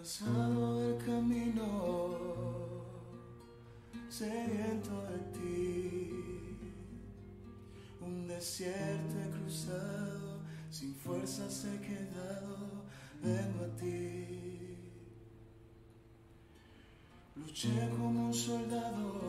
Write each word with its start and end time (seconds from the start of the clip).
Cansado 0.00 0.80
del 0.80 0.96
camino, 1.04 1.66
sediento 4.08 5.02
de 5.10 5.18
ti. 5.38 6.56
Un 8.00 8.26
desierto 8.26 9.14
he 9.20 9.30
cruzado, 9.30 10.40
sin 10.70 10.94
fuerzas 10.94 11.66
he 11.66 11.78
quedado, 11.86 12.86
vengo 13.22 13.62
a 13.62 13.76
ti. 13.76 14.78
Luché 17.36 17.90
como 17.90 18.28
un 18.28 18.32
soldado 18.32 19.20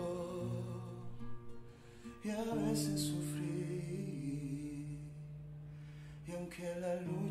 y 2.24 2.30
a 2.30 2.44
veces 2.56 3.02
sufrí. 3.02 4.98
Y 6.26 6.32
aunque 6.32 6.80
la 6.80 6.96
lucha 7.02 7.31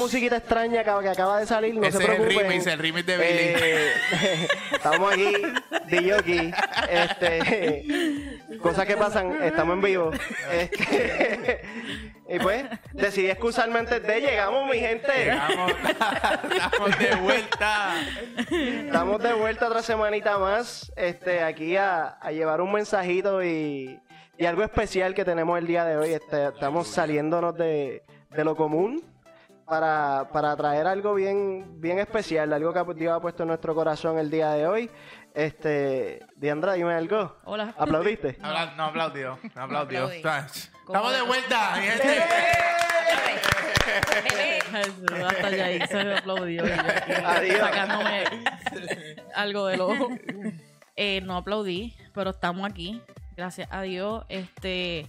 musiquita 0.00 0.36
extraña 0.38 0.82
que, 0.82 0.90
que 1.02 1.08
acaba 1.08 1.38
de 1.38 1.46
salir, 1.46 1.74
no 1.74 1.82
Ese 1.86 1.98
se 1.98 2.02
es 2.02 2.08
el 2.08 2.16
preocupen. 2.16 2.48
remix, 2.48 2.66
el 2.66 2.78
remix 2.78 3.06
de 3.06 3.16
Billy. 3.16 3.62
Eh, 3.62 4.48
estamos 4.72 5.12
aquí, 5.12 6.10
aquí. 6.10 6.50
Este, 6.90 8.58
cosas 8.60 8.86
que 8.86 8.96
pasan, 8.96 9.42
estamos 9.42 9.74
en 9.74 9.82
vivo. 9.82 10.10
Este, 10.50 11.60
y 12.28 12.38
pues, 12.38 12.64
decidí 12.92 13.28
excusarme 13.30 13.78
antes 13.80 14.02
de 14.02 14.20
llegamos, 14.20 14.68
mi 14.70 14.78
gente. 14.78 15.12
Llegamos, 15.16 15.72
estamos 16.54 16.98
de 16.98 17.14
vuelta. 17.16 17.94
Estamos 18.50 19.22
de 19.22 19.32
vuelta 19.34 19.66
otra 19.68 19.82
semanita 19.82 20.38
más, 20.38 20.92
este, 20.96 21.42
aquí 21.42 21.76
a, 21.76 22.18
a 22.20 22.32
llevar 22.32 22.60
un 22.60 22.72
mensajito 22.72 23.44
y, 23.44 24.00
y 24.38 24.46
algo 24.46 24.62
especial 24.62 25.14
que 25.14 25.24
tenemos 25.24 25.58
el 25.58 25.66
día 25.66 25.84
de 25.84 25.96
hoy. 25.96 26.12
Este, 26.12 26.48
estamos 26.48 26.88
saliéndonos 26.88 27.56
de, 27.56 28.02
de 28.30 28.44
lo 28.44 28.56
común 28.56 29.02
para, 29.70 30.28
para 30.32 30.54
traer 30.56 30.86
algo 30.88 31.14
bien, 31.14 31.80
bien 31.80 31.98
especial, 32.00 32.52
algo 32.52 32.74
que 32.74 32.94
Dios 32.94 33.16
ha 33.16 33.20
puesto 33.20 33.44
en 33.44 33.48
nuestro 33.48 33.74
corazón 33.74 34.18
el 34.18 34.28
día 34.30 34.50
de 34.50 34.66
hoy. 34.66 34.90
Este, 35.32 36.26
Diandra, 36.36 36.72
dime 36.74 36.92
algo. 36.92 37.36
Hola. 37.44 37.72
¿Aplaudiste? 37.78 38.36
Habla- 38.42 38.74
no 38.76 38.84
aplaudió, 38.86 39.38
no 39.54 39.62
aplaudió. 39.62 40.10
Estamos 40.10 41.12
de 41.12 41.22
vuelta. 41.22 41.74
Hasta 45.28 45.50
ya 45.50 45.64
ahí 45.66 45.80
se 45.88 46.04
me 46.04 46.16
aplaudió. 46.16 46.64
Adiós. 47.26 47.58
Sacándome 47.60 48.24
algo 49.34 49.66
del 49.66 49.80
ojo. 49.80 50.08
Eh, 50.96 51.20
no 51.22 51.36
aplaudí, 51.36 51.96
pero 52.12 52.30
estamos 52.30 52.68
aquí. 52.68 53.00
Gracias 53.36 53.68
a 53.70 53.82
Dios. 53.82 54.24
Este, 54.28 55.06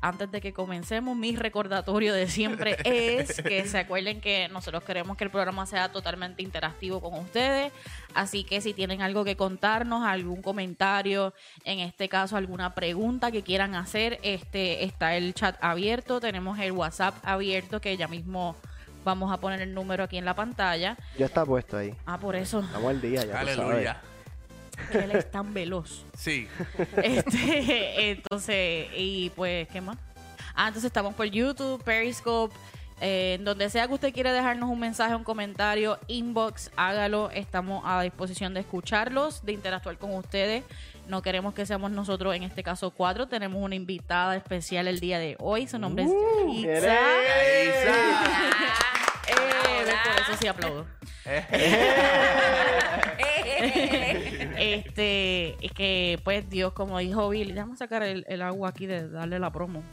antes 0.00 0.30
de 0.30 0.40
que 0.40 0.52
comencemos, 0.52 1.16
mi 1.16 1.34
recordatorio 1.36 2.14
de 2.14 2.28
siempre 2.28 2.76
es 2.84 3.42
que 3.42 3.66
se 3.66 3.78
acuerden 3.78 4.20
que 4.20 4.48
nosotros 4.48 4.82
queremos 4.84 5.16
que 5.16 5.24
el 5.24 5.30
programa 5.30 5.66
sea 5.66 5.90
totalmente 5.90 6.42
interactivo 6.42 7.00
con 7.00 7.14
ustedes. 7.14 7.72
Así 8.14 8.44
que 8.44 8.60
si 8.60 8.74
tienen 8.74 9.02
algo 9.02 9.24
que 9.24 9.36
contarnos, 9.36 10.04
algún 10.04 10.42
comentario, 10.42 11.34
en 11.64 11.80
este 11.80 12.08
caso 12.08 12.36
alguna 12.36 12.74
pregunta 12.74 13.30
que 13.30 13.42
quieran 13.42 13.74
hacer, 13.74 14.18
este 14.22 14.84
está 14.84 15.16
el 15.16 15.34
chat 15.34 15.56
abierto, 15.60 16.20
tenemos 16.20 16.58
el 16.58 16.72
WhatsApp 16.72 17.14
abierto 17.22 17.80
que 17.80 17.96
ya 17.96 18.08
mismo 18.08 18.56
vamos 19.04 19.32
a 19.32 19.38
poner 19.38 19.60
el 19.60 19.74
número 19.74 20.04
aquí 20.04 20.18
en 20.18 20.24
la 20.24 20.34
pantalla. 20.34 20.96
Ya 21.18 21.26
está 21.26 21.44
puesto 21.44 21.76
ahí. 21.76 21.94
Ah, 22.06 22.18
por 22.18 22.36
eso, 22.36 22.60
Estamos 22.60 22.90
al 22.90 23.00
día, 23.00 23.24
ya 23.24 23.40
tú 23.40 23.46
sabes. 23.46 23.58
Aleluya. 23.58 24.02
Que 24.90 24.98
él 24.98 25.12
es 25.12 25.30
tan 25.30 25.54
veloz. 25.54 26.04
Sí. 26.16 26.48
Este, 27.02 28.10
entonces, 28.10 28.88
y 28.96 29.30
pues, 29.36 29.68
¿qué 29.68 29.80
más? 29.80 29.96
Ah, 30.54 30.68
entonces 30.68 30.88
estamos 30.88 31.14
por 31.14 31.26
YouTube, 31.26 31.82
Periscope, 31.84 32.54
eh, 33.00 33.36
en 33.38 33.44
donde 33.44 33.70
sea 33.70 33.86
que 33.86 33.94
usted 33.94 34.12
quiera 34.12 34.32
dejarnos 34.32 34.68
un 34.68 34.80
mensaje, 34.80 35.14
un 35.14 35.22
comentario, 35.22 35.98
inbox, 36.08 36.72
hágalo. 36.76 37.30
Estamos 37.30 37.82
a 37.86 38.02
disposición 38.02 38.54
de 38.54 38.60
escucharlos, 38.60 39.44
de 39.44 39.52
interactuar 39.52 39.96
con 39.98 40.12
ustedes. 40.14 40.64
No 41.06 41.22
queremos 41.22 41.54
que 41.54 41.64
seamos 41.64 41.90
nosotros, 41.92 42.34
en 42.34 42.42
este 42.42 42.62
caso, 42.62 42.90
cuatro. 42.90 43.28
Tenemos 43.28 43.62
una 43.62 43.76
invitada 43.76 44.36
especial 44.36 44.88
el 44.88 44.98
día 45.00 45.18
de 45.18 45.36
hoy. 45.38 45.66
Su 45.68 45.78
nombre 45.78 46.04
es 46.04 46.10
¿quién 46.10 46.64
Yaritza. 46.66 46.94
es? 47.52 47.74
Eh, 49.28 49.94
por 50.04 50.22
eso 50.22 50.32
sí 50.40 50.46
aplaudo. 50.48 50.86
este, 54.58 55.56
es 55.64 55.72
que 55.72 56.20
pues 56.24 56.48
Dios, 56.48 56.72
como 56.72 56.98
dijo 56.98 57.28
Billy, 57.28 57.52
déjame 57.52 57.76
sacar 57.76 58.02
el, 58.02 58.24
el 58.28 58.42
agua 58.42 58.70
aquí 58.70 58.86
de 58.86 59.08
darle 59.08 59.38
la 59.38 59.50
promo. 59.50 59.82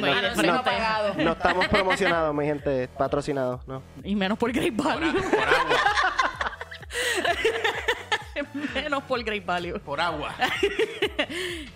No, 0.00 0.22
no, 0.22 1.24
no 1.24 1.32
estamos 1.32 1.68
promocionados, 1.68 2.34
mi 2.34 2.44
gente, 2.44 2.88
patrocinados, 2.88 3.66
¿no? 3.66 3.82
Y 4.04 4.14
menos 4.14 4.38
por 4.38 4.52
Great 4.52 4.74
Value. 4.76 5.12
por 5.12 5.48
agua. 5.48 5.76
menos 8.74 9.02
por 9.04 9.24
Great 9.24 9.44
Value. 9.44 9.78
Por 9.80 10.00
agua. 10.00 10.34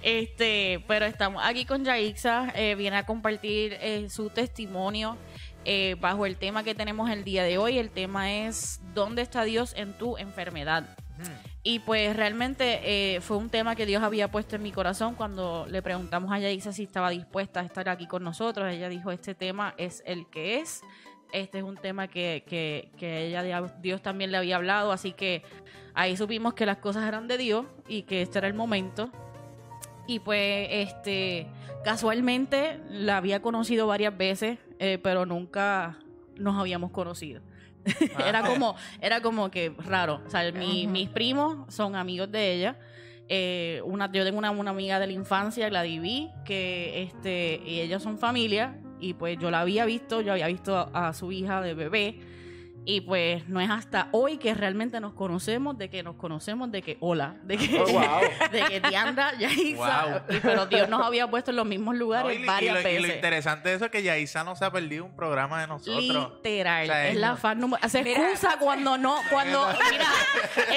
Este, 0.03 0.85
pero 0.87 1.05
estamos 1.05 1.43
aquí 1.45 1.65
con 1.65 1.85
Yaixa, 1.85 2.53
eh, 2.55 2.75
viene 2.75 2.97
a 2.97 3.07
compartir 3.07 3.77
eh, 3.81 4.09
su 4.09 4.31
testimonio 4.31 5.17
eh, 5.65 5.97
bajo 6.01 6.27
el 6.27 6.37
tema 6.37 6.63
que 6.63 6.75
tenemos 6.75 7.11
el 7.11 7.25
día 7.25 7.43
de 7.43 7.59
hoy. 7.59 7.79
El 7.79 7.91
tema 7.91 8.33
es 8.33 8.81
¿Dónde 8.97 9.21
está 9.21 9.45
Dios 9.45 9.75
en 9.77 9.93
tu 9.93 10.17
enfermedad? 10.17 10.97
Y 11.63 11.81
pues 11.81 12.17
realmente 12.17 12.81
eh, 12.83 13.21
fue 13.21 13.37
un 13.37 13.51
tema 13.51 13.77
que 13.77 13.85
Dios 13.85 14.03
había 14.03 14.31
puesto 14.31 14.57
en 14.57 14.63
mi 14.63 14.73
corazón 14.73 15.15
cuando 15.17 15.67
le 15.69 15.83
preguntamos 15.83 16.33
a 16.33 16.39
Yaixa 16.39 16.73
si 16.73 16.85
estaba 16.85 17.11
dispuesta 17.11 17.61
a 17.61 17.65
estar 17.65 17.91
aquí 17.91 18.07
con 18.07 18.25
nosotros. 18.25 18.73
Ella 18.73 18.89
dijo, 18.89 19.11
este 19.13 19.35
tema 19.35 19.75
es 19.77 20.03
el 20.07 20.27
que 20.31 20.61
es. 20.61 20.81
Este 21.31 21.59
es 21.59 21.65
un 21.65 21.77
tema 21.77 22.09
que, 22.09 22.45
que, 22.47 22.91
que 22.97 23.27
ella, 23.27 23.63
Dios 23.83 24.01
también 24.01 24.31
le 24.31 24.39
había 24.39 24.57
hablado, 24.57 24.93
así 24.93 25.13
que 25.13 25.43
ahí 25.93 26.17
supimos 26.17 26.55
que 26.55 26.65
las 26.65 26.79
cosas 26.79 27.05
eran 27.07 27.29
de 27.29 27.37
Dios 27.37 27.67
y 27.89 28.05
que 28.05 28.23
este 28.23 28.39
era 28.39 28.49
el 28.49 28.55
momento. 28.55 29.11
Y 30.07 30.21
pues, 30.21 30.69
este, 30.71 31.49
casualmente 31.85 32.81
la 32.89 33.19
había 33.19 33.43
conocido 33.43 33.87
varias 33.87 34.17
veces, 34.17 34.59
eh, 34.79 34.99
pero 35.03 35.27
nunca 35.27 35.99
nos 36.39 36.59
habíamos 36.59 36.93
conocido. 36.93 37.43
era 38.27 38.43
como, 38.43 38.77
era 39.01 39.21
como 39.21 39.51
que 39.51 39.73
raro. 39.85 40.21
O 40.27 40.31
sea, 40.31 40.51
mi- 40.53 40.87
mis 40.87 41.09
primos 41.09 41.73
son 41.73 41.95
amigos 41.97 42.31
de 42.31 42.53
ella. 42.55 42.79
Eh, 43.29 43.81
una, 43.85 44.11
yo 44.13 44.25
tengo 44.25 44.39
una, 44.39 44.51
una 44.53 44.71
amiga 44.71 44.99
de 45.01 45.07
la 45.09 45.13
infancia, 45.13 45.69
la 45.71 45.83
Divi, 45.83 46.31
que 46.45 47.03
este, 47.03 47.61
y 47.67 47.81
ellos 47.81 48.03
son 48.03 48.19
familia. 48.19 48.79
Y 49.01 49.15
pues 49.15 49.37
yo 49.39 49.51
la 49.51 49.61
había 49.61 49.85
visto, 49.85 50.21
yo 50.23 50.33
había 50.33 50.47
visto 50.47 50.77
a, 50.77 51.09
a 51.09 51.13
su 51.13 51.31
hija 51.33 51.61
de 51.61 51.75
bebé. 51.75 52.19
Y 52.89 53.01
pues 53.01 53.49
no 53.49 53.61
es 53.61 53.69
hasta 53.69 54.07
hoy 54.13 54.39
que 54.39 54.55
realmente 54.55 55.01
nos 55.01 55.13
conocemos, 55.13 55.77
de 55.77 55.91
que 55.91 56.05
nos 56.05 56.15
conocemos, 56.15 56.71
de 56.71 56.83
que 56.83 56.97
hola, 57.01 57.35
de 57.43 57.57
que, 57.59 57.81
Oh, 57.81 57.85
wow. 57.87 58.21
de 58.53 58.61
que 58.63 58.81
Diandra, 58.81 59.37
Yaisa, 59.37 60.05
Wow. 60.29 60.37
y- 60.37 60.41
pero 60.41 60.67
Dios 60.67 60.89
nos 60.89 61.05
había 61.05 61.29
puesto 61.29 61.51
en 61.51 61.57
los 61.57 61.67
mismos 61.67 61.97
lugares 61.97 62.39
y 62.39 62.45
varias 62.45 62.75
lo, 62.75 62.81
y 62.89 62.95
lo 62.95 63.03
veces. 63.03 63.17
interesante 63.17 63.71
de 63.71 63.75
eso 63.75 63.85
es 63.87 63.91
que 63.91 64.05
Yaisa 64.05 64.45
no 64.45 64.55
se 64.55 64.65
ha 64.65 64.71
perdido 64.71 65.05
un 65.05 65.17
programa 65.17 65.61
de 65.61 65.67
nosotros. 65.67 66.33
Literal, 66.37 66.85
O 66.85 66.87
sea, 66.87 67.09
es 67.09 67.15
es- 67.15 67.21
la 67.21 67.37
fan 67.37 67.59
número. 67.59 67.89
Se 67.89 68.05
Mira. 68.05 68.21
excusa 68.31 68.57
cuando 68.61 68.97
no, 68.97 69.17
cuando, 69.31 69.67
mira, 69.91 70.07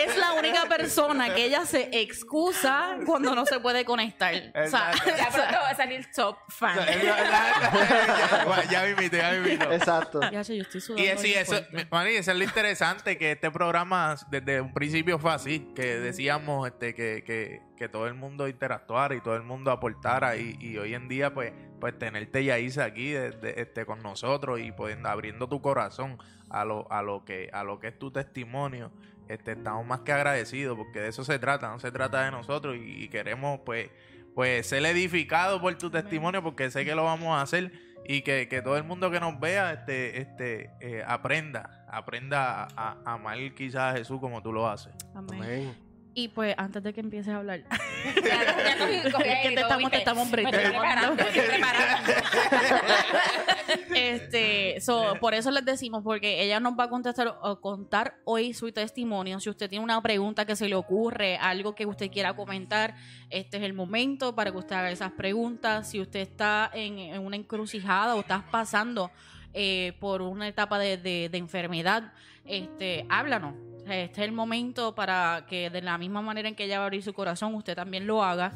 es 0.03 0.17
la 0.17 0.33
única 0.33 0.65
persona 0.65 1.35
que 1.35 1.45
ella 1.45 1.65
se 1.67 1.89
excusa 2.01 2.97
cuando 3.05 3.35
no 3.35 3.45
se 3.45 3.59
puede 3.59 3.85
conectar. 3.85 4.33
O 4.33 4.67
sea. 4.67 4.91
Ya 5.05 5.29
pronto 5.29 5.53
va 5.61 5.69
a 5.69 5.75
salir 5.75 6.07
top 6.15 6.37
O 6.47 6.51
fan. 6.51 6.73
sea, 6.75 6.85
es 6.85 7.03
la- 7.03 8.63
ya, 8.65 8.69
ya 8.71 8.81
me 8.83 8.89
invito, 8.91 9.17
ya 9.17 9.29
me 9.31 9.37
invito. 9.37 9.71
Exacto. 9.71 10.21
ya, 10.31 10.41
yo 10.41 10.61
estoy 10.63 10.81
sudando 10.81 11.03
Y 11.13 11.17
sí, 11.19 11.33
eso. 11.33 11.55
Mari, 11.99 12.15
eso 12.15 12.31
es 12.31 12.37
lo 12.37 12.45
interesante, 12.45 13.17
que 13.17 13.33
este 13.33 13.51
programa 13.51 14.15
desde 14.31 14.61
un 14.61 14.73
principio 14.73 15.19
fue 15.19 15.33
así, 15.33 15.69
que 15.75 15.99
decíamos 15.99 16.65
este, 16.65 16.93
que, 16.95 17.25
que, 17.25 17.61
que 17.75 17.89
todo 17.89 18.07
el 18.07 18.13
mundo 18.13 18.47
interactuara 18.47 19.15
y 19.15 19.19
todo 19.19 19.35
el 19.35 19.43
mundo 19.43 19.69
aportara 19.69 20.37
y, 20.37 20.77
hoy 20.77 20.93
en 20.93 21.09
día 21.09 21.33
pues, 21.33 21.51
pues 21.81 21.99
tenerte 21.99 22.45
Yaisa 22.45 22.85
aquí 22.85 23.09
de- 23.11 23.53
este, 23.57 23.85
con 23.85 24.01
nosotros 24.01 24.61
y 24.61 24.71
pues, 24.71 24.97
abriendo 25.03 25.49
tu 25.49 25.61
corazón 25.61 26.17
a 26.49 26.63
lo, 26.63 26.89
a 26.89 27.01
lo 27.03 27.25
que 27.25 27.49
a 27.51 27.65
lo 27.65 27.81
que 27.81 27.89
es 27.89 27.99
tu 27.99 28.11
testimonio, 28.11 28.93
este, 29.27 29.51
estamos 29.51 29.85
más 29.85 29.99
que 29.99 30.13
agradecidos 30.13 30.77
porque 30.77 31.01
de 31.01 31.09
eso 31.09 31.25
se 31.25 31.37
trata, 31.37 31.67
no 31.67 31.81
se 31.81 31.91
trata 31.91 32.23
de 32.23 32.31
nosotros 32.31 32.77
y, 32.77 33.03
y 33.03 33.09
queremos 33.09 33.59
pues, 33.65 33.89
pues 34.33 34.67
ser 34.67 34.85
edificados 34.85 35.59
por 35.59 35.77
tu 35.77 35.89
testimonio 35.91 36.41
porque 36.41 36.71
sé 36.71 36.85
que 36.85 36.95
lo 36.95 37.03
vamos 37.03 37.37
a 37.37 37.41
hacer 37.41 37.73
y 38.05 38.21
que, 38.21 38.47
que 38.47 38.61
todo 38.61 38.77
el 38.77 38.83
mundo 38.83 39.11
que 39.11 39.19
nos 39.19 39.39
vea 39.39 39.73
este, 39.73 40.21
este, 40.21 40.71
eh, 40.79 41.03
aprenda, 41.05 41.85
aprenda 41.87 42.67
a, 42.75 42.97
amar 43.05 43.37
quizás 43.55 43.93
a 43.93 43.97
Jesús 43.97 44.19
como 44.19 44.41
tú 44.41 44.51
lo 44.51 44.67
haces. 44.67 44.93
Amén. 45.13 45.41
Amén. 45.41 45.88
Y 46.19 46.27
pues 46.27 46.53
antes 46.57 46.83
de 46.83 46.93
que 46.93 46.99
empieces 46.99 47.33
a 47.33 47.37
hablar, 47.37 47.61
Ya, 47.63 47.73
ya 48.23 48.77
cogí- 48.77 49.11
cogí 49.11 49.29
Es 49.29 49.39
que 49.39 49.47
aire 49.47 49.51
y 49.51 49.55
te 49.55 49.61
estamos- 49.61 49.91
te 49.91 49.97
estamos 49.97 50.27
preparando, 50.29 51.15
preparando. 51.15 51.23
este, 53.95 54.81
so, 54.81 55.15
por 55.21 55.33
eso 55.33 55.49
les 55.51 55.63
decimos, 55.63 56.03
porque 56.03 56.43
ella 56.43 56.59
nos 56.59 56.73
va 56.73 56.85
a 56.85 56.89
contestar 56.89 57.37
o 57.41 57.61
contar 57.61 58.15
hoy 58.25 58.53
su 58.53 58.71
testimonio. 58.71 59.39
Si 59.39 59.49
usted 59.49 59.69
tiene 59.69 59.83
una 59.83 60.01
pregunta 60.01 60.45
que 60.45 60.55
se 60.55 60.67
le 60.67 60.75
ocurre, 60.75 61.37
algo 61.37 61.73
que 61.75 61.85
usted 61.85 62.11
quiera 62.11 62.33
comentar, 62.35 62.95
este 63.29 63.57
es 63.57 63.63
el 63.63 63.73
momento 63.73 64.35
para 64.35 64.51
que 64.51 64.57
usted 64.57 64.75
haga 64.75 64.91
esas 64.91 65.11
preguntas. 65.13 65.89
Si 65.89 65.99
usted 66.01 66.19
está 66.19 66.69
en, 66.73 66.99
en 66.99 67.25
una 67.25 67.35
encrucijada 67.35 68.15
o 68.15 68.19
estás 68.21 68.43
pasando 68.51 69.11
eh, 69.53 69.93
por 69.99 70.21
una 70.21 70.47
etapa 70.47 70.79
de, 70.79 70.97
de- 70.97 71.29
de 71.29 71.37
enfermedad, 71.37 72.11
este, 72.45 73.05
háblanos. 73.09 73.53
Sea, 73.89 74.03
Este 74.03 74.21
es 74.21 74.27
el 74.27 74.33
momento 74.33 74.93
para 74.95 75.45
que 75.49 75.69
de 75.69 75.81
la 75.81 75.97
misma 75.97 76.21
manera 76.21 76.47
en 76.47 76.55
que 76.55 76.65
ella 76.65 76.77
va 76.77 76.83
a 76.83 76.85
abrir 76.85 77.03
su 77.03 77.13
corazón, 77.13 77.55
usted 77.55 77.75
también 77.75 78.05
lo 78.07 78.23
haga. 78.23 78.53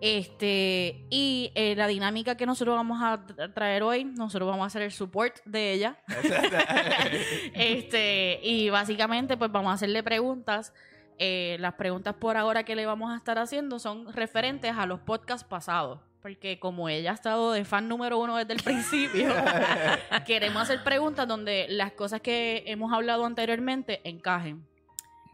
Este, 0.00 1.04
y 1.10 1.52
eh, 1.54 1.74
la 1.76 1.86
dinámica 1.86 2.36
que 2.36 2.44
nosotros 2.44 2.74
vamos 2.74 3.00
a 3.00 3.24
tra- 3.24 3.54
traer 3.54 3.84
hoy, 3.84 4.04
nosotros 4.04 4.48
vamos 4.48 4.64
a 4.64 4.66
hacer 4.66 4.82
el 4.82 4.90
support 4.90 5.36
de 5.44 5.72
ella. 5.74 5.96
este, 7.54 8.40
y 8.42 8.68
básicamente, 8.70 9.36
pues 9.36 9.50
vamos 9.52 9.70
a 9.70 9.74
hacerle 9.74 10.02
preguntas. 10.02 10.72
Eh, 11.18 11.56
las 11.60 11.74
preguntas 11.74 12.14
por 12.14 12.36
ahora 12.36 12.64
que 12.64 12.74
le 12.74 12.86
vamos 12.86 13.12
a 13.12 13.16
estar 13.16 13.38
haciendo 13.38 13.78
son 13.78 14.12
referentes 14.12 14.74
a 14.76 14.86
los 14.86 15.00
podcasts 15.00 15.44
pasados. 15.46 16.00
Porque 16.22 16.58
como 16.60 16.88
ella 16.88 17.10
ha 17.10 17.14
estado 17.14 17.52
de 17.52 17.64
fan 17.64 17.88
número 17.88 18.18
uno 18.18 18.36
desde 18.36 18.54
el 18.54 18.62
principio, 18.64 19.34
queremos 20.26 20.62
hacer 20.62 20.82
preguntas 20.84 21.26
donde 21.26 21.66
las 21.68 21.92
cosas 21.92 22.20
que 22.20 22.62
hemos 22.66 22.92
hablado 22.92 23.26
anteriormente 23.26 24.00
encajen. 24.04 24.64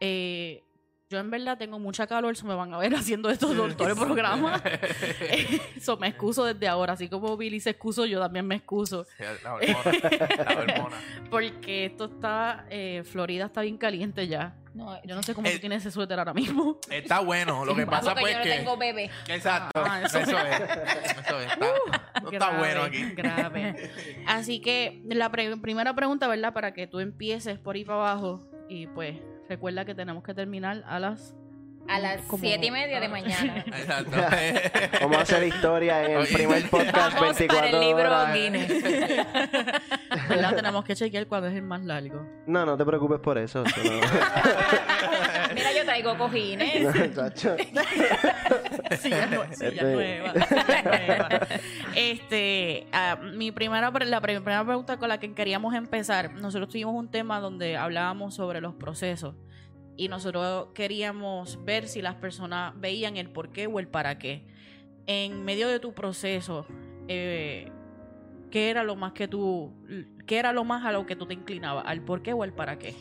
Eh, 0.00 0.62
yo 1.10 1.18
en 1.18 1.30
verdad 1.30 1.56
tengo 1.56 1.78
mucha 1.78 2.06
calor, 2.06 2.36
se 2.36 2.44
me 2.46 2.54
van 2.54 2.72
a 2.74 2.78
ver 2.78 2.94
haciendo 2.94 3.30
esto 3.30 3.48
todo 3.48 3.64
el 3.66 3.94
programa. 3.96 4.62
Eso 5.76 5.96
me 5.96 6.08
excuso 6.08 6.44
desde 6.44 6.68
ahora, 6.68 6.92
así 6.92 7.08
como 7.08 7.36
Billy 7.36 7.60
se 7.60 7.70
excusó, 7.70 8.04
yo 8.04 8.20
también 8.20 8.46
me 8.46 8.56
excuso. 8.56 9.06
La 9.42 9.54
hormona, 9.54 10.44
la 10.44 10.60
hormona. 10.60 10.96
Porque 11.30 11.86
esto 11.86 12.04
está, 12.06 12.66
eh, 12.68 13.02
Florida 13.10 13.46
está 13.46 13.62
bien 13.62 13.78
caliente 13.78 14.28
ya. 14.28 14.54
No, 14.74 15.02
Yo 15.02 15.16
no 15.16 15.22
sé 15.22 15.34
cómo 15.34 15.48
Eh, 15.48 15.54
tú 15.54 15.60
tienes 15.60 15.80
ese 15.80 15.90
suéter 15.90 16.18
ahora 16.18 16.34
mismo. 16.34 16.78
Está 16.90 17.20
bueno, 17.20 17.64
lo 17.64 17.74
que 17.74 17.86
pasa 17.86 18.14
pues 18.14 18.32
yo 18.32 18.38
no 18.38 18.44
que... 18.44 18.50
tengo 18.50 18.76
bebé. 18.76 19.10
Exacto, 19.28 19.82
Ah, 19.84 20.02
eso, 20.04 20.18
eso- 20.18 20.38
es, 20.38 20.60
eso 20.60 21.40
es, 21.40 21.52
está, 21.52 21.66
no 22.22 22.30
está 22.30 22.50
Grave, 22.50 22.58
bueno 22.58 22.82
aquí. 22.82 23.04
Grave. 23.14 23.90
Así 24.26 24.60
que 24.60 25.02
la 25.06 25.30
pre- 25.32 25.56
primera 25.56 25.94
pregunta, 25.96 26.28
¿verdad? 26.28 26.52
Para 26.52 26.74
que 26.74 26.86
tú 26.86 27.00
empieces 27.00 27.58
por 27.58 27.74
ahí 27.76 27.84
para 27.84 27.98
abajo. 28.10 28.40
Y 28.68 28.86
pues 28.88 29.16
recuerda 29.48 29.84
que 29.84 29.94
tenemos 29.94 30.22
que 30.22 30.34
terminar 30.34 30.84
a 30.86 30.98
las... 30.98 31.34
A 31.90 31.98
las 31.98 32.20
como- 32.22 32.42
siete 32.42 32.66
y 32.66 32.70
media 32.70 33.00
de 33.00 33.08
mañana. 33.16 33.64
Exacto. 33.66 34.10
Vamos 35.00 35.16
a 35.16 35.20
hacer 35.22 35.42
historia 35.44 36.04
en 36.04 36.10
el 36.12 36.18
Oye. 36.18 36.34
primer 36.34 36.62
podcast 36.70 37.14
Vamos 37.18 37.38
24 37.38 37.56
para 37.56 37.68
el 37.70 37.80
libro 37.80 38.02
horas. 38.04 38.34
Guinness. 38.34 38.68
¿Verdad? 40.28 40.54
tenemos 40.56 40.84
que 40.84 40.94
chequear 40.94 41.26
cuándo 41.26 41.48
es 41.48 41.54
el 41.54 41.62
más 41.62 41.82
largo. 41.82 42.26
No, 42.46 42.66
no 42.66 42.76
te 42.76 42.84
preocupes 42.84 43.20
por 43.20 43.38
eso. 43.38 43.64
eso 43.64 43.76
no. 43.84 43.90
Mira, 45.54 45.72
yo 45.74 45.84
traigo 45.86 46.18
cojines. 46.18 46.82
No, 46.82 46.92
chacho. 47.14 47.56
Silla, 49.00 49.26
nue- 49.30 49.54
silla 49.54 49.68
Este- 49.68 49.82
nueva, 49.84 50.32
silla 50.34 50.82
nueva. 50.82 51.28
Este, 51.94 52.86
ah, 52.92 53.16
mi 53.34 53.50
primera, 53.50 53.90
la 53.90 54.20
primera 54.20 54.62
pregunta 54.64 54.98
con 54.98 55.08
la 55.08 55.18
que 55.18 55.32
queríamos 55.32 55.74
empezar, 55.74 56.34
nosotros 56.34 56.68
tuvimos 56.68 56.94
un 56.94 57.10
tema 57.10 57.40
donde 57.40 57.78
hablábamos 57.78 58.34
sobre 58.34 58.60
los 58.60 58.74
procesos 58.74 59.34
y 59.98 60.08
nosotros 60.08 60.68
queríamos 60.74 61.62
ver 61.64 61.88
si 61.88 62.00
las 62.00 62.14
personas 62.14 62.72
veían 62.80 63.16
el 63.16 63.28
por 63.28 63.50
qué 63.50 63.66
o 63.66 63.80
el 63.80 63.88
para 63.88 64.16
qué. 64.16 64.46
En 65.06 65.44
medio 65.44 65.68
de 65.68 65.80
tu 65.80 65.92
proceso, 65.92 66.66
eh, 67.08 67.72
¿qué 68.50 68.70
era 68.70 68.84
lo 68.84 68.94
más 68.94 69.12
que 69.12 69.26
tú, 69.26 69.72
qué 70.24 70.38
era 70.38 70.52
lo 70.52 70.62
más 70.62 70.86
a 70.86 70.92
lo 70.92 71.04
que 71.04 71.16
tú 71.16 71.26
te 71.26 71.34
inclinabas, 71.34 71.84
al 71.84 72.02
por 72.02 72.22
qué 72.22 72.32
o 72.32 72.44
el 72.44 72.52
para 72.52 72.78
qué? 72.78 72.94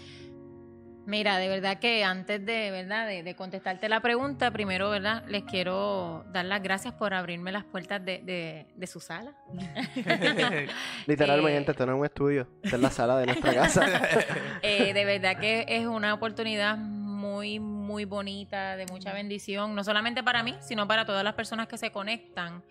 Mira, 1.08 1.38
de 1.38 1.48
verdad 1.48 1.80
que 1.80 2.04
antes 2.04 2.46
de, 2.46 2.70
¿verdad? 2.70 3.08
De, 3.08 3.24
de 3.24 3.34
contestarte 3.34 3.88
la 3.88 4.02
pregunta, 4.02 4.52
primero, 4.52 4.90
¿verdad? 4.90 5.24
Les 5.30 5.44
quiero 5.46 6.26
dar 6.34 6.44
las 6.44 6.62
gracias 6.62 6.94
por 6.94 7.14
abrirme 7.14 7.54
las 7.54 7.64
puertas 7.64 8.04
de, 8.04 8.20
de, 8.20 8.68
de 8.76 8.88
su 8.88 9.00
sala. 9.00 9.34
Literalmente, 11.08 11.72
Eh, 11.72 11.72
esto 11.72 11.86
no 11.86 11.94
es 11.94 12.00
un 12.00 12.06
estudio. 12.06 12.48
Esta 12.62 12.76
es 12.76 12.82
la 12.82 12.90
sala 12.90 13.18
de 13.20 13.26
nuestra 13.28 13.54
casa. 13.54 13.86
Eh, 14.62 14.94
de 14.94 15.06
verdad 15.06 15.40
que 15.40 15.66
es 15.70 15.86
una 15.86 16.14
oportunidad 16.14 16.78
muy, 16.78 17.60
muy 17.60 18.04
bonita, 18.04 18.76
de 18.76 18.86
mucha 18.88 19.14
bendición, 19.14 19.76
no 19.76 19.84
solamente 19.86 20.24
para 20.24 20.44
mí, 20.44 20.58
sino 20.60 20.88
para 20.90 21.06
todas 21.06 21.24
las 21.24 21.36
personas 21.36 21.68
que 21.68 21.78
se 21.78 21.92
conectan. 21.92 22.64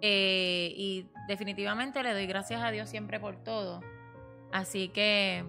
Eh, 0.00 0.72
y 0.74 1.06
definitivamente 1.28 2.02
le 2.02 2.14
doy 2.14 2.26
gracias 2.26 2.62
a 2.62 2.70
Dios 2.70 2.88
siempre 2.88 3.20
por 3.20 3.44
todo. 3.44 3.82
Así 4.52 4.88
que, 4.88 5.44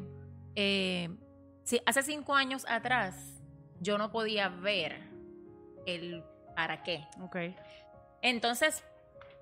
eh, 0.56 1.10
sí, 1.66 1.82
hace 1.86 2.02
cinco 2.04 2.34
años 2.34 2.66
atrás, 2.70 3.42
yo 3.82 3.98
no 3.98 4.12
podía 4.12 4.48
ver 4.48 5.02
el 5.86 6.24
para 6.56 6.84
qué. 6.84 7.06
Ok. 7.22 7.36
Entonces, 8.22 8.84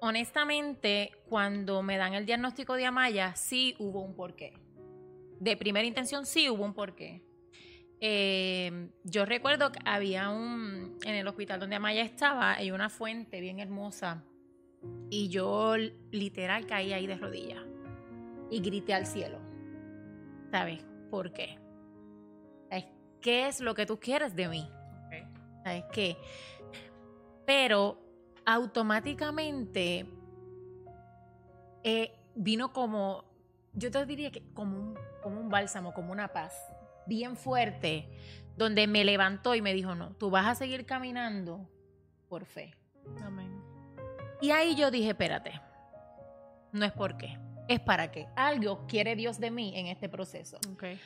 honestamente, 0.01 1.12
cuando 1.30 1.84
me 1.84 1.98
dan 1.98 2.15
el 2.15 2.25
diagnóstico 2.25 2.74
de 2.74 2.86
Amaya, 2.86 3.36
sí 3.36 3.75
hubo 3.80 4.01
un 4.01 4.15
porqué. 4.15 4.53
De 5.39 5.56
primera 5.56 5.86
intención, 5.86 6.25
sí 6.25 6.50
hubo 6.50 6.63
un 6.63 6.74
porqué. 6.74 7.24
Eh, 8.01 8.89
yo 9.03 9.25
recuerdo 9.25 9.72
que 9.72 9.80
había 9.86 10.30
un, 10.30 10.98
en 11.06 11.15
el 11.15 11.27
hospital 11.27 11.60
donde 11.60 11.77
Amaya 11.77 12.01
estaba, 12.01 12.53
hay 12.53 12.72
una 12.72 12.89
fuente 12.89 13.39
bien 13.39 13.60
hermosa. 13.60 14.25
Y 15.10 15.30
yo 15.30 15.75
literal 16.12 16.65
caí 16.65 16.92
ahí 16.92 17.08
de 17.08 17.15
rodillas. 17.15 17.63
Y 18.50 18.60
grité 18.60 18.94
al 18.94 19.06
cielo. 19.06 19.39
¿Sabes 20.51 20.84
por 21.10 21.32
qué? 21.32 21.62
¿Sabes 23.24 23.36
¿Qué 23.36 23.48
es 23.48 23.60
lo 23.62 23.74
que 23.74 23.86
tú 23.86 24.00
quieres 24.00 24.36
de 24.36 24.48
mí? 24.48 24.70
¿Sabes 25.63 25.86
qué? 25.94 26.18
Pero 27.46 27.98
automáticamente 28.46 30.06
eh, 31.84 32.12
vino 32.36 32.74
como 32.74 33.24
yo 33.74 33.89
te 33.92 34.06
diría 34.06 34.32
que 34.32 34.44
como 34.53 34.77
un, 34.77 35.00
como 35.22 35.39
un 35.39 35.50
bálsamo, 35.50 35.94
como 35.94 36.12
una 36.12 36.27
paz, 36.27 36.53
bien 37.08 37.36
fuerte, 37.36 38.10
donde 38.56 38.88
me 38.88 39.03
levantó 39.03 39.56
y 39.56 39.62
me 39.62 39.74
dijo, 39.74 39.96
no, 39.96 40.12
tú 40.15 40.30
vas 40.30 40.46
a 40.46 40.56
seguir 40.56 40.86
caminando 40.86 41.68
por 42.30 42.46
fe. 42.46 42.75
Amén. 43.22 43.62
Y 44.42 44.51
ahí 44.51 44.75
yo 44.75 44.92
dije, 44.92 45.10
espérate, 45.10 45.60
no 46.72 46.86
es 46.86 46.92
por 46.92 47.18
qué, 47.18 47.39
es 47.68 47.80
para 47.80 48.12
qué. 48.12 48.27
Algo 48.36 48.86
quiere 48.86 49.15
Dios 49.15 49.39
de 49.39 49.50
mí 49.50 49.74
en 49.75 49.88
este 49.88 50.10
proceso. 50.10 50.60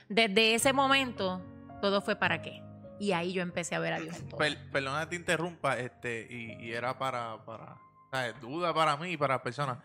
Desde 0.09 0.55
ese 0.55 0.73
momento, 0.73 1.41
todo 1.81 2.01
fue 2.01 2.15
para 2.15 2.41
qué. 2.41 2.61
Y 2.99 3.11
ahí 3.11 3.31
yo 3.33 3.41
empecé 3.43 3.75
a 3.75 3.79
ver 3.79 3.93
a 3.93 3.99
Dios 3.99 4.17
en 4.19 4.27
todo. 4.29 4.37
Per- 4.39 4.71
perdona 4.71 5.01
que 5.01 5.07
te 5.07 5.15
interrumpa, 5.17 5.77
este, 5.77 6.27
y, 6.29 6.65
y 6.65 6.71
era 6.73 6.97
para, 6.97 7.43
para, 7.45 7.77
¿sabes? 8.11 8.39
duda 8.41 8.73
para 8.73 8.97
mí 8.97 9.11
y 9.11 9.17
para 9.17 9.35
las 9.35 9.43
personas. 9.43 9.77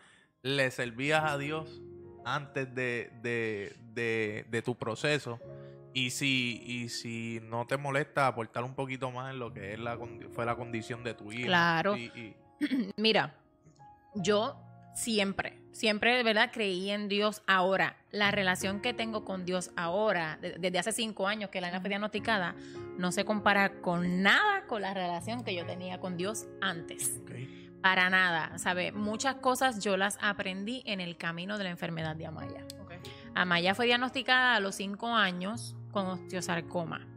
¿Le 0.43 0.71
servías 0.71 1.23
a 1.25 1.37
Dios 1.39 1.83
antes 2.25 2.75
de, 2.75 3.13
de, 3.23 3.77
de, 3.93 4.47
de 4.49 4.63
tu 4.63 4.77
proceso? 4.77 5.39
Y 5.95 6.09
si, 6.11 6.63
y 6.65 6.89
si 6.89 7.41
no 7.43 7.67
te 7.67 7.77
molesta 7.77 8.27
aportar 8.27 8.65
un 8.65 8.75
poquito 8.75 9.11
más 9.11 9.31
en 9.31 9.39
lo 9.39 9.53
que 9.53 9.75
es 9.75 9.79
la, 9.79 9.99
condi- 9.99 10.27
fue 10.31 10.47
la 10.47 10.57
condición 10.57 11.05
de 11.05 11.13
tu 11.13 11.31
hija. 11.33 11.47
Claro. 11.49 11.97
Y, 11.97 12.05
y- 12.61 12.93
Mira, 12.97 13.35
yo 14.15 14.57
siempre, 14.95 15.59
siempre 15.73 16.17
de 16.17 16.23
verdad 16.23 16.51
creí 16.53 16.91
en 16.91 17.09
Dios. 17.09 17.43
Ahora, 17.47 17.97
la 18.11 18.31
relación 18.31 18.81
que 18.81 18.93
tengo 18.95 19.25
con 19.25 19.45
Dios 19.45 19.71
ahora, 19.77 20.39
de- 20.41 20.57
desde 20.59 20.79
hace 20.79 20.93
cinco 20.93 21.27
años 21.27 21.51
que 21.51 21.61
la 21.61 21.81
fue 21.81 21.89
diagnosticada, 21.89 22.55
no 22.99 23.11
se 23.13 23.25
compara 23.25 23.81
con 23.81 24.23
nada 24.23 24.67
con 24.67 24.83
la 24.83 24.93
relación 24.95 25.45
que 25.45 25.55
yo 25.55 25.65
tenía 25.67 25.99
con 25.99 26.17
Dios 26.17 26.47
antes. 26.61 27.21
Para 27.81 28.11
nada, 28.11 28.59
¿sabe? 28.59 28.93
Muchas 28.93 29.37
cosas 29.37 29.83
yo 29.83 29.97
las 29.97 30.17
aprendí 30.21 30.83
en 30.87 31.01
el 31.01 31.17
camino 31.17 31.59
de 31.59 31.65
la 31.65 31.71
enfermedad 31.71 32.15
de 32.15 32.27
Amaya. 32.27 32.65
Amaya 33.35 33.75
fue 33.75 33.87
diagnosticada 33.87 34.55
a 34.57 34.61
los 34.61 34.75
5 34.77 35.09
años 35.15 35.75
con 35.91 36.07
osteosarcoma. 36.07 37.09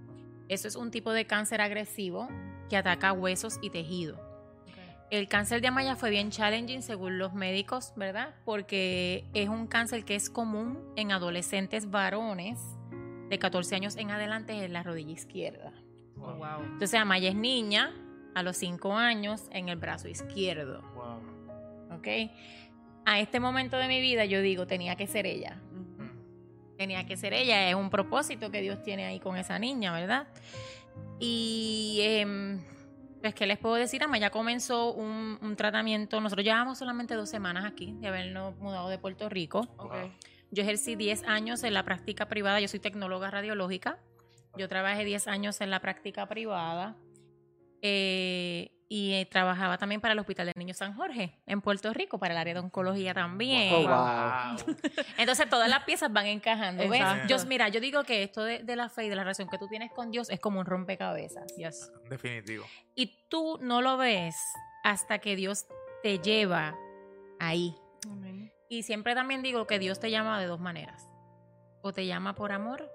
Eso 0.48 0.68
es 0.68 0.76
un 0.76 0.92
tipo 0.92 1.12
de 1.12 1.26
cáncer 1.28 1.62
agresivo 1.62 2.30
que 2.70 2.78
ataca 2.78 3.12
huesos 3.14 3.60
y 3.62 3.70
tejido. 3.70 4.20
El 5.12 5.28
cáncer 5.28 5.62
de 5.62 5.68
Amaya 5.68 5.96
fue 5.96 6.10
bien 6.10 6.32
challenging 6.32 6.82
según 6.82 7.20
los 7.20 7.34
médicos, 7.34 7.94
¿verdad? 7.96 8.34
Porque 8.44 9.26
es 9.34 9.50
un 9.50 9.68
cáncer 9.68 10.04
que 10.04 10.16
es 10.16 10.30
común 10.30 10.80
en 10.96 11.12
adolescentes 11.12 11.92
varones 11.92 12.60
de 13.30 13.40
14 13.40 13.76
años 13.76 13.96
en 13.98 14.12
adelante 14.12 14.54
en 14.54 14.74
la 14.74 14.84
rodilla 14.84 15.12
izquierda. 15.12 15.72
Wow. 16.16 16.64
Entonces 16.64 17.00
Amaya 17.00 17.30
es 17.30 17.36
niña 17.36 17.94
a 18.34 18.44
los 18.44 18.58
5 18.58 18.94
años 18.94 19.48
en 19.52 19.70
el 19.70 19.78
brazo 19.78 20.08
izquierdo. 20.08 20.82
Wow. 20.96 21.36
¿ok? 21.96 22.08
A 23.06 23.20
este 23.20 23.40
momento 23.40 23.78
de 23.78 23.88
mi 23.88 24.02
vida 24.02 24.26
yo 24.26 24.42
digo, 24.42 24.68
tenía 24.68 24.96
que 24.96 25.08
ser 25.08 25.26
ella. 25.26 25.62
Tenía 26.78 27.06
que 27.06 27.16
ser 27.16 27.34
ella, 27.34 27.70
es 27.70 27.76
un 27.76 27.90
propósito 27.90 28.52
que 28.52 28.62
Dios 28.62 28.82
tiene 28.84 29.06
ahí 29.06 29.20
con 29.20 29.38
esa 29.38 29.60
niña, 29.60 29.94
¿verdad? 29.94 30.28
Y 31.20 32.00
em, 32.02 32.60
pues, 33.26 33.34
¿qué 33.34 33.48
les 33.48 33.58
puedo 33.58 33.74
decir? 33.74 34.04
Ama 34.04 34.20
ya 34.20 34.30
comenzó 34.30 34.94
un, 34.94 35.40
un 35.42 35.56
tratamiento, 35.56 36.22
nosotros 36.22 36.46
llevamos 36.46 36.78
solamente 36.78 37.16
dos 37.16 37.28
semanas 37.28 37.66
aquí 37.66 37.96
de 38.00 38.08
habernos 38.08 38.56
mudado 38.58 38.88
de 38.88 39.00
Puerto 39.00 39.30
Rico. 39.30 39.68
Ok. 39.78 39.96
Yo 40.52 40.62
ejercí 40.62 40.96
10 40.96 41.24
años 41.24 41.64
en 41.64 41.74
la 41.74 41.84
práctica 41.84 42.28
privada, 42.28 42.60
yo 42.60 42.68
soy 42.68 42.80
tecnóloga 42.80 43.32
radiológica, 43.32 43.98
yo 44.58 44.70
trabajé 44.70 45.04
10 45.06 45.28
años 45.28 45.60
en 45.62 45.72
la 45.72 45.80
práctica 45.80 46.28
privada 46.28 46.96
eh, 47.82 48.75
y 48.88 49.14
eh, 49.14 49.26
trabajaba 49.26 49.78
también 49.78 50.00
para 50.00 50.14
el 50.14 50.20
Hospital 50.20 50.48
del 50.48 50.54
Niño 50.58 50.74
San 50.74 50.94
Jorge 50.94 51.40
en 51.46 51.62
Puerto 51.62 51.92
Rico, 51.94 52.20
para 52.20 52.34
el 52.34 52.38
área 52.38 52.54
de 52.54 52.60
oncología 52.60 53.14
también. 53.14 53.74
Oh, 53.74 53.82
wow. 53.82 54.76
Entonces 55.18 55.50
todas 55.50 55.70
las 55.70 55.84
piezas 55.84 56.12
van 56.14 56.28
encajando. 56.28 56.88
¿ves? 56.88 57.02
Yo, 57.28 57.38
mira, 57.48 57.70
yo 57.70 57.80
digo 57.80 58.04
que 58.04 58.24
esto 58.24 58.44
de, 58.44 58.60
de 58.60 58.76
la 58.76 58.90
fe 58.90 59.06
y 59.06 59.10
de 59.10 59.16
la 59.16 59.24
relación 59.24 59.50
que 59.50 59.58
tú 59.58 59.68
tienes 59.68 59.92
con 59.92 60.12
Dios 60.12 60.30
es 60.30 60.40
como 60.40 60.60
un 60.60 60.66
rompecabezas. 60.66 61.56
Yes. 61.58 61.92
Definitivo. 62.10 62.66
Y 62.94 63.28
tú 63.28 63.58
no 63.62 63.82
lo 63.82 63.98
ves 63.98 64.36
hasta 64.84 65.20
que 65.20 65.36
Dios 65.36 65.66
te 66.04 66.20
lleva 66.20 66.78
ahí. 67.40 67.76
Amén. 68.10 68.54
Y 68.70 68.84
siempre 68.84 69.16
también 69.16 69.42
digo 69.42 69.66
que 69.66 69.80
Dios 69.80 70.00
te 70.00 70.12
llama 70.12 70.40
de 70.40 70.46
dos 70.46 70.60
maneras. 70.60 71.08
O 71.82 71.94
te 71.94 72.06
llama 72.06 72.36
por 72.36 72.52
amor 72.52 72.92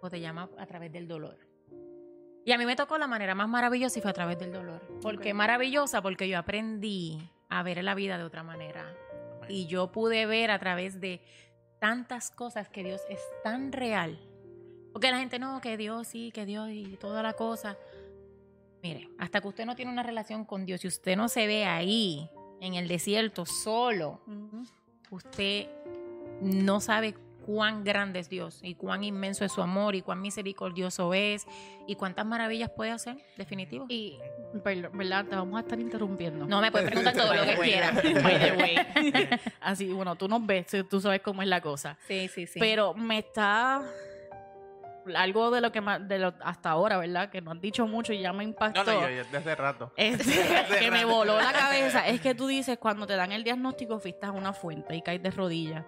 o 0.00 0.10
te 0.10 0.20
llama 0.20 0.50
a 0.58 0.66
través 0.66 0.92
del 0.92 1.08
dolor. 1.08 1.45
Y 2.46 2.52
a 2.52 2.58
mí 2.58 2.64
me 2.64 2.76
tocó 2.76 2.96
la 2.96 3.08
manera 3.08 3.34
más 3.34 3.48
maravillosa 3.48 3.98
y 3.98 4.02
fue 4.02 4.12
a 4.12 4.14
través 4.14 4.38
del 4.38 4.52
dolor. 4.52 4.80
¿Por 5.02 5.18
qué 5.20 5.34
maravillosa? 5.34 6.00
Porque 6.00 6.28
yo 6.28 6.38
aprendí 6.38 7.28
a 7.48 7.64
ver 7.64 7.82
la 7.82 7.96
vida 7.96 8.18
de 8.18 8.22
otra 8.22 8.44
manera. 8.44 8.94
Y 9.48 9.66
yo 9.66 9.90
pude 9.90 10.26
ver 10.26 10.52
a 10.52 10.58
través 10.60 11.00
de 11.00 11.20
tantas 11.80 12.30
cosas 12.30 12.68
que 12.68 12.84
Dios 12.84 13.00
es 13.08 13.18
tan 13.42 13.72
real. 13.72 14.20
Porque 14.92 15.10
la 15.10 15.18
gente 15.18 15.40
no, 15.40 15.60
que 15.60 15.76
Dios 15.76 16.06
sí, 16.06 16.30
que 16.30 16.46
Dios 16.46 16.70
y 16.70 16.96
toda 17.00 17.20
la 17.20 17.32
cosa. 17.32 17.76
Mire, 18.80 19.10
hasta 19.18 19.40
que 19.40 19.48
usted 19.48 19.66
no 19.66 19.74
tiene 19.74 19.90
una 19.90 20.04
relación 20.04 20.44
con 20.44 20.66
Dios 20.66 20.84
y 20.84 20.86
usted 20.86 21.16
no 21.16 21.28
se 21.28 21.48
ve 21.48 21.64
ahí, 21.64 22.30
en 22.60 22.74
el 22.74 22.86
desierto, 22.86 23.44
solo, 23.44 24.20
usted 25.10 25.66
no 26.40 26.80
sabe 26.80 27.16
cuán 27.46 27.84
grande 27.84 28.18
es 28.18 28.28
Dios 28.28 28.58
y 28.62 28.74
cuán 28.74 29.04
inmenso 29.04 29.44
es 29.44 29.52
su 29.52 29.62
amor 29.62 29.94
y 29.94 30.02
cuán 30.02 30.20
misericordioso 30.20 31.14
es 31.14 31.46
y 31.86 31.94
cuántas 31.94 32.26
maravillas 32.26 32.70
puede 32.70 32.90
hacer, 32.90 33.16
definitivo. 33.36 33.86
Y, 33.88 34.18
¿verdad? 34.92 35.24
Te 35.26 35.36
vamos 35.36 35.56
a 35.56 35.60
estar 35.60 35.78
interrumpiendo. 35.78 36.44
No 36.44 36.60
me 36.60 36.72
puede 36.72 36.86
preguntar 36.90 37.14
todo 37.14 37.32
lo 37.32 37.44
que 37.44 37.54
quiera. 37.56 37.92
By 37.92 38.38
the 38.40 38.56
way. 38.56 38.76
Así, 39.60 39.92
bueno, 39.92 40.16
tú 40.16 40.28
nos 40.28 40.44
ves, 40.44 40.66
tú 40.90 41.00
sabes 41.00 41.20
cómo 41.20 41.40
es 41.42 41.48
la 41.48 41.60
cosa. 41.60 41.96
Sí, 42.08 42.28
sí, 42.28 42.46
sí. 42.46 42.58
Pero 42.58 42.94
me 42.94 43.18
está 43.18 43.82
algo 45.14 45.50
de 45.52 45.60
lo 45.60 45.70
que 45.70 45.80
más, 45.80 46.06
de 46.08 46.18
lo, 46.18 46.34
hasta 46.40 46.70
ahora, 46.70 46.98
¿verdad? 46.98 47.30
Que 47.30 47.40
no 47.40 47.52
has 47.52 47.60
dicho 47.60 47.86
mucho 47.86 48.12
y 48.12 48.20
ya 48.20 48.32
me 48.32 48.42
impactó. 48.42 48.82
No, 48.82 48.92
no, 48.92 49.00
yo, 49.02 49.08
yo 49.10 49.16
desde 49.24 49.38
hace 49.38 49.54
rato. 49.54 49.92
Este, 49.96 50.78
que 50.80 50.90
me 50.90 51.04
voló 51.04 51.40
la 51.40 51.52
cabeza 51.52 52.08
es 52.08 52.20
que 52.20 52.34
tú 52.34 52.48
dices 52.48 52.78
cuando 52.78 53.06
te 53.06 53.14
dan 53.14 53.30
el 53.30 53.44
diagnóstico 53.44 54.00
fuiste 54.00 54.26
a 54.26 54.32
una 54.32 54.52
fuente 54.52 54.96
y 54.96 55.02
caes 55.02 55.22
de 55.22 55.30
rodillas. 55.30 55.84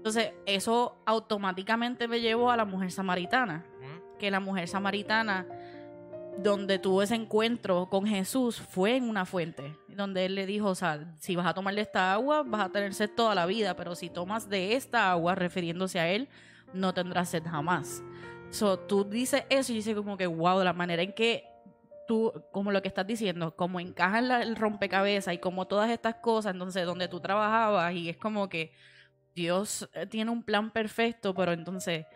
Entonces, 0.00 0.32
eso 0.46 0.96
automáticamente 1.04 2.08
me 2.08 2.22
llevó 2.22 2.50
a 2.50 2.56
la 2.56 2.64
mujer 2.64 2.90
samaritana. 2.90 3.66
Que 4.18 4.30
la 4.30 4.40
mujer 4.40 4.66
samaritana, 4.66 5.46
donde 6.38 6.78
tuvo 6.78 7.02
ese 7.02 7.16
encuentro 7.16 7.90
con 7.90 8.06
Jesús, 8.06 8.58
fue 8.58 8.96
en 8.96 9.06
una 9.06 9.26
fuente. 9.26 9.76
Donde 9.88 10.24
él 10.24 10.36
le 10.36 10.46
dijo, 10.46 10.68
o 10.68 10.74
sea, 10.74 11.12
si 11.18 11.36
vas 11.36 11.46
a 11.46 11.52
tomar 11.52 11.74
de 11.74 11.82
esta 11.82 12.14
agua, 12.14 12.42
vas 12.46 12.62
a 12.62 12.68
tener 12.70 12.94
sed 12.94 13.10
toda 13.14 13.34
la 13.34 13.44
vida, 13.44 13.76
pero 13.76 13.94
si 13.94 14.08
tomas 14.08 14.48
de 14.48 14.72
esta 14.74 15.10
agua, 15.10 15.34
refiriéndose 15.34 16.00
a 16.00 16.08
él, 16.08 16.30
no 16.72 16.94
tendrás 16.94 17.28
sed 17.28 17.42
jamás. 17.44 18.02
So, 18.48 18.78
tú 18.78 19.04
dices 19.04 19.44
eso 19.50 19.70
y 19.70 19.74
dices 19.74 19.94
como 19.94 20.16
que, 20.16 20.26
wow, 20.26 20.64
la 20.64 20.72
manera 20.72 21.02
en 21.02 21.12
que 21.12 21.44
tú, 22.08 22.32
como 22.52 22.72
lo 22.72 22.80
que 22.80 22.88
estás 22.88 23.06
diciendo, 23.06 23.54
como 23.54 23.80
encaja 23.80 24.20
en 24.20 24.30
el 24.30 24.56
rompecabezas 24.56 25.34
y 25.34 25.38
como 25.38 25.66
todas 25.66 25.90
estas 25.90 26.14
cosas, 26.14 26.54
entonces 26.54 26.86
donde 26.86 27.06
tú 27.06 27.20
trabajabas 27.20 27.92
y 27.92 28.08
es 28.08 28.16
como 28.16 28.48
que 28.48 28.72
Dios 29.34 29.88
eh, 29.94 30.06
tiene 30.06 30.30
un 30.30 30.42
plan 30.42 30.70
perfecto, 30.70 31.34
pero 31.34 31.52
entonces 31.52 32.06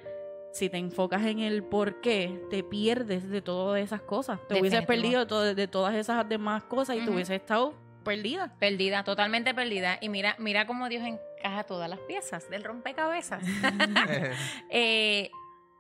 si 0.53 0.69
te 0.69 0.77
enfocas 0.79 1.25
en 1.27 1.41
el 1.41 1.65
por 1.65 2.01
qué, 2.01 2.41
te 2.51 2.63
pierdes 2.63 3.29
de 3.29 3.43
todas 3.43 3.83
esas 3.83 4.03
cosas. 4.03 4.39
Te 4.47 4.55
hubieses 4.61 4.81
perdido 4.87 5.21
de, 5.21 5.27
to- 5.27 5.55
de 5.55 5.69
todas 5.69 5.95
esas 5.97 6.29
demás 6.29 6.63
cosas 6.65 6.97
y 6.97 7.01
te 7.01 7.11
hubieses 7.11 7.41
estado 7.41 7.75
perdida. 8.05 8.55
Perdida, 8.61 9.03
totalmente 9.03 9.53
perdida. 9.55 9.99
Y 10.01 10.09
mira, 10.11 10.37
mira 10.39 10.67
cómo 10.67 10.89
Dios 10.89 11.03
encaja 11.05 11.65
todas 11.65 11.89
las 11.91 11.99
piezas 12.01 12.49
del 12.51 12.63
rompecabezas. 12.63 13.43
Eh, 14.71 15.31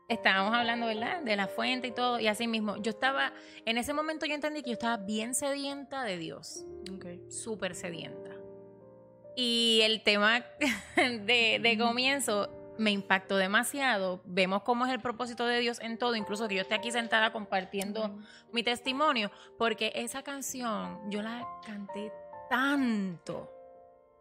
estábamos 0.08 0.54
hablando, 0.54 0.86
¿verdad? 0.86 1.22
De 1.22 1.36
la 1.36 1.46
fuente 1.46 1.88
y 1.88 1.90
todo. 1.92 2.18
Y 2.20 2.26
así 2.26 2.46
mismo, 2.46 2.76
yo 2.78 2.90
estaba, 2.90 3.32
en 3.64 3.78
ese 3.78 3.92
momento 3.92 4.26
yo 4.26 4.34
entendí 4.34 4.62
que 4.62 4.70
yo 4.70 4.74
estaba 4.74 4.96
bien 4.96 5.34
sedienta 5.34 6.02
de 6.04 6.18
Dios. 6.18 6.64
Súper 7.30 7.74
sedienta. 7.74 8.23
Y 9.36 9.80
el 9.82 10.02
tema 10.02 10.44
de, 10.96 11.58
de 11.60 11.78
comienzo 11.78 12.48
me 12.78 12.90
impactó 12.90 13.36
demasiado. 13.36 14.20
Vemos 14.24 14.62
cómo 14.62 14.86
es 14.86 14.92
el 14.92 15.00
propósito 15.00 15.46
de 15.46 15.60
Dios 15.60 15.78
en 15.80 15.98
todo, 15.98 16.16
incluso 16.16 16.48
que 16.48 16.56
yo 16.56 16.62
esté 16.62 16.74
aquí 16.74 16.90
sentada 16.90 17.32
compartiendo 17.32 18.18
mi 18.52 18.62
testimonio, 18.62 19.30
porque 19.58 19.92
esa 19.94 20.22
canción 20.22 21.00
yo 21.10 21.22
la 21.22 21.46
canté 21.64 22.12
tanto. 22.50 23.50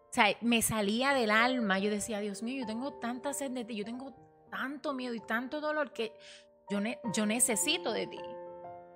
O 0.10 0.14
sea, 0.14 0.28
me 0.42 0.62
salía 0.62 1.14
del 1.14 1.32
alma. 1.32 1.80
Yo 1.80 1.90
decía, 1.90 2.20
Dios 2.20 2.44
mío, 2.44 2.62
yo 2.62 2.68
tengo 2.68 2.94
tanta 2.94 3.34
sed 3.34 3.52
de 3.52 3.66
ti, 3.66 3.76
yo 3.76 3.86
tengo 3.86 4.14
tanto 4.52 4.94
miedo 4.94 5.16
y 5.16 5.20
tanto 5.20 5.60
dolor 5.60 5.92
que 5.92 6.14
yo, 6.70 6.80
ne- 6.80 7.00
yo 7.16 7.26
necesito 7.26 7.92
de 7.92 8.06
ti. 8.08 8.20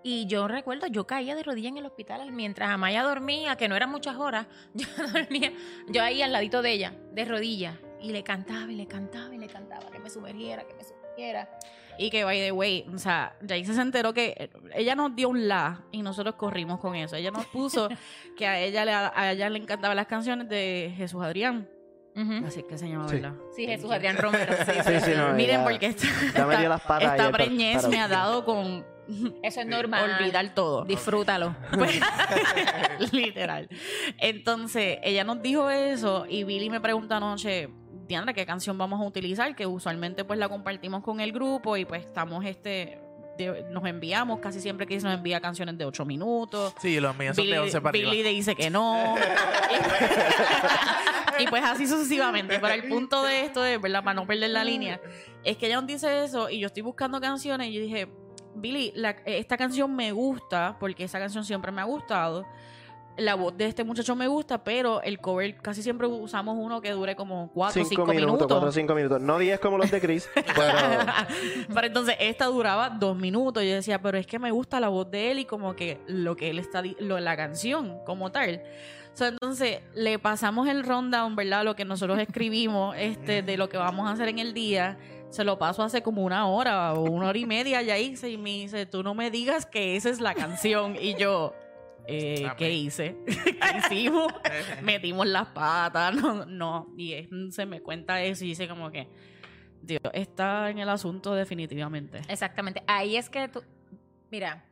Y 0.03 0.25
yo 0.27 0.47
recuerdo, 0.47 0.87
yo 0.87 1.05
caía 1.07 1.35
de 1.35 1.43
rodillas 1.43 1.71
en 1.71 1.77
el 1.79 1.85
hospital 1.85 2.31
mientras 2.31 2.69
Amaya 2.69 3.03
dormía, 3.03 3.55
que 3.57 3.67
no 3.67 3.75
eran 3.75 3.89
muchas 3.89 4.15
horas, 4.15 4.47
yo 4.73 4.87
dormía, 5.13 5.51
yo 5.89 6.01
ahí 6.03 6.21
al 6.21 6.31
ladito 6.31 6.61
de 6.61 6.71
ella, 6.71 6.93
de 7.11 7.25
rodillas, 7.25 7.75
y 7.99 8.11
le 8.11 8.23
cantaba 8.23 8.71
y 8.71 8.75
le 8.75 8.87
cantaba 8.87 9.33
y 9.33 9.37
le 9.37 9.47
cantaba, 9.47 9.89
que 9.91 9.99
me 9.99 10.09
sumergiera, 10.09 10.63
que 10.65 10.73
me 10.75 10.83
sumergiera. 10.83 11.49
Y 11.99 12.11
que, 12.11 12.23
by 12.23 12.37
the 12.39 12.51
way, 12.51 12.85
o 12.93 12.99
sea, 12.99 13.35
se 13.47 13.81
enteró 13.81 14.13
que 14.13 14.35
eh, 14.37 14.49
ella 14.75 14.93
nos 14.93 15.15
dio 15.15 15.29
un 15.29 15.47
la 15.47 15.81
y 15.91 16.03
nosotros 16.03 16.35
corrimos 16.35 16.79
con 16.79 16.93
eso. 16.95 17.15
Ella 17.15 17.31
nos 17.31 17.47
puso 17.47 17.89
que 18.37 18.45
a 18.45 18.59
ella 18.59 18.85
le, 18.85 18.91
a 18.93 19.31
ella 19.31 19.49
le 19.49 19.57
encantaban 19.57 19.95
las 19.97 20.05
canciones 20.05 20.47
de 20.47 20.93
Jesús 20.95 21.23
Adrián. 21.23 21.67
Así 22.45 22.59
es 22.59 22.65
que 22.65 22.77
se 22.77 22.87
llama, 22.87 23.07
Sí. 23.09 23.15
¿verdad? 23.15 23.33
Sí, 23.55 23.65
Jesús 23.65 23.89
Adrián 23.91 24.17
Romero. 24.17 24.53
Sí, 24.63 24.71
Sí, 24.85 24.99
sí, 25.05 25.11
no, 25.17 25.33
Miren, 25.33 25.57
ya- 25.57 25.63
porque 25.63 25.85
esta, 25.87 26.07
ya 26.35 26.45
me 26.45 26.57
dio 26.57 26.69
las 26.69 26.81
patas 26.81 27.11
esta 27.11 27.23
ayer, 27.23 27.31
pero- 27.31 27.45
preñez 27.45 27.87
me 27.87 27.99
ha 27.99 28.07
dado 28.07 28.45
con 28.45 28.85
Eso 29.43 29.61
es 29.61 29.65
normal. 29.67 30.17
olvidar 30.19 30.53
todo. 30.53 30.85
Disfrútalo. 30.85 31.55
Pues, 31.71 31.99
literal. 33.13 33.69
Entonces, 34.19 34.97
ella 35.03 35.23
nos 35.23 35.41
dijo 35.41 35.69
eso 35.69 36.25
y 36.29 36.43
Billy 36.43 36.69
me 36.69 36.81
preguntó 36.81 37.15
anoche, 37.15 37.69
Diandra, 38.07 38.33
¿qué 38.33 38.45
canción 38.45 38.77
vamos 38.77 38.99
a 39.01 39.03
utilizar? 39.03 39.55
Que 39.55 39.65
usualmente 39.65 40.23
pues 40.23 40.39
la 40.39 40.47
compartimos 40.49 41.03
con 41.03 41.19
el 41.19 41.31
grupo 41.31 41.77
y 41.77 41.85
pues 41.85 42.01
estamos 42.05 42.45
este... 42.45 42.99
de- 43.37 43.65
nos 43.69 43.85
enviamos, 43.85 44.39
casi 44.39 44.59
siempre 44.59 44.87
que 44.87 44.95
nos 44.99 45.13
envía 45.13 45.39
canciones 45.41 45.77
de 45.77 45.85
8 45.85 46.05
minutos. 46.05 46.73
Sí, 46.81 46.99
los 46.99 47.15
míos 47.17 47.35
son 47.35 47.45
de 47.49 47.59
11 47.59 47.81
para 47.81 47.91
Billy 47.91 48.07
arriba. 48.21 48.29
dice 48.29 48.55
que 48.55 48.69
no. 48.69 49.15
y 51.39 51.47
pues 51.47 51.63
así 51.63 51.85
sucesivamente. 51.87 52.59
Pero 52.59 52.73
el 52.73 52.87
punto 52.87 53.23
de 53.23 53.41
esto 53.45 53.63
es, 53.65 53.79
¿verdad? 53.79 54.03
Para 54.03 54.15
no 54.15 54.25
perder 54.25 54.49
la 54.51 54.63
línea, 54.63 54.99
es 55.43 55.57
que 55.57 55.67
ella 55.67 55.75
nos 55.75 55.87
dice 55.87 56.23
eso 56.23 56.49
y 56.49 56.59
yo 56.59 56.67
estoy 56.67 56.81
buscando 56.83 57.19
canciones 57.21 57.67
y 57.67 57.73
yo 57.73 57.81
dije, 57.81 58.07
Billy, 58.61 58.91
la- 58.95 59.15
esta 59.25 59.57
canción 59.57 59.95
me 59.95 60.11
gusta 60.11 60.75
porque 60.79 61.03
esa 61.05 61.19
canción 61.19 61.43
siempre 61.45 61.71
me 61.71 61.81
ha 61.81 61.85
gustado. 61.85 62.45
La 63.19 63.33
voz 63.33 63.57
de 63.57 63.65
este 63.65 63.83
muchacho 63.83 64.15
me 64.15 64.27
gusta, 64.27 64.63
pero 64.63 65.01
el 65.01 65.17
cover 65.19 65.57
casi 65.57 65.81
siempre 65.81 66.05
usamos 66.05 66.55
uno 66.59 66.81
que 66.81 66.91
dure 66.91 67.15
como 67.15 67.49
4 67.51 67.81
o 67.81 67.85
5 67.85 67.89
Cinco 67.89 68.05
minutos, 68.05 68.25
minutos. 68.27 68.47
cuatro 68.47 68.69
o 68.69 68.71
cinco 68.71 68.93
minutos. 68.93 69.19
No 69.21 69.39
10 69.39 69.59
como 69.59 69.79
los 69.79 69.89
de 69.89 69.99
Chris, 69.99 70.29
pero... 70.35 70.53
pero 71.73 71.87
entonces 71.87 72.15
esta 72.19 72.45
duraba 72.45 72.91
dos 72.91 73.17
minutos. 73.17 73.63
Yo 73.63 73.73
decía, 73.73 73.99
pero 73.99 74.19
es 74.19 74.27
que 74.27 74.37
me 74.37 74.51
gusta 74.51 74.79
la 74.79 74.89
voz 74.89 75.09
de 75.09 75.31
él 75.31 75.39
y 75.39 75.45
como 75.45 75.75
que 75.75 75.99
lo 76.07 76.35
que 76.35 76.51
él 76.51 76.59
está, 76.59 76.83
lo, 76.99 77.19
la 77.19 77.35
canción 77.35 77.97
como 78.05 78.31
tal. 78.31 78.61
So, 79.15 79.25
entonces 79.25 79.79
le 79.95 80.19
pasamos 80.19 80.67
el 80.67 80.83
rundown, 80.83 81.35
¿verdad? 81.35 81.63
Lo 81.63 81.75
que 81.75 81.85
nosotros 81.85 82.19
escribimos 82.19 82.95
este, 82.99 83.41
de 83.41 83.57
lo 83.57 83.67
que 83.67 83.77
vamos 83.77 84.07
a 84.07 84.11
hacer 84.11 84.27
en 84.27 84.37
el 84.37 84.53
día. 84.53 84.95
Se 85.29 85.43
lo 85.43 85.57
paso 85.57 85.83
hace 85.83 86.01
como 86.01 86.23
una 86.23 86.47
hora 86.47 86.93
o 86.93 87.01
una 87.01 87.27
hora 87.27 87.37
y 87.37 87.45
media. 87.45 87.81
Ya 87.81 87.97
hice 87.97 88.29
y 88.29 88.37
me 88.37 88.51
dice, 88.51 88.85
tú 88.85 89.03
no 89.03 89.13
me 89.13 89.29
digas 89.29 89.65
que 89.65 89.95
esa 89.95 90.09
es 90.09 90.19
la 90.21 90.33
canción. 90.33 90.95
Y 90.99 91.15
yo, 91.15 91.53
eh, 92.07 92.49
¿qué 92.57 92.71
hice? 92.73 93.17
¿Qué 93.25 93.77
hicimos? 93.79 94.33
Metimos 94.81 95.27
las 95.27 95.47
patas, 95.49 96.15
no, 96.15 96.45
no. 96.45 96.87
Y 96.97 97.13
él 97.13 97.49
se 97.51 97.65
me 97.65 97.81
cuenta 97.81 98.21
eso 98.21 98.45
y 98.45 98.49
dice 98.49 98.67
como 98.67 98.89
que, 98.91 99.07
Dios 99.81 100.01
está 100.13 100.69
en 100.69 100.79
el 100.79 100.89
asunto 100.89 101.33
definitivamente. 101.33 102.21
Exactamente. 102.27 102.83
Ahí 102.87 103.15
es 103.15 103.29
que 103.29 103.47
tú. 103.47 103.63
Mira, 104.31 104.65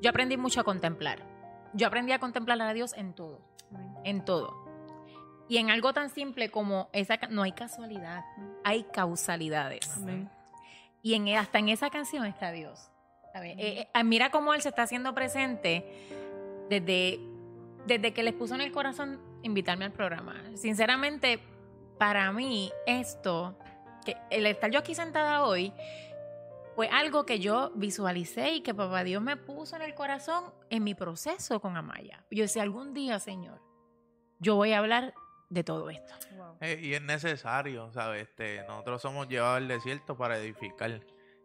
yo 0.00 0.10
aprendí 0.10 0.36
mucho 0.36 0.60
a 0.60 0.64
contemplar. 0.64 1.22
Yo 1.72 1.86
aprendí 1.86 2.12
a 2.12 2.18
contemplar 2.18 2.60
a 2.62 2.72
Dios 2.72 2.94
en 2.94 3.14
todo. 3.14 3.40
En 4.04 4.24
todo. 4.24 4.63
Y 5.48 5.58
en 5.58 5.70
algo 5.70 5.92
tan 5.92 6.10
simple 6.10 6.50
como 6.50 6.88
esa. 6.92 7.18
No 7.30 7.42
hay 7.42 7.52
casualidad, 7.52 8.24
hay 8.64 8.84
causalidades. 8.84 9.90
Amén. 9.96 10.30
Y 11.02 11.14
en, 11.14 11.28
hasta 11.36 11.58
en 11.58 11.68
esa 11.68 11.90
canción 11.90 12.24
está 12.24 12.50
Dios. 12.50 12.90
¿sabes? 13.32 13.56
Eh, 13.58 13.88
eh, 13.92 14.04
mira 14.04 14.30
cómo 14.30 14.54
Él 14.54 14.62
se 14.62 14.70
está 14.70 14.82
haciendo 14.82 15.14
presente 15.14 15.84
desde, 16.70 17.20
desde 17.86 18.14
que 18.14 18.22
les 18.22 18.32
puso 18.32 18.54
en 18.54 18.60
el 18.60 18.72
corazón 18.72 19.20
invitarme 19.42 19.84
al 19.84 19.92
programa. 19.92 20.40
Sinceramente, 20.54 21.40
para 21.98 22.32
mí, 22.32 22.72
esto, 22.86 23.58
que 24.04 24.16
el 24.30 24.46
estar 24.46 24.70
yo 24.70 24.78
aquí 24.78 24.94
sentada 24.94 25.44
hoy, 25.44 25.72
fue 26.74 26.88
algo 26.88 27.26
que 27.26 27.38
yo 27.38 27.70
visualicé 27.74 28.54
y 28.54 28.60
que 28.62 28.74
papá 28.74 29.04
Dios 29.04 29.22
me 29.22 29.36
puso 29.36 29.76
en 29.76 29.82
el 29.82 29.94
corazón 29.94 30.52
en 30.70 30.82
mi 30.82 30.94
proceso 30.94 31.60
con 31.60 31.76
Amaya. 31.76 32.24
Yo 32.30 32.42
decía, 32.42 32.62
algún 32.62 32.94
día, 32.94 33.18
Señor, 33.20 33.60
yo 34.40 34.56
voy 34.56 34.72
a 34.72 34.78
hablar 34.78 35.14
de 35.54 35.64
todo 35.64 35.88
esto. 35.90 36.12
Eh, 36.60 36.78
y 36.82 36.94
es 36.94 37.02
necesario, 37.02 37.90
¿sabes? 37.92 38.22
Este, 38.28 38.62
nosotros 38.66 39.00
somos 39.00 39.28
llevados 39.28 39.56
al 39.58 39.68
desierto 39.68 40.16
para 40.16 40.36
edificar. 40.38 41.00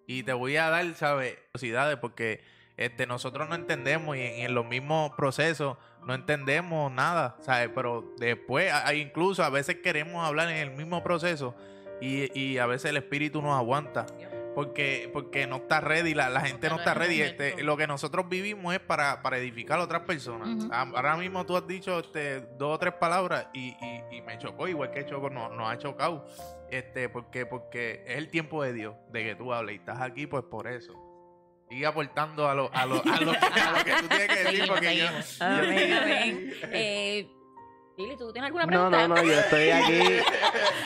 Y 0.07 0.23
te 0.23 0.33
voy 0.33 0.57
a 0.57 0.69
dar, 0.69 0.93
¿sabes? 0.95 1.35
Curiosidades 1.51 1.97
porque 1.97 2.41
este, 2.77 3.05
nosotros 3.05 3.47
no 3.47 3.55
entendemos 3.55 4.17
y 4.17 4.21
en, 4.21 4.45
en 4.45 4.55
los 4.55 4.65
mismos 4.65 5.11
procesos 5.15 5.77
no 6.05 6.13
entendemos 6.13 6.91
nada, 6.91 7.37
¿sabes? 7.41 7.69
Pero 7.75 8.13
después, 8.17 8.71
a- 8.73 8.93
incluso 8.93 9.43
a 9.43 9.49
veces 9.49 9.77
queremos 9.83 10.25
hablar 10.25 10.49
en 10.49 10.57
el 10.57 10.71
mismo 10.71 11.03
proceso 11.03 11.55
y, 12.01 12.37
y 12.39 12.57
a 12.57 12.65
veces 12.65 12.89
el 12.89 12.97
espíritu 12.97 13.41
nos 13.41 13.57
aguanta. 13.57 14.05
Porque, 14.55 15.09
porque 15.13 15.47
no 15.47 15.57
está 15.57 15.79
ready, 15.79 16.13
la, 16.13 16.29
la 16.29 16.41
gente 16.41 16.67
no 16.69 16.75
no 16.75 16.79
está 16.81 16.93
ready. 16.93 17.21
Este, 17.21 17.63
lo 17.63 17.77
que 17.77 17.87
nosotros 17.87 18.27
vivimos 18.27 18.73
es 18.73 18.79
para, 18.79 19.21
para 19.21 19.37
edificar 19.37 19.79
a 19.79 19.83
otras 19.83 20.01
personas. 20.01 20.49
Ujú. 20.65 20.73
A- 20.73 20.81
Ahora 20.81 21.15
mismo 21.17 21.45
tú 21.45 21.55
has 21.55 21.65
dicho 21.67 21.99
este, 21.99 22.41
dos 22.57 22.75
o 22.75 22.79
tres 22.79 22.93
palabras 22.95 23.47
y, 23.53 23.69
y- 23.79 24.17
y 24.17 24.21
me 24.21 24.37
chocó, 24.37 24.67
igual 24.67 24.91
que 24.91 25.05
Choco 25.05 25.29
nos, 25.29 25.51
nos 25.55 25.69
ha 25.71 25.77
chocado. 25.77 26.25
Este, 26.71 27.09
porque, 27.09 27.45
porque 27.45 28.03
es 28.05 28.17
el 28.17 28.29
tiempo 28.29 28.61
de 28.63 28.73
Dios, 28.73 28.95
de 29.11 29.23
que 29.23 29.35
tú 29.35 29.53
hables 29.53 29.75
y 29.75 29.79
estás 29.79 30.01
aquí, 30.01 30.27
pues 30.27 30.43
por 30.43 30.67
eso. 30.67 30.93
Sigue 31.69 31.85
aportando 31.85 32.49
a 32.49 32.55
lo, 32.55 32.69
a 32.73 32.85
lo, 32.87 32.95
a 32.95 33.21
lo, 33.21 33.31
que, 33.31 33.37
a 33.37 33.71
lo 33.77 33.83
que 33.85 33.91
tú 34.01 34.07
tienes 34.07 34.27
que 34.27 34.43
decir, 34.43 34.63
porque 34.67 34.97
yo, 34.97 35.05
yo- 35.05 35.11
Amén, 35.45 35.93
amén. 35.93 36.53
Eh, 36.63 37.27
Lili, 37.99 38.15
¿tú 38.15 38.31
tienes 38.31 38.47
alguna 38.47 38.65
No, 38.65 38.89
pregunta? 38.89 39.07
no, 39.09 39.15
no, 39.15 39.23
yo 39.23 39.33
estoy 39.33 39.69
aquí... 39.71 39.99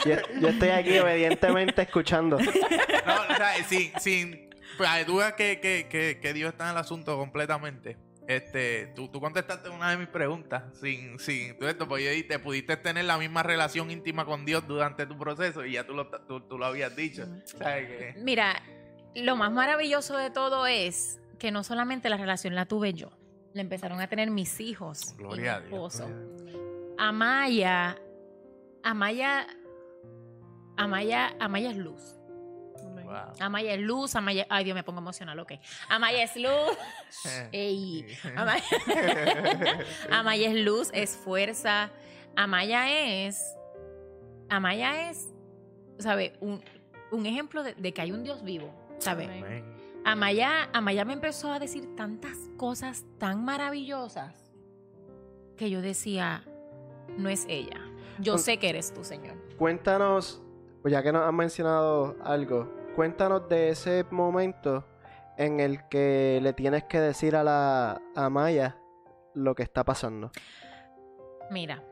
Yo, 0.06 0.16
yo 0.42 0.48
estoy 0.48 0.70
aquí 0.70 0.98
obedientemente 0.98 1.84
escuchando. 1.84 2.40
No, 2.40 2.44
o 2.46 3.36
sea, 3.36 3.64
sin, 3.68 3.92
sin, 4.00 4.50
pues, 4.78 5.06
tú 5.06 5.18
ves 5.18 5.34
que, 5.34 5.60
que, 5.60 5.88
que, 5.88 6.20
que 6.20 6.34
Dios 6.34 6.52
está 6.52 6.66
en 6.66 6.72
el 6.72 6.78
asunto 6.78 7.16
completamente. 7.18 7.98
Este, 8.28 8.88
tú, 8.96 9.10
tú 9.10 9.20
contestaste 9.22 9.70
una 9.70 9.92
de 9.92 9.98
mis 9.98 10.08
preguntas 10.08 10.64
sin, 10.80 11.20
sin 11.20 11.56
todo 11.60 11.70
esto, 11.70 11.88
porque 11.88 12.06
yo 12.06 12.10
dije, 12.10 12.24
te 12.24 12.40
pudiste 12.40 12.78
tener 12.78 13.06
la 13.06 13.18
misma 13.18 13.44
relación 13.44 13.92
íntima 13.92 14.26
con 14.26 14.44
Dios 14.46 14.66
durante 14.68 15.06
tu 15.06 15.16
proceso 15.18 15.64
y 15.66 15.74
ya 15.74 15.86
tú 15.86 15.94
lo, 15.94 16.08
tú, 16.10 16.40
tú 16.42 16.58
lo 16.58 16.66
habías 16.66 16.96
dicho. 16.96 17.26
¿Sabes 17.46 17.88
qué? 17.90 18.16
Mira, 18.22 18.64
lo 19.14 19.36
más 19.36 19.52
maravilloso 19.52 20.18
de 20.18 20.32
todo 20.32 20.66
es 20.66 21.20
que 21.38 21.52
no 21.52 21.64
solamente 21.64 22.10
la 22.10 22.18
relación 22.18 22.56
la 22.56 22.66
tuve 22.66 22.94
yo, 22.94 23.12
la 23.54 23.62
empezaron 23.62 24.00
a 24.02 24.08
tener 24.08 24.32
mis 24.32 24.60
hijos 24.62 25.16
Gloria 25.18 25.44
y 25.44 25.48
a 25.48 25.60
mi 25.60 25.68
Dios. 25.68 26.02
Amaya, 26.98 27.98
Amaya, 28.84 29.48
Amaya, 30.78 31.36
Amaya 31.40 31.72
es 31.72 31.78
luz. 31.78 32.16
Wow. 33.06 33.34
Amaya 33.40 33.74
es 33.74 33.82
luz, 33.82 34.16
Amaya, 34.16 34.48
ay 34.50 34.64
Dios 34.64 34.76
me 34.76 34.84
pongo 34.84 35.00
emocional, 35.00 35.38
ok. 35.40 35.54
Amaya 35.90 36.24
es 36.24 36.36
luz. 36.36 36.78
Ey, 37.52 38.06
Amaya, 38.36 38.64
Amaya 40.12 40.50
es 40.50 40.56
luz, 40.66 40.90
es 40.94 41.16
fuerza. 41.16 41.92
Amaya 42.36 42.90
es, 43.28 43.56
Amaya 44.50 45.10
es, 45.10 45.30
¿sabe? 46.00 46.34
Un, 46.42 46.64
un 47.12 47.26
ejemplo 47.26 47.62
de, 47.62 47.76
de 47.76 47.94
que 47.94 48.02
hay 48.02 48.12
un 48.12 48.24
Dios 48.24 48.44
vivo, 48.44 48.74
¿sabe? 48.98 49.26
Amén. 49.26 49.74
Amaya, 50.06 50.70
Amaya 50.74 51.06
me 51.06 51.14
empezó 51.14 51.52
a 51.52 51.60
decir 51.60 51.96
tantas 51.96 52.38
cosas 52.58 53.06
tan 53.20 53.46
maravillosas 53.46 54.52
que 55.56 55.70
yo 55.70 55.82
decía, 55.82 56.44
no 57.18 57.30
es 57.30 57.46
ella. 57.48 57.80
Yo 58.20 58.38
sé 58.38 58.58
que 58.58 58.70
eres 58.70 58.94
tú, 58.94 59.04
Señor. 59.04 59.36
Cuéntanos, 59.58 60.42
pues 60.82 60.92
ya 60.92 61.02
que 61.02 61.12
nos 61.12 61.28
han 61.28 61.36
mencionado 61.36 62.16
algo, 62.24 62.72
cuéntanos 62.96 63.48
de 63.50 63.70
ese 63.70 64.06
momento 64.12 64.86
en 65.38 65.60
el 65.60 65.88
que 65.90 66.40
le 66.42 66.54
tienes 66.54 66.84
que 66.84 67.00
decir 67.00 67.36
a 67.36 67.44
la 67.44 68.02
a 68.16 68.30
Maya 68.30 68.78
lo 69.34 69.56
que 69.56 69.64
está 69.64 69.84
pasando. 69.84 70.32
Mira, 71.50 71.84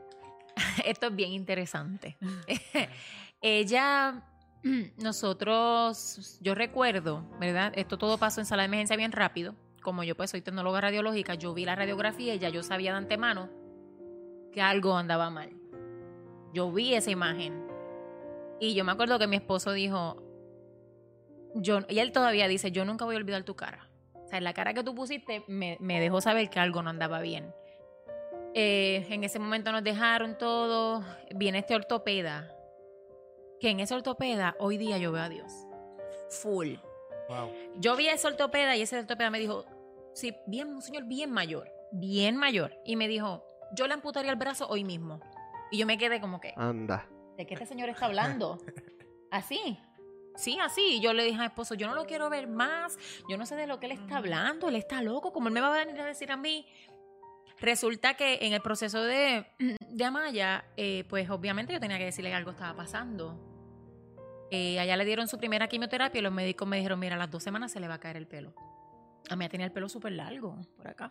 esto 0.84 1.08
es 1.08 1.16
bien 1.16 1.32
interesante. 1.32 2.16
Ella, 3.40 4.22
nosotros, 4.98 6.38
yo 6.40 6.54
recuerdo, 6.54 7.24
¿verdad? 7.40 7.72
Esto 7.74 7.98
todo 7.98 8.18
pasó 8.18 8.40
en 8.40 8.46
sala 8.46 8.62
de 8.62 8.66
emergencia 8.66 8.96
bien 8.96 9.12
rápido. 9.12 9.54
Como 9.82 10.04
yo 10.04 10.16
pues 10.16 10.30
soy 10.30 10.42
tecnóloga 10.42 10.80
radiológica, 10.80 11.34
yo 11.34 11.52
vi 11.52 11.64
la 11.64 11.74
radiografía 11.74 12.36
y 12.36 12.38
ya 12.38 12.50
yo 12.50 12.62
sabía 12.62 12.92
de 12.92 12.98
antemano 12.98 13.61
que 14.52 14.60
algo 14.60 14.96
andaba 14.96 15.30
mal. 15.30 15.50
Yo 16.52 16.70
vi 16.70 16.94
esa 16.94 17.10
imagen. 17.10 17.66
Y 18.60 18.74
yo 18.74 18.84
me 18.84 18.92
acuerdo 18.92 19.18
que 19.18 19.26
mi 19.26 19.36
esposo 19.36 19.72
dijo, 19.72 20.22
yo, 21.54 21.80
y 21.88 21.98
él 21.98 22.12
todavía 22.12 22.48
dice, 22.48 22.70
yo 22.70 22.84
nunca 22.84 23.04
voy 23.04 23.16
a 23.16 23.18
olvidar 23.18 23.42
tu 23.42 23.56
cara. 23.56 23.88
O 24.14 24.28
sea, 24.28 24.40
la 24.40 24.54
cara 24.54 24.74
que 24.74 24.84
tú 24.84 24.94
pusiste 24.94 25.44
me, 25.48 25.76
me 25.80 26.00
dejó 26.00 26.20
saber 26.20 26.48
que 26.48 26.60
algo 26.60 26.82
no 26.82 26.90
andaba 26.90 27.20
bien. 27.20 27.52
Eh, 28.54 29.06
en 29.08 29.24
ese 29.24 29.38
momento 29.38 29.72
nos 29.72 29.82
dejaron 29.82 30.36
todo. 30.36 31.02
Viene 31.34 31.58
este 31.58 31.74
ortopeda. 31.74 32.54
Que 33.60 33.70
en 33.70 33.80
ese 33.80 33.94
ortopeda 33.94 34.56
hoy 34.58 34.76
día 34.76 34.98
yo 34.98 35.12
veo 35.12 35.22
a 35.22 35.28
Dios. 35.28 35.52
Full. 36.30 36.74
Wow. 37.28 37.50
Yo 37.76 37.96
vi 37.96 38.08
a 38.08 38.14
ese 38.14 38.26
ortopeda 38.26 38.76
y 38.76 38.82
ese 38.82 38.98
ortopeda 38.98 39.30
me 39.30 39.38
dijo, 39.38 39.64
sí, 40.14 40.36
bien, 40.46 40.68
un 40.68 40.82
señor 40.82 41.04
bien 41.04 41.30
mayor, 41.30 41.70
bien 41.92 42.36
mayor. 42.36 42.74
Y 42.84 42.96
me 42.96 43.08
dijo, 43.08 43.44
yo 43.74 43.86
le 43.86 43.94
amputaría 43.94 44.30
el 44.30 44.38
brazo 44.38 44.66
hoy 44.68 44.84
mismo. 44.84 45.20
Y 45.70 45.78
yo 45.78 45.86
me 45.86 45.98
quedé 45.98 46.20
como 46.20 46.40
que, 46.40 46.52
Anda. 46.56 47.08
¿de 47.36 47.46
qué 47.46 47.54
este 47.54 47.66
señor 47.66 47.88
está 47.88 48.06
hablando? 48.06 48.58
Así. 49.30 49.78
Sí, 50.34 50.58
así. 50.58 50.96
Y 50.96 51.00
yo 51.00 51.12
le 51.12 51.24
dije 51.24 51.36
a 51.36 51.40
mi 51.40 51.46
esposo, 51.46 51.74
yo 51.74 51.86
no 51.86 51.94
lo 51.94 52.06
quiero 52.06 52.30
ver 52.30 52.48
más. 52.48 52.98
Yo 53.28 53.36
no 53.36 53.44
sé 53.44 53.54
de 53.54 53.66
lo 53.66 53.78
que 53.78 53.86
él 53.86 53.92
está 53.92 54.16
hablando. 54.16 54.68
Él 54.68 54.76
está 54.76 55.02
loco. 55.02 55.30
Como 55.32 55.48
él 55.48 55.54
me 55.54 55.60
va 55.60 55.74
a 55.74 55.84
venir 55.84 56.00
a 56.00 56.06
decir 56.06 56.32
a 56.32 56.36
mí. 56.38 56.66
Resulta 57.60 58.14
que 58.14 58.38
en 58.42 58.54
el 58.54 58.62
proceso 58.62 59.02
de, 59.02 59.46
de 59.88 60.04
Amaya, 60.04 60.64
eh, 60.76 61.04
pues 61.08 61.28
obviamente 61.28 61.72
yo 61.72 61.80
tenía 61.80 61.98
que 61.98 62.06
decirle 62.06 62.30
que 62.30 62.36
algo 62.36 62.52
estaba 62.52 62.74
pasando. 62.74 63.38
Eh, 64.50 64.78
allá 64.80 64.96
le 64.96 65.04
dieron 65.04 65.28
su 65.28 65.38
primera 65.38 65.68
quimioterapia 65.68 66.18
y 66.18 66.22
los 66.22 66.32
médicos 66.32 66.68
me 66.68 66.76
dijeron, 66.76 66.98
mira, 66.98 67.14
a 67.14 67.18
las 67.18 67.30
dos 67.30 67.42
semanas 67.42 67.72
se 67.72 67.80
le 67.80 67.88
va 67.88 67.94
a 67.94 68.00
caer 68.00 68.16
el 68.16 68.26
pelo. 68.26 68.54
A 69.30 69.36
mí 69.36 69.48
tenía 69.48 69.66
el 69.66 69.72
pelo 69.72 69.88
súper 69.88 70.12
largo 70.12 70.58
por 70.76 70.88
acá. 70.88 71.10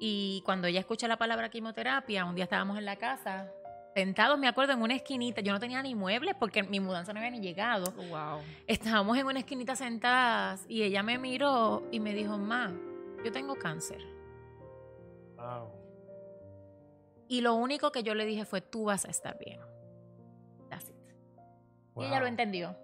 Y 0.00 0.42
cuando 0.44 0.68
ella 0.68 0.80
escucha 0.80 1.08
la 1.08 1.16
palabra 1.16 1.48
quimioterapia, 1.48 2.24
un 2.24 2.34
día 2.34 2.44
estábamos 2.44 2.78
en 2.78 2.84
la 2.84 2.96
casa, 2.96 3.50
sentados, 3.94 4.38
me 4.38 4.46
acuerdo, 4.46 4.72
en 4.72 4.82
una 4.82 4.94
esquinita. 4.94 5.40
Yo 5.40 5.52
no 5.52 5.58
tenía 5.58 5.82
ni 5.82 5.94
muebles 5.94 6.34
porque 6.38 6.62
mi 6.62 6.78
mudanza 6.78 7.12
no 7.12 7.18
había 7.18 7.32
ni 7.32 7.40
llegado. 7.40 7.90
Wow. 7.92 8.40
Estábamos 8.66 9.18
en 9.18 9.26
una 9.26 9.40
esquinita 9.40 9.74
sentadas 9.74 10.64
y 10.68 10.82
ella 10.82 11.02
me 11.02 11.18
miró 11.18 11.82
y 11.90 11.98
me 11.98 12.14
dijo, 12.14 12.38
ma, 12.38 12.72
yo 13.24 13.32
tengo 13.32 13.56
cáncer. 13.56 14.00
Wow. 15.36 15.72
Y 17.28 17.40
lo 17.40 17.54
único 17.54 17.92
que 17.92 18.02
yo 18.02 18.14
le 18.14 18.24
dije 18.24 18.44
fue, 18.44 18.60
tú 18.60 18.84
vas 18.84 19.04
a 19.04 19.10
estar 19.10 19.36
bien. 19.38 19.60
That's 20.70 20.88
it. 20.88 20.94
Y 21.96 22.04
ella 22.04 22.20
lo 22.20 22.26
entendió. 22.26 22.76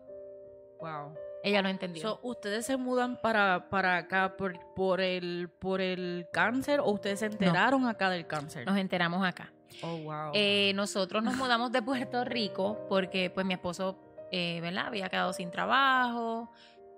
Wow. 0.80 1.14
Ella 1.44 1.60
lo 1.60 1.68
entendió. 1.68 2.02
So, 2.02 2.20
¿Ustedes 2.22 2.64
se 2.64 2.78
mudan 2.78 3.20
para, 3.20 3.68
para 3.68 3.98
acá 3.98 4.34
por, 4.36 4.58
por, 4.74 5.02
el, 5.02 5.50
por 5.60 5.82
el 5.82 6.26
cáncer 6.32 6.80
o 6.80 6.90
ustedes 6.90 7.20
se 7.20 7.26
enteraron 7.26 7.86
acá 7.86 8.08
del 8.08 8.26
cáncer? 8.26 8.66
Nos 8.66 8.78
enteramos 8.78 9.24
acá. 9.24 9.52
Oh, 9.82 9.98
wow. 9.98 10.30
Eh, 10.32 10.72
nosotros 10.74 11.22
nos 11.22 11.36
mudamos 11.36 11.70
de 11.70 11.82
Puerto 11.82 12.24
Rico 12.24 12.86
porque 12.88 13.28
pues 13.28 13.44
mi 13.44 13.52
esposo, 13.52 13.98
eh, 14.32 14.58
¿verdad? 14.62 14.86
Había 14.86 15.10
quedado 15.10 15.34
sin 15.34 15.50
trabajo. 15.50 16.50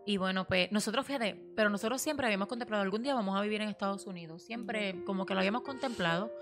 Y 0.05 0.19
bueno, 0.19 0.47
pues 0.47 0.71
nosotros, 0.71 1.05
fíjate, 1.05 1.35
pero 1.57 1.69
nosotros 1.69 2.01
siempre 2.01 2.27
habíamos 2.27 2.47
contemplado, 2.47 2.85
algún 2.85 3.03
día 3.03 3.17
vamos 3.17 3.37
a 3.37 3.43
vivir 3.43 3.61
en 3.63 3.69
Estados 3.69 4.07
Unidos. 4.07 4.43
Siempre 4.45 5.03
como 5.05 5.27
que 5.27 5.35
lo 5.35 5.41
habíamos 5.41 5.63
contemplado. 5.63 6.33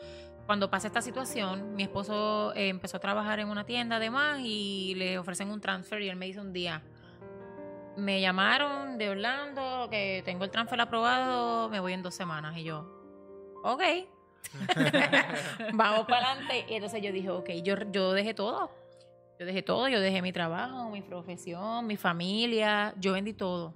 Cuando 0.44 0.70
pasa 0.70 0.88
esta 0.88 1.00
situación, 1.00 1.74
mi 1.74 1.84
esposo 1.84 2.52
eh, 2.54 2.68
empezó 2.68 2.98
a 2.98 3.00
trabajar 3.00 3.40
en 3.40 3.48
una 3.48 3.64
tienda 3.64 3.96
además 3.96 4.40
y 4.42 4.94
le 4.96 5.18
ofrecen 5.18 5.48
un 5.48 5.62
transfer 5.62 6.02
y 6.02 6.10
él 6.10 6.16
me 6.16 6.26
dice 6.26 6.40
un 6.40 6.52
día, 6.52 6.82
me 7.96 8.20
llamaron 8.20 8.98
de 8.98 9.10
Orlando, 9.10 9.88
que 9.90 10.22
tengo 10.24 10.44
el 10.44 10.50
transfer 10.50 10.80
aprobado, 10.80 11.68
me 11.68 11.80
voy 11.80 11.92
en 11.92 12.02
dos 12.02 12.14
semanas. 12.14 12.56
Y 12.56 12.64
yo, 12.64 12.86
ok. 13.62 13.82
Vamos 15.74 16.06
para 16.06 16.32
adelante. 16.32 16.66
Y 16.68 16.74
entonces 16.74 17.02
yo 17.02 17.12
dije, 17.12 17.30
ok, 17.30 17.50
yo, 17.62 17.76
yo 17.90 18.12
dejé 18.12 18.34
todo. 18.34 18.70
Yo 19.38 19.46
dejé 19.46 19.62
todo, 19.62 19.88
yo 19.88 20.00
dejé 20.00 20.22
mi 20.22 20.32
trabajo, 20.32 20.90
mi 20.90 21.02
profesión, 21.02 21.86
mi 21.86 21.96
familia, 21.96 22.94
yo 22.98 23.14
vendí 23.14 23.32
todo. 23.32 23.74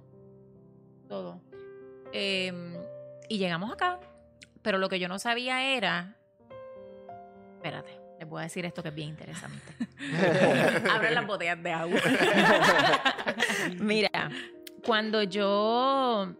Todo. 1.09 1.41
Eh, 2.13 2.51
y 3.27 3.37
llegamos 3.37 3.71
acá. 3.71 3.99
Pero 4.61 4.77
lo 4.77 4.89
que 4.89 4.99
yo 4.99 5.07
no 5.07 5.19
sabía 5.19 5.75
era. 5.75 6.15
Espérate, 7.55 7.98
les 8.29 8.31
voy 8.31 8.39
a 8.41 8.43
decir 8.43 8.63
esto 8.63 8.83
que 8.83 8.89
es 8.89 8.95
bien 8.95 9.09
interesante. 9.09 9.73
Abren 10.91 11.15
las 11.15 11.25
botellas 11.25 11.61
de 11.63 11.71
agua. 11.71 11.99
Mira, 13.79 14.29
cuando 14.85 15.23
yo 15.23 16.35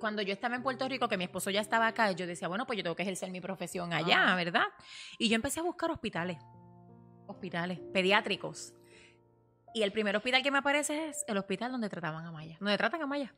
cuando 0.00 0.22
yo 0.22 0.32
estaba 0.32 0.56
en 0.56 0.62
Puerto 0.62 0.88
Rico, 0.88 1.06
que 1.08 1.18
mi 1.18 1.24
esposo 1.24 1.50
ya 1.50 1.60
estaba 1.60 1.86
acá, 1.86 2.10
yo 2.12 2.26
decía, 2.26 2.48
bueno, 2.48 2.66
pues 2.66 2.78
yo 2.78 2.82
tengo 2.82 2.96
que 2.96 3.02
ejercer 3.02 3.30
mi 3.30 3.42
profesión 3.42 3.92
allá, 3.92 4.32
Ah. 4.32 4.36
¿verdad? 4.36 4.64
Y 5.18 5.28
yo 5.28 5.34
empecé 5.34 5.60
a 5.60 5.62
buscar 5.62 5.90
hospitales, 5.90 6.38
hospitales 7.26 7.78
pediátricos. 7.92 8.72
Y 9.74 9.82
el 9.82 9.92
primer 9.92 10.16
hospital 10.16 10.42
que 10.42 10.50
me 10.50 10.56
aparece 10.58 11.08
es 11.10 11.24
el 11.28 11.36
hospital 11.36 11.70
donde 11.72 11.90
trataban 11.90 12.24
a 12.24 12.32
Maya, 12.32 12.56
donde 12.58 12.78
tratan 12.78 13.02
a 13.02 13.06
Maya. 13.06 13.34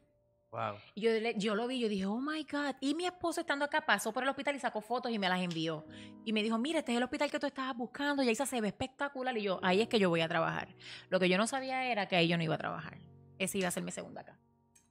Wow. 0.53 0.75
Y 0.95 1.01
yo, 1.01 1.11
yo 1.37 1.55
lo 1.55 1.67
vi, 1.67 1.81
yo 1.81 1.89
dije, 1.89 2.05
oh 2.05 2.21
my 2.21 2.45
God. 2.45 2.77
Y 2.81 2.95
mi 2.95 3.07
esposo 3.07 3.41
estando 3.41 3.65
acá 3.65 3.81
pasó 3.81 4.13
por 4.13 4.23
el 4.23 4.29
hospital 4.29 4.55
y 4.55 4.59
sacó 4.59 4.83
fotos 4.83 5.11
y 5.11 5.19
me 5.19 5.27
las 5.29 5.41
envió. 5.41 5.85
Y 6.27 6.33
me 6.35 6.43
dijo, 6.43 6.59
mira, 6.59 6.79
este 6.81 6.93
es 6.93 6.99
el 6.99 7.05
hospital 7.05 7.31
que 7.31 7.39
tú 7.41 7.47
estabas 7.47 7.75
buscando, 7.75 8.23
y 8.23 8.29
ahí 8.29 8.35
se 8.35 8.61
ve 8.61 8.69
espectacular. 8.69 9.37
Y 9.39 9.43
yo, 9.45 9.59
ahí 9.63 9.81
es 9.81 9.89
que 9.89 9.99
yo 9.99 10.11
voy 10.11 10.21
a 10.21 10.29
trabajar. 10.29 10.69
Lo 11.09 11.19
que 11.19 11.29
yo 11.31 11.39
no 11.39 11.47
sabía 11.47 11.87
era 11.91 12.07
que 12.07 12.17
ahí 12.17 12.29
yo 12.29 12.37
no 12.37 12.43
iba 12.43 12.55
a 12.55 12.59
trabajar. 12.59 12.99
Ese 13.39 13.59
iba 13.59 13.69
a 13.69 13.71
ser 13.71 13.83
mi 13.83 13.91
segunda 13.93 14.23
casa. 14.25 14.39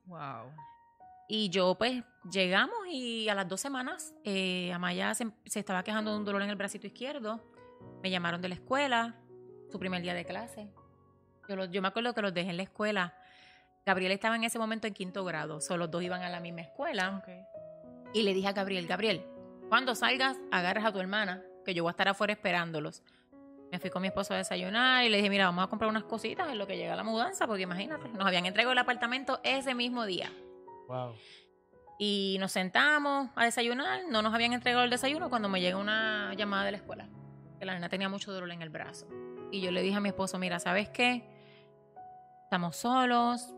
wow. 0.06 0.52
Y 1.34 1.50
yo, 1.50 1.76
pues, 1.76 2.04
llegamos 2.30 2.76
y 2.90 3.30
a 3.30 3.36
las 3.36 3.48
dos 3.48 3.62
semanas, 3.62 4.14
eh, 4.26 4.74
Amaya 4.74 5.14
se, 5.14 5.32
se 5.46 5.60
estaba 5.60 5.82
quejando 5.84 6.12
de 6.12 6.18
un 6.18 6.26
dolor 6.26 6.42
en 6.42 6.50
el 6.50 6.58
bracito 6.58 6.88
izquierdo. 6.88 7.40
Me 8.04 8.10
llamaron 8.10 8.42
de 8.42 8.50
la 8.50 8.56
escuela, 8.56 9.16
su 9.72 9.80
primer 9.80 10.02
día 10.02 10.14
de 10.14 10.26
clase. 10.26 10.68
Yo, 11.48 11.56
lo- 11.56 11.66
yo 11.66 11.82
me 11.82 11.88
acuerdo 11.88 12.14
que 12.14 12.22
los 12.22 12.34
dejé 12.34 12.50
en 12.50 12.58
la 12.58 12.64
escuela. 12.64 13.16
Gabriel 13.86 14.12
estaba 14.12 14.36
en 14.36 14.44
ese 14.44 14.60
momento 14.60 14.88
en 14.88 14.94
quinto 14.94 15.24
grado, 15.24 15.62
solo 15.62 15.86
los 15.86 15.92
dos 15.92 16.04
iban 16.04 16.22
a 16.22 16.30
la 16.30 16.40
misma 16.40 16.62
escuela. 16.62 17.24
Y 18.14 18.24
le 18.24 18.34
dije 18.34 18.48
a 18.48 18.54
Gabriel, 18.54 18.88
Gabriel, 18.88 19.26
cuando 19.70 19.96
salgas, 19.96 20.38
agarras 20.52 20.86
a 20.86 20.92
tu 20.92 21.00
hermana, 21.00 21.42
que 21.66 21.74
yo 21.74 21.84
voy 21.84 21.90
a 21.90 21.92
estar 21.92 22.08
afuera 22.08 22.34
esperándolos. 22.34 23.04
Me 23.72 23.80
fui 23.80 23.90
con 23.90 24.02
mi 24.02 24.10
esposo 24.10 24.34
a 24.34 24.38
desayunar 24.38 25.06
y 25.06 25.10
le 25.10 25.18
dije, 25.18 25.30
mira, 25.30 25.46
vamos 25.46 25.64
a 25.64 25.68
comprar 25.68 25.90
unas 25.90 26.04
cositas 26.04 26.50
en 26.50 26.58
lo 26.58 26.68
que 26.68 26.76
llega 26.76 26.96
la 26.96 27.04
mudanza, 27.04 27.48
porque 27.48 27.64
imagínate, 27.64 28.10
nos 28.10 28.28
habían 28.28 28.46
entregado 28.46 28.74
el 28.74 28.78
apartamento 28.78 29.40
ese 29.44 29.74
mismo 29.74 30.06
día. 30.06 30.30
Wow. 30.88 31.16
Y 31.98 32.38
nos 32.40 32.52
sentamos 32.52 33.30
a 33.36 33.46
desayunar. 33.46 34.02
No 34.10 34.22
nos 34.22 34.34
habían 34.34 34.54
entregado 34.54 34.84
el 34.84 34.90
desayuno 34.90 35.30
cuando 35.30 35.48
me 35.48 35.62
llega 35.62 35.78
una 35.78 36.34
llamada 36.34 36.66
de 36.66 36.72
la 36.72 36.78
escuela. 36.78 37.08
Que 37.60 37.66
la 37.66 37.76
nena 37.76 37.90
tenía 37.90 38.10
mucho 38.10 38.34
dolor 38.34 38.52
en 38.52 38.62
el 38.62 38.70
brazo. 38.70 39.08
Y 39.52 39.62
yo 39.62 39.72
le 39.72 39.82
dije 39.82 39.96
a 39.96 40.00
mi 40.02 40.10
esposo, 40.10 40.38
mira, 40.38 40.60
¿sabes 40.60 40.90
qué? 40.90 41.24
Estamos 42.44 42.76
solos. 42.76 43.54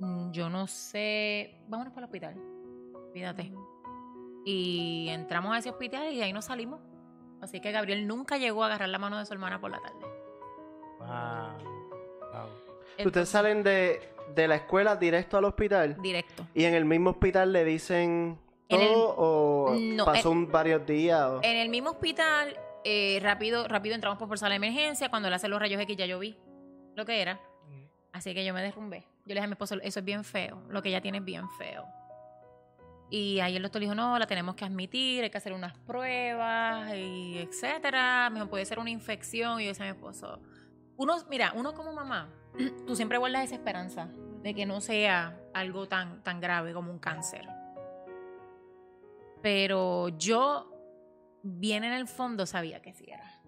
Mm, 0.00 0.30
Yo 0.32 0.48
no 0.48 0.66
sé. 0.66 1.60
Vámonos 1.68 1.92
para 1.92 2.06
el 2.06 2.10
hospital. 2.10 2.34
Cuídate. 3.12 3.52
Y 4.44 5.08
entramos 5.08 5.54
a 5.54 5.58
ese 5.58 5.70
hospital 5.70 6.12
y 6.12 6.16
de 6.18 6.24
ahí 6.24 6.32
nos 6.32 6.46
salimos. 6.46 6.80
Así 7.40 7.60
que 7.60 7.72
Gabriel 7.72 8.06
nunca 8.06 8.36
llegó 8.38 8.62
a 8.62 8.66
agarrar 8.66 8.88
la 8.88 8.98
mano 8.98 9.18
de 9.18 9.26
su 9.26 9.32
hermana 9.32 9.60
por 9.60 9.70
la 9.70 9.80
tarde. 9.80 10.06
Wow. 10.98 12.28
Wow. 12.32 13.06
Ustedes 13.06 13.28
salen 13.28 13.62
de, 13.62 14.00
de 14.34 14.48
la 14.48 14.56
escuela 14.56 14.96
directo 14.96 15.36
al 15.36 15.44
hospital 15.44 15.96
Directo. 16.00 16.46
y 16.54 16.64
en 16.64 16.74
el 16.74 16.84
mismo 16.84 17.10
hospital 17.10 17.52
le 17.52 17.64
dicen 17.64 18.38
el- 18.68 18.78
todo 18.78 19.14
o 19.16 19.74
No, 19.74 20.04
pasó 20.04 20.30
en- 20.32 20.38
un 20.38 20.50
varios 20.52 20.86
días. 20.86 21.20
o- 21.22 21.40
En 21.42 21.56
el 21.56 21.68
mismo 21.68 21.90
hospital, 21.90 22.56
eh, 22.84 23.18
rápido, 23.22 23.66
rápido 23.68 23.94
entramos 23.94 24.18
por 24.18 24.38
sala 24.38 24.50
de 24.50 24.56
emergencia. 24.56 25.08
Cuando 25.10 25.28
le 25.28 25.36
hacen 25.36 25.50
los 25.50 25.60
rayos 25.60 25.80
X 25.82 25.96
ya 25.96 26.06
yo 26.06 26.18
vi 26.18 26.36
lo 26.94 27.04
que 27.04 27.20
era. 27.20 27.40
Así 28.12 28.32
que 28.32 28.44
yo 28.44 28.54
me 28.54 28.62
derrumbé. 28.62 29.04
Yo 29.26 29.28
le 29.28 29.34
dije 29.34 29.44
a 29.44 29.48
mi 29.48 29.52
esposo, 29.52 29.76
eso 29.82 30.00
es 30.00 30.04
bien 30.04 30.24
feo. 30.24 30.62
Lo 30.68 30.82
que 30.82 30.90
ella 30.90 31.00
tiene 31.00 31.18
es 31.18 31.24
bien 31.24 31.48
feo. 31.50 31.86
Y 33.10 33.40
ahí 33.40 33.56
el 33.56 33.62
doctor 33.62 33.80
dijo, 33.80 33.94
no, 33.94 34.18
la 34.18 34.26
tenemos 34.26 34.54
que 34.54 34.64
admitir, 34.64 35.22
hay 35.22 35.30
que 35.30 35.38
hacer 35.38 35.52
unas 35.52 35.76
pruebas, 35.78 36.94
y 36.94 37.38
etcétera. 37.38 38.28
Me 38.30 38.44
puede 38.46 38.64
ser 38.64 38.78
una 38.78 38.90
infección. 38.90 39.60
Y 39.60 39.64
yo 39.64 39.68
decía 39.68 39.86
a 39.86 39.92
mi 39.92 39.96
esposo, 39.96 40.40
uno, 40.96 41.16
mira, 41.30 41.52
uno 41.54 41.74
como 41.74 41.92
mamá, 41.92 42.28
tú 42.86 42.94
siempre 42.94 43.18
guardas 43.18 43.44
esa 43.44 43.54
esperanza 43.54 44.08
de 44.42 44.54
que 44.54 44.66
no 44.66 44.80
sea 44.80 45.40
algo 45.54 45.88
tan, 45.88 46.22
tan 46.22 46.40
grave 46.40 46.72
como 46.74 46.90
un 46.90 46.98
cáncer. 46.98 47.46
Pero 49.42 50.08
yo, 50.10 50.70
bien 51.42 51.84
en 51.84 51.92
el 51.92 52.06
fondo, 52.06 52.46
sabía 52.46 52.80
que 52.80 52.94
sí 52.94 53.06
era. 53.08 53.42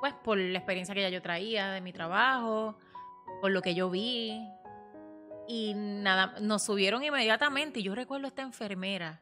Pues 0.00 0.14
por 0.14 0.38
la 0.38 0.58
experiencia 0.58 0.94
que 0.94 1.02
ya 1.02 1.08
yo 1.08 1.22
traía 1.22 1.70
de 1.70 1.80
mi 1.80 1.92
trabajo, 1.92 2.76
por 3.40 3.52
lo 3.52 3.62
que 3.62 3.74
yo 3.74 3.90
vi. 3.90 4.48
Y 5.48 5.74
nada, 5.74 6.34
nos 6.40 6.62
subieron 6.62 7.02
inmediatamente. 7.04 7.80
Y 7.80 7.82
yo 7.82 7.94
recuerdo 7.94 8.26
a 8.26 8.28
esta 8.28 8.42
enfermera 8.42 9.20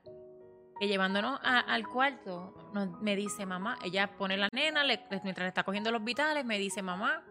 que 0.78 0.88
llevándonos 0.88 1.38
a- 1.42 1.60
al 1.60 1.86
cuarto, 1.88 2.70
nos- 2.72 3.00
me 3.00 3.16
dice, 3.16 3.44
mamá, 3.46 3.78
ella 3.84 4.16
pone 4.16 4.36
la 4.36 4.48
nena, 4.52 4.84
le- 4.84 5.00
mientras 5.22 5.44
le 5.44 5.48
está 5.48 5.62
cogiendo 5.64 5.90
los 5.90 6.02
vitales, 6.04 6.44
me 6.44 6.58
dice, 6.58 6.82
mamá, 6.82 7.22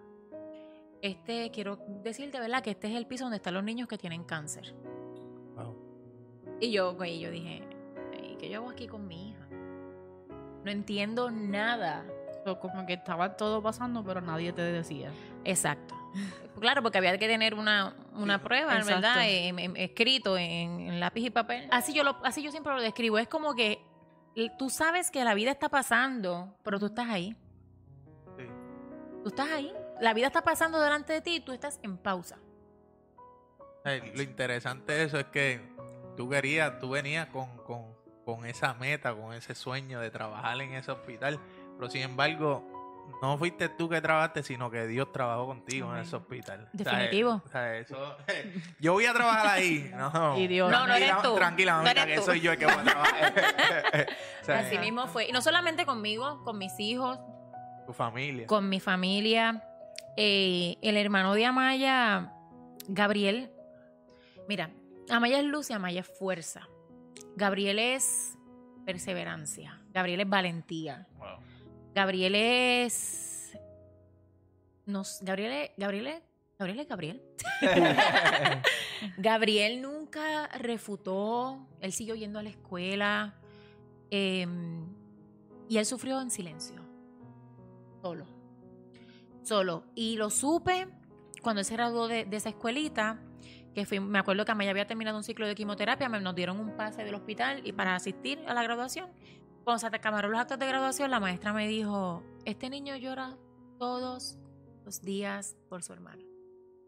este, 1.01 1.49
quiero 1.51 1.79
decirte, 2.03 2.39
¿verdad? 2.39 2.61
Que 2.61 2.71
este 2.71 2.87
es 2.87 2.95
el 2.95 3.05
piso 3.07 3.23
donde 3.25 3.37
están 3.37 3.53
los 3.53 3.63
niños 3.63 3.87
que 3.87 3.97
tienen 3.97 4.23
cáncer. 4.23 4.73
Wow. 5.55 5.75
Y 6.59 6.71
yo, 6.71 6.93
güey, 6.95 7.19
yo 7.19 7.31
dije, 7.31 7.63
"Ey, 8.13 8.35
¿qué 8.39 8.49
yo 8.49 8.59
hago 8.59 8.69
aquí 8.71 8.87
con 8.87 9.07
mi 9.07 9.29
hija? 9.29 9.47
No 10.63 10.69
entiendo 10.71 11.31
nada. 11.31 12.05
So, 12.43 12.59
como 12.59 12.85
que 12.85 12.93
estaba 12.93 13.35
todo 13.37 13.61
pasando, 13.63 14.03
pero 14.03 14.19
nadie 14.21 14.51
te 14.53 14.61
decía. 14.61 15.11
Exacto. 15.45 15.95
Claro, 16.59 16.81
porque 16.81 16.97
había 16.97 17.17
que 17.17 17.27
tener 17.27 17.53
una, 17.53 17.95
una 18.23 18.37
Sí. 18.37 18.43
prueba, 18.43 18.77
Exacto. 18.77 18.95
¿verdad? 19.01 19.17
Em- 19.27 19.59
em- 19.59 19.75
escrito 19.77 20.37
en, 20.37 20.79
en 20.81 20.99
lápiz 20.99 21.21
y 21.25 21.29
papel. 21.29 21.67
Así 21.71 21.93
yo, 21.93 22.03
lo, 22.03 22.17
así 22.23 22.41
yo 22.41 22.51
siempre 22.51 22.73
lo 22.73 22.81
describo. 22.81 23.17
Es 23.17 23.27
como 23.27 23.53
que 23.55 23.81
tú 24.57 24.69
sabes 24.69 25.11
que 25.11 25.23
la 25.23 25.33
vida 25.33 25.51
está 25.51 25.69
pasando, 25.69 26.55
pero 26.63 26.79
tú 26.79 26.87
estás 26.87 27.07
ahí. 27.09 27.35
Sí. 28.37 28.43
Tú 29.23 29.29
estás 29.29 29.49
ahí. 29.49 29.73
La 29.99 30.13
vida 30.13 30.27
está 30.27 30.41
pasando 30.43 30.79
delante 30.79 31.13
de 31.13 31.21
ti 31.21 31.35
y 31.35 31.39
tú 31.41 31.51
estás 31.51 31.79
en 31.83 31.97
pausa. 31.97 32.37
Eh, 33.85 34.11
Lo 34.15 34.21
interesante 34.21 34.93
de 34.93 35.03
eso 35.03 35.19
es 35.19 35.25
que 35.25 35.61
tú 36.15 36.29
querías, 36.29 36.79
tú 36.79 36.89
venías 36.89 37.27
con, 37.27 37.57
con, 37.65 37.93
con 38.25 38.45
esa 38.45 38.73
meta, 38.75 39.13
con 39.15 39.33
ese 39.33 39.55
sueño 39.55 39.99
de 39.99 40.11
trabajar 40.11 40.59
en 40.61 40.73
ese 40.73 40.91
hospital, 40.91 41.39
pero 41.77 41.89
sin 41.89 42.01
embargo 42.01 42.78
no 43.21 43.37
fuiste 43.37 43.69
tú 43.69 43.89
que 43.89 43.99
trabajaste, 44.01 44.43
sino 44.43 44.69
que 44.71 44.87
Dios 44.87 45.11
trabajó 45.11 45.45
contigo 45.47 45.93
en 45.95 46.01
ese 46.01 46.15
hospital. 46.15 46.67
Definitivo. 46.73 47.41
O 47.45 47.49
sea, 47.49 47.75
eso- 47.77 48.15
yo 48.79 48.93
voy 48.93 49.05
a 49.05 49.13
trabajar 49.13 49.47
ahí. 49.47 49.91
No, 49.95 50.37
Y 50.37 50.47
Dios. 50.47 50.71
No, 50.71 50.87
no 50.87 50.93
eres 50.93 51.09
Tranquila- 51.09 51.21
tú. 51.29 51.35
Tranquila, 51.35 51.81
No 51.83 51.89
eres 51.89 52.05
que 52.05 52.15
tú. 52.17 52.21
soy 52.23 52.39
yo 52.41 52.51
el 52.53 52.57
que 52.57 52.65
voy 52.65 52.75
a 52.75 52.83
trabajar. 52.83 53.33
O 54.41 54.45
sea, 54.45 54.59
Así 54.59 54.77
mismo 54.79 55.05
fue. 55.07 55.27
Y 55.27 55.31
no 55.31 55.41
solamente 55.41 55.85
conmigo, 55.85 56.43
con 56.43 56.57
mis 56.57 56.79
hijos, 56.79 57.19
Tu 57.85 57.93
familia. 57.93 58.47
con 58.47 58.67
mi 58.69 58.79
familia. 58.79 59.63
Eh, 60.17 60.77
el 60.81 60.97
hermano 60.97 61.33
de 61.35 61.45
Amaya, 61.45 62.33
Gabriel. 62.87 63.51
Mira, 64.47 64.71
Amaya 65.09 65.37
es 65.39 65.45
luz 65.45 65.69
y 65.69 65.73
Amaya 65.73 66.01
es 66.01 66.07
fuerza. 66.07 66.67
Gabriel 67.35 67.77
es 67.79 68.35
perseverancia. 68.85 69.79
Gabriel 69.91 70.21
es 70.21 70.29
valentía. 70.29 71.07
Wow. 71.17 71.27
Gabriel 71.93 72.35
es. 72.35 73.57
Nos, 74.85 75.19
Gabriel 75.21 75.51
es. 75.53 75.71
Gabriel 75.77 76.07
es. 76.07 76.21
Gabriel 76.57 76.79
es 76.79 76.87
Gabriel. 76.89 77.21
Gabriel 79.17 79.81
nunca 79.81 80.47
refutó. 80.57 81.67
Él 81.79 81.91
siguió 81.91 82.15
yendo 82.15 82.39
a 82.39 82.43
la 82.43 82.49
escuela. 82.49 83.35
eh, 84.11 84.47
y 85.69 85.77
él 85.77 85.85
sufrió 85.85 86.19
en 86.19 86.31
silencio. 86.31 86.81
Solo. 88.01 88.25
Solo. 89.43 89.83
Y 89.93 90.15
lo 90.15 90.29
supe 90.31 90.87
cuando 91.43 91.59
él 91.59 91.65
se 91.65 91.75
graduó 91.75 92.07
de, 92.07 92.25
de 92.25 92.37
esa 92.37 92.49
escuelita. 92.49 93.19
Que 93.75 93.85
fui- 93.85 93.99
me 93.99 94.17
acuerdo 94.17 94.43
que 94.45 94.51
Amaya 94.51 94.71
había 94.71 94.87
terminado 94.87 95.15
un 95.17 95.23
ciclo 95.23 95.45
de 95.47 95.53
quimioterapia. 95.53 96.09
Me, 96.09 96.19
nos 96.19 96.33
dieron 96.33 96.59
un 96.59 96.75
pase 96.75 97.03
del 97.03 97.13
hospital 97.13 97.61
y 97.63 97.71
para 97.71 97.93
asistir 97.95 98.39
a 98.47 98.53
la 98.55 98.63
graduación. 98.63 99.09
Cuando 99.69 99.87
se 99.87 99.95
acabaron 99.95 100.31
los 100.31 100.41
actos 100.41 100.57
de 100.57 100.65
graduación, 100.65 101.11
la 101.11 101.19
maestra 101.19 101.53
me 101.53 101.67
dijo: 101.67 102.23
Este 102.43 102.71
niño 102.71 102.95
llora 102.95 103.37
todos 103.77 104.39
los 104.83 105.03
días 105.03 105.57
por 105.69 105.83
su 105.83 105.93
hermana 105.93 106.23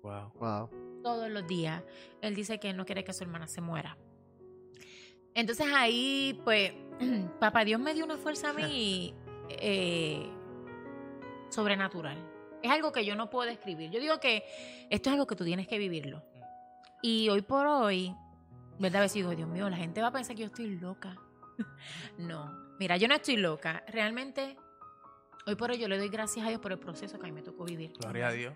Wow. 0.01 0.31
Wow. 0.39 1.01
todos 1.03 1.29
los 1.29 1.45
días. 1.45 1.83
Él 2.23 2.33
dice 2.33 2.59
que 2.59 2.71
él 2.71 2.77
no 2.77 2.83
quiere 2.83 3.03
que 3.03 3.13
su 3.13 3.23
hermana 3.23 3.45
se 3.45 3.61
muera. 3.61 3.99
Entonces 5.35 5.67
ahí, 5.71 6.41
pues, 6.43 6.73
papá 7.39 7.63
Dios 7.65 7.79
me 7.79 7.93
dio 7.93 8.03
una 8.03 8.17
fuerza 8.17 8.49
a 8.49 8.53
mí 8.53 9.13
eh, 9.49 10.27
sobrenatural. 11.49 12.17
Es 12.63 12.71
algo 12.71 12.91
que 12.91 13.05
yo 13.05 13.15
no 13.15 13.29
puedo 13.29 13.47
describir. 13.47 13.91
Yo 13.91 13.99
digo 13.99 14.19
que 14.19 14.43
esto 14.89 15.11
es 15.11 15.13
algo 15.13 15.27
que 15.27 15.35
tú 15.35 15.45
tienes 15.45 15.67
que 15.67 15.77
vivirlo. 15.77 16.23
Y 17.03 17.29
hoy 17.29 17.43
por 17.43 17.67
hoy, 17.67 18.15
¿verdad? 18.79 19.01
A 19.01 19.03
veces 19.03 19.13
digo, 19.17 19.35
Dios 19.35 19.47
mío, 19.47 19.69
la 19.69 19.77
gente 19.77 20.01
va 20.01 20.07
a 20.07 20.11
pensar 20.11 20.35
que 20.35 20.41
yo 20.41 20.47
estoy 20.47 20.79
loca. 20.79 21.15
no, 22.17 22.60
mira, 22.81 22.97
yo 22.97 23.07
no 23.07 23.13
estoy 23.13 23.37
loca. 23.37 23.83
Realmente, 23.89 24.57
hoy 25.45 25.53
por 25.53 25.69
hoy 25.69 25.77
yo 25.77 25.87
le 25.87 25.99
doy 25.99 26.09
gracias 26.09 26.43
a 26.43 26.49
Dios 26.49 26.59
por 26.59 26.71
el 26.71 26.79
proceso 26.79 27.19
que 27.19 27.27
a 27.27 27.29
mí 27.29 27.31
me 27.31 27.43
tocó 27.43 27.63
vivir. 27.63 27.93
Gloria 27.99 28.29
a 28.29 28.31
Dios. 28.31 28.55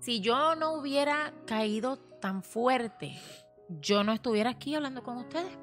Si 0.00 0.20
yo 0.20 0.56
no 0.56 0.72
hubiera 0.72 1.32
caído 1.46 1.96
tan 1.96 2.42
fuerte, 2.42 3.16
yo 3.68 4.02
no 4.02 4.12
estuviera 4.12 4.50
aquí 4.50 4.74
hablando 4.74 5.04
con 5.04 5.16
ustedes. 5.18 5.56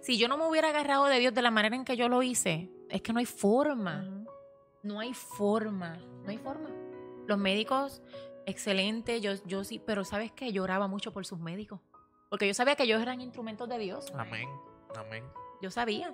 Si 0.00 0.18
yo 0.18 0.26
no 0.26 0.36
me 0.36 0.48
hubiera 0.48 0.70
agarrado 0.70 1.04
de 1.04 1.20
Dios 1.20 1.32
de 1.32 1.42
la 1.42 1.52
manera 1.52 1.76
en 1.76 1.84
que 1.84 1.96
yo 1.96 2.08
lo 2.08 2.24
hice, 2.24 2.68
es 2.90 3.02
que 3.02 3.12
no 3.12 3.20
hay 3.20 3.26
forma. 3.26 4.04
No 4.82 4.98
hay 4.98 5.14
forma. 5.14 5.96
No 6.24 6.30
hay 6.30 6.38
forma. 6.38 6.70
Los 7.28 7.38
médicos, 7.38 8.02
excelente. 8.46 9.20
Yo, 9.20 9.34
yo 9.46 9.62
sí, 9.62 9.78
pero 9.78 10.04
¿sabes 10.04 10.32
qué? 10.32 10.52
Lloraba 10.52 10.88
mucho 10.88 11.12
por 11.12 11.24
sus 11.24 11.38
médicos. 11.38 11.78
Porque 12.30 12.48
yo 12.48 12.54
sabía 12.54 12.74
que 12.74 12.82
ellos 12.82 13.00
eran 13.00 13.20
instrumentos 13.20 13.68
de 13.68 13.78
Dios. 13.78 14.12
Amén. 14.12 14.48
Amén. 14.96 15.22
Yo 15.62 15.70
sabía. 15.70 16.12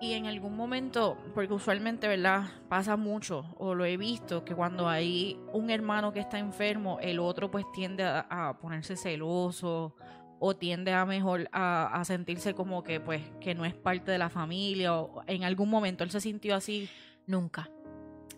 Y 0.00 0.12
en 0.12 0.26
algún 0.26 0.56
momento, 0.56 1.16
porque 1.34 1.54
usualmente, 1.54 2.06
¿verdad? 2.06 2.44
Pasa 2.68 2.96
mucho, 2.96 3.54
o 3.58 3.74
lo 3.74 3.86
he 3.86 3.96
visto, 3.96 4.44
que 4.44 4.54
cuando 4.54 4.88
hay 4.88 5.40
un 5.52 5.70
hermano 5.70 6.12
que 6.12 6.20
está 6.20 6.38
enfermo, 6.38 6.98
el 7.00 7.18
otro 7.18 7.50
pues 7.50 7.64
tiende 7.72 8.02
a, 8.04 8.26
a 8.28 8.58
ponerse 8.58 8.96
celoso 8.96 9.96
o 10.38 10.54
tiende 10.54 10.92
a 10.92 11.06
mejor 11.06 11.48
a, 11.50 11.86
a 11.98 12.04
sentirse 12.04 12.54
como 12.54 12.82
que 12.82 13.00
pues 13.00 13.22
que 13.40 13.54
no 13.54 13.64
es 13.64 13.72
parte 13.74 14.10
de 14.10 14.18
la 14.18 14.28
familia 14.28 14.94
o 14.94 15.22
en 15.26 15.44
algún 15.44 15.70
momento 15.70 16.04
él 16.04 16.10
se 16.10 16.20
sintió 16.20 16.54
así. 16.54 16.90
Nunca. 17.26 17.70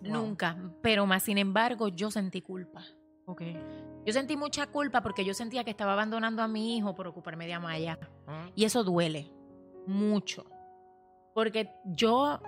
Wow. 0.03 0.13
Nunca. 0.13 0.57
Pero 0.81 1.07
más 1.07 1.25
sin 1.25 1.39
embargo, 1.39 1.89
yo 1.89 2.13
sentí 2.13 2.41
culpa. 2.41 2.85
Ok. 3.27 3.43
Yo 4.07 4.13
sentí 4.13 4.37
mucha 4.37 4.69
culpa 4.69 5.03
porque 5.03 5.25
yo 5.25 5.35
sentía 5.35 5.65
que 5.65 5.71
estaba 5.71 5.95
abandonando 5.95 6.41
a 6.41 6.47
mi 6.47 6.77
hijo 6.77 6.95
por 6.95 7.09
ocuparme 7.09 7.47
de 7.47 7.55
Amaya. 7.55 7.99
Ah, 8.29 8.49
Y 8.55 8.65
eso 8.65 8.85
duele 8.85 9.33
mucho. 9.87 10.47
Porque 11.39 11.71
yo 11.85 12.41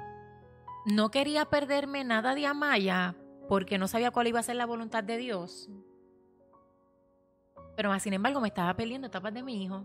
no 0.85 1.13
quería 1.13 1.45
perderme 1.45 2.03
nada 2.03 2.35
de 2.35 2.45
Amaya 2.45 3.15
porque 3.49 3.79
no 3.79 3.87
sabía 3.87 4.11
cuál 4.11 4.27
iba 4.27 4.41
a 4.41 4.43
ser 4.43 4.57
la 4.57 4.67
voluntad 4.67 5.05
de 5.05 5.17
Dios. 5.17 5.71
Pero 7.77 7.91
más 7.91 8.03
sin 8.03 8.15
embargo 8.15 8.41
me 8.41 8.49
estaba 8.49 8.75
perdiendo 8.75 9.07
etapas 9.07 9.33
de 9.33 9.45
mi 9.45 9.63
hijo. 9.63 9.85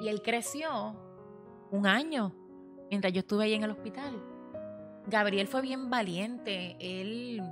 Y 0.00 0.08
él 0.08 0.22
creció 0.22 0.96
un 1.70 1.86
año 1.86 2.34
mientras 2.90 3.12
yo 3.12 3.20
estuve 3.20 3.44
ahí 3.44 3.54
en 3.54 3.62
el 3.62 3.70
hospital. 3.70 4.20
Gabriel 5.06 5.46
fue 5.46 5.62
bien 5.62 5.88
valiente. 5.88 6.76
Él, 6.80 7.44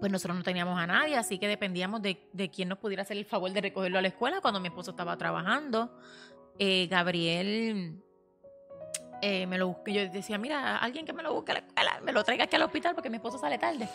pues 0.00 0.10
nosotros 0.10 0.36
no 0.36 0.42
teníamos 0.42 0.76
a 0.76 0.88
nadie, 0.88 1.16
así 1.16 1.38
que 1.38 1.46
dependíamos 1.46 2.02
de, 2.02 2.28
de 2.32 2.50
quién 2.50 2.68
nos 2.68 2.78
pudiera 2.78 3.02
hacer 3.02 3.18
el 3.18 3.24
favor 3.24 3.52
de 3.52 3.60
recogerlo 3.60 4.00
a 4.00 4.02
la 4.02 4.08
escuela 4.08 4.40
cuando 4.40 4.58
mi 4.58 4.66
esposo 4.66 4.90
estaba 4.90 5.16
trabajando. 5.16 5.96
Eh, 6.58 6.88
Gabriel 6.88 8.02
eh, 9.28 9.44
me 9.44 9.58
lo 9.58 9.66
busqué. 9.66 9.92
Yo 9.92 10.08
decía, 10.08 10.38
mira, 10.38 10.78
alguien 10.78 11.04
que 11.04 11.12
me 11.12 11.20
lo 11.20 11.34
busque 11.34 11.50
a 11.50 11.54
la 11.54 11.60
escuela, 11.60 12.00
me 12.04 12.12
lo 12.12 12.22
traiga 12.22 12.44
aquí 12.44 12.54
al 12.54 12.62
hospital 12.62 12.94
porque 12.94 13.10
mi 13.10 13.16
esposo 13.16 13.38
sale 13.38 13.58
tarde. 13.58 13.88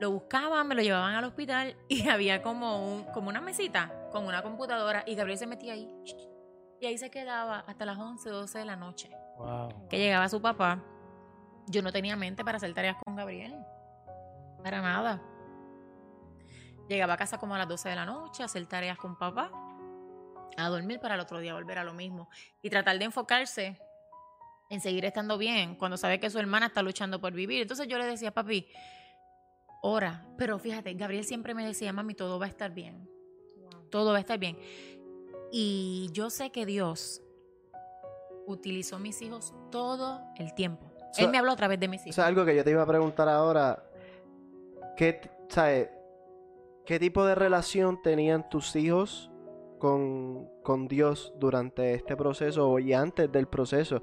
Lo 0.00 0.10
buscaban, 0.10 0.66
me 0.66 0.74
lo 0.74 0.80
llevaban 0.80 1.14
al 1.14 1.24
hospital 1.24 1.76
y 1.86 2.08
había 2.08 2.42
como, 2.42 2.86
un, 2.86 3.04
como 3.12 3.28
una 3.28 3.42
mesita 3.42 3.92
con 4.10 4.24
una 4.24 4.42
computadora 4.42 5.04
y 5.06 5.14
Gabriel 5.14 5.38
se 5.38 5.46
metía 5.46 5.74
ahí. 5.74 5.86
Y 6.80 6.86
ahí 6.86 6.96
se 6.96 7.10
quedaba 7.10 7.58
hasta 7.66 7.84
las 7.84 7.98
11, 7.98 8.30
12 8.30 8.58
de 8.58 8.64
la 8.64 8.76
noche. 8.76 9.10
Wow. 9.36 9.88
Que 9.90 9.98
llegaba 9.98 10.30
su 10.30 10.40
papá. 10.40 10.82
Yo 11.66 11.82
no 11.82 11.92
tenía 11.92 12.16
mente 12.16 12.42
para 12.42 12.56
hacer 12.56 12.72
tareas 12.72 12.96
con 13.04 13.16
Gabriel. 13.16 13.54
Para 14.64 14.80
nada. 14.80 15.20
Llegaba 16.88 17.12
a 17.12 17.16
casa 17.18 17.36
como 17.36 17.54
a 17.54 17.58
las 17.58 17.68
12 17.68 17.90
de 17.90 17.96
la 17.96 18.06
noche 18.06 18.42
a 18.42 18.46
hacer 18.46 18.64
tareas 18.64 18.96
con 18.96 19.18
papá. 19.18 19.50
A 20.56 20.68
dormir 20.70 21.00
para 21.00 21.16
el 21.16 21.20
otro 21.20 21.38
día 21.38 21.52
volver 21.52 21.78
a 21.78 21.84
lo 21.84 21.92
mismo. 21.92 22.30
Y 22.62 22.70
tratar 22.70 22.98
de 22.98 23.04
enfocarse 23.04 23.78
en 24.70 24.80
seguir 24.80 25.04
estando 25.04 25.36
bien 25.36 25.74
cuando 25.74 25.96
sabe 25.96 26.20
que 26.20 26.30
su 26.30 26.38
hermana 26.38 26.66
está 26.66 26.82
luchando 26.82 27.20
por 27.20 27.32
vivir. 27.32 27.60
Entonces 27.60 27.86
yo 27.88 27.98
le 27.98 28.06
decía, 28.06 28.30
papi, 28.30 28.66
ora. 29.82 30.24
Pero 30.38 30.58
fíjate, 30.58 30.94
Gabriel 30.94 31.24
siempre 31.24 31.54
me 31.54 31.66
decía, 31.66 31.92
mami, 31.92 32.14
todo 32.14 32.38
va 32.38 32.46
a 32.46 32.48
estar 32.48 32.72
bien. 32.72 33.08
Todo 33.90 34.12
va 34.12 34.18
a 34.18 34.20
estar 34.20 34.38
bien. 34.38 34.56
Y 35.52 36.08
yo 36.12 36.30
sé 36.30 36.50
que 36.50 36.64
Dios 36.64 37.20
utilizó 38.46 39.00
mis 39.00 39.20
hijos 39.22 39.52
todo 39.72 40.20
el 40.36 40.54
tiempo. 40.54 40.86
So- 41.12 41.22
Él 41.24 41.30
me 41.30 41.38
habló 41.38 41.50
a 41.50 41.56
través 41.56 41.80
de 41.80 41.88
mis 41.88 42.02
hijos. 42.02 42.10
Eso 42.14 42.20
es 42.22 42.26
algo 42.28 42.44
que 42.44 42.54
yo 42.54 42.62
te 42.62 42.70
iba 42.70 42.82
a 42.82 42.86
preguntar 42.86 43.28
ahora. 43.28 43.84
¿Qué, 44.96 45.20
¿Qué 46.86 46.98
tipo 47.00 47.24
de 47.24 47.34
relación 47.34 48.00
tenían 48.02 48.48
tus 48.48 48.76
hijos 48.76 49.30
con, 49.80 50.48
con 50.62 50.86
Dios 50.86 51.32
durante 51.38 51.94
este 51.94 52.16
proceso 52.16 52.78
y 52.78 52.92
antes 52.92 53.30
del 53.32 53.48
proceso? 53.48 54.02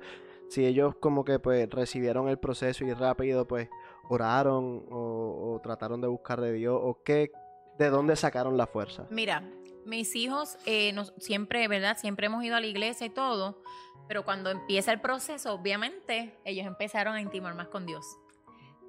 Si 0.50 0.66
ellos 0.66 0.96
como 1.00 1.26
que 1.26 1.40
pues 1.40 1.70
recibieron 1.70 2.30
el 2.30 2.40
proceso 2.40 2.86
y 2.86 2.94
rápido 2.94 3.48
pues 3.48 3.70
oraron 4.10 4.86
o, 4.90 5.60
trataron 5.64 6.02
de 6.02 6.08
buscar 6.08 6.40
de 6.40 6.54
Dios 6.54 6.80
o 6.82 7.02
qué, 7.04 7.32
de 7.78 7.90
dónde 7.90 8.16
sacaron 8.16 8.58
la 8.58 8.68
fuerza. 8.68 9.08
Mira, 9.10 9.44
mis 9.86 10.16
hijos 10.16 10.58
eh, 10.66 10.96
siempre, 11.18 11.68
¿verdad? 11.68 11.98
Siempre 11.98 12.28
hemos 12.28 12.44
ido 12.44 12.56
a 12.56 12.60
la 12.60 12.68
iglesia 12.68 13.08
y 13.08 13.10
todo, 13.10 13.62
pero 14.08 14.24
cuando 14.24 14.50
empieza 14.50 14.92
el 14.92 15.02
proceso, 15.02 15.54
obviamente, 15.54 16.38
ellos 16.46 16.66
empezaron 16.66 17.16
a 17.16 17.22
intimar 17.22 17.56
más 17.56 17.68
con 17.68 17.86
Dios. 17.86 18.06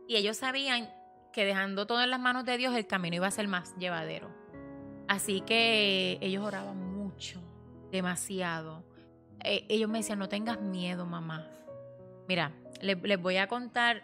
Y 0.07 0.17
ellos 0.17 0.37
sabían 0.37 0.91
que 1.33 1.45
dejando 1.45 1.87
todo 1.87 2.03
en 2.03 2.11
las 2.11 2.21
manos 2.21 2.45
de 2.45 2.57
Dios, 2.57 2.75
el 2.75 2.87
camino 2.87 3.17
iba 3.17 3.27
a 3.27 3.31
ser 3.31 3.49
más 3.49 3.77
llevadero. 3.77 4.31
Así 5.09 5.41
que 5.41 6.19
ellos 6.21 6.45
oraban 6.45 6.95
mucho, 6.97 7.41
demasiado. 7.91 8.85
Eh, 9.45 9.65
ellos 9.69 9.89
me 9.89 9.99
decían, 9.99 10.19
no 10.19 10.29
tengas 10.29 10.61
miedo, 10.61 11.07
mamá. 11.07 11.47
Mira, 12.29 12.53
le- 12.81 12.97
les, 12.97 13.21
voy 13.21 13.37
a 13.37 13.47
contar, 13.47 14.03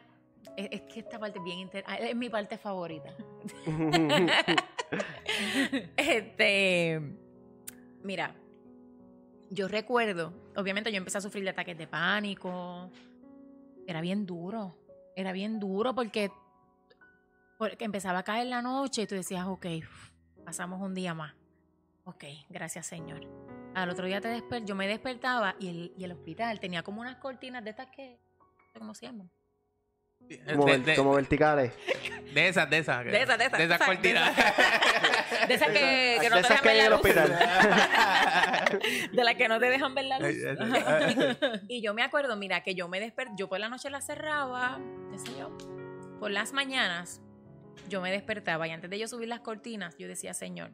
es, 0.57 0.69
es 0.71 0.81
que 0.83 1.01
esta 1.01 1.19
parte 1.19 1.39
es 1.39 1.45
bien 1.45 1.59
inter- 1.59 1.85
ah, 1.87 1.97
es 1.97 2.15
mi 2.17 2.29
parte 2.31 2.57
favorita. 2.59 3.15
este, 5.97 7.01
mira, 8.03 8.35
yo 9.51 9.69
recuerdo, 9.69 10.33
obviamente 10.57 10.91
yo 10.91 10.99
empecé 10.99 11.19
a 11.19 11.21
sufrir 11.21 11.45
de 11.45 11.51
ataques 11.51 11.77
de 11.77 11.87
pánico. 11.87 12.91
Era 13.87 14.01
bien 14.01 14.25
duro, 14.27 14.77
era 15.17 15.33
bien 15.33 15.61
duro 15.61 15.95
porque, 15.95 16.31
porque 17.59 17.85
empezaba 17.85 18.21
a 18.21 18.23
caer 18.23 18.47
la 18.47 18.63
noche 18.63 19.03
y 19.03 19.07
tú 19.07 19.15
decías, 19.15 19.47
ok, 19.47 19.67
pasamos 20.45 20.81
un 20.81 20.95
día 20.95 21.15
más. 21.15 21.35
Ok, 22.05 22.25
gracias 22.49 22.87
Señor. 22.87 23.27
Al 23.75 23.91
otro 23.91 24.07
día 24.07 24.21
te 24.21 24.29
desper 24.29 24.65
yo 24.65 24.75
me 24.75 24.87
despertaba 24.87 25.57
y 25.59 25.69
el, 25.69 25.93
y 25.99 26.05
el 26.05 26.13
hospital 26.13 26.61
tenía 26.61 26.83
como 26.83 27.01
unas 27.01 27.17
cortinas 27.17 27.65
de 27.65 27.71
estas 27.71 27.89
que, 27.89 28.19
¿cómo 28.79 28.95
se 28.95 29.07
llaman? 29.07 29.31
Como, 30.49 30.65
de, 30.65 30.73
ver- 30.73 30.85
de- 30.85 30.97
como 30.97 31.13
verticales. 31.15 31.73
de 32.33 32.49
esas, 32.49 32.71
de 32.71 32.79
esas. 32.79 33.05
De 33.05 33.23
esas, 33.23 33.37
de 33.39 33.45
esas, 33.45 33.59
De 33.59 33.65
esas 33.65 33.81
cortinas. 33.83 34.37
De 35.49 35.55
esas 35.55 35.69
que, 35.69 36.19
que 36.21 36.31
no 36.31 36.37
de 36.37 36.43
te 36.43 36.49
dejan 36.49 36.59
el 36.59 36.65
ver 36.65 36.77
la 36.77 36.89
luz. 36.89 37.01
hospital. 37.05 37.39
De 39.13 39.25
las 39.25 39.35
que 39.35 39.49
no 39.49 39.59
te 39.61 39.67
dejan 39.67 39.95
ver 39.95 40.05
la 40.07 40.19
luz. 40.21 41.61
Y 41.69 41.83
yo 41.83 41.93
me 41.93 42.03
acuerdo, 42.03 42.37
mira, 42.37 42.63
que 42.63 42.75
yo 42.75 42.89
me 42.89 43.01
desperté, 43.01 43.35
yo 43.37 43.49
por 43.49 43.61
la 43.61 43.69
noche 43.69 43.91
la 43.91 44.01
cerraba, 44.01 44.81
qué 45.11 45.19
sé 45.19 45.37
yo. 45.39 45.55
Por 46.21 46.31
las 46.31 46.53
mañanas 46.55 47.21
yo 47.91 48.01
me 48.01 48.11
despertaba 48.11 48.67
y 48.67 48.71
antes 48.71 48.89
de 48.89 48.99
yo 48.99 49.07
subir 49.09 49.29
las 49.29 49.41
cortinas, 49.41 49.99
yo 49.99 50.09
decía, 50.09 50.33
Señor, 50.33 50.71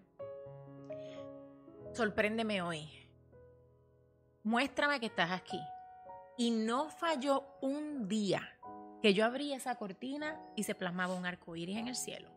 sorpréndeme 1.92 2.62
hoy. 2.62 2.88
Muéstrame 4.42 5.00
que 5.00 5.06
estás 5.06 5.30
aquí. 5.30 5.60
Y 6.38 6.50
no 6.50 6.88
falló 6.90 7.44
un 7.60 8.08
día 8.08 8.48
que 9.02 9.12
yo 9.14 9.24
abría 9.24 9.56
esa 9.56 9.74
cortina 9.76 10.40
y 10.56 10.62
se 10.62 10.74
plasmaba 10.74 11.14
un 11.14 11.26
arco 11.26 11.56
iris 11.56 11.76
en 11.78 11.88
el 11.88 11.96
cielo. 11.96 12.30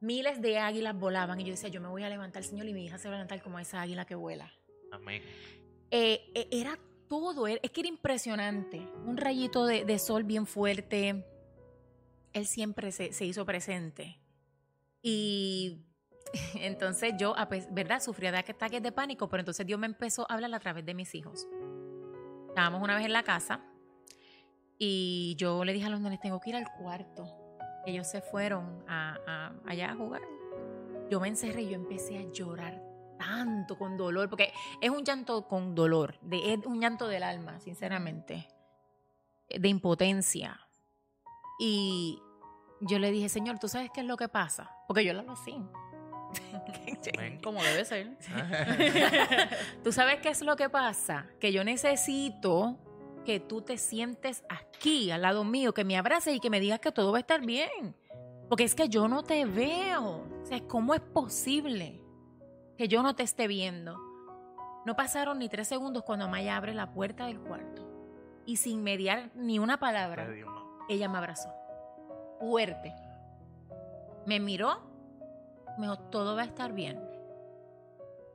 Miles 0.00 0.40
de 0.42 0.58
águilas 0.58 0.98
volaban 0.98 1.40
y 1.40 1.44
yo 1.44 1.52
decía, 1.52 1.70
yo 1.70 1.80
me 1.80 1.88
voy 1.88 2.02
a 2.02 2.08
levantar, 2.10 2.44
Señor, 2.44 2.66
y 2.66 2.74
mi 2.74 2.84
hija 2.84 2.98
se 2.98 3.08
va 3.08 3.14
a 3.14 3.18
levantar 3.18 3.42
como 3.42 3.58
esa 3.58 3.80
águila 3.80 4.04
que 4.04 4.14
vuela. 4.14 4.52
Amén. 4.92 5.22
Eh, 5.90 6.30
eh, 6.34 6.48
era 6.50 6.78
todo, 7.08 7.46
era- 7.46 7.60
es 7.62 7.70
que 7.70 7.80
era 7.80 7.88
impresionante. 7.88 8.78
Un 9.06 9.16
rayito 9.16 9.64
de, 9.64 9.84
de 9.84 9.98
sol 9.98 10.24
bien 10.24 10.46
fuerte. 10.46 11.24
Él 12.34 12.46
siempre 12.46 12.92
se, 12.92 13.12
se 13.14 13.24
hizo 13.24 13.46
presente. 13.46 14.20
Y 15.00 15.86
entonces 16.54 17.14
yo, 17.18 17.34
¿verdad? 17.70 18.00
Sufría 18.00 18.32
de 18.32 18.38
ataques 18.38 18.82
de 18.82 18.92
pánico, 18.92 19.28
pero 19.28 19.40
entonces 19.40 19.66
Dios 19.66 19.78
me 19.78 19.86
empezó 19.86 20.26
a 20.28 20.34
hablar 20.34 20.54
a 20.54 20.60
través 20.60 20.84
de 20.84 20.94
mis 20.94 21.14
hijos. 21.14 21.46
Estábamos 22.48 22.82
una 22.82 22.96
vez 22.96 23.04
en 23.06 23.12
la 23.12 23.22
casa 23.22 23.60
y 24.78 25.34
yo 25.38 25.64
le 25.64 25.72
dije 25.72 25.86
a 25.86 25.90
los 25.90 26.00
nenes, 26.00 26.20
tengo 26.20 26.40
que 26.40 26.50
ir 26.50 26.56
al 26.56 26.70
cuarto. 26.72 27.26
Ellos 27.86 28.06
se 28.06 28.20
fueron 28.20 28.84
a, 28.88 29.52
allá 29.66 29.90
a 29.90 29.96
jugar. 29.96 30.22
Yo 31.10 31.20
me 31.20 31.28
encerré 31.28 31.62
y 31.62 31.70
yo 31.70 31.74
empecé 31.74 32.18
a 32.18 32.32
llorar 32.32 32.82
tanto 33.18 33.78
con 33.78 33.96
dolor, 33.96 34.28
porque 34.28 34.52
es 34.80 34.90
un 34.90 35.04
llanto 35.04 35.46
con 35.46 35.74
dolor, 35.74 36.18
de, 36.20 36.54
es 36.54 36.66
un 36.66 36.80
llanto 36.80 37.06
del 37.06 37.22
alma, 37.22 37.60
sinceramente, 37.60 38.48
de 39.48 39.68
impotencia. 39.68 40.60
Y 41.58 42.20
yo 42.80 42.98
le 42.98 43.10
dije, 43.10 43.28
Señor, 43.28 43.58
¿tú 43.58 43.68
sabes 43.68 43.90
qué 43.92 44.00
es 44.00 44.06
lo 44.06 44.16
que 44.16 44.28
pasa? 44.28 44.70
Porque 44.88 45.04
yo 45.04 45.12
lo 45.12 45.20
hago 45.20 45.32
así. 45.32 45.56
Como 47.42 47.62
debe 47.62 47.84
ser. 47.84 48.10
¿Tú 49.84 49.92
sabes 49.92 50.20
qué 50.20 50.30
es 50.30 50.42
lo 50.42 50.56
que 50.56 50.68
pasa? 50.68 51.26
Que 51.40 51.52
yo 51.52 51.64
necesito 51.64 52.78
que 53.24 53.40
tú 53.40 53.62
te 53.62 53.78
sientes 53.78 54.44
aquí, 54.48 55.10
al 55.10 55.22
lado 55.22 55.44
mío, 55.44 55.72
que 55.72 55.84
me 55.84 55.96
abraces 55.96 56.36
y 56.36 56.40
que 56.40 56.50
me 56.50 56.60
digas 56.60 56.80
que 56.80 56.92
todo 56.92 57.12
va 57.12 57.18
a 57.18 57.20
estar 57.20 57.44
bien. 57.44 57.96
Porque 58.48 58.64
es 58.64 58.74
que 58.74 58.88
yo 58.88 59.08
no 59.08 59.22
te 59.22 59.44
veo. 59.46 60.26
O 60.42 60.46
sea, 60.46 60.60
¿cómo 60.66 60.94
es 60.94 61.00
posible 61.00 62.00
que 62.76 62.88
yo 62.88 63.02
no 63.02 63.14
te 63.14 63.22
esté 63.22 63.48
viendo? 63.48 63.98
No 64.84 64.94
pasaron 64.96 65.38
ni 65.38 65.48
tres 65.48 65.68
segundos 65.68 66.02
cuando 66.04 66.28
Maya 66.28 66.56
abre 66.56 66.74
la 66.74 66.92
puerta 66.92 67.26
del 67.26 67.40
cuarto. 67.40 67.82
Y 68.46 68.58
sin 68.58 68.82
mediar 68.82 69.30
ni 69.34 69.58
una 69.58 69.78
palabra, 69.78 70.28
ella 70.88 71.08
me 71.08 71.16
abrazó. 71.16 71.48
Fuerte. 72.38 72.94
Me 74.26 74.38
miró. 74.40 74.93
Me 75.78 75.86
dijo, 75.86 75.98
todo 75.98 76.36
va 76.36 76.42
a 76.42 76.46
estar 76.46 76.72
bien. 76.72 77.00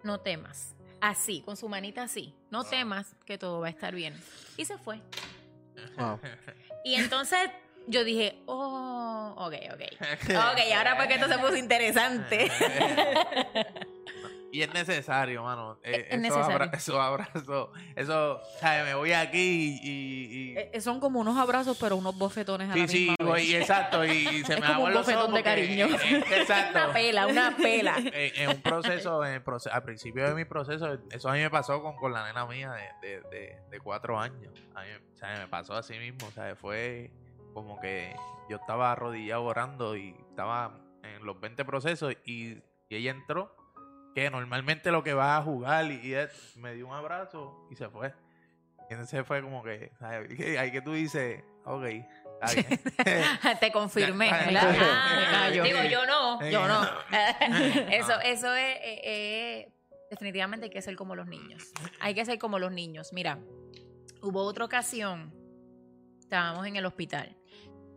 No 0.03 0.19
temas. 0.19 0.75
Así, 1.01 1.41
con 1.41 1.55
su 1.55 1.69
manita 1.69 2.03
así. 2.03 2.33
No 2.49 2.63
temas 2.63 3.15
que 3.25 3.37
todo 3.37 3.61
va 3.61 3.67
a 3.67 3.69
estar 3.69 3.95
bien. 3.95 4.13
Y 4.57 4.65
se 4.65 4.77
fue. 4.77 5.01
Wow. 5.97 6.19
Y 6.85 6.95
entonces 6.95 7.39
yo 7.87 8.05
dije, 8.05 8.41
oh, 8.45 9.33
ok, 9.35 9.53
ok. 9.73 9.81
Ok, 10.29 10.59
ahora 10.75 10.95
porque 10.97 11.15
esto 11.15 11.27
se 11.27 11.37
puso 11.37 11.55
interesante. 11.57 12.49
Y 14.51 14.61
es 14.63 14.73
necesario, 14.73 15.43
mano. 15.43 15.79
Eh, 15.83 16.07
Es 16.09 16.17
esos 16.17 16.19
necesario. 16.21 16.55
abra- 16.55 16.71
esos 16.73 16.95
abrazos. 16.95 17.69
Eso, 17.95 18.41
¿sabes? 18.59 18.83
Me 18.85 18.93
voy 18.95 19.11
aquí 19.13 19.79
y. 19.83 20.51
y- 20.53 20.57
Eh, 20.57 20.81
son 20.81 20.99
como 20.99 21.19
unos 21.19 21.37
abrazos, 21.37 21.77
pero 21.79 21.95
unos 21.95 22.17
bofetones 22.17 22.69
a 22.69 22.73
sí, 22.73 22.79
la 22.81 22.87
sí, 22.87 22.99
misma 23.09 23.15
voy, 23.25 23.51
vez. 23.51 23.61
exacto. 23.61 24.03
Y 24.05 24.25
se 24.45 24.53
Es 24.55 24.59
me 24.61 24.65
como 24.67 24.85
un 24.85 24.93
bofetón 24.93 25.33
de 25.33 25.43
cariño. 25.43 25.85
eh, 25.87 26.23
exacto. 26.37 26.79
Una 26.85 26.93
pela, 26.93 27.27
una 27.27 27.55
pela. 27.61 27.95
en, 27.97 28.49
un 28.49 28.61
proceso, 28.61 29.23
en 29.23 29.33
el 29.35 29.43
proce- 29.43 29.69
al 29.71 29.83
principio 29.83 30.27
de 30.27 30.33
mi 30.33 30.45
proceso, 30.45 30.97
eso 31.11 31.29
a 31.29 31.33
mí 31.33 31.39
me 31.39 31.49
pasó 31.51 31.81
con, 31.83 31.95
con 31.97 32.11
la 32.13 32.25
nena 32.25 32.45
mía 32.47 32.71
de, 33.01 33.07
de, 33.07 33.21
de- 33.29 33.57
de 33.69 33.79
cuatro 33.79 34.19
años. 34.19 34.51
A 34.73 34.81
mí, 34.81 34.87
sea, 35.13 35.35
me 35.37 35.47
pasó 35.47 35.75
así 35.75 35.97
mismo, 35.99 36.31
sea, 36.31 36.55
fue 36.55 37.11
como 37.53 37.79
que 37.79 38.15
yo 38.49 38.57
estaba 38.57 38.91
arrodillado 38.93 39.43
orando 39.43 39.95
y 39.95 40.15
estaba 40.29 40.79
en 41.03 41.23
los 41.25 41.39
20 41.39 41.63
procesos 41.65 42.13
y, 42.25 42.53
y 42.89 42.95
ella 42.95 43.11
entró, 43.11 43.55
que 44.15 44.29
normalmente 44.29 44.91
lo 44.91 45.03
que 45.03 45.13
va 45.13 45.37
a 45.37 45.41
jugar 45.43 45.85
y, 45.91 45.99
y 46.07 46.13
él 46.13 46.29
me 46.55 46.73
dio 46.73 46.87
un 46.87 46.93
abrazo 46.93 47.67
y 47.71 47.75
se 47.75 47.89
fue. 47.89 48.13
Y 48.89 48.93
entonces 48.93 49.25
fue 49.25 49.41
como 49.41 49.63
que, 49.63 49.91
Ahí 50.59 50.71
que 50.71 50.81
tú 50.81 50.93
dices, 50.93 51.43
ok. 51.65 51.85
Te 53.59 53.71
confirmé, 53.71 54.31
¿verdad? 54.31 54.73
ya. 54.73 55.45
Ah, 55.45 55.49
Ya. 55.53 55.63
digo, 55.63 55.83
yo 55.83 56.05
no, 56.05 56.41
yo 56.49 56.67
no. 56.67 56.83
Eso, 57.91 58.13
Ah. 58.13 58.21
eso 58.23 58.55
es, 58.55 58.77
eh, 58.77 59.01
eh, 59.03 59.71
definitivamente 60.09 60.65
hay 60.65 60.69
que 60.71 60.81
ser 60.81 60.95
como 60.95 61.15
los 61.15 61.27
niños. 61.27 61.71
Hay 61.99 62.13
que 62.15 62.25
ser 62.25 62.39
como 62.39 62.57
los 62.59 62.71
niños. 62.71 63.11
Mira, 63.13 63.39
hubo 64.21 64.41
otra 64.43 64.65
ocasión, 64.65 65.33
estábamos 66.19 66.65
en 66.65 66.75
el 66.77 66.85
hospital 66.85 67.35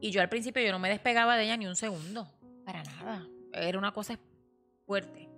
y 0.00 0.10
yo 0.10 0.20
al 0.20 0.28
principio 0.28 0.62
yo 0.62 0.72
no 0.72 0.78
me 0.80 0.88
despegaba 0.88 1.36
de 1.36 1.44
ella 1.44 1.56
ni 1.56 1.66
un 1.66 1.76
segundo, 1.76 2.26
para 2.66 2.82
nada. 2.82 3.26
Era 3.52 3.78
una 3.78 3.92
cosa 3.92 4.18
fuerte. 4.86 5.28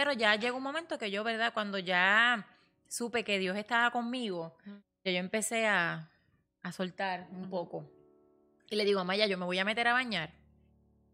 Pero 0.00 0.14
ya 0.14 0.34
llegó 0.34 0.56
un 0.56 0.62
momento 0.62 0.96
que 0.96 1.10
yo, 1.10 1.22
¿verdad? 1.22 1.52
Cuando 1.52 1.78
ya 1.78 2.46
supe 2.88 3.22
que 3.22 3.38
Dios 3.38 3.54
estaba 3.58 3.90
conmigo, 3.90 4.56
yo 5.04 5.12
empecé 5.12 5.66
a, 5.66 6.08
a 6.62 6.72
soltar 6.72 7.28
un 7.32 7.50
poco. 7.50 7.84
Y 8.70 8.76
le 8.76 8.86
digo, 8.86 9.04
Maya, 9.04 9.26
yo 9.26 9.36
me 9.36 9.44
voy 9.44 9.58
a 9.58 9.64
meter 9.66 9.88
a 9.88 9.92
bañar. 9.92 10.30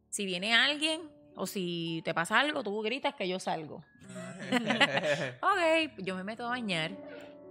Si 0.08 0.24
viene 0.24 0.54
alguien 0.54 1.00
o 1.34 1.48
si 1.48 2.00
te 2.04 2.14
pasa 2.14 2.38
algo, 2.38 2.62
tú 2.62 2.80
gritas 2.80 3.16
que 3.16 3.26
yo 3.26 3.40
salgo. 3.40 3.84
Ok, 5.42 5.94
yo 5.98 6.14
me 6.14 6.22
meto 6.22 6.46
a 6.46 6.50
bañar 6.50 6.92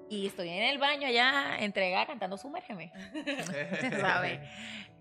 y 0.10 0.28
estoy 0.28 0.50
en 0.50 0.64
el 0.64 0.78
baño 0.78 1.08
allá 1.08 1.58
entregada 1.60 2.06
cantando 2.06 2.38
Sumérgeme. 2.38 2.92
¿Sabes? 4.00 4.40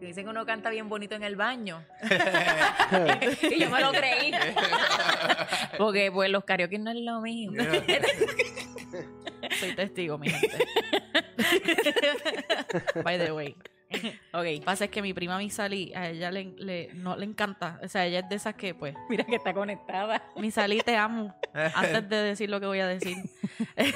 Dicen 0.01 0.25
que 0.25 0.31
uno 0.31 0.45
canta 0.45 0.71
bien 0.71 0.89
bonito 0.89 1.15
en 1.15 1.23
el 1.23 1.37
baño. 1.37 1.85
y 3.43 3.61
yo 3.61 3.71
me 3.71 3.81
lo 3.81 3.93
creí. 3.93 4.33
Porque 5.79 6.11
pues 6.13 6.31
los 6.31 6.45
karaoke 6.45 6.79
no 6.79 6.91
es 6.91 6.97
lo 6.97 7.21
mío. 7.21 7.53
Soy 9.61 9.75
testigo, 9.75 10.19
mi 10.19 10.31
gente. 10.31 10.59
By 13.03 13.19
the 13.19 13.33
way. 13.33 13.57
Ok, 14.33 14.65
pasa 14.65 14.85
es 14.87 14.91
que 14.91 15.01
mi 15.03 15.13
prima 15.15 15.39
Misali, 15.39 15.93
a 15.95 16.09
ella 16.11 16.31
le, 16.31 16.55
le- 16.59 16.91
no 16.95 17.17
le 17.17 17.25
encanta. 17.25 17.79
O 17.83 17.89
sea, 17.89 18.05
ella 18.07 18.21
es 18.21 18.29
de 18.29 18.37
esas 18.37 18.55
que, 18.55 18.75
pues, 18.75 18.95
Mira 19.09 19.25
que 19.25 19.37
está 19.37 19.53
conectada. 19.55 20.23
Misali, 20.37 20.81
te 20.81 20.97
amo. 20.97 21.35
Antes 21.75 22.09
de 22.09 22.17
decir 22.17 22.51
lo 22.51 22.61
que 22.61 22.67
voy 22.67 22.81
a 22.81 22.87
decir. 22.89 23.17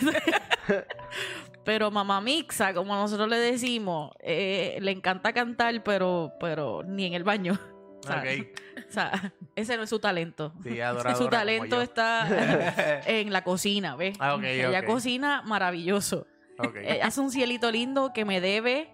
pero 1.64 1.90
mamá 1.90 2.20
Mixa, 2.20 2.72
como 2.74 2.94
nosotros 2.94 3.28
le 3.28 3.36
decimos, 3.38 4.12
eh, 4.20 4.78
le 4.80 4.90
encanta 4.90 5.32
cantar, 5.32 5.82
pero, 5.82 6.32
pero 6.40 6.82
ni 6.84 7.06
en 7.06 7.14
el 7.14 7.24
baño. 7.24 7.58
O 8.00 8.06
sea, 8.06 8.18
Ok. 8.20 8.46
o 8.88 8.92
sea, 8.92 9.32
ese 9.56 9.76
no 9.76 9.82
es 9.82 9.90
su 9.90 9.98
talento. 9.98 10.52
Sí, 10.62 10.80
adoradora 10.80 11.16
su 11.16 11.28
talento 11.28 11.82
está 11.82 13.02
en 13.06 13.32
la 13.32 13.42
cocina, 13.42 13.96
¿ves? 13.96 14.16
Ah, 14.20 14.38
Ella 14.42 14.84
cocina 14.84 15.42
maravilloso. 15.44 16.26
Ok, 16.58 16.76
Eh, 16.76 17.00
hace 17.02 17.20
un 17.20 17.30
cielito 17.30 17.70
lindo 17.70 18.12
que 18.14 18.24
me 18.24 18.40
debe, 18.40 18.88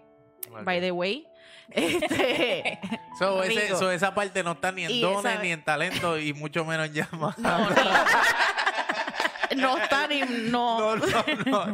by 0.63 0.79
the 0.81 0.91
way. 0.91 1.27
Este, 1.71 2.79
So, 3.17 3.41
ese- 3.43 3.61
rico. 3.65 3.77
so, 3.79 3.89
esa 3.91 4.13
parte 4.13 4.43
no 4.43 4.51
está 4.51 4.71
ni 4.71 4.83
en 4.85 4.91
Y 4.91 5.01
dones, 5.01 5.31
esa- 5.33 5.41
ni 5.41 5.51
en 5.51 5.63
talento, 5.63 6.19
y 6.19 6.31
mucho 6.33 6.63
menos 6.63 6.87
en 6.87 6.93
llama. 6.93 7.33
no, 7.39 7.69
ni- 7.69 7.75
no 9.61 9.77
está 9.77 10.07
ni. 10.07 10.21
No. 10.21 10.95
No, 10.95 10.95
no, 10.95 11.25
no, 11.45 11.65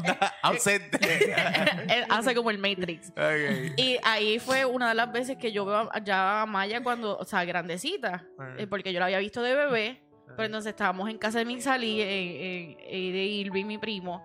ausente. 0.43 0.97
Él 1.93 2.05
hace 2.09 2.33
como 2.35 2.51
el 2.51 2.57
Matrix. 2.57 3.11
Y 3.77 3.97
ahí 4.03 4.39
fue 4.39 4.63
una 4.65 4.89
de 4.89 4.95
las 4.95 5.11
veces 5.11 5.37
que 5.37 5.51
yo 5.51 5.65
veo 5.65 5.89
ya 6.03 6.43
a 6.43 6.45
Maya 6.45 6.81
cuando, 6.81 7.17
o 7.17 7.25
sea, 7.25 7.43
grandecita, 7.43 8.23
eh, 8.57 8.67
porque 8.67 8.93
yo 8.93 8.99
la 8.99 9.05
había 9.07 9.19
visto 9.19 9.41
de 9.41 9.55
bebé, 9.55 10.01
pero 10.37 10.45
entonces 10.45 10.69
estábamos 10.71 11.09
en 11.09 11.17
casa 11.17 11.39
de 11.39 11.45
Mixali, 11.45 12.01
en, 12.01 12.07
en- 12.09 12.77
en- 12.79 13.13
de 13.13 13.23
Irving, 13.25 13.65
mi 13.65 13.77
primo, 13.77 14.23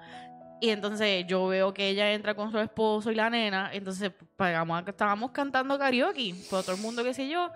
y 0.61 0.71
entonces 0.71 1.25
yo 1.27 1.47
veo 1.47 1.73
que 1.75 1.89
ella 1.89 2.13
entra 2.13 2.35
con 2.35 2.51
su 2.51 2.59
esposo 2.59 3.11
y 3.11 3.15
la 3.15 3.29
nena, 3.31 3.71
entonces 3.73 4.11
pagamos, 4.37 4.83
estábamos 4.87 5.31
cantando 5.33 5.79
karaoke, 5.79 6.35
por 6.51 6.63
todo 6.63 6.75
el 6.77 6.81
mundo 6.83 7.05
que 7.05 7.13
sé 7.15 7.29
yo, 7.29 7.51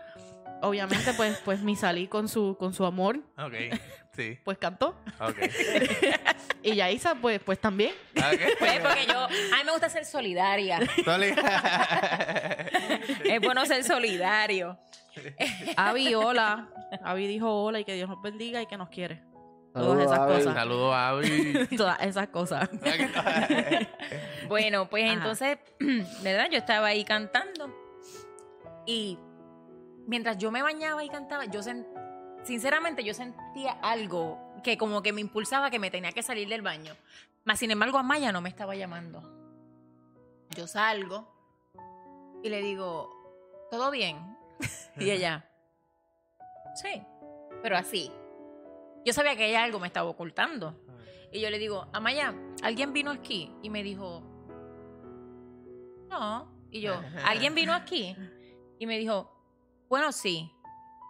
obviamente 0.63 1.13
pues, 1.15 1.39
pues 1.45 1.61
Mixali 1.63 2.07
con 2.09 2.29
su, 2.29 2.57
con 2.59 2.73
su 2.75 2.85
amor, 2.85 3.19
Ok, 3.39 3.55
sí. 4.15 4.39
pues 4.45 4.59
cantó, 4.59 4.97
Ok. 5.21 5.37
y 6.63 6.75
Yaisa 6.75 7.15
pues, 7.15 7.41
pues 7.41 7.59
también. 7.59 7.93
Ok. 8.17 8.41
Pues 8.59 8.81
porque 8.81 9.07
yo, 9.07 9.19
a 9.25 9.29
mí 9.29 9.65
me 9.65 9.73
gusta 9.73 9.89
ser 9.89 10.05
solidaria. 10.05 10.81
Soli- 11.05 11.35
es 13.25 13.41
bueno 13.41 13.65
ser 13.67 13.83
solidario. 13.85 14.79
Avi, 15.77 16.15
hola. 16.15 16.69
Avi 17.03 17.27
dijo 17.27 17.49
hola 17.65 17.81
y 17.81 17.85
que 17.85 17.95
Dios 17.95 18.09
nos 18.09 18.21
bendiga 18.21 18.61
y 18.63 18.67
que 18.67 18.77
nos 18.77 18.89
quiere. 18.91 19.23
Todas 19.73 20.01
esas 20.05 20.19
Abel. 20.19 20.37
cosas. 20.39 20.55
Saludos 20.55 20.95
a 20.95 21.09
Avi. 21.11 21.67
Todas 21.77 22.01
esas 22.03 22.29
cosas. 22.29 22.69
Bueno, 24.49 24.89
pues 24.91 25.05
Ajá. 25.05 25.13
entonces, 25.15 25.59
verdad, 26.25 26.49
yo 26.51 26.59
estaba 26.59 26.89
ahí 26.89 27.05
cantando 27.05 27.73
y 28.85 29.17
mientras 30.09 30.39
yo 30.39 30.51
me 30.51 30.61
bañaba 30.63 31.05
y 31.05 31.09
cantaba, 31.09 31.45
yo 31.45 31.61
sen- 31.61 31.87
sinceramente 32.43 33.05
yo 33.05 33.15
sentía 33.15 33.73
algo 33.81 34.41
que 34.65 34.77
como 34.77 35.03
que 35.03 35.13
me 35.13 35.21
impulsaba 35.21 35.71
que 35.71 35.79
me 35.79 35.91
tenía 35.93 36.11
que 36.11 36.25
salir 36.25 36.49
del 36.49 36.63
baño. 36.63 36.97
Más 37.45 37.61
sin 37.61 37.71
embargo, 37.71 37.97
Amaya 37.99 38.33
no 38.33 38.41
me 38.41 38.49
estaba 38.49 38.75
llamando. 38.75 39.23
Yo 40.57 40.67
salgo 40.67 41.33
y 42.43 42.49
le 42.49 42.61
digo, 42.61 43.09
¿todo 43.71 43.93
bien? 43.93 44.37
y 44.97 45.11
ella, 45.11 45.49
sí, 46.75 47.03
pero 47.63 47.77
así. 47.77 48.11
Yo 49.05 49.13
sabía 49.13 49.37
que 49.37 49.49
ella 49.49 49.65
algo 49.65 49.79
me 49.81 49.87
estaba 49.87 50.09
ocultando. 50.09 50.75
Y 51.33 51.41
yo 51.41 51.51
le 51.51 51.59
digo, 51.59 51.87
Amaya, 51.93 52.35
¿alguien 52.63 52.93
vino 52.93 53.11
aquí? 53.11 53.53
Y 53.63 53.71
me 53.71 53.83
dijo, 53.83 54.23
no. 56.09 56.53
Y 56.71 56.81
yo, 56.81 56.95
¿alguien 57.25 57.55
vino 57.55 57.73
aquí? 57.73 58.17
Y 58.79 58.87
me 58.87 58.99
dijo, 58.99 59.31
bueno, 59.89 60.13
sí. 60.13 60.53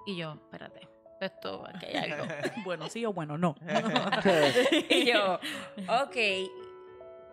Y 0.06 0.16
yo, 0.16 0.32
espérate, 0.32 0.88
esto, 1.20 1.64
aquí 1.66 1.86
hay 1.86 2.10
algo. 2.10 2.26
bueno, 2.64 2.88
sí 2.88 3.04
o 3.04 3.12
bueno, 3.12 3.38
no. 3.38 3.54
y 4.88 5.04
yo, 5.06 5.38
ok. 6.02 6.16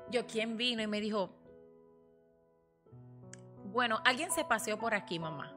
Yo, 0.10 0.26
¿quién 0.26 0.58
vino? 0.58 0.82
Y 0.82 0.88
me 0.88 1.02
dijo, 1.02 1.30
bueno, 3.66 4.02
alguien 4.06 4.32
se 4.32 4.46
paseó 4.46 4.80
por 4.80 4.94
aquí, 4.94 5.20
mamá. 5.20 5.54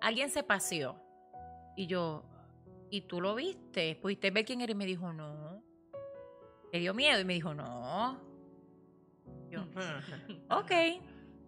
Alguien 0.00 0.30
se 0.30 0.42
paseó. 0.42 0.96
Y 1.76 1.86
yo, 1.86 2.24
¿y 2.90 3.02
tú 3.02 3.20
lo 3.20 3.34
viste? 3.34 3.96
¿Pudiste 4.00 4.30
ver 4.30 4.44
quién 4.44 4.60
era? 4.60 4.72
Y 4.72 4.74
me 4.74 4.86
dijo, 4.86 5.12
no. 5.12 5.62
Le 6.72 6.78
dio 6.78 6.94
miedo 6.94 7.20
y 7.20 7.24
me 7.24 7.34
dijo, 7.34 7.54
no. 7.54 8.20
Yo, 9.50 9.62
ok, 10.50 10.70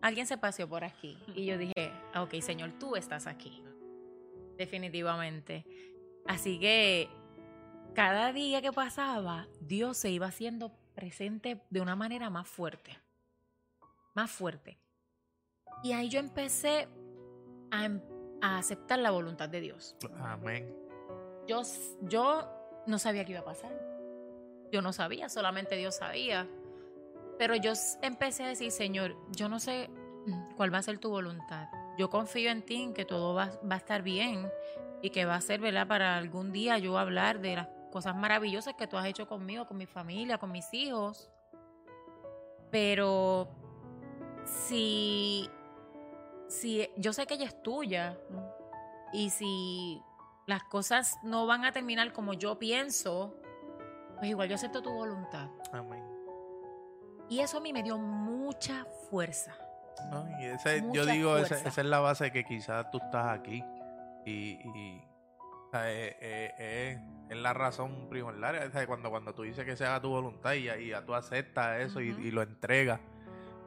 alguien 0.01 0.26
se 0.26 0.36
paseó 0.38 0.68
por 0.68 0.84
aquí. 0.84 1.16
Y 1.34 1.47
yo 1.47 1.57
dije, 1.59 1.93
"Ah, 2.12 2.22
ok, 2.22 2.34
Señor, 2.40 2.72
tú 2.78 2.97
estás 2.97 3.26
aquí. 3.26 3.62
Definitivamente. 4.57 5.64
Así 6.26 6.59
que 6.59 7.09
cada 7.95 8.32
día 8.32 8.61
que 8.62 8.72
pasaba, 8.72 9.49
Dios 9.61 9.97
se 9.97 10.11
iba 10.11 10.26
haciendo 10.26 10.72
presente 10.95 11.62
de 11.70 11.80
una 11.80 11.97
manera 11.97 12.30
más 12.30 12.49
fuerte. 12.49 12.99
Más 14.14 14.30
fuerte. 14.30 14.78
Y 15.82 15.93
ahí 15.93 16.09
yo 16.09 16.18
empecé 16.20 16.88
a, 17.70 17.84
em- 17.86 18.03
a 18.40 18.59
aceptar 18.59 18.99
la 18.99 19.11
voluntad 19.11 19.49
de 19.49 19.61
Dios. 19.61 19.97
Amén. 20.18 20.74
Yo, 21.47 21.62
yo 22.03 22.49
no 22.86 22.99
sabía 22.99 23.24
qué 23.24 23.32
iba 23.32 23.40
a 23.40 23.45
pasar. 23.45 23.72
Yo 24.70 24.82
no 24.82 24.93
sabía, 24.93 25.28
solamente 25.28 25.76
Dios 25.76 25.97
sabía. 25.97 26.49
Pero 27.38 27.57
yo 27.57 27.72
empecé 28.03 28.45
a 28.45 28.49
decir, 28.49 28.70
Señor, 28.70 29.16
yo 29.30 29.49
no 29.49 29.61
sé 29.61 29.90
mm, 30.26 30.55
cuál 30.57 30.72
va 30.72 30.78
a 30.78 30.82
ser 30.82 30.99
tu 30.99 31.11
voluntad. 31.11 31.68
Yo 31.99 32.09
confío 32.09 32.51
en 32.51 32.62
ti, 32.62 32.93
que 32.95 33.05
todo 33.05 33.34
va, 33.34 33.51
va 33.68 33.74
a 33.74 33.78
estar 33.78 34.03
bien 34.03 34.51
y 35.03 35.11
que 35.11 35.24
va 35.24 35.34
a 35.34 35.40
ser, 35.40 35.61
¿verdad? 35.61 35.86
Para 35.86 36.16
algún 36.16 36.53
día 36.53 36.78
yo 36.78 36.97
hablar 36.97 37.40
de 37.40 37.57
las 37.57 37.68
cosas 37.90 38.16
maravillosas 38.16 38.74
que 38.74 38.86
tú 38.86 38.97
has 38.97 39.07
hecho 39.07 39.26
conmigo, 39.26 39.66
con 39.66 39.76
mi 39.76 39.86
familia, 39.86 40.38
con 40.38 40.53
mis 40.53 40.72
hijos. 40.72 41.30
Pero 42.70 43.49
si, 44.45 45.51
si 46.49 46.88
yo 46.97 47.12
sé 47.12 47.26
que 47.26 47.34
ella 47.34 47.47
es 47.47 47.62
tuya 47.62 48.18
y 49.12 49.30
si 49.30 50.01
las 50.47 50.64
cosas 50.64 51.18
no 51.22 51.47
van 51.47 51.64
a 51.64 51.72
terminar 51.72 52.12
como 52.12 52.32
yo 52.34 52.59
pienso, 52.59 53.36
pues 54.18 54.30
igual 54.30 54.49
yo 54.49 54.55
acepto 54.57 54.82
tu 54.82 54.93
voluntad. 54.93 55.49
Amén. 55.72 56.05
Y 57.28 57.40
eso 57.40 57.59
a 57.59 57.61
mí 57.61 57.72
me 57.72 57.82
dio 57.82 57.99
mucha 57.99 58.84
fuerza. 59.09 59.57
No, 60.11 60.26
y 60.40 60.45
ese- 60.47 60.82
yo 60.93 61.07
digo, 61.07 61.36
esa, 61.38 61.57
esa 61.57 61.80
es 61.80 61.86
la 61.86 62.01
base 62.01 62.32
que 62.32 62.45
quizás 62.45 62.90
tú 62.90 62.99
estás 62.99 63.38
aquí. 63.38 63.62
Y, 64.26 64.59
y, 64.64 65.05
o 65.66 65.70
sea, 65.70 65.90
eh, 65.90 66.16
eh, 66.20 66.55
eh, 66.59 67.01
es 67.30 67.36
la 67.36 67.53
razón 67.55 68.09
primordial. 68.09 68.68
o 68.68 68.70
sea, 68.72 68.86
cuando, 68.86 69.11
cuando 69.11 69.34
tú 69.34 69.43
dices 69.43 69.64
que 69.64 69.76
se 69.76 69.86
haga 69.86 70.01
tu 70.01 70.09
voluntad 70.11 70.53
y, 70.55 70.68
y 70.68 70.88
ya 70.88 71.05
tú 71.05 71.14
aceptas 71.14 71.80
eso 71.80 72.01
y- 72.01 72.09
y, 72.11 72.30
lo 72.30 72.43
entregas, 72.43 73.01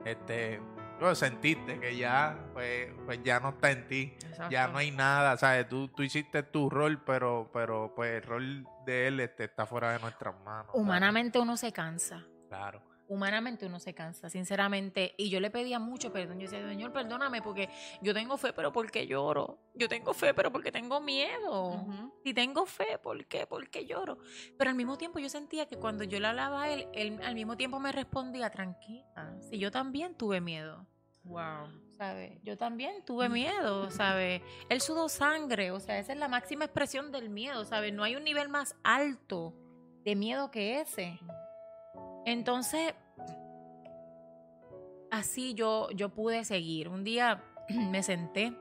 este, 0.04 0.60
pues 1.00 1.18
sentiste 1.20 1.80
que 1.80 1.98
ya, 1.98 2.38
pues, 2.54 2.92
pues 3.06 3.20
ya 3.24 3.40
no 3.40 3.50
está 3.50 3.72
en 3.72 3.88
ti. 3.88 4.18
Ya 4.50 4.68
no 4.68 4.78
hay 4.78 4.92
nada, 4.92 5.38
¿sabes? 5.38 5.68
Tú, 5.68 5.88
tú 5.90 6.04
hiciste 6.04 6.44
tu 6.44 6.70
rol, 6.70 7.02
pero, 7.06 7.50
pero 7.54 7.94
pues 7.96 8.16
el 8.16 8.24
rol 8.24 8.68
de 8.86 9.08
él 9.08 9.20
este, 9.20 9.46
está 9.46 9.66
fuera 9.66 9.92
de 9.92 10.00
nuestras 10.00 10.36
manos. 10.44 10.68
¿sabes? 10.68 10.82
Humanamente 10.82 11.40
uno 11.40 11.58
se 11.58 11.72
cansa. 11.72 12.24
Claro. 12.50 12.82
Humanamente 13.08 13.66
uno 13.66 13.80
se 13.80 13.94
cansa, 13.94 14.30
sinceramente. 14.30 15.14
Y 15.18 15.30
yo 15.30 15.40
le 15.40 15.52
pedía 15.52 15.80
mucho 15.80 16.12
perdón. 16.12 16.40
Yo 16.40 16.50
decía, 16.50 16.68
Señor, 16.68 16.92
perdóname 16.92 17.42
porque 17.42 17.70
yo 18.02 18.14
tengo 18.14 18.38
fe, 18.38 18.54
pero 18.54 18.72
¿por 18.72 18.90
qué 18.92 19.06
lloro? 19.08 19.60
Yo 19.76 19.88
tengo 19.88 20.14
fe, 20.14 20.34
pero 20.34 20.52
porque 20.52 20.72
tengo 20.72 21.00
miedo. 21.02 21.70
Ujú. 21.70 22.14
Si 22.24 22.34
tengo 22.34 22.66
fe, 22.66 22.98
¿por 22.98 23.26
qué? 23.26 23.46
¿Por 23.46 23.70
qué 23.70 23.86
lloro? 23.86 24.18
Pero 24.58 24.70
al 24.70 24.76
mismo 24.76 24.98
tiempo 24.98 25.20
yo 25.20 25.30
sentía 25.30 25.68
que 25.68 25.78
cuando 25.78 26.04
yo 26.04 26.20
le 26.20 26.28
hablaba 26.28 26.64
a 26.64 26.70
él, 26.70 26.88
él 26.94 27.20
al 27.24 27.36
mismo 27.36 27.58
tiempo 27.58 27.80
me 27.80 27.92
respondía, 27.92 28.50
tranquila, 28.50 29.38
si 29.42 29.58
yo 29.58 29.72
también 29.72 30.16
tuve 30.16 30.42
miedo. 30.42 30.86
Wow. 31.24 31.86
¿sabes? 31.98 32.38
Yo 32.44 32.58
también 32.58 33.04
tuve 33.06 33.30
miedo, 33.30 33.90
¿sabes? 33.90 34.42
Él 34.70 34.82
sudó 34.82 35.10
sangre, 35.10 35.72
o 35.72 35.80
sea, 35.80 36.00
esa 36.00 36.14
es 36.14 36.20
la 36.20 36.28
máxima 36.28 36.66
expresión 36.66 37.12
del 37.12 37.30
miedo, 37.30 37.66
¿sabes? 37.66 37.94
No 37.94 38.04
hay 38.04 38.16
un 38.16 38.24
nivel 38.24 38.50
más 38.50 38.76
alto 38.84 39.54
de 40.04 40.16
miedo 40.16 40.52
que 40.52 40.82
ese. 40.82 41.20
Entonces, 42.26 42.94
así 45.12 45.54
yo, 45.54 45.90
yo 45.92 46.10
pude 46.10 46.44
seguir. 46.44 46.90
Un 46.90 47.04
día 47.04 47.44
me 47.70 48.04
senté 48.04 48.54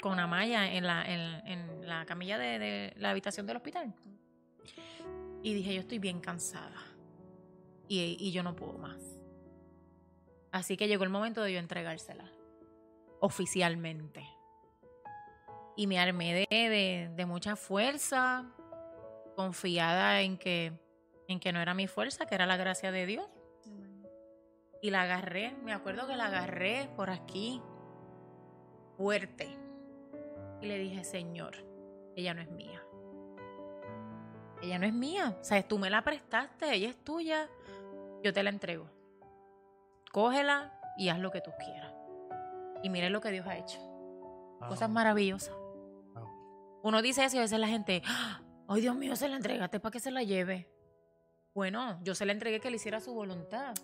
con 0.00 0.18
Amaya 0.18 0.72
en 0.74 0.86
la, 0.86 1.04
en, 1.04 1.46
en 1.46 1.88
la 1.88 2.04
camilla 2.06 2.38
de, 2.38 2.58
de 2.58 2.92
la 2.96 3.10
habitación 3.10 3.46
del 3.46 3.56
hospital 3.56 3.94
y 5.42 5.54
dije, 5.54 5.74
yo 5.74 5.80
estoy 5.80 5.98
bien 5.98 6.20
cansada 6.20 6.76
y, 7.88 8.16
y 8.20 8.32
yo 8.32 8.42
no 8.42 8.54
puedo 8.56 8.78
más. 8.78 9.00
Así 10.52 10.76
que 10.76 10.88
llegó 10.88 11.04
el 11.04 11.10
momento 11.10 11.42
de 11.42 11.52
yo 11.52 11.58
entregársela 11.58 12.30
oficialmente. 13.20 14.24
Y 15.76 15.86
me 15.86 15.98
armé 15.98 16.32
de, 16.34 16.46
de- 16.50 17.10
de 17.14 17.26
mucha 17.26 17.54
fuerza, 17.56 18.50
confiada 19.34 20.22
en 20.22 20.38
que, 20.38 20.72
en 21.28 21.40
que 21.40 21.52
no 21.52 21.60
era 21.60 21.74
mi 21.74 21.86
fuerza, 21.86 22.26
que 22.26 22.34
era 22.34 22.46
la 22.46 22.56
gracia 22.56 22.92
de 22.92 23.06
Dios. 23.06 23.26
Y 24.82 24.90
la 24.90 25.02
agarré, 25.02 25.52
me 25.64 25.72
acuerdo 25.72 26.06
que 26.06 26.16
la 26.16 26.26
agarré 26.26 26.88
por 26.96 27.10
aquí, 27.10 27.60
fuerte. 28.96 29.48
Y 30.60 30.66
le 30.66 30.78
dije, 30.78 31.02
Señor, 31.02 31.56
ella 32.14 32.34
no 32.34 32.42
es 32.42 32.50
mía. 32.50 32.82
Ella 34.62 34.78
no 34.78 34.86
es 34.86 34.92
mía. 34.92 35.36
O 35.40 35.44
sea, 35.44 35.66
tú 35.66 35.78
me 35.78 35.90
la 35.90 36.02
prestaste, 36.02 36.72
ella 36.74 36.88
es 36.88 37.04
tuya, 37.04 37.48
yo 38.22 38.32
te 38.32 38.42
la 38.42 38.50
entrego. 38.50 38.88
Cógela 40.12 40.72
y 40.96 41.08
haz 41.08 41.18
lo 41.18 41.30
que 41.30 41.40
tú 41.40 41.50
quieras. 41.58 41.92
Y 42.82 42.90
mire 42.90 43.10
lo 43.10 43.20
que 43.20 43.30
Dios 43.30 43.46
ha 43.46 43.56
hecho. 43.56 43.78
Cosas 44.68 44.88
maravillosas. 44.88 45.54
Wow. 46.14 46.80
Uno 46.82 47.02
dice 47.02 47.24
eso 47.24 47.36
y 47.36 47.38
a 47.38 47.42
veces 47.42 47.58
la 47.58 47.68
gente, 47.68 48.02
"Ah, 48.06 48.40
ay 48.68 48.80
Dios 48.80 48.94
mío, 48.96 49.16
se 49.16 49.28
la 49.28 49.36
entregaste 49.36 49.80
para 49.80 49.92
que 49.92 50.00
se 50.00 50.10
la 50.10 50.22
lleve. 50.22 50.68
Bueno, 51.60 51.98
yo 52.02 52.14
se 52.14 52.26
la 52.26 52.32
entregué 52.32 52.60
que 52.60 52.68
le 52.68 52.76
hiciera 52.76 53.00
su 53.00 53.14
voluntad. 53.14 53.74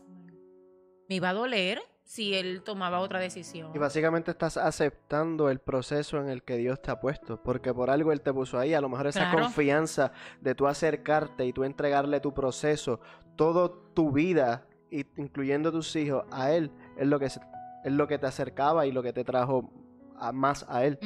Me 1.08 1.14
iba 1.14 1.30
a 1.30 1.32
doler 1.32 1.80
si 2.04 2.34
él 2.34 2.60
tomaba 2.62 3.00
otra 3.00 3.18
decisión. 3.18 3.70
Y 3.74 3.78
básicamente 3.78 4.30
estás 4.30 4.58
aceptando 4.58 5.48
el 5.48 5.58
proceso 5.58 6.18
en 6.18 6.28
el 6.28 6.42
que 6.42 6.58
Dios 6.58 6.82
te 6.82 6.90
ha 6.90 7.00
puesto, 7.00 7.42
porque 7.42 7.72
por 7.72 7.88
algo 7.88 8.12
Él 8.12 8.20
te 8.20 8.30
puso 8.30 8.58
ahí, 8.58 8.74
a 8.74 8.80
lo 8.82 8.90
mejor 8.90 9.06
esa 9.06 9.20
Claro. 9.30 9.44
confianza 9.44 10.12
de 10.42 10.54
tú 10.54 10.66
acercarte 10.66 11.46
y 11.46 11.54
tú 11.54 11.64
entregarle 11.64 12.20
tu 12.20 12.34
proceso, 12.34 13.00
toda 13.36 13.70
tu 13.94 14.12
vida, 14.12 14.66
y- 14.90 15.06
incluyendo 15.16 15.72
tus 15.72 15.96
hijos, 15.96 16.24
a 16.30 16.52
Él, 16.52 16.70
es 16.98 17.06
lo 17.06 17.18
que, 17.18 17.24
es 17.24 17.40
lo 17.84 18.06
que 18.06 18.18
te 18.18 18.26
acercaba 18.26 18.84
y 18.84 18.92
lo 18.92 19.02
que 19.02 19.14
te 19.14 19.24
trajo 19.24 19.72
a- 20.18 20.30
más 20.32 20.66
a 20.68 20.84
Él. 20.84 20.98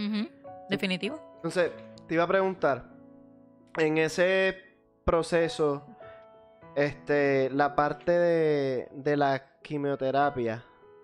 Definitivo. 0.68 1.20
Entonces, 1.36 1.70
te 2.08 2.14
iba 2.14 2.24
a 2.24 2.26
preguntar, 2.26 2.90
en 3.78 3.98
ese 3.98 4.56
proceso, 5.04 5.86
este, 6.76 7.50
la 7.50 7.74
parte 7.74 8.12
de, 8.12 8.88
de 8.92 9.16
la 9.16 9.58
quimioterapia, 9.62 10.62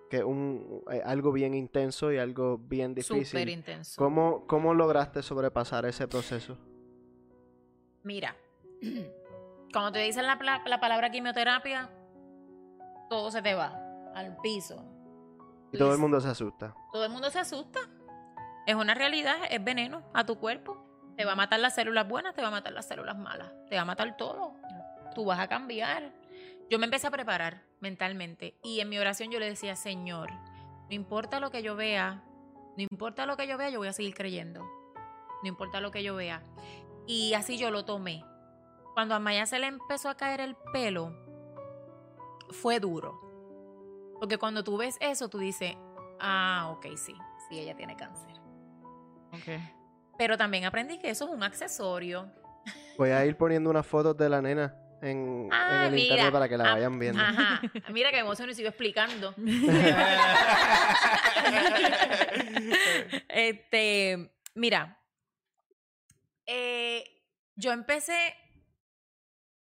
que 0.09 0.17
es 0.17 0.23
un, 0.23 0.83
eh, 0.91 1.01
algo 1.03 1.31
bien 1.31 1.53
intenso 1.55 2.11
y 2.11 2.19
algo 2.19 2.57
bien 2.59 2.91
Súper 3.01 3.17
difícil, 3.23 3.49
intenso. 3.49 3.95
¿cómo, 3.97 4.45
¿cómo 4.47 4.73
lograste 4.73 5.21
sobrepasar 5.23 5.85
ese 5.85 6.07
proceso? 6.07 6.57
Mira, 8.03 8.35
cuando 9.73 9.91
te 9.93 9.99
dicen 9.99 10.27
la, 10.27 10.37
pla- 10.37 10.61
la 10.65 10.79
palabra 10.79 11.09
quimioterapia, 11.09 11.89
todo 13.09 13.31
se 13.31 13.41
te 13.41 13.53
va 13.55 13.79
al 14.15 14.37
piso. 14.43 14.85
Y 15.71 15.77
todo 15.79 15.91
el 15.91 15.97
mundo 15.99 16.21
se 16.21 16.27
asusta. 16.29 16.75
Todo 16.91 17.05
el 17.05 17.11
mundo 17.11 17.31
se 17.31 17.39
asusta. 17.39 17.79
Es 18.67 18.75
una 18.75 18.93
realidad, 18.93 19.35
es 19.49 19.63
veneno 19.63 20.03
a 20.13 20.23
tu 20.25 20.37
cuerpo. 20.37 20.77
Te 21.17 21.25
va 21.25 21.31
a 21.31 21.35
matar 21.35 21.59
las 21.59 21.73
células 21.75 22.07
buenas, 22.07 22.35
te 22.35 22.41
va 22.43 22.49
a 22.49 22.51
matar 22.51 22.73
las 22.73 22.87
células 22.87 23.17
malas. 23.17 23.51
Te 23.69 23.75
va 23.75 23.81
a 23.81 23.85
matar 23.85 24.15
todo. 24.15 24.53
Tú 25.13 25.25
vas 25.25 25.39
a 25.39 25.47
cambiar. 25.47 26.11
Yo 26.69 26.79
me 26.79 26.85
empecé 26.85 27.07
a 27.07 27.11
preparar 27.11 27.63
mentalmente 27.81 28.57
y 28.63 28.79
en 28.79 28.89
mi 28.89 28.97
oración 28.97 29.29
yo 29.29 29.39
le 29.39 29.49
decía, 29.49 29.75
Señor, 29.75 30.31
no 30.31 30.95
importa 30.95 31.39
lo 31.39 31.51
que 31.51 31.61
yo 31.61 31.75
vea, 31.75 32.23
no 32.77 32.83
importa 32.89 33.25
lo 33.25 33.37
que 33.37 33.47
yo 33.47 33.57
vea, 33.57 33.69
yo 33.69 33.79
voy 33.79 33.87
a 33.87 33.93
seguir 33.93 34.15
creyendo. 34.15 34.61
No 35.43 35.49
importa 35.49 35.81
lo 35.81 35.91
que 35.91 36.03
yo 36.03 36.15
vea. 36.15 36.41
Y 37.05 37.33
así 37.33 37.57
yo 37.57 37.69
lo 37.69 37.85
tomé. 37.85 38.25
Cuando 38.93 39.13
a 39.13 39.19
Maya 39.19 39.45
se 39.45 39.59
le 39.59 39.67
empezó 39.67 40.09
a 40.09 40.15
caer 40.15 40.39
el 40.39 40.55
pelo, 40.71 41.13
fue 42.49 42.79
duro. 42.79 43.19
Porque 44.19 44.37
cuando 44.37 44.63
tú 44.63 44.77
ves 44.77 44.97
eso, 45.01 45.27
tú 45.27 45.39
dices, 45.39 45.75
ah, 46.19 46.69
ok, 46.75 46.95
sí, 46.95 47.15
sí, 47.49 47.59
ella 47.59 47.75
tiene 47.75 47.95
cáncer. 47.95 48.31
Ok. 49.33 49.61
Pero 50.17 50.37
también 50.37 50.65
aprendí 50.65 50.99
que 50.99 51.09
eso 51.09 51.25
es 51.25 51.31
un 51.31 51.43
accesorio. 51.43 52.31
Voy 52.97 53.09
a 53.09 53.25
ir 53.25 53.35
poniendo 53.35 53.69
unas 53.69 53.85
fotos 53.85 54.15
de 54.15 54.29
la 54.29 54.41
nena 54.41 54.82
en, 55.03 55.49
Ah, 55.51 55.69
en 55.75 55.81
el 55.85 55.91
mira. 55.93 56.13
internet 56.15 56.33
para 56.33 56.49
que 56.49 56.57
la 56.57 56.71
Ah, 56.71 56.73
vayan 56.75 56.97
viendo. 56.99 57.21
Ajá. 57.21 57.61
Mira 57.91 58.11
que 58.11 58.19
emoción 58.19 58.49
y 58.49 58.53
sigo 58.55 58.69
explicando. 58.69 59.33
este, 63.29 64.31
mira, 64.55 64.99
eh, 66.45 67.03
yo 67.55 67.71
empecé 67.71 68.35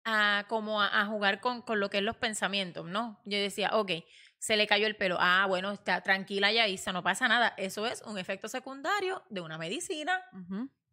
a 0.05 0.45
como 0.47 0.81
a, 0.81 1.01
a 1.01 1.05
jugar 1.05 1.39
con, 1.41 1.61
con 1.61 1.79
lo 1.79 1.89
que 1.89 1.97
es 1.97 2.03
los 2.03 2.15
pensamientos, 2.17 2.85
¿no? 2.85 3.19
Yo 3.25 3.37
decía, 3.37 3.71
ok, 3.73 3.91
se 4.39 4.55
le 4.55 4.67
cayó 4.67 4.87
el 4.87 4.95
pelo. 4.95 5.17
Ah, 5.19 5.45
bueno, 5.47 5.71
está 5.71 6.01
tranquila 6.01 6.51
ya, 6.51 6.67
Isa, 6.67 6.91
no 6.93 7.03
pasa 7.03 7.27
nada. 7.27 7.53
Eso 7.57 7.85
es 7.87 8.01
un 8.03 8.17
efecto 8.17 8.47
secundario 8.47 9.23
de 9.29 9.41
una 9.41 9.57
medicina. 9.57 10.21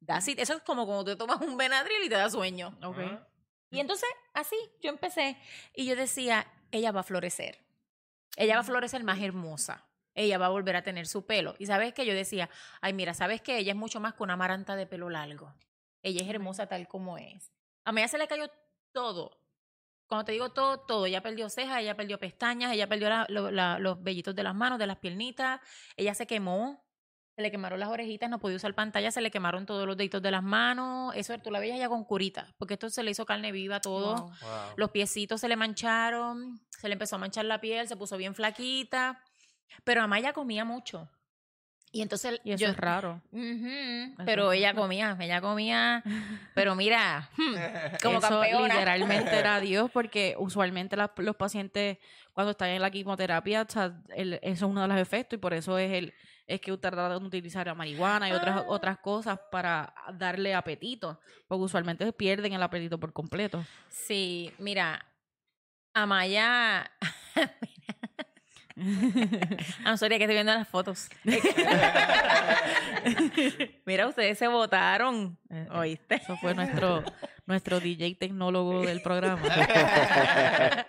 That's 0.05 0.28
it. 0.28 0.38
Eso 0.38 0.55
es 0.55 0.62
como 0.62 0.86
cuando 0.86 1.05
tú 1.05 1.16
tomas 1.16 1.40
un 1.40 1.57
Benadryl 1.57 2.05
y 2.05 2.09
te 2.09 2.16
da 2.16 2.28
sueño. 2.30 2.76
Ok. 2.82 2.99
Y 3.70 3.80
entonces, 3.80 4.08
así, 4.34 4.56
yo 4.82 4.90
empecé. 4.90 5.36
Y 5.74 5.86
yo 5.86 5.96
decía, 5.96 6.46
ella 6.70 6.92
va 6.92 7.00
a 7.00 7.04
florecer. 7.04 7.58
Ella 8.36 8.54
va 8.54 8.60
a 8.60 8.64
florecer 8.64 9.02
más 9.04 9.20
hermosa. 9.20 9.86
Ella 10.14 10.38
va 10.38 10.46
a 10.46 10.50
volver 10.50 10.76
a 10.76 10.82
tener 10.82 11.06
su 11.06 11.26
pelo. 11.26 11.54
Y 11.58 11.66
sabes 11.66 11.92
que 11.92 12.06
yo 12.06 12.14
decía, 12.14 12.48
ay, 12.80 12.92
mira, 12.92 13.14
sabes 13.14 13.40
que 13.42 13.58
ella 13.58 13.72
es 13.72 13.76
mucho 13.78 13.98
más 14.00 14.14
que 14.14 14.22
una 14.22 14.36
maranta 14.36 14.76
de 14.76 14.86
pelo 14.86 15.10
largo. 15.10 15.54
Ella 16.02 16.22
es 16.22 16.28
hermosa 16.28 16.66
tal 16.68 16.86
como 16.86 17.18
es. 17.18 17.50
A 17.84 17.92
mí 17.92 18.06
se 18.06 18.18
le 18.18 18.28
cayó 18.28 18.48
todo. 18.92 19.40
Cuando 20.06 20.26
te 20.26 20.32
digo 20.32 20.50
todo, 20.52 20.78
todo. 20.80 21.06
Ella 21.06 21.22
perdió 21.22 21.48
cejas, 21.48 21.80
ella 21.80 21.96
perdió 21.96 22.18
pestañas, 22.20 22.72
ella 22.72 22.86
perdió 22.88 23.08
la- 23.08 23.26
la- 23.28 23.78
los 23.78 24.02
vellitos 24.02 24.34
de 24.34 24.42
las 24.42 24.54
manos, 24.54 24.78
de 24.78 24.86
las 24.86 24.98
piernitas. 24.98 25.60
Ella 25.96 26.14
se 26.14 26.26
quemó. 26.26 26.84
Se 27.37 27.43
le 27.43 27.51
quemaron 27.51 27.80
las 27.80 27.89
orejitas, 27.89 28.30
no 28.30 28.39
podía 28.39 28.57
usar 28.57 28.74
pantalla, 28.74 29.11
se 29.11 29.20
le 29.20 29.30
quemaron 29.32 29.66
todos 29.66 29.87
los 29.89 29.97
deditos 29.97 30.22
de 30.22 30.30
las 30.30 30.43
manos. 30.43 31.12
Eso 31.16 31.37
tú 31.39 31.51
la 31.51 31.59
veías 31.59 31.78
ya 31.78 31.89
con 31.89 32.05
curita, 32.05 32.55
porque 32.59 32.74
esto 32.74 32.89
se 32.91 33.03
le 33.03 33.11
hizo 33.11 33.26
carne 33.26 33.51
viva 33.51 33.80
todo. 33.80 34.14
Wow. 34.26 34.30
Los 34.76 34.91
piecitos 34.91 35.41
se 35.41 35.49
le 35.49 35.57
mancharon, 35.57 36.61
se 36.70 36.89
le 36.89 36.93
empezó 36.93 37.16
a 37.16 37.18
manchar 37.18 37.45
la 37.47 37.61
piel, 37.61 37.89
se 37.89 37.97
puso 37.97 38.16
bien 38.16 38.35
flaquita. 38.37 39.20
Pero 39.82 40.03
Amaya 40.03 40.32
comía 40.32 40.64
mucho. 40.64 41.11
Y 41.91 42.03
entonces 42.03 42.41
Y 42.45 42.53
eso 42.53 42.64
yo, 42.64 42.70
es 42.70 42.76
raro. 42.76 43.20
Eso 43.32 44.14
pero 44.24 44.53
es 44.53 44.59
ella 44.59 44.74
comía, 44.74 45.16
ella 45.20 45.41
comía, 45.41 46.03
pero 46.55 46.74
mira, 46.76 47.30
hmm, 47.37 47.55
como 48.03 48.18
Eso 48.18 48.28
campeona. 48.28 48.74
literalmente 48.74 49.37
era 49.37 49.59
Dios 49.61 49.91
porque 49.93 50.37
usualmente 50.39 50.97
las- 50.97 51.11
los 51.16 51.35
pacientes 51.37 51.99
cuando 52.32 52.53
están 52.53 52.70
en 52.70 52.82
la 52.82 52.91
quimioterapia, 52.93 53.62
o 53.62 53.66
sea, 53.70 54.01
el- 54.14 54.35
eso 54.35 54.41
es 54.45 54.62
uno 54.62 54.82
de 54.82 54.89
los 54.89 54.99
efectos 54.99 55.37
y 55.37 55.41
por 55.41 55.53
eso 55.55 55.78
es 55.78 55.93
el 55.93 56.14
es 56.47 56.61
que 56.61 56.76
tratan 56.76 57.20
de 57.20 57.26
utilizar 57.26 57.66
la 57.66 57.74
marihuana 57.74 58.28
y 58.28 58.32
otras 58.32 58.57
Ah. 58.59 58.64
otras 58.68 58.99
cosas 58.99 59.38
para 59.51 59.95
darle 60.14 60.55
apetito, 60.55 61.20
porque 61.49 61.64
usualmente 61.64 62.12
pierden 62.12 62.53
el 62.53 62.62
apetito 62.62 62.99
por 62.99 63.12
completo. 63.12 63.64
Sí, 63.88 64.53
mira, 64.59 65.05
Amaya. 65.95 66.90
I'm 68.76 69.97
sorry, 69.97 70.18
que 70.18 70.24
estoy 70.24 70.34
viendo 70.34 70.53
las 70.53 70.66
fotos. 70.66 71.09
mira, 73.86 74.09
ustedes 74.09 74.36
se 74.36 74.49
votaron. 74.49 75.38
Eh, 75.49 75.68
eh, 75.70 75.76
¿Oíste? 75.76 76.16
Eso 76.16 76.36
fue 76.38 76.55
nuestro 76.55 77.05
nuestro 77.47 77.78
DJ 77.78 78.16
tecnólogo 78.16 78.82
del 78.82 79.01
programa. 79.03 79.40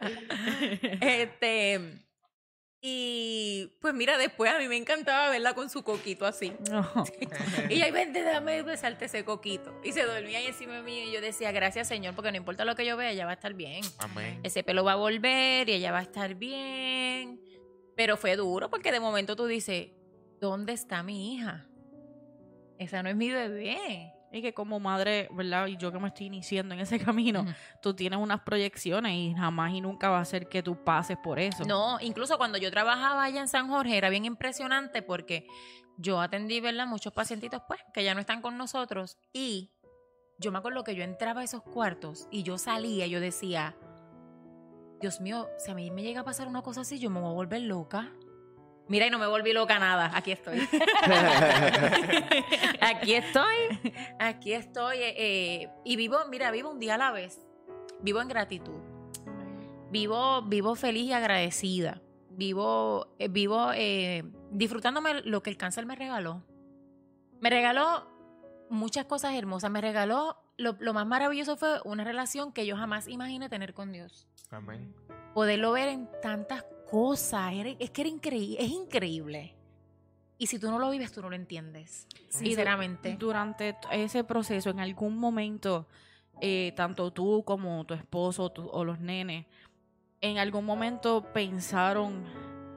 este. 1.02 2.05
Y 2.88 3.72
pues 3.80 3.96
mira, 3.96 4.16
después 4.20 4.52
a 4.52 4.60
mí 4.60 4.68
me 4.68 4.78
encantaba 4.78 5.32
verla 5.32 5.56
con 5.56 5.72
su 5.72 5.82
coquito 5.82 6.28
así. 6.28 6.54
No. 6.70 6.88
Y 7.68 7.82
ahí 7.82 7.90
vente, 7.90 8.22
dame 8.22 8.62
besarte 8.62 9.06
ese 9.06 9.26
coquito. 9.26 9.74
Y 9.84 9.92
se 9.92 10.04
dormía 10.04 10.38
ahí 10.38 10.46
encima 10.46 10.76
de 10.76 10.84
mí 10.84 11.00
y 11.00 11.12
yo 11.12 11.20
decía, 11.20 11.52
gracias 11.52 11.88
Señor, 11.88 12.14
porque 12.14 12.30
no 12.30 12.38
importa 12.38 12.64
lo 12.64 12.76
que 12.76 12.86
yo 12.86 12.96
vea, 12.96 13.10
ella 13.10 13.26
va 13.26 13.32
a 13.32 13.34
estar 13.34 13.56
bien. 13.56 13.84
Amén. 13.98 14.40
Ese 14.44 14.62
pelo 14.62 14.84
va 14.84 14.92
a 14.92 14.98
volver 14.98 15.68
y 15.68 15.74
ella 15.74 15.92
va 15.92 15.98
a 15.98 16.04
estar 16.04 16.36
bien. 16.36 17.42
Pero 17.96 18.18
fue 18.18 18.36
duro 18.36 18.70
porque 18.70 18.92
de 18.92 19.00
momento 19.00 19.36
tú 19.36 19.48
dices, 19.48 19.88
¿dónde 20.40 20.74
está 20.74 21.02
mi 21.02 21.34
hija? 21.34 21.66
Esa 22.78 23.02
no 23.02 23.10
es 23.10 23.16
mi 23.16 23.32
bebé. 23.32 24.14
Y 24.32 24.42
que 24.42 24.54
como 24.54 24.80
madre, 24.80 25.30
¿verdad? 25.32 25.68
Y 25.68 25.78
yo 25.78 25.92
que 25.92 26.00
me 26.00 26.10
estoy 26.10 26.28
iniciando 26.28 26.74
en 26.74 26.82
ese 26.82 27.00
camino, 27.06 27.46
tú 27.82 27.94
tienes 27.94 28.20
unas 28.20 28.42
proyecciones 28.42 29.14
y 29.14 29.34
jamás 29.34 29.74
y 29.74 29.82
nunca 29.82 30.10
va 30.10 30.20
a 30.20 30.26
ser 30.26 30.50
que 30.50 30.62
tú 30.62 30.84
pases 30.84 31.18
por 31.24 31.40
eso. 31.40 31.64
No, 31.66 32.00
incluso 32.02 32.38
cuando 32.38 32.58
yo 32.58 32.70
trabajaba 32.72 33.24
allá 33.24 33.42
en 33.42 33.48
San 33.48 33.70
Jorge 33.70 33.98
era 33.98 34.10
bien 34.10 34.26
impresionante 34.26 35.02
porque 35.02 35.48
yo 35.98 36.20
atendí, 36.20 36.60
¿verdad? 36.60 36.88
Muchos 36.88 37.14
pacientitos, 37.14 37.62
pues, 37.68 37.80
que 37.94 38.04
ya 38.04 38.14
no 38.14 38.20
están 38.20 38.42
con 38.42 38.58
nosotros. 38.58 39.18
Y 39.32 39.72
yo 40.38 40.52
me 40.52 40.58
acuerdo 40.58 40.84
que 40.84 40.96
yo 40.96 41.04
entraba 41.04 41.42
a 41.42 41.44
esos 41.44 41.62
cuartos 41.64 42.28
y 42.32 42.44
yo 42.44 42.58
salía 42.58 43.06
y 43.06 43.10
yo 43.10 43.20
decía, 43.20 43.78
Dios 45.00 45.22
mío, 45.22 45.48
si 45.58 45.72
a 45.72 45.76
mí 45.76 45.92
me 45.92 46.04
llega 46.04 46.22
a 46.22 46.26
pasar 46.26 46.48
una 46.48 46.62
cosa 46.62 46.82
así, 46.82 47.00
yo 47.00 47.10
me 47.10 47.20
voy 47.20 47.30
a 47.30 47.34
volver 47.34 47.62
loca. 47.62 48.12
Mira, 48.88 49.08
y 49.08 49.10
no 49.10 49.18
me 49.18 49.28
volví 49.28 49.52
loca 49.52 49.80
nada. 49.80 50.12
Aquí 50.14 50.32
estoy. 50.32 50.60
aquí 52.82 53.16
estoy. 53.16 53.56
Aquí 54.20 54.54
estoy. 54.54 54.98
eh, 54.98 55.16
eh, 55.18 55.70
y 55.84 55.96
vivo, 55.96 56.18
mira, 56.30 56.52
vivo 56.52 56.70
un 56.70 56.80
día 56.80 56.96
a 56.96 56.98
la 56.98 57.12
vez. 57.12 57.42
Vivo 58.02 58.22
en 58.22 58.28
gratitud 58.28 58.96
vivo, 59.96 60.42
vivo 60.42 60.76
feliz 60.76 61.06
y 61.06 61.14
agradecida. 61.14 62.02
Vivo, 62.30 63.16
eh, 63.18 63.30
vivo 63.30 63.72
eh, 63.74 64.24
disfrutándome 64.52 65.22
lo 65.22 65.42
que 65.42 65.50
el 65.50 65.56
cáncer 65.56 65.86
me 65.86 65.96
regaló. 65.96 66.44
Me 67.40 67.50
regaló 67.50 68.06
muchas 68.70 69.06
cosas 69.06 69.36
hermosas. 69.36 69.72
Me 69.72 69.80
regaló, 69.80 70.38
lo, 70.58 70.76
lo 70.80 70.94
más 70.94 71.08
maravilloso 71.08 71.56
fue 71.56 71.80
una 71.86 72.04
relación 72.04 72.52
que 72.52 72.66
yo 72.66 72.76
jamás 72.76 73.08
imaginé 73.08 73.48
tener 73.48 73.74
con 73.74 73.94
Dios. 73.94 74.28
Amén. 74.52 74.94
Poderlo 75.34 75.72
ver 75.72 75.88
en 75.88 76.10
tantas 76.22 76.64
cosas. 76.64 76.75
Era- 77.54 77.76
es 77.80 77.90
que 77.92 78.02
era 78.02 78.10
increíble, 78.10 78.58
es 78.64 78.70
increíble. 78.72 79.56
Y 80.38 80.48
si 80.48 80.60
tú 80.60 80.70
no 80.70 80.80
lo 80.80 80.90
vives, 80.90 81.12
tú 81.12 81.22
no 81.22 81.30
lo 81.30 81.36
entiendes. 81.36 82.08
Y 82.20 82.34
Sinceramente. 82.34 83.16
Durante 83.18 83.78
ese 83.92 84.24
proceso, 84.24 84.70
en 84.70 84.80
algún 84.80 85.18
momento, 85.18 85.88
eh, 86.42 86.74
tanto 86.76 87.12
tú 87.12 87.44
como 87.46 87.86
tu 87.86 87.94
esposo 87.94 88.52
o 88.72 88.84
los 88.84 89.00
nenes, 89.00 89.46
en 90.22 90.38
algún 90.38 90.66
momento 90.66 91.24
pensaron, 91.34 92.26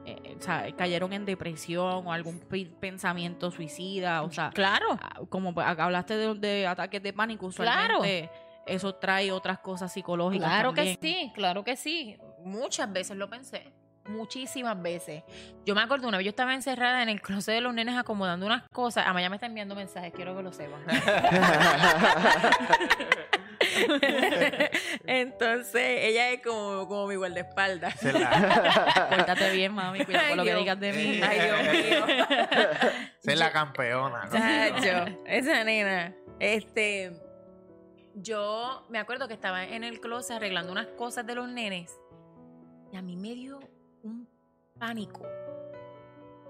eh, 0.05 0.35
o 0.37 0.41
sea, 0.41 0.73
cayeron 0.75 1.11
en 1.13 1.25
depresión 1.25 2.07
o 2.07 2.13
algún 2.13 2.39
pensamiento 2.79 3.51
suicida, 3.51 4.21
o 4.23 4.31
sea, 4.31 4.51
claro. 4.51 4.97
ah, 5.01 5.19
como 5.29 5.53
pa- 5.53 5.69
hablaste 5.71 6.15
de, 6.15 6.33
de 6.35 6.67
ataques 6.67 7.03
de 7.03 7.11
pánico, 7.11 7.47
usualmente 7.47 8.29
eso 8.65 8.95
trae 8.95 9.31
otras 9.31 9.59
cosas 9.59 9.91
psicológicas. 9.91 10.47
Claro 10.47 10.73
que 10.73 10.97
sí, 11.01 11.31
claro 11.33 11.63
que 11.63 11.75
sí. 11.75 12.17
Muchas 12.45 12.91
veces 12.93 13.17
lo 13.17 13.29
pensé. 13.29 13.73
Muchísimas 14.07 14.81
veces. 14.81 15.23
Yo 15.65 15.75
me 15.75 15.81
acuerdo 15.81 16.07
una 16.07 16.17
vez 16.17 16.25
yo 16.25 16.29
estaba 16.29 16.53
encerrada 16.53 17.03
en 17.03 17.09
el 17.09 17.21
closet 17.21 17.55
de 17.55 17.61
los 17.61 17.73
nenes 17.73 17.97
acomodando 17.97 18.45
unas 18.45 18.63
cosas. 18.69 19.05
A 19.05 19.13
Maya 19.13 19.29
me 19.29 19.35
está 19.35 19.45
enviando 19.45 19.75
mensajes, 19.75 20.11
quiero 20.13 20.35
que 20.35 20.43
lo 20.43 20.51
sepan. 20.51 20.81
Entonces, 25.05 25.99
ella 26.01 26.31
es 26.31 26.41
como, 26.41 26.87
como 26.87 27.07
mi 27.07 27.15
guardaespaldas. 27.15 27.95
Pórtate 27.95 29.51
bien, 29.55 29.73
mami, 29.73 30.05
cuidado 30.05 30.25
Ay, 30.25 30.35
con 30.35 30.37
lo 30.37 30.43
que 30.43 30.55
digas 30.55 30.79
de 30.79 30.93
mí. 30.93 31.21
Ay, 31.21 31.39
Dios 31.39 31.59
mío. 31.73 32.05
se 33.19 33.35
la 33.35 33.51
campeona. 33.51 34.25
¿no? 34.25 34.31
Chacho, 34.31 35.21
esa 35.25 35.63
nena. 35.63 36.15
Este, 36.39 37.11
yo 38.15 38.85
me 38.89 38.99
acuerdo 38.99 39.27
que 39.27 39.33
estaba 39.33 39.63
en 39.65 39.83
el 39.83 39.99
closet 39.99 40.37
arreglando 40.37 40.71
unas 40.71 40.87
cosas 40.87 41.25
de 41.25 41.35
los 41.35 41.47
nenes 41.49 41.99
y 42.91 42.97
a 42.97 43.01
mí 43.01 43.15
me 43.15 43.35
dio 43.35 43.59
pánico, 44.79 45.25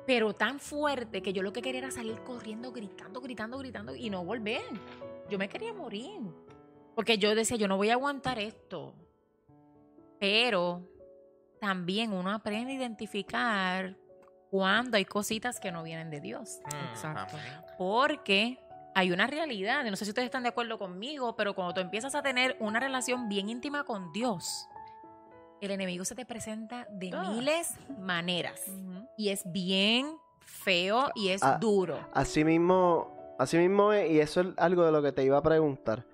pero 0.05 0.34
tan 0.34 0.59
fuerte 0.59 1.21
que 1.21 1.34
yo 1.34 1.43
lo 1.43 1.51
que 1.51 1.61
quería 1.61 1.80
era 1.80 1.91
salir 1.91 2.19
corriendo, 2.23 2.71
gritando, 2.71 3.21
gritando, 3.21 3.57
gritando 3.57 3.95
y 3.95 4.09
no 4.09 4.23
volver. 4.23 4.63
Yo 5.30 5.38
me 5.38 5.49
quería 5.49 5.73
morir 5.73 6.21
porque 6.95 7.17
yo 7.17 7.34
decía, 7.34 7.57
yo 7.57 7.67
no 7.67 7.77
voy 7.77 7.89
a 7.89 7.93
aguantar 7.93 8.39
esto. 8.39 8.93
Pero 10.19 10.82
también 11.59 12.11
uno 12.11 12.32
aprende 12.32 12.73
a 12.73 12.75
identificar 12.75 13.95
cuando 14.49 14.97
hay 14.97 15.05
cositas 15.05 15.59
que 15.59 15.71
no 15.71 15.84
vienen 15.84 16.09
de 16.09 16.19
Dios. 16.19 16.59
Mm, 16.65 16.89
Exacto. 16.89 17.38
Porque 17.77 18.59
hay 18.95 19.11
una 19.11 19.27
realidad, 19.27 19.86
no 19.86 19.95
sé 19.95 20.03
si 20.03 20.11
ustedes 20.11 20.25
están 20.25 20.43
de 20.43 20.49
acuerdo 20.49 20.77
conmigo, 20.77 21.36
pero 21.38 21.55
cuando 21.55 21.73
tú 21.73 21.80
empiezas 21.80 22.15
a 22.15 22.21
tener 22.21 22.57
una 22.59 22.82
relación 22.82 23.30
bien 23.30 23.47
íntima 23.47 23.86
con 23.86 24.11
Dios, 24.11 24.67
el 25.62 25.72
enemigo 25.72 26.05
se 26.05 26.16
te 26.16 26.26
presenta 26.26 26.88
de 26.89 27.12
miles 27.12 27.74
maneras. 27.99 28.62
Y 29.18 29.30
es 29.30 29.43
bien 29.51 30.16
feo 30.39 31.12
y 31.16 31.30
es 31.30 31.43
Ah. 31.43 31.57
duro. 31.60 31.99
Así 32.14 32.43
mismo, 32.43 33.36
así 33.39 33.57
mismo 33.57 33.93
es, 33.93 34.10
y 34.12 34.20
eso 34.20 34.41
es 34.41 34.47
algo 34.57 34.86
de 34.86 34.91
lo 34.91 35.01
que 35.01 35.12
te 35.12 35.24
iba 35.24 35.38
a 35.38 35.43
preguntar. 35.43 36.05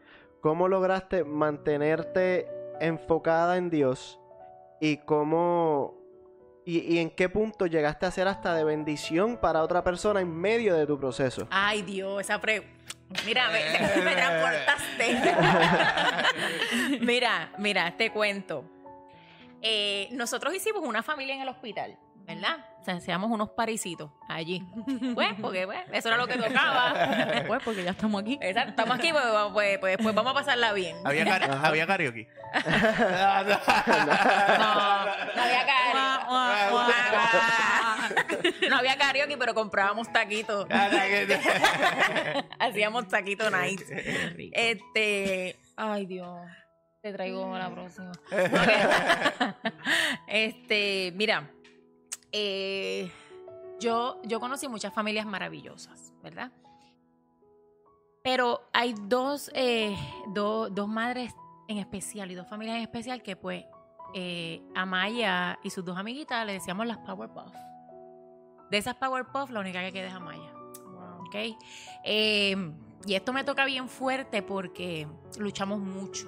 ¿Cómo 0.42 0.68
lograste 0.68 1.24
mantenerte 1.24 2.48
enfocada 2.80 3.58
en 3.58 3.70
Dios 3.70 4.20
y 4.82 4.98
cómo 4.98 5.96
y, 6.68 6.80
y 6.80 6.98
en 7.00 7.12
qué 7.12 7.30
punto 7.30 7.68
llegaste 7.68 8.06
a 8.08 8.12
ser 8.12 8.28
hasta 8.28 8.54
de 8.56 8.64
bendición 8.64 9.38
para 9.38 9.62
otra 9.62 9.84
persona 9.84 10.20
en 10.22 10.36
medio 10.36 10.74
de 10.76 10.86
tu 10.88 11.00
proceso? 11.00 11.48
Ay, 11.52 11.82
Dios, 11.84 12.22
esa 12.22 12.40
pre... 12.42 12.74
Mira, 13.26 13.50
me, 13.52 13.60
me 14.04 14.16
transportaste. 14.16 15.22
mira, 17.06 17.52
mira, 17.60 17.96
te 17.98 18.12
cuento. 18.12 18.66
Eh, 19.68 20.10
nosotros 20.12 20.54
hicimos 20.54 20.84
una 20.86 21.02
familia 21.02 21.34
en 21.34 21.42
el 21.42 21.50
hospital, 21.50 21.98
¿verdad? 22.28 22.58
O 22.80 22.84
sea, 22.86 22.94
hacíamos 22.98 23.32
unos 23.32 23.50
parisitos 23.50 24.12
allí. 24.30 24.64
Pues, 25.16 25.30
porque 25.42 25.66
pues, 25.66 25.80
eso 25.92 26.08
era 26.10 26.18
lo 26.18 26.28
que 26.28 26.38
tocaba. 26.38 26.94
Pues 27.48 27.64
porque 27.64 27.84
ya 27.84 27.90
estamos 27.92 28.22
aquí. 28.22 28.38
Exacto, 28.42 28.70
estamos 28.70 28.96
aquí, 29.00 29.12
pues, 29.12 29.24
pues, 29.54 29.80
pues, 29.80 29.98
pues 30.02 30.14
vamos 30.16 30.32
a 30.32 30.36
pasarla 30.36 30.72
bien. 30.74 30.96
¿Había, 31.04 31.26
kara- 31.26 31.52
Ajá. 31.54 31.68
había 31.68 31.88
karaoke. 31.88 32.28
No, 34.60 35.06
no 35.36 35.42
había 35.42 35.66
karaoke. 35.66 35.90
No 38.70 38.76
había 38.78 38.98
karaoke, 38.98 39.38
pero 39.38 39.54
comprábamos 39.54 40.12
taquitos. 40.12 40.68
Hacíamos 42.60 43.08
taquitos 43.08 43.52
nice. 43.52 43.86
Qué 43.86 44.30
rico. 44.36 44.54
Este, 44.56 45.56
ay 45.76 46.06
Dios, 46.06 46.38
te 47.06 47.14
traigo 47.14 47.56
la 47.56 47.70
próxima. 47.70 48.12
Este, 50.28 51.14
mira, 51.16 51.52
eh, 52.32 53.12
yo, 53.80 54.20
yo 54.24 54.40
conocí 54.40 54.68
muchas 54.68 54.92
familias 54.92 55.28
maravillosas, 55.28 56.14
¿verdad? 56.24 56.52
Pero 58.24 58.68
hay 58.74 58.96
dos, 59.04 59.52
eh, 59.54 59.96
do- 60.34 60.70
dos 60.72 60.88
madres 60.88 61.32
en 61.68 61.78
especial 61.78 62.32
y 62.32 62.36
dos 62.36 62.48
familias 62.50 62.78
en 62.78 62.82
especial 62.82 63.22
que 63.22 63.36
pues 63.36 63.64
eh, 64.16 64.64
Amaya 64.74 65.60
y 65.62 65.70
sus 65.70 65.86
dos 65.86 65.98
amiguitas 65.98 66.44
le 66.48 66.54
decíamos 66.54 66.88
las 66.88 66.98
Powerpuff. 66.98 67.54
De 68.72 68.78
esas 68.80 68.96
Powerpuff, 68.96 69.52
la 69.52 69.60
única 69.60 69.80
que 69.82 69.92
queda 69.92 70.08
es 70.08 70.14
Amaya. 70.16 70.52
¿ok? 71.20 71.36
Eh, 72.04 72.74
y 73.06 73.14
esto 73.14 73.32
me 73.32 73.44
toca 73.44 73.64
bien 73.66 73.88
fuerte 73.90 74.42
porque 74.42 75.08
luchamos 75.38 75.78
mucho. 75.80 76.28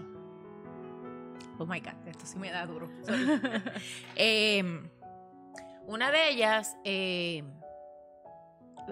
Oh 1.59 1.65
my 1.65 1.79
God, 1.79 2.07
esto 2.07 2.25
sí 2.25 2.37
me 2.37 2.51
da 2.51 2.65
duro. 2.65 2.89
Eh, 4.15 4.63
una 5.85 6.11
de 6.11 6.29
ellas 6.29 6.75
eh, 6.83 7.43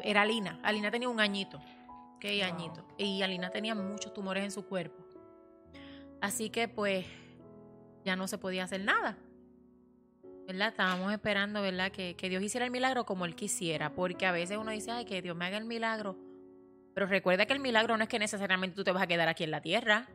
era 0.03 0.21
Alina. 0.21 0.59
Alina 0.63 0.91
tenía 0.91 1.09
un 1.09 1.19
añito. 1.19 1.59
¿ok? 2.15 2.25
Añito. 2.43 2.85
Y 2.97 3.21
Alina 3.21 3.49
tenía 3.49 3.75
muchos 3.75 4.13
tumores 4.13 4.43
en 4.43 4.51
su 4.51 4.65
cuerpo. 4.65 5.03
Así 6.21 6.49
que 6.49 6.67
pues 6.67 7.05
ya 8.03 8.15
no 8.15 8.27
se 8.27 8.37
podía 8.37 8.63
hacer 8.63 8.81
nada. 8.81 9.17
¿verdad? 10.47 10.69
Estábamos 10.69 11.11
esperando, 11.11 11.61
¿verdad? 11.61 11.91
Que, 11.91 12.15
que 12.15 12.29
Dios 12.29 12.43
hiciera 12.43 12.65
el 12.65 12.71
milagro 12.71 13.05
como 13.05 13.25
Él 13.25 13.35
quisiera, 13.35 13.93
porque 13.93 14.25
a 14.25 14.31
veces 14.31 14.57
uno 14.57 14.71
dice, 14.71 14.91
ay, 14.91 15.05
que 15.05 15.21
Dios 15.21 15.35
me 15.35 15.45
haga 15.45 15.57
el 15.57 15.65
milagro, 15.65 16.17
pero 16.93 17.07
recuerda 17.07 17.45
que 17.45 17.53
el 17.53 17.59
milagro 17.59 17.97
no 17.97 18.03
es 18.03 18.09
que 18.09 18.19
necesariamente 18.19 18.75
tú 18.75 18.83
te 18.83 18.91
vas 18.91 19.03
a 19.03 19.07
quedar 19.07 19.27
aquí 19.27 19.43
en 19.43 19.51
la 19.51 19.61
tierra. 19.61 20.07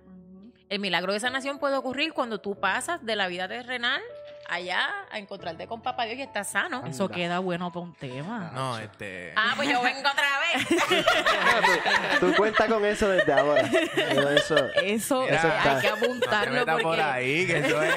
El 0.71 0.79
milagro 0.81 1.13
de 1.13 1.21
sanación 1.21 1.59
puede 1.59 1.77
ocurrir 1.77 2.13
cuando 2.13 2.41
tú 2.41 2.59
pasas 2.59 3.05
de 3.05 3.17
la 3.17 3.27
vida 3.27 3.49
terrenal 3.49 4.01
allá 4.49 4.89
a 5.11 5.19
encontrarte 5.19 5.67
con 5.67 5.81
papá 5.83 6.05
Dios 6.05 6.19
y 6.19 6.23
estás 6.23 6.51
sano. 6.51 6.85
Eso 6.87 7.09
queda 7.09 7.41
bueno 7.41 7.71
para 7.73 7.85
un 7.85 7.95
tema. 7.95 8.51
No, 8.55 8.79
este. 8.79 9.33
Ah, 9.37 9.53
pues 9.57 9.69
yo 9.69 9.83
vengo 9.83 10.01
otra 10.09 10.29
vez. 10.55 10.67
Tú 12.21 12.33
cuenta 12.37 12.67
con 12.69 12.85
eso 12.85 13.09
desde 13.09 13.33
ahora. 13.33 13.63
Eso, 13.63 14.57
Eso, 14.83 15.23
Mira, 15.23 15.37
Eso 15.39 15.49
está- 15.49 15.77
hay 15.77 15.83
que 15.83 15.91
No 15.91 15.97
te 15.97 16.05
apuntarlo 16.07 16.67
porque, 16.67 16.83
por 16.83 17.01
ahí, 17.01 17.47
que 17.47 17.59
eso 17.59 17.83
es. 17.83 17.95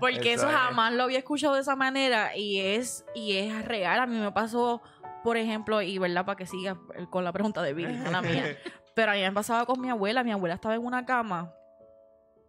porque 0.00 0.32
eso 0.34 0.48
es. 0.48 0.54
jamás 0.54 0.92
lo 0.94 1.02
había 1.04 1.18
escuchado 1.18 1.54
de 1.54 1.60
esa 1.60 1.76
manera 1.76 2.36
y 2.36 2.60
es 2.60 3.04
y 3.14 3.36
es 3.38 3.64
real. 3.66 4.00
A 4.00 4.06
mí 4.06 4.16
me 4.18 4.32
pasó, 4.32 4.82
por 5.24 5.36
ejemplo, 5.36 5.80
y 5.82 5.98
verdad 5.98 6.24
para 6.24 6.36
que 6.36 6.46
siga 6.46 6.76
con 7.10 7.24
la 7.24 7.32
pregunta 7.32 7.62
de 7.62 7.72
Billy, 7.74 7.94
no 7.98 8.10
la 8.10 8.22
mía. 8.22 8.56
Pero 9.00 9.12
a 9.12 9.14
mí 9.14 9.22
me 9.22 9.32
pasaba 9.32 9.64
con 9.64 9.80
mi 9.80 9.88
abuela. 9.88 10.22
Mi 10.22 10.30
abuela 10.30 10.56
estaba 10.56 10.74
en 10.74 10.84
una 10.84 11.06
cama 11.06 11.54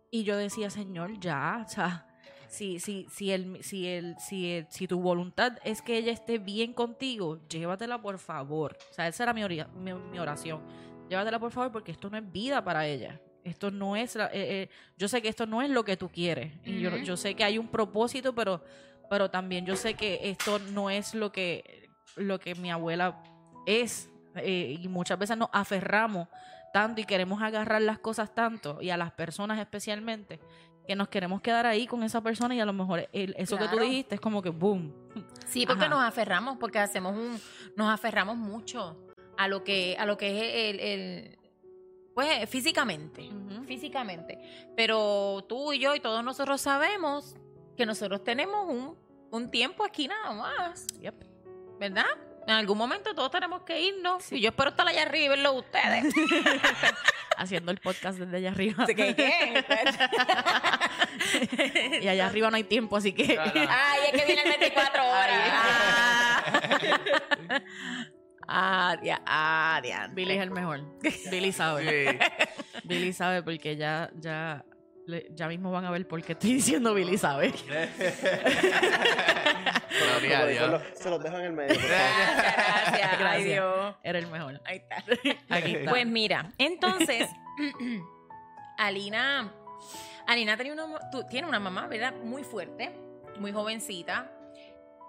y 0.09 0.25
yo 0.25 0.35
decía, 0.35 0.69
Señor, 0.69 1.17
ya, 1.17 1.63
o 1.65 1.69
sea, 1.69 2.05
si, 2.49 2.81
si, 2.81 3.07
si, 3.09 3.31
el, 3.31 3.63
si, 3.63 3.87
el, 3.87 4.17
si, 4.19 4.51
el- 4.51 4.67
si 4.69 4.85
tu 4.85 4.99
voluntad 4.99 5.53
es 5.63 5.81
que 5.81 5.95
ella 5.97 6.11
esté 6.11 6.39
bien 6.39 6.73
contigo, 6.73 7.39
llévatela 7.47 8.01
por 8.01 8.17
favor. 8.19 8.77
O 8.89 8.93
sea, 8.93 9.07
esa 9.07 9.23
era 9.23 9.31
mi, 9.33 9.43
mi, 9.45 9.93
mi 9.93 10.19
oración. 10.19 10.59
Llévatela 11.09 11.39
por 11.39 11.51
favor 11.53 11.71
porque 11.71 11.93
esto 11.93 12.09
no 12.09 12.17
es 12.17 12.29
vida 12.29 12.61
para 12.61 12.85
ella. 12.85 13.17
Esto 13.45 13.71
no 13.71 13.95
es, 13.95 14.15
la- 14.17 14.25
eh, 14.27 14.63
eh, 14.63 14.69
yo 14.97 15.07
sé 15.07 15.21
que 15.21 15.29
esto 15.29 15.45
no 15.45 15.61
es 15.61 15.69
lo 15.69 15.85
que 15.85 15.95
tú 15.95 16.09
quieres. 16.09 16.51
Y 16.65 16.81
yo, 16.81 16.89
yo 17.05 17.15
sé 17.15 17.33
que 17.33 17.45
hay 17.45 17.57
un 17.57 17.69
propósito, 17.69 18.35
pero, 18.35 18.61
pero 19.09 19.31
también 19.31 19.65
yo 19.65 19.77
sé 19.77 19.93
que 19.93 20.19
esto 20.29 20.59
no 20.59 20.89
es 20.89 21.15
lo 21.15 21.31
que, 21.31 21.89
lo 22.17 22.41
que 22.41 22.55
mi 22.55 22.69
abuela 22.69 23.23
es. 23.65 24.09
Eh, 24.35 24.77
y 24.81 24.87
muchas 24.87 25.19
veces 25.19 25.37
nos 25.37 25.49
aferramos 25.51 26.27
tanto 26.73 27.01
y 27.01 27.05
queremos 27.05 27.41
agarrar 27.41 27.81
las 27.81 27.99
cosas 27.99 28.33
tanto 28.33 28.81
y 28.81 28.89
a 28.91 28.97
las 28.97 29.11
personas 29.11 29.59
especialmente 29.59 30.39
que 30.87 30.95
nos 30.95 31.09
queremos 31.09 31.41
quedar 31.41 31.65
ahí 31.65 31.85
con 31.85 32.01
esa 32.03 32.21
persona 32.21 32.55
y 32.55 32.59
a 32.61 32.65
lo 32.65 32.73
mejor 32.73 33.07
el- 33.11 33.35
eso 33.37 33.57
que 33.57 33.67
tú 33.67 33.77
dijiste 33.77 34.15
es 34.15 34.21
como 34.21 34.41
que 34.41 34.49
boom. 34.49 34.93
Sí, 35.45 35.65
porque 35.67 35.83
Ajá. 35.85 35.89
nos 35.95 36.03
aferramos, 36.03 36.57
porque 36.57 36.79
hacemos 36.79 37.13
un, 37.13 37.39
nos 37.75 37.93
aferramos 37.93 38.37
mucho 38.37 38.97
a 39.37 39.47
lo 39.47 39.63
que, 39.63 39.95
a 39.99 40.05
lo 40.05 40.17
que 40.17 40.29
es 40.69 40.73
el, 40.75 40.79
el- 40.79 41.37
pues 42.15 42.49
físicamente, 42.49 43.29
físicamente. 43.65 44.39
Pero 44.75 45.45
tú 45.47 45.73
y 45.73 45.79
yo 45.79 45.93
y 45.95 45.99
todos 45.99 46.23
nosotros 46.23 46.61
sabemos 46.61 47.35
que 47.77 47.85
nosotros 47.85 48.23
tenemos 48.23 48.67
un, 48.67 48.97
un 49.31 49.51
tiempo 49.51 49.83
aquí 49.85 50.07
nada 50.07 50.33
más, 50.33 50.87
Yep. 50.99 51.15
¿verdad? 51.79 52.05
En 52.47 52.53
algún 52.53 52.77
momento 52.77 53.13
todos 53.13 53.31
tenemos 53.31 53.61
que 53.63 53.79
irnos. 53.79 54.31
Y 54.31 54.41
yo 54.41 54.49
espero 54.49 54.71
estar 54.71 54.87
allá 54.87 55.03
arriba 55.03 55.25
y 55.25 55.29
verlo 55.29 55.53
ustedes. 55.53 56.13
Haciendo 57.37 57.71
el 57.71 57.77
podcast 57.77 58.19
desde 58.19 58.37
allá 58.37 58.51
arriba. 58.51 58.83
Así 58.83 58.95
que, 58.95 59.15
¿qué? 59.15 59.63
y 62.01 62.07
allá 62.07 62.25
arriba 62.27 62.49
no 62.49 62.57
hay 62.57 62.63
tiempo, 62.63 62.97
así 62.97 63.13
que. 63.13 63.37
Ay, 63.39 63.99
es 64.11 64.19
que 64.19 64.25
viene 64.25 64.43
el 64.43 64.49
24 64.59 65.03
horas. 65.07 65.53
Ah, 68.53 68.97
ah, 69.25 69.79
diantre. 69.81 70.13
Billy 70.13 70.33
es 70.33 70.41
el 70.41 70.51
mejor. 70.51 70.81
Billy 71.31 71.51
sabe. 71.53 72.11
Sí. 72.11 72.17
Billy 72.83 73.13
sabe 73.13 73.43
porque 73.43 73.77
ya, 73.77 74.11
ya, 74.15 74.65
le- 75.11 75.27
ya 75.35 75.47
mismo 75.47 75.71
van 75.71 75.85
a 75.85 75.91
ver 75.91 76.07
por 76.07 76.21
qué 76.23 76.31
estoy 76.33 76.53
diciendo 76.55 76.93
Billy 76.93 77.17
sabe. 77.17 77.53
Gloria 79.99 80.39
a 80.77 80.95
se 80.95 81.09
los 81.09 81.21
dejo 81.21 81.37
en 81.37 81.45
el 81.45 81.53
medio. 81.53 81.75
Gracias, 81.87 82.35
gracias. 82.37 83.11
Ay, 83.11 83.17
Gracias. 83.19 83.45
Dios. 83.45 83.95
Era 84.03 84.19
el 84.19 84.27
mejor. 84.27 84.61
Ahí 84.65 84.77
está. 84.77 85.03
Aquí 85.49 85.75
está. 85.75 85.91
Pues 85.91 86.05
mira, 86.07 86.51
entonces, 86.57 87.29
Alina, 88.77 89.51
Alina 90.27 90.57
tenía 90.57 90.73
una, 90.73 91.09
tu- 91.11 91.25
tiene 91.27 91.47
una 91.47 91.59
mamá, 91.59 91.87
¿verdad? 91.87 92.13
Muy 92.23 92.43
fuerte, 92.43 92.91
muy 93.39 93.51
jovencita. 93.51 94.31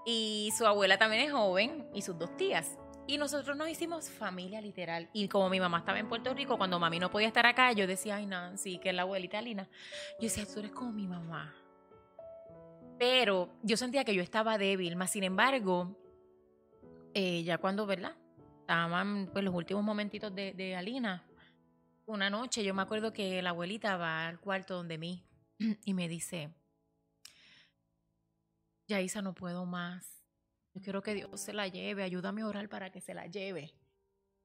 Y 0.05 0.53
su 0.59 0.66
abuela 0.66 0.98
también 0.98 1.22
es 1.22 1.32
joven 1.32 1.88
y 1.94 2.03
sus 2.03 2.18
dos 2.18 2.36
tías. 2.36 2.76
Y 3.07 3.18
nosotros 3.18 3.57
nos 3.57 3.68
hicimos 3.68 4.09
familia 4.09 4.61
literal. 4.61 5.11
Y 5.12 5.28
como 5.28 5.50
mi 5.50 5.59
mamá 5.59 5.78
estaba 5.78 5.98
en 5.98 6.09
Puerto 6.09 6.32
Rico, 6.34 6.57
cuando 6.57 6.78
mami 6.78 6.98
no 6.98 7.11
podía 7.11 7.26
estar 7.26 7.44
acá, 7.46 7.72
yo 7.72 7.86
decía, 7.86 8.16
ay, 8.16 8.26
Nancy, 8.26 8.78
que 8.78 8.90
es 8.90 8.94
la 8.94 9.03
abuelita 9.03 9.38
Alina. 9.38 9.68
Yo 10.20 10.28
decía, 10.28 10.46
tú 10.46 10.61
eres 10.61 10.70
como 10.70 10.92
mi 10.92 11.07
mamá. 11.07 11.53
Pero 12.98 13.50
yo 13.62 13.76
sentía 13.76 14.05
que 14.05 14.14
yo 14.14 14.22
estaba 14.22 14.57
débil, 14.59 14.94
más 14.94 15.11
sin 15.11 15.24
embargo, 15.24 15.98
eh, 17.14 17.42
ya 17.42 17.59
cuando, 17.59 17.86
¿verdad? 17.86 18.14
Estaban 18.61 19.28
pues 19.32 19.44
los 19.44 19.55
últimos 19.55 19.82
momentitos 19.82 20.32
de, 20.32 20.53
de 20.53 20.76
Alina. 20.76 21.24
Una 22.07 22.30
noche 22.30 22.62
yo 22.62 22.74
me 22.74 22.82
acuerdo 22.82 23.12
que 23.12 23.42
la 23.42 23.50
abuelita 23.50 23.96
va 23.96 24.28
al 24.28 24.38
cuarto 24.38 24.74
donde 24.74 24.98
mí 24.98 25.24
y 25.84 25.94
me 25.94 26.09
dice, 26.09 26.55
Yaisa, 28.86 29.22
no 29.22 29.34
puedo 29.34 29.66
más. 29.66 30.21
Yo 30.74 30.80
quiero 30.80 31.02
que 31.02 31.14
Dios 31.14 31.40
se 31.40 31.52
la 31.52 31.68
lleve, 31.68 32.02
ayúdame 32.02 32.42
a 32.42 32.46
orar 32.46 32.68
para 32.68 32.90
que 32.90 33.00
se 33.00 33.14
la 33.14 33.26
lleve. 33.26 33.74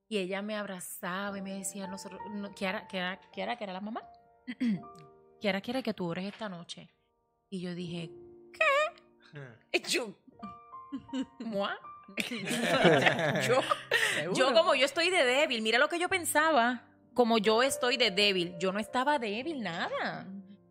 Y 0.10 0.18
ella 0.18 0.42
me 0.42 0.56
abrazaba 0.56 1.38
y 1.38 1.42
me 1.42 1.54
decía, 1.54 1.88
nosotros, 1.88 2.20
no, 2.32 2.54
Kiara, 2.54 2.88
Kiara, 2.88 3.20
Kiara, 3.32 3.58
que 3.58 3.64
era 3.64 3.74
la 3.74 3.82
mamá. 3.82 4.02
Kiara 5.42 5.62
quiere 5.62 5.84
que 5.84 5.94
tú 5.94 6.06
ores 6.06 6.26
esta 6.26 6.50
noche. 6.50 6.90
Y 7.50 7.62
yo 7.62 7.76
dije, 7.76 8.10
¿qué? 8.54 9.80
Yo, 9.88 10.16
¿Mua? 11.40 11.78
yo, 13.48 13.62
yo 14.34 14.54
como 14.54 14.76
yo 14.76 14.86
estoy 14.86 15.10
de 15.10 15.26
débil, 15.26 15.62
mira 15.62 15.78
lo 15.78 15.90
que 15.90 16.00
yo 16.00 16.08
pensaba, 16.08 16.84
como 17.14 17.38
yo 17.38 17.64
estoy 17.64 17.98
de 17.98 18.12
débil, 18.12 18.56
yo 18.60 18.72
no 18.72 18.80
estaba 18.80 19.20
débil 19.20 19.62
nada. 19.62 20.26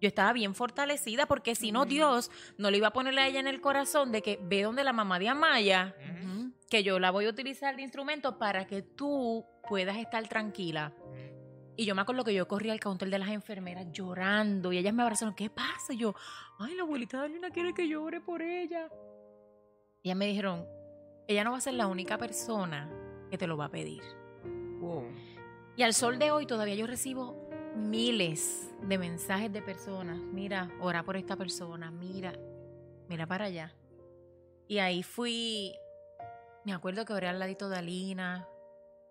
Yo 0.07 0.09
estaba 0.09 0.33
bien 0.33 0.55
fortalecida 0.55 1.27
porque 1.27 1.57
si 1.57 1.73
no 1.73 1.85
Dios 1.85 2.31
no 2.59 2.71
le 2.71 2.77
iba 2.77 2.87
a 2.87 2.93
ponerle 2.93 3.23
a 3.23 3.27
ella 3.27 3.41
en 3.41 3.49
el 3.49 3.61
corazón 3.61 4.13
de 4.13 4.23
que 4.23 4.39
ve 4.41 4.63
donde 4.63 4.85
la 4.85 4.93
mamá 4.93 5.19
de 5.19 5.29
Amaya, 5.29 5.97
que 6.71 6.85
yo 6.85 7.01
la 7.01 7.11
voy 7.11 7.27
a 7.27 7.31
utilizar 7.31 7.75
de 7.75 7.83
instrumento 7.83 8.39
para 8.39 8.69
que 8.69 8.83
tú 8.83 9.45
puedas 9.69 9.97
estar 9.97 10.29
tranquila. 10.29 10.93
Y 11.75 11.87
yo 11.87 11.97
me 11.97 12.03
acuerdo 12.03 12.23
que 12.23 12.33
yo 12.33 12.47
corrí 12.47 12.71
al 12.71 12.79
counter 12.79 13.11
de 13.11 13.19
las 13.19 13.31
enfermeras 13.31 13.91
llorando 13.91 14.73
y 14.73 14.79
ellas 14.79 14.95
me 14.95 15.03
abrazaron, 15.03 15.35
¿qué 15.35 15.51
pasa? 15.51 15.93
Y 15.93 15.97
yo, 15.97 16.15
ay, 16.61 16.77
la 16.77 16.85
abuelita 16.85 17.21
de 17.23 17.31
Lina 17.31 17.51
quiere 17.51 17.75
que 17.75 17.89
llore 17.89 18.21
por 18.21 18.43
ella. 18.43 18.89
Y 20.05 20.09
ellas 20.11 20.19
me 20.19 20.29
dijeron, 20.29 20.69
ella 21.27 21.43
no 21.43 21.51
va 21.51 21.59
a 21.59 21.61
ser 21.61 21.75
la 21.75 21.89
única 21.89 22.17
persona 22.17 22.89
que 23.29 23.39
te 23.39 23.49
lo 23.49 23.57
va 23.57 23.65
a 23.65 23.71
pedir. 23.71 24.05
Y 25.77 25.83
al 25.83 25.95
sol 25.95 26.17
de 26.21 26.31
hoy 26.31 26.47
todavía 26.47 26.77
yo 26.77 26.87
recibo 26.87 27.46
miles 27.77 28.71
de 28.83 28.99
mensajes 28.99 29.53
de 29.53 29.63
personas. 29.63 30.19
Mira, 30.19 30.71
ora 30.81 31.03
por 31.03 31.17
esta 31.17 31.37
persona, 31.37 31.91
mira, 31.91 32.33
mira 33.09 33.27
para 33.27 33.47
allá. 33.47 33.75
Y 34.69 34.79
ahí 34.79 35.03
fui, 35.03 35.75
me 36.65 36.73
acuerdo 36.73 37.05
que 37.05 37.13
oré 37.13 37.29
al 37.29 37.39
ladito 37.39 37.69
de 37.69 37.77
Alina 37.77 38.49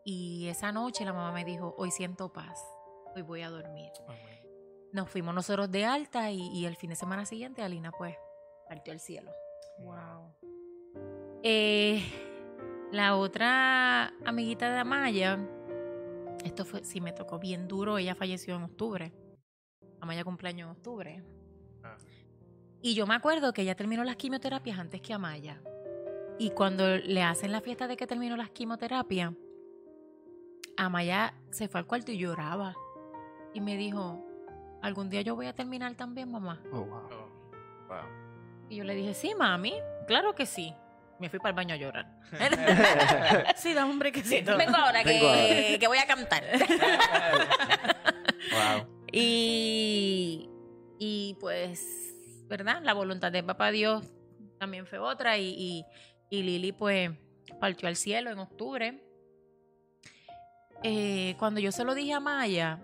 y 0.03 0.47
esa 0.47 0.71
noche 0.71 1.05
la 1.05 1.13
mamá 1.13 1.31
me 1.31 1.45
dijo, 1.45 1.73
hoy 1.77 1.91
siento 1.91 2.31
paz, 2.33 2.61
hoy 3.15 3.21
voy 3.21 3.41
a 3.41 3.49
dormir. 3.49 3.91
Nos 4.91 5.09
fuimos 5.09 5.33
nosotros 5.33 5.71
de 5.71 5.85
alta 5.85 6.31
y, 6.31 6.41
y 6.53 6.65
el 6.65 6.75
fin 6.75 6.89
de 6.89 6.95
semana 6.95 7.25
siguiente 7.25 7.61
Alina 7.61 7.91
pues 7.91 8.15
partió 8.67 8.93
al 8.93 8.99
cielo. 8.99 9.31
Wow. 9.79 10.33
Eh, 11.43 12.01
la 12.91 13.15
otra 13.15 14.13
amiguita 14.25 14.71
de 14.71 14.79
Amaya, 14.79 15.37
esto 16.45 16.63
fue, 16.63 16.83
sí 16.83 17.01
me 17.01 17.11
tocó 17.11 17.39
bien 17.39 17.67
duro, 17.67 17.97
ella 17.97 18.13
falleció 18.13 18.55
en 18.55 18.63
octubre. 18.63 19.11
Amaya 19.99 20.23
cumpleaños 20.23 20.67
en 20.67 20.71
octubre. 20.71 21.23
Ah. 21.83 21.97
Y 22.81 22.93
yo 22.93 23.07
me 23.07 23.15
acuerdo 23.15 23.51
que 23.51 23.63
ella 23.63 23.75
terminó 23.75 24.03
las 24.03 24.15
quimioterapias 24.15 24.77
antes 24.77 25.01
que 25.01 25.13
Amaya. 25.13 25.59
Y 26.37 26.51
cuando 26.51 26.97
le 26.97 27.23
hacen 27.23 27.51
la 27.51 27.61
fiesta 27.61 27.87
de 27.87 27.97
que 27.97 28.05
terminó 28.05 28.37
las 28.37 28.51
quimioterapias, 28.51 29.33
Amaya 30.77 31.33
se 31.49 31.67
fue 31.67 31.79
al 31.79 31.87
cuarto 31.87 32.11
y 32.11 32.17
lloraba. 32.19 32.75
Y 33.55 33.61
me 33.61 33.75
dijo, 33.75 34.23
algún 34.83 35.09
día 35.09 35.21
yo 35.21 35.35
voy 35.35 35.47
a 35.47 35.55
terminar 35.55 35.95
también, 35.95 36.29
mamá. 36.29 36.61
Oh, 36.71 36.81
wow. 36.81 36.97
Oh, 37.05 37.87
wow. 37.87 37.97
Y 38.69 38.75
yo 38.75 38.83
le 38.83 38.93
dije, 38.93 39.15
sí, 39.15 39.33
mami, 39.33 39.73
claro 40.05 40.35
que 40.35 40.45
sí. 40.45 40.75
Me 41.19 41.29
fui 41.29 41.39
para 41.39 41.49
el 41.49 41.55
baño 41.55 41.73
a 41.73 41.77
llorar. 41.77 42.05
Sí, 43.55 43.73
da 43.73 43.85
un 43.85 43.99
brequecito. 43.99 44.57
Vengo 44.57 44.75
ahora, 44.75 45.03
que, 45.03 45.09
Vengo 45.09 45.27
ahora. 45.27 45.79
que 45.79 45.87
voy 45.87 45.97
a 45.97 46.05
cantar. 46.07 46.43
Wow. 48.51 48.85
y, 49.11 50.47
y 50.99 51.35
pues, 51.39 52.13
¿verdad? 52.47 52.81
La 52.83 52.93
voluntad 52.93 53.31
de 53.31 53.41
papá 53.41 53.71
Dios 53.71 54.05
también 54.59 54.85
fue 54.85 54.99
otra. 54.99 55.37
Y, 55.39 55.47
y, 55.49 55.85
y 56.29 56.43
Lili, 56.43 56.71
pues, 56.71 57.09
partió 57.59 57.87
al 57.87 57.95
cielo 57.95 58.29
en 58.29 58.37
octubre. 58.37 59.01
Eh, 60.83 61.35
cuando 61.39 61.59
yo 61.59 61.71
se 61.71 61.83
lo 61.83 61.95
dije 61.95 62.13
a 62.13 62.19
Maya, 62.19 62.79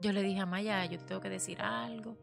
yo 0.00 0.12
le 0.12 0.22
dije 0.22 0.40
a 0.40 0.46
Maya, 0.46 0.86
yo 0.86 0.98
te 0.98 1.04
tengo 1.04 1.20
que 1.20 1.28
decir 1.28 1.60
algo. 1.60 2.16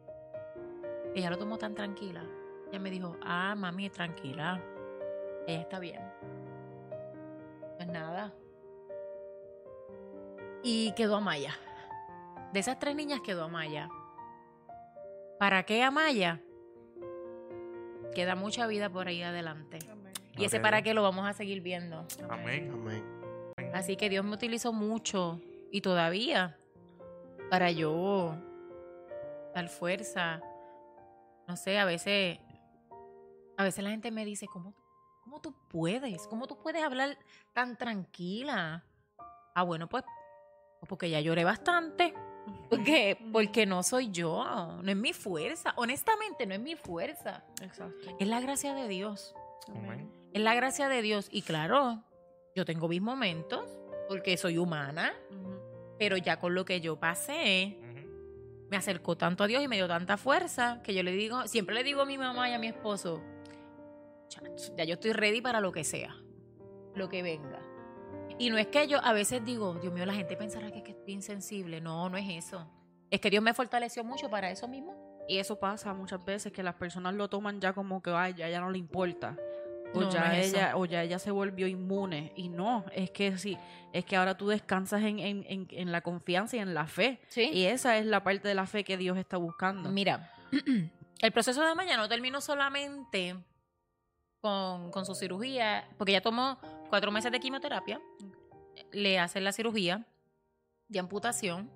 Ella 1.13 1.29
lo 1.29 1.37
tomó 1.37 1.57
tan 1.59 1.75
tranquila. 1.75 2.23
Ella 2.69 2.79
me 2.79 2.89
dijo, 2.89 3.15
ah, 3.23 3.53
mami, 3.55 3.89
tranquila. 3.91 4.59
Ella 5.47 5.61
está 5.61 5.79
bien. 5.79 6.01
Pues 7.77 7.87
nada. 7.87 8.33
Y 10.61 10.91
quedó 10.91 11.15
Amaya. 11.15 11.55
De 12.51 12.59
esas 12.59 12.77
tres 12.77 12.95
niñas 12.95 13.21
quedó 13.21 13.45
Amaya. 13.45 13.89
¿Para 15.39 15.63
qué 15.63 15.81
Amaya? 15.83 16.41
Queda 18.13 18.35
mucha 18.35 18.67
vida 18.67 18.89
por 18.89 19.07
ahí 19.07 19.23
adelante. 19.23 19.79
Y 20.35 20.45
ese 20.45 20.59
para 20.59 20.81
qué 20.81 20.93
lo 20.93 21.01
vamos 21.01 21.27
a 21.27 21.33
seguir 21.33 21.61
viendo. 21.61 22.05
Amén. 22.29 22.71
Amén. 22.73 23.03
Así 23.73 23.95
que 23.95 24.09
Dios 24.09 24.25
me 24.25 24.33
utilizó 24.33 24.73
mucho 24.73 25.39
y 25.71 25.81
todavía 25.81 26.57
para 27.49 27.71
yo 27.71 28.35
dar 29.55 29.69
fuerza. 29.69 30.41
No 31.47 31.55
sé, 31.55 31.79
a 31.79 31.85
veces, 31.85 32.39
a 33.57 33.63
veces 33.63 33.83
la 33.83 33.91
gente 33.91 34.11
me 34.11 34.25
dice, 34.25 34.47
¿cómo, 34.47 34.73
cómo 35.27 35.41
tú 35.41 35.53
puedes? 35.67 36.25
¿Cómo 36.27 36.47
tú 36.47 36.57
puedes 36.57 36.81
hablar 36.81 37.17
tan 37.51 37.75
tranquila? 37.75 38.85
Ah, 39.53 39.63
bueno, 39.63 39.89
pues 39.89 40.05
porque 40.87 41.09
ya 41.09 41.19
lloré 41.19 41.43
bastante. 41.43 42.13
Porque, 42.69 43.17
porque 43.33 43.65
no 43.65 43.83
soy 43.83 44.09
yo, 44.09 44.79
no 44.81 44.89
es 44.89 44.95
mi 44.95 45.11
fuerza. 45.11 45.73
Honestamente, 45.75 46.45
no 46.45 46.53
es 46.53 46.61
mi 46.61 46.75
fuerza. 46.75 47.43
Exacto. 47.61 48.15
Es 48.17 48.27
la 48.27 48.39
gracia 48.39 48.73
de 48.73 48.87
Dios. 48.87 49.35
Amén. 49.67 50.09
Es 50.31 50.41
la 50.41 50.55
gracia 50.55 50.87
de 50.87 51.01
Dios. 51.01 51.27
Y 51.29 51.41
claro, 51.41 52.01
yo 52.55 52.63
tengo 52.63 52.87
mis 52.87 53.01
momentos, 53.01 53.69
porque 54.07 54.37
soy 54.37 54.57
humana, 54.57 55.13
pero 55.99 56.15
ya 56.15 56.39
con 56.39 56.55
lo 56.55 56.63
que 56.63 56.79
yo 56.79 57.01
pasé, 57.01 57.77
me 58.69 58.77
acercó 58.77 59.17
tanto 59.17 59.43
a 59.43 59.47
Dios 59.47 59.61
y 59.61 59.67
me 59.67 59.75
dio 59.75 59.89
tanta 59.89 60.15
fuerza 60.15 60.81
que 60.83 60.93
yo 60.93 61.03
le 61.03 61.11
digo, 61.11 61.47
siempre 61.47 61.75
le 61.75 61.83
digo 61.83 62.01
a 62.01 62.05
mi 62.05 62.17
mamá 62.17 62.49
y 62.49 62.53
a 62.53 62.59
mi 62.59 62.67
esposo, 62.67 63.21
"Chach, 64.27 64.75
ya 64.75 64.83
yo 64.83 64.93
estoy 64.93 65.13
ready 65.13 65.41
para 65.41 65.59
lo 65.59 65.71
que 65.71 65.83
sea, 65.83 66.15
lo 66.95 67.09
que 67.09 67.23
venga. 67.23 67.59
Y 68.39 68.49
no 68.49 68.57
es 68.57 68.67
que 68.67 68.87
yo 68.87 69.03
a 69.03 69.13
veces 69.13 69.43
digo, 69.43 69.73
Dios 69.75 69.93
mío, 69.93 70.05
la 70.05 70.13
gente 70.13 70.35
pensará 70.37 70.71
que, 70.71 70.79
es 70.79 70.83
que 70.83 70.91
estoy 70.91 71.13
insensible. 71.13 71.81
No, 71.81 72.09
no 72.09 72.17
es 72.17 72.45
eso. 72.45 72.69
Es 73.09 73.19
que 73.19 73.29
Dios 73.29 73.41
me 73.41 73.53
fortaleció 73.53 74.03
mucho 74.03 74.29
para 74.29 74.51
eso 74.51 74.67
mismo. 74.67 74.95
Y 75.27 75.39
eso 75.39 75.59
pasa 75.59 75.93
muchas 75.93 76.23
veces 76.23 76.51
que 76.51 76.63
las 76.63 76.75
personas 76.75 77.13
lo 77.13 77.29
toman 77.29 77.59
ya 77.59 77.73
como 77.73 78.01
que 78.01 78.11
ay, 78.11 78.33
ya, 78.35 78.47
ya 78.49 78.59
no 78.61 78.69
le 78.69 78.77
importa. 78.77 79.35
O 79.93 80.01
No, 80.01 80.09
ya 80.09 80.27
no 80.27 80.33
ella, 80.33 80.77
o 80.77 80.85
ya 80.85 81.03
ella 81.03 81.17
se 81.17 81.31
volvió 81.31 81.67
inmune. 81.67 82.31
Y 82.35 82.49
no, 82.49 82.85
es 82.93 83.09
que 83.11 83.37
sí, 83.37 83.57
es 83.93 84.05
que 84.05 84.15
ahora 84.15 84.37
tú 84.37 84.49
descansas 84.49 85.01
en, 85.01 85.19
en, 85.19 85.45
en, 85.47 85.67
en 85.71 85.91
la 85.91 86.01
confianza 86.01 86.57
y 86.57 86.59
en 86.59 86.73
la 86.73 86.85
fe. 86.87 87.19
Sí. 87.29 87.49
Y 87.53 87.65
esa 87.65 87.97
es 87.97 88.05
la 88.05 88.23
parte 88.23 88.47
de 88.47 88.55
la 88.55 88.67
fe 88.67 88.83
que 88.83 88.97
Dios 88.97 89.17
está 89.17 89.37
buscando. 89.37 89.89
Mira, 89.89 90.31
el 91.21 91.31
proceso 91.31 91.61
de 91.61 91.69
Amaya 91.69 91.97
no 91.97 92.07
terminó 92.07 92.41
solamente 92.41 93.35
con, 94.41 94.91
con 94.91 95.05
su 95.05 95.15
cirugía, 95.15 95.87
porque 95.97 96.13
ya 96.13 96.21
tomó 96.21 96.59
cuatro 96.89 97.11
meses 97.11 97.31
de 97.31 97.39
quimioterapia, 97.39 98.01
le 98.91 99.19
hacen 99.19 99.43
la 99.43 99.51
cirugía 99.51 100.05
de 100.87 100.99
amputación 100.99 101.69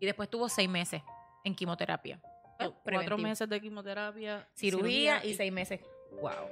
y 0.00 0.06
después 0.06 0.28
tuvo 0.28 0.48
seis 0.48 0.68
meses 0.68 1.02
en 1.44 1.54
quimioterapia. 1.54 2.20
Cuatro 2.58 2.80
Preventivo. 2.82 3.18
meses 3.18 3.48
de 3.48 3.60
quimioterapia, 3.60 4.48
Cirugía, 4.54 5.24
y 5.24 5.34
seis 5.34 5.52
meses. 5.52 5.80
Wow. 6.20 6.48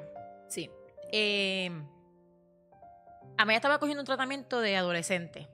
Sí. 0.49 0.70
Eh, 1.11 1.70
Amaya 3.37 3.57
estaba 3.57 3.79
cogiendo 3.79 4.03
un 4.03 4.07
tratamiento 4.07 4.61
de 4.61 4.77
adolescente 4.77 5.49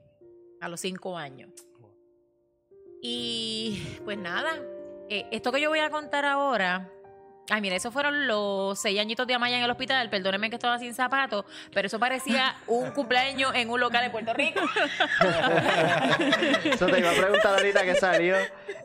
a 0.60 0.68
los 0.68 0.80
cinco 0.80 1.16
años. 1.16 1.50
Y 3.00 3.82
pues 4.04 4.16
nada, 4.18 4.52
eh, 5.08 5.26
esto 5.32 5.50
que 5.50 5.60
yo 5.60 5.70
voy 5.70 5.80
a 5.80 5.90
contar 5.90 6.24
ahora. 6.24 6.90
Ay, 7.50 7.60
mira, 7.60 7.74
esos 7.74 7.92
fueron 7.92 8.28
los 8.28 8.78
seis 8.78 9.00
añitos 9.00 9.26
de 9.26 9.34
Amaya 9.34 9.58
en 9.58 9.64
el 9.64 9.70
hospital. 9.70 10.08
Perdónenme 10.08 10.48
que 10.48 10.56
estaba 10.56 10.78
sin 10.78 10.94
zapatos, 10.94 11.44
pero 11.72 11.86
eso 11.86 11.98
parecía 11.98 12.54
un 12.66 12.92
cumpleaños 12.92 13.52
en 13.54 13.68
un 13.68 13.80
local 13.80 14.04
de 14.04 14.10
Puerto 14.10 14.32
Rico. 14.32 14.60
Eso 16.64 16.86
te 16.86 17.00
iba 17.00 17.10
a 17.10 17.14
preguntar 17.14 17.54
ahorita 17.54 17.82
que 17.82 17.96
salió. 17.96 18.36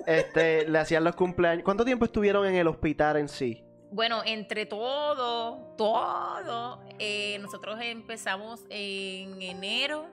Este, 0.06 0.68
le 0.68 0.80
hacían 0.80 1.04
los 1.04 1.16
cumpleaños. 1.16 1.64
¿Cuánto 1.64 1.86
tiempo 1.86 2.06
estuvieron 2.06 2.48
en 2.48 2.56
el 2.56 2.68
hospital 2.68 3.18
en 3.18 3.30
sí? 3.30 3.64
Bueno, 3.92 4.22
entre 4.26 4.66
todo, 4.66 5.76
todo, 5.78 6.82
eh, 7.00 7.38
nosotros 7.40 7.80
empezamos 7.82 8.66
en 8.70 9.42
enero 9.42 10.10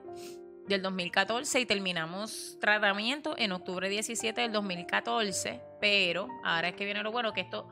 del 0.67 0.81
2014 0.81 1.59
y 1.59 1.65
terminamos 1.65 2.57
tratamiento 2.59 3.35
en 3.37 3.51
octubre 3.51 3.89
17 3.89 4.41
del 4.41 4.51
2014, 4.51 5.61
pero 5.81 6.27
ahora 6.43 6.69
es 6.69 6.75
que 6.75 6.85
viene 6.85 7.03
lo 7.03 7.11
bueno, 7.11 7.33
que 7.33 7.41
esto, 7.41 7.67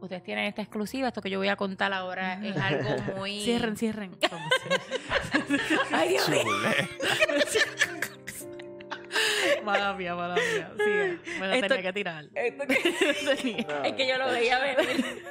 ustedes 0.00 0.22
tienen 0.22 0.44
esta 0.46 0.62
exclusiva, 0.62 1.08
esto 1.08 1.20
que 1.22 1.30
yo 1.30 1.38
voy 1.38 1.48
a 1.48 1.56
contar 1.56 1.92
ahora 1.92 2.40
es 2.44 2.56
algo 2.56 2.96
muy... 3.16 3.40
Cierren, 3.44 3.76
cierren. 3.76 4.16
Ay, 5.92 6.10
Dios 6.10 6.28
mío. 6.28 6.42
mala 9.64 9.92
mía, 9.94 10.14
mala 10.14 10.34
mía. 10.36 10.70
Sí, 10.76 11.18
me 11.40 11.48
la 11.48 11.56
Esto- 11.56 11.68
tenía 11.68 11.82
que 11.82 11.92
tirar. 11.92 12.26
Esto 12.34 12.64
que- 12.66 13.66
es 13.84 13.92
que 13.94 14.08
yo 14.08 14.18
lo 14.18 14.30
veía 14.30 14.58
venir. 14.60 15.24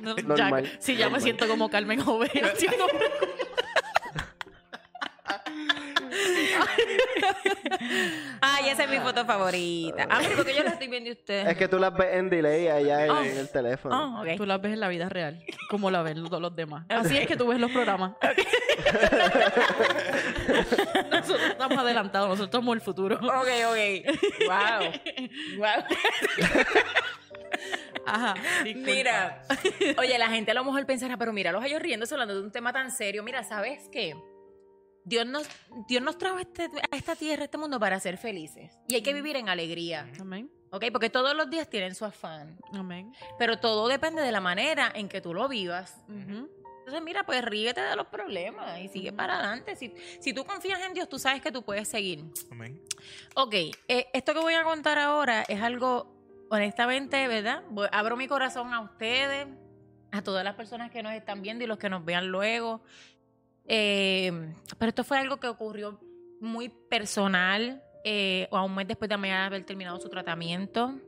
No, 0.00 0.16
ya- 0.16 0.22
Normal, 0.22 0.70
sí, 0.78 0.96
ya 0.96 1.08
me 1.10 1.20
siento 1.20 1.46
como 1.48 1.68
Carmen 1.68 2.00
Joven. 2.00 2.30
Ay, 8.40 8.68
esa 8.70 8.84
es 8.84 8.90
mi 8.90 8.98
foto 8.98 9.24
favorita. 9.24 10.06
Ah, 10.10 10.18
pero 10.22 10.36
porque 10.36 10.54
yo 10.54 10.62
la 10.62 10.70
estoy 10.70 10.86
viendo 10.88 11.08
y 11.08 11.12
ustedes. 11.12 11.48
Es 11.48 11.56
que 11.56 11.68
tú 11.68 11.78
las 11.78 11.94
ves 11.94 12.14
en 12.14 12.28
delay 12.30 12.68
allá 12.68 13.04
en, 13.04 13.10
Oh. 13.10 13.22
en 13.22 13.36
el 13.38 13.48
teléfono. 13.50 14.18
Oh, 14.18 14.22
ok. 14.22 14.28
Tú 14.36 14.46
las 14.46 14.60
ves 14.60 14.72
en 14.72 14.80
la 14.80 14.88
vida 14.88 15.08
real, 15.08 15.42
como 15.68 15.90
la 15.90 16.02
ven 16.02 16.22
todos 16.24 16.40
los 16.40 16.54
demás. 16.54 16.84
Así 16.88 17.16
es 17.16 17.26
que 17.26 17.36
tú 17.36 17.46
ves 17.48 17.58
los 17.58 17.70
programas. 17.72 18.12
nosotros 21.10 21.40
estamos 21.50 21.78
adelantados, 21.78 22.28
nosotros 22.30 22.60
somos 22.60 22.74
el 22.74 22.80
futuro. 22.80 23.16
Ok, 23.16 23.48
ok. 23.68 23.76
Wow. 24.46 24.92
Wow. 25.58 25.84
Ajá. 28.06 28.34
disculpa. 28.64 28.90
Mira, 28.90 29.42
oye, 29.98 30.18
la 30.18 30.28
gente 30.28 30.50
a 30.50 30.54
lo 30.54 30.64
mejor 30.64 30.84
pensará, 30.86 31.16
pero 31.16 31.32
mira, 31.32 31.52
los 31.52 31.64
ellos 31.64 31.80
riéndose 31.82 32.14
hablando 32.14 32.34
de 32.34 32.40
un 32.42 32.50
tema 32.50 32.72
tan 32.72 32.90
serio. 32.90 33.22
Mira, 33.22 33.44
¿sabes 33.44 33.88
qué? 33.92 34.14
Dios 35.04 35.26
nos, 35.26 35.48
Dios 35.88 36.02
nos 36.02 36.18
trajo 36.18 36.36
a, 36.36 36.42
este- 36.42 36.70
a 36.90 36.96
esta 36.96 37.16
tierra, 37.16 37.42
a 37.42 37.44
este 37.46 37.58
mundo 37.58 37.80
para 37.80 37.98
ser 38.00 38.16
felices. 38.18 38.78
Y 38.88 38.94
hay 38.96 39.02
que 39.02 39.14
vivir 39.14 39.36
en 39.36 39.48
alegría. 39.48 40.10
Amén. 40.20 40.50
¿Ok? 40.70 40.84
Porque 40.92 41.10
todos 41.10 41.34
los 41.34 41.50
días 41.50 41.68
tienen 41.68 41.94
su 41.94 42.04
afán. 42.04 42.58
Amén. 42.74 43.12
Pero 43.38 43.58
todo 43.58 43.88
depende 43.88 44.22
de 44.22 44.30
la 44.30 44.40
manera 44.40 44.92
en 44.94 45.08
que 45.08 45.20
tú 45.20 45.34
lo 45.34 45.48
vivas. 45.48 45.96
Entonces, 46.08 47.02
mira, 47.04 47.24
pues 47.24 47.44
ríete 47.44 47.80
de 47.80 47.96
los 47.96 48.06
problemas 48.08 48.78
y 48.80 48.88
sigue 48.88 49.12
para 49.12 49.36
adelante. 49.38 49.74
Si, 49.76 49.94
si 50.20 50.32
tú 50.32 50.44
confías 50.44 50.80
en 50.82 50.92
Dios, 50.94 51.08
tú 51.08 51.18
sabes 51.18 51.40
que 51.42 51.50
tú 51.52 51.62
puedes 51.64 51.88
seguir. 51.88 52.24
Amén. 52.50 52.80
Ok, 53.34 53.54
eh, 53.88 54.06
esto 54.12 54.32
que 54.34 54.40
voy 54.40 54.54
a 54.54 54.64
contar 54.64 54.98
ahora 54.98 55.42
es 55.48 55.60
algo, 55.60 56.12
honestamente, 56.50 57.26
¿verdad? 57.28 57.62
Voy- 57.70 57.88
abro 57.92 58.16
mi 58.16 58.26
corazón 58.28 58.72
a 58.74 58.80
ustedes, 58.80 59.46
a 60.12 60.22
todas 60.22 60.44
las 60.44 60.54
personas 60.56 60.90
que 60.90 61.02
nos 61.02 61.12
están 61.12 61.42
viendo 61.42 61.62
y 61.64 61.66
los 61.68 61.78
que 61.78 61.88
nos 61.88 62.04
vean 62.04 62.28
luego. 62.28 62.82
Eh, 63.66 64.54
pero 64.78 64.88
esto 64.88 65.04
fue 65.04 65.18
algo 65.18 65.38
que 65.38 65.48
ocurrió 65.48 66.00
muy 66.40 66.68
personal, 66.68 67.82
eh, 68.04 68.48
a 68.50 68.64
un 68.64 68.74
mes 68.74 68.88
después 68.88 69.08
de 69.08 69.14
haber 69.14 69.64
terminado 69.64 70.00
su 70.00 70.08
tratamiento. 70.08 70.98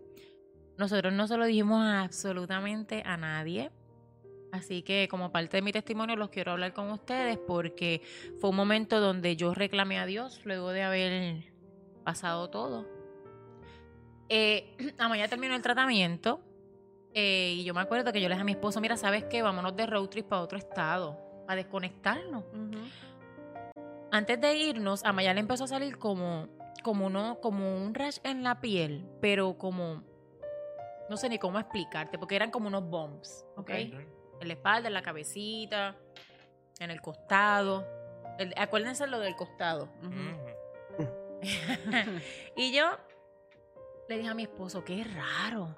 Nosotros 0.76 1.12
no 1.12 1.26
se 1.26 1.36
lo 1.36 1.46
dijimos 1.46 1.84
absolutamente 1.86 3.02
a 3.04 3.16
nadie. 3.16 3.70
Así 4.52 4.82
que 4.82 5.08
como 5.08 5.32
parte 5.32 5.56
de 5.56 5.62
mi 5.62 5.72
testimonio 5.72 6.14
los 6.14 6.28
quiero 6.28 6.52
hablar 6.52 6.74
con 6.74 6.90
ustedes 6.90 7.38
porque 7.38 8.02
fue 8.38 8.50
un 8.50 8.56
momento 8.56 9.00
donde 9.00 9.34
yo 9.34 9.54
reclamé 9.54 9.98
a 9.98 10.04
Dios 10.04 10.42
luego 10.44 10.70
de 10.70 10.82
haber 10.82 11.44
pasado 12.04 12.50
todo. 12.50 12.86
Eh, 14.28 14.76
Amaya 14.98 15.26
terminó 15.28 15.54
el 15.54 15.62
tratamiento 15.62 16.40
eh, 17.14 17.54
y 17.56 17.64
yo 17.64 17.72
me 17.72 17.80
acuerdo 17.80 18.12
que 18.12 18.20
yo 18.20 18.28
le 18.28 18.34
dije 18.34 18.42
a 18.42 18.44
mi 18.44 18.52
esposo, 18.52 18.80
mira, 18.80 18.96
¿sabes 18.98 19.24
qué? 19.24 19.40
Vámonos 19.40 19.74
de 19.74 19.86
road 19.86 20.08
trip 20.08 20.26
para 20.26 20.42
otro 20.42 20.58
estado, 20.58 21.18
para 21.46 21.56
desconectarnos. 21.56 22.44
Antes 24.10 24.40
de 24.40 24.54
irnos, 24.54 25.04
a 25.04 25.12
Maya 25.12 25.32
le 25.34 25.40
empezó 25.40 25.64
a 25.64 25.68
salir 25.68 25.96
como, 25.98 26.48
como, 26.82 27.06
uno, 27.06 27.38
como 27.40 27.76
un 27.76 27.94
rash 27.94 28.18
en 28.24 28.42
la 28.42 28.60
piel, 28.60 29.06
pero 29.20 29.56
como, 29.56 30.02
no 31.08 31.16
sé 31.16 31.28
ni 31.28 31.38
cómo 31.38 31.58
explicarte, 31.58 32.18
porque 32.18 32.36
eran 32.36 32.50
como 32.50 32.68
unos 32.68 32.88
bumps, 32.88 33.46
¿ok? 33.56 33.70
En 34.40 34.48
la 34.48 34.54
espalda, 34.54 34.88
en 34.88 34.94
la 34.94 35.02
cabecita, 35.02 35.96
en 36.78 36.90
el 36.90 37.00
costado. 37.00 37.86
El- 38.38 38.52
acuérdense 38.56 39.06
lo 39.06 39.18
del 39.20 39.34
costado. 39.36 39.88
Y 42.56 42.72
yo 42.72 42.84
le 44.08 44.16
dije 44.18 44.28
a 44.28 44.34
mi 44.34 44.44
esposo, 44.44 44.84
qué 44.84 45.04
raro. 45.04 45.74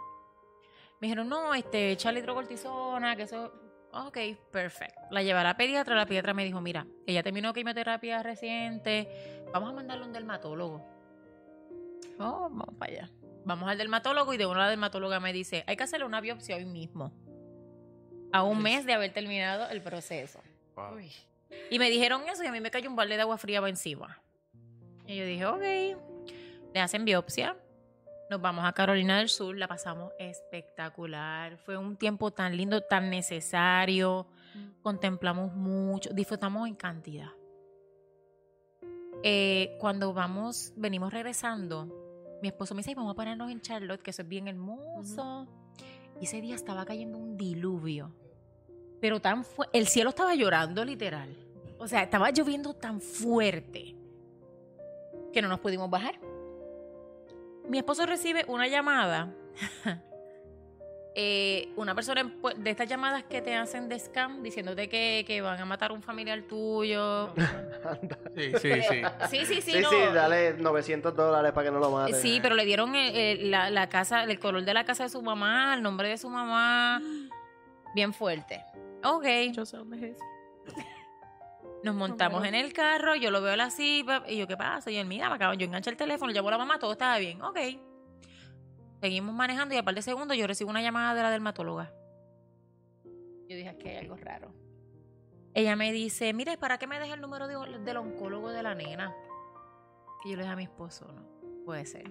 Me 1.00 1.06
dijeron, 1.06 1.28
no, 1.28 1.54
este, 1.54 1.92
échale 1.92 2.20
hidrocortisona, 2.20 3.16
que 3.16 3.22
eso... 3.22 3.52
Ok, 3.94 4.18
perfecto. 4.50 5.00
La 5.10 5.22
llevaré 5.22 5.48
a 5.48 5.52
la 5.52 5.56
pediatra, 5.56 5.94
la 5.94 6.06
pediatra 6.06 6.34
me 6.34 6.44
dijo, 6.44 6.60
mira, 6.60 6.86
ella 7.06 7.22
terminó 7.22 7.52
quimioterapia 7.52 8.22
reciente, 8.24 9.08
vamos 9.52 9.70
a 9.70 9.72
mandarle 9.72 10.02
a 10.02 10.06
un 10.06 10.12
dermatólogo. 10.12 10.84
Oh, 12.18 12.48
vamos 12.50 12.74
para 12.76 12.92
allá. 12.92 13.10
Vamos 13.44 13.68
al 13.68 13.78
dermatólogo 13.78 14.34
y 14.34 14.36
de 14.36 14.46
una 14.46 14.60
la 14.60 14.70
dermatóloga 14.70 15.20
me 15.20 15.32
dice, 15.32 15.62
hay 15.66 15.76
que 15.76 15.84
hacerle 15.84 16.06
una 16.06 16.20
biopsia 16.20 16.56
hoy 16.56 16.64
mismo. 16.64 17.12
A 18.32 18.42
un 18.42 18.62
mes 18.62 18.84
de 18.84 18.94
haber 18.94 19.12
terminado 19.12 19.68
el 19.68 19.80
proceso. 19.80 20.40
Wow. 20.74 20.98
Y 21.70 21.78
me 21.78 21.88
dijeron 21.88 22.22
eso 22.28 22.42
y 22.42 22.48
a 22.48 22.52
mí 22.52 22.60
me 22.60 22.72
cayó 22.72 22.90
un 22.90 22.96
balde 22.96 23.14
de 23.14 23.22
agua 23.22 23.38
fría 23.38 23.60
por 23.60 23.68
encima. 23.68 24.18
Y 25.06 25.16
yo 25.16 25.24
dije, 25.24 25.46
ok. 25.46 25.62
Le 26.74 26.80
hacen 26.80 27.04
biopsia. 27.04 27.56
Nos 28.30 28.40
vamos 28.40 28.64
a 28.64 28.72
Carolina 28.72 29.18
del 29.18 29.28
Sur. 29.28 29.56
La 29.56 29.68
pasamos 29.68 30.12
espectacular. 30.18 31.56
Fue 31.58 31.76
un 31.76 31.96
tiempo 31.96 32.30
tan 32.30 32.56
lindo, 32.56 32.80
tan 32.80 33.10
necesario. 33.10 34.26
Contemplamos 34.82 35.52
mucho. 35.54 36.10
Disfrutamos 36.12 36.66
en 36.68 36.74
cantidad. 36.74 37.28
Eh, 39.22 39.76
cuando 39.80 40.12
vamos, 40.12 40.72
venimos 40.76 41.12
regresando, 41.12 42.38
mi 42.42 42.48
esposo 42.48 42.74
me 42.74 42.80
dice, 42.80 42.90
"Ay, 42.90 42.94
vamos 42.94 43.12
a 43.12 43.16
pararnos 43.16 43.50
en 43.50 43.60
Charlotte, 43.60 44.02
que 44.02 44.10
eso 44.10 44.22
es 44.22 44.28
bien 44.28 44.48
hermoso. 44.48 45.46
Y 46.20 46.24
ese 46.24 46.40
día 46.40 46.54
estaba 46.54 46.84
cayendo 46.84 47.18
un 47.18 47.36
diluvio 47.36 48.12
pero 49.00 49.20
tan 49.20 49.44
fu- 49.44 49.64
el 49.74 49.86
cielo 49.86 50.10
estaba 50.10 50.34
llorando 50.34 50.82
literal. 50.82 51.28
O 51.78 51.86
sea, 51.86 52.02
estaba 52.02 52.30
lloviendo 52.30 52.72
tan 52.72 53.02
fuerte 53.02 53.94
que 55.30 55.42
no 55.42 55.48
nos 55.48 55.60
pudimos 55.60 55.90
bajar. 55.90 56.18
Mi 57.68 57.78
esposo 57.78 58.06
recibe 58.06 58.44
una 58.48 58.66
llamada. 58.68 59.32
eh, 61.16 61.68
una 61.76 61.94
persona 61.94 62.24
de 62.56 62.70
estas 62.70 62.88
llamadas 62.88 63.22
que 63.24 63.40
te 63.40 63.54
hacen 63.54 63.88
de 63.88 63.98
scam 64.00 64.42
diciéndote 64.42 64.88
que, 64.88 65.24
que 65.26 65.40
van 65.40 65.60
a 65.60 65.64
matar 65.64 65.90
a 65.92 65.94
un 65.94 66.02
familiar 66.02 66.42
tuyo. 66.42 67.28
Anda. 67.30 68.18
Sí, 68.36 68.52
sí, 68.60 68.72
sí. 68.82 69.02
Sí, 69.30 69.46
sí, 69.46 69.60
sí. 69.62 69.72
Sí, 69.72 69.80
no. 69.80 69.90
sí, 69.90 69.96
dale 70.12 70.54
900 70.54 71.14
dólares 71.14 71.52
para 71.52 71.66
que 71.68 71.72
no 71.72 71.78
lo 71.78 71.90
maten. 71.90 72.14
Sí, 72.16 72.40
pero 72.42 72.54
le 72.56 72.64
dieron 72.64 72.94
el- 72.96 73.14
el- 73.16 73.50
la, 73.50 73.70
la 73.70 73.88
casa, 73.88 74.24
el 74.24 74.38
color 74.40 74.64
de 74.64 74.74
la 74.74 74.84
casa 74.84 75.04
de 75.04 75.08
su 75.08 75.22
mamá, 75.22 75.74
el 75.74 75.82
nombre 75.82 76.08
de 76.08 76.18
su 76.18 76.28
mamá, 76.28 77.00
bien 77.94 78.12
fuerte. 78.12 78.64
Ok. 79.04 79.26
Yo 79.52 79.64
sé 79.64 79.76
dónde 79.76 79.96
es 80.10 80.16
eso. 80.16 80.24
Nos 81.84 81.94
montamos 81.94 82.44
en 82.46 82.54
el 82.54 82.72
carro, 82.72 83.14
yo 83.14 83.30
lo 83.30 83.42
veo 83.42 83.60
así, 83.62 84.04
y 84.28 84.36
yo, 84.38 84.46
¿qué 84.46 84.56
pasa? 84.56 84.90
Y 84.90 84.96
él, 84.96 85.06
mira, 85.06 85.28
me 85.28 85.36
acabo, 85.36 85.54
yo 85.54 85.66
enganché 85.66 85.90
el 85.90 85.96
teléfono, 85.96 86.32
llamo 86.32 86.48
a 86.48 86.52
la 86.52 86.58
mamá, 86.58 86.78
todo 86.78 86.92
estaba 86.92 87.18
bien. 87.18 87.40
Ok. 87.42 87.58
Seguimos 89.00 89.34
manejando 89.34 89.74
y 89.74 89.78
a 89.78 89.82
par 89.82 89.94
de 89.94 90.00
segundos 90.02 90.36
yo 90.36 90.46
recibo 90.46 90.70
una 90.70 90.80
llamada 90.80 91.14
de 91.14 91.22
la 91.22 91.30
dermatóloga. 91.30 91.92
Yo 93.48 93.56
dije, 93.56 93.68
aquí 93.68 93.88
hay 93.88 93.96
algo 93.98 94.16
raro. 94.16 94.54
Ella 95.52 95.76
me 95.76 95.92
dice, 95.92 96.32
mire, 96.32 96.56
¿para 96.56 96.78
qué 96.78 96.86
me 96.86 96.98
deja 96.98 97.14
el 97.14 97.20
número 97.20 97.46
de- 97.46 97.78
del 97.80 97.96
oncólogo 97.98 98.50
de 98.50 98.62
la 98.62 98.74
nena? 98.74 99.14
Y 100.24 100.30
yo 100.30 100.36
le 100.36 100.42
dije 100.42 100.52
a 100.52 100.56
mi 100.56 100.64
esposo, 100.64 101.06
no, 101.12 101.22
puede 101.66 101.84
ser. 101.84 102.08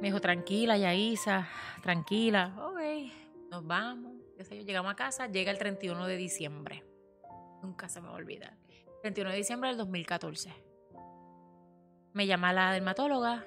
Me 0.00 0.08
dijo, 0.08 0.20
tranquila, 0.20 0.76
Yaisa, 0.76 1.48
tranquila. 1.82 2.54
Ok, 2.58 3.10
nos 3.50 3.66
vamos. 3.66 4.12
Yo, 4.38 4.44
llegamos 4.62 4.92
a 4.92 4.96
casa, 4.96 5.26
llega 5.28 5.50
el 5.50 5.58
31 5.58 6.06
de 6.06 6.16
diciembre. 6.16 6.84
Nunca 7.62 7.88
se 7.88 8.00
me 8.00 8.08
va 8.08 8.14
a 8.14 8.16
olvidar. 8.16 8.56
31 9.02 9.30
de 9.30 9.36
diciembre 9.36 9.68
del 9.68 9.78
2014. 9.78 10.52
Me 12.12 12.26
llama 12.26 12.52
la 12.52 12.72
dermatóloga 12.72 13.44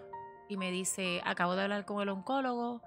y 0.48 0.58
me 0.58 0.72
dice, 0.72 1.22
acabo 1.26 1.56
de 1.56 1.64
hablar 1.64 1.86
con 1.86 2.02
el 2.02 2.10
oncólogo, 2.10 2.82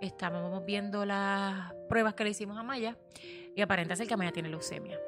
estábamos 0.00 0.64
viendo 0.64 1.04
las 1.04 1.72
pruebas 1.88 2.14
que 2.14 2.24
le 2.24 2.30
hicimos 2.30 2.58
a 2.58 2.62
Maya 2.62 2.96
y 3.54 3.60
aparenta 3.60 3.96
ser 3.96 4.06
que 4.06 4.16
Maya 4.16 4.32
tiene 4.32 4.48
leucemia. 4.48 4.98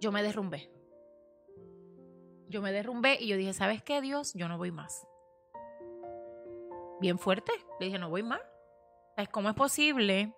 Yo 0.00 0.12
me 0.12 0.22
derrumbé. 0.22 0.70
Yo 2.48 2.60
me 2.60 2.72
derrumbé 2.72 3.16
y 3.20 3.28
yo 3.28 3.36
dije, 3.36 3.54
¿sabes 3.54 3.82
qué, 3.82 4.00
Dios? 4.00 4.34
Yo 4.34 4.48
no 4.48 4.58
voy 4.58 4.70
más. 4.70 5.06
Bien 7.00 7.18
fuerte. 7.18 7.52
Le 7.80 7.86
dije, 7.86 7.98
no 7.98 8.10
voy 8.10 8.22
más. 8.22 8.40
¿Sabes 9.16 9.30
cómo 9.30 9.48
es 9.48 9.54
posible 9.54 10.34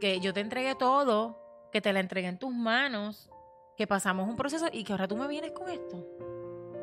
que 0.00 0.20
yo 0.20 0.32
te 0.32 0.40
entregué 0.40 0.74
todo, 0.74 1.38
que 1.72 1.80
te 1.80 1.92
la 1.92 2.00
entregué 2.00 2.28
en 2.28 2.38
tus 2.38 2.52
manos, 2.52 3.30
que 3.76 3.86
pasamos 3.86 4.28
un 4.28 4.36
proceso 4.36 4.66
y 4.72 4.84
que 4.84 4.92
ahora 4.92 5.08
tú 5.08 5.16
me 5.16 5.28
vienes 5.28 5.52
con 5.52 5.68
esto? 5.68 6.06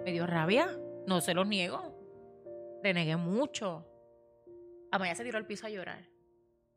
Me 0.04 0.12
dio 0.12 0.26
rabia. 0.28 0.80
No 1.08 1.22
se 1.22 1.34
lo 1.34 1.46
niego. 1.46 1.96
Le 2.84 2.94
negué 2.94 3.16
mucho. 3.16 3.86
Amaya 4.92 5.16
se 5.16 5.24
tiró 5.24 5.38
al 5.38 5.46
piso 5.46 5.68
a 5.68 5.70
llorar. 5.70 6.10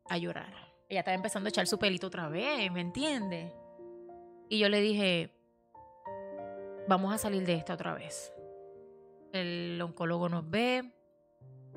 A 0.09 0.17
llorar. 0.17 0.53
Ella 0.89 1.01
estaba 1.01 1.15
empezando 1.15 1.47
a 1.47 1.49
echar 1.49 1.67
su 1.67 1.77
pelito 1.77 2.07
otra 2.07 2.29
vez, 2.29 2.71
¿me 2.71 2.81
entiendes? 2.81 3.51
Y 4.49 4.57
yo 4.57 4.69
le 4.69 4.81
dije, 4.81 5.31
vamos 6.87 7.13
a 7.13 7.17
salir 7.19 7.45
de 7.45 7.53
esta 7.53 7.75
otra 7.75 7.93
vez. 7.93 8.33
El 9.31 9.79
oncólogo 9.81 10.27
nos 10.27 10.49
ve 10.49 10.91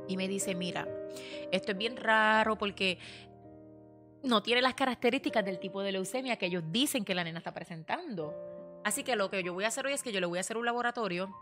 y 0.08 0.16
me 0.16 0.26
dice, 0.26 0.54
mira, 0.54 0.88
esto 1.50 1.72
es 1.72 1.78
bien 1.78 1.98
raro 1.98 2.56
porque 2.56 2.98
no 4.22 4.42
tiene 4.42 4.62
las 4.62 4.74
características 4.74 5.44
del 5.44 5.58
tipo 5.58 5.82
de 5.82 5.92
leucemia 5.92 6.36
que 6.36 6.46
ellos 6.46 6.62
dicen 6.70 7.04
que 7.04 7.14
la 7.14 7.24
nena 7.24 7.38
está 7.38 7.52
presentando. 7.52 8.34
Así 8.84 9.04
que 9.04 9.16
lo 9.16 9.30
que 9.30 9.42
yo 9.42 9.52
voy 9.52 9.64
a 9.64 9.68
hacer 9.68 9.86
hoy 9.86 9.92
es 9.92 10.02
que 10.02 10.12
yo 10.12 10.20
le 10.20 10.26
voy 10.26 10.38
a 10.38 10.40
hacer 10.40 10.56
un 10.56 10.64
laboratorio 10.64 11.34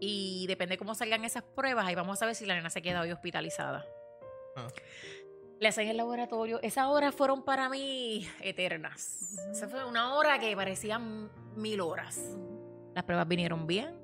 y 0.00 0.46
depende 0.46 0.78
cómo 0.78 0.94
salgan 0.94 1.24
esas 1.24 1.42
pruebas, 1.42 1.86
ahí 1.86 1.94
vamos 1.94 2.22
a 2.22 2.26
ver 2.26 2.34
si 2.34 2.46
la 2.46 2.54
nena 2.54 2.70
se 2.70 2.82
queda 2.82 3.00
hoy 3.00 3.10
hospitalizada. 3.10 3.84
Ah. 4.56 4.68
Le 5.60 5.68
hacen 5.68 5.88
el 5.88 5.96
laboratorio. 5.96 6.60
Esas 6.62 6.86
horas 6.86 7.14
fueron 7.14 7.42
para 7.42 7.68
mí 7.68 8.28
eternas. 8.40 9.38
Esa 9.50 9.68
fue 9.68 9.84
una 9.84 10.14
hora 10.14 10.38
que 10.38 10.54
parecían 10.54 11.30
mil 11.56 11.80
horas. 11.80 12.36
Las 12.94 13.04
pruebas 13.04 13.26
vinieron 13.26 13.66
bien. 13.66 13.98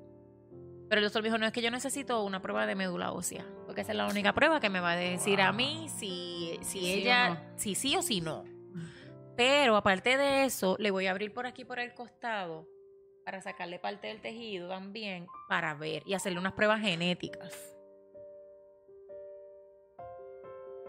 Pero 0.89 0.99
el 0.99 1.05
doctor 1.05 1.21
me 1.21 1.29
dijo, 1.29 1.37
no 1.37 1.45
es 1.45 1.53
que 1.53 1.61
yo 1.61 1.71
necesito 1.71 2.23
una 2.23 2.41
prueba 2.41 2.65
de 2.67 2.75
médula 2.75 3.13
ósea. 3.13 3.45
Porque 3.75 3.81
esa 3.81 3.91
es 3.91 3.97
la 3.97 4.07
única 4.07 4.31
prueba 4.31 4.61
que 4.61 4.69
me 4.69 4.79
va 4.79 4.91
a 4.91 4.95
decir 4.95 5.41
a 5.41 5.51
mí 5.51 5.89
si, 5.89 6.57
si 6.61 6.79
Sí 6.79 6.93
o 6.93 6.97
ella, 6.97 7.29
no. 7.31 7.59
si 7.59 7.75
sí 7.75 7.97
o 7.97 8.01
si 8.01 8.21
no. 8.21 8.45
Pero 9.35 9.75
aparte 9.75 10.15
de 10.15 10.45
eso, 10.45 10.77
le 10.79 10.91
voy 10.91 11.07
a 11.07 11.11
abrir 11.11 11.33
por 11.33 11.45
aquí 11.45 11.65
por 11.65 11.79
el 11.79 11.93
costado 11.93 12.69
para 13.25 13.41
sacarle 13.41 13.77
parte 13.77 14.07
del 14.07 14.21
tejido 14.21 14.69
también 14.69 15.27
para 15.49 15.73
ver 15.73 16.03
y 16.05 16.13
hacerle 16.13 16.39
unas 16.39 16.53
pruebas 16.53 16.79
genéticas. 16.79 17.75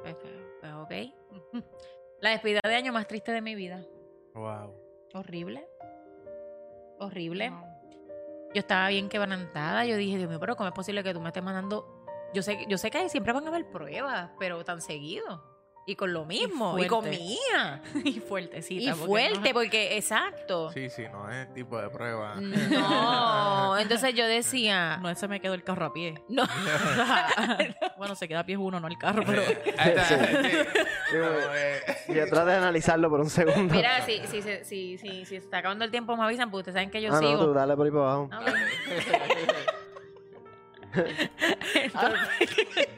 Ok. 0.04 0.92
La 2.20 2.30
despedida 2.30 2.60
de 2.62 2.76
año 2.76 2.92
más 2.92 3.08
triste 3.08 3.32
de 3.32 3.40
mi 3.40 3.56
vida. 3.56 3.84
Wow. 4.32 4.72
Horrible. 5.12 5.66
Horrible. 7.00 7.50
Yo 8.54 8.60
estaba 8.60 8.86
bien 8.90 9.08
quebrantada. 9.08 9.84
Yo 9.86 9.96
dije, 9.96 10.18
Dios 10.18 10.30
mío, 10.30 10.38
pero 10.38 10.54
¿cómo 10.54 10.68
es 10.68 10.72
posible 10.72 11.02
que 11.02 11.12
tú 11.12 11.20
me 11.20 11.30
estés 11.30 11.42
mandando? 11.42 11.95
Yo 12.34 12.42
sé, 12.42 12.64
yo 12.68 12.78
sé 12.78 12.90
que 12.90 13.08
siempre 13.08 13.32
van 13.32 13.44
a 13.44 13.48
haber 13.48 13.66
pruebas, 13.70 14.30
pero 14.38 14.64
tan 14.64 14.80
seguido. 14.80 15.54
Y 15.88 15.94
con 15.94 16.12
lo 16.12 16.24
mismo. 16.24 16.76
Y, 16.80 16.88
con 16.88 17.02
fuerte. 17.04 17.20
mía. 17.22 17.80
y 18.04 18.18
fuertecita. 18.18 18.82
Y 18.82 18.88
porque 18.88 19.06
fuerte, 19.06 19.48
no- 19.50 19.54
porque, 19.54 19.96
exacto. 19.96 20.72
Sí, 20.72 20.90
sí, 20.90 21.04
no 21.12 21.30
es 21.30 21.54
tipo 21.54 21.78
de 21.80 21.88
prueba. 21.90 22.34
No. 22.40 23.78
Entonces 23.78 24.12
yo 24.14 24.26
decía. 24.26 24.96
No, 24.96 25.08
ese 25.08 25.28
me 25.28 25.40
quedó 25.40 25.54
el 25.54 25.62
carro 25.62 25.86
a 25.86 25.92
pie. 25.92 26.20
No. 26.28 26.42
bueno, 27.98 28.16
se 28.16 28.26
queda 28.26 28.40
a 28.40 28.44
pie 28.44 28.56
uno, 28.56 28.80
no 28.80 28.88
el 28.88 28.98
carro, 28.98 29.22
pero... 29.24 29.42
Ahí 29.78 29.90
está, 29.90 30.04
Sí. 30.08 30.14
sí. 30.16 30.58
Sí, 31.12 31.16
No, 31.18 31.30
güey. 31.30 31.46
eh, 31.54 31.82
Y 32.08 32.30
trata 32.30 32.46
de 32.46 32.56
analizarlo 32.56 33.08
por 33.08 33.20
un 33.20 33.30
segundo. 33.30 33.72
Mira, 33.72 34.04
si, 34.04 34.18
si, 34.26 34.42
si, 34.42 34.64
si, 34.64 34.98
si, 34.98 34.98
si 34.98 35.24
se 35.24 35.36
está 35.36 35.58
acabando 35.58 35.84
el 35.84 35.92
tiempo, 35.92 36.16
me 36.16 36.24
avisan, 36.24 36.50
porque 36.50 36.62
ustedes 36.62 36.74
saben 36.74 36.90
que 36.90 37.00
yo 37.00 37.10
ah, 37.14 37.20
no, 37.20 37.28
sigo. 37.28 37.44
tú 37.44 37.52
dale 37.54 37.76
por 37.76 37.86
ahí 37.86 37.92
para 37.92 38.02
abajo. 38.12 38.30
Entonces, 41.74 42.88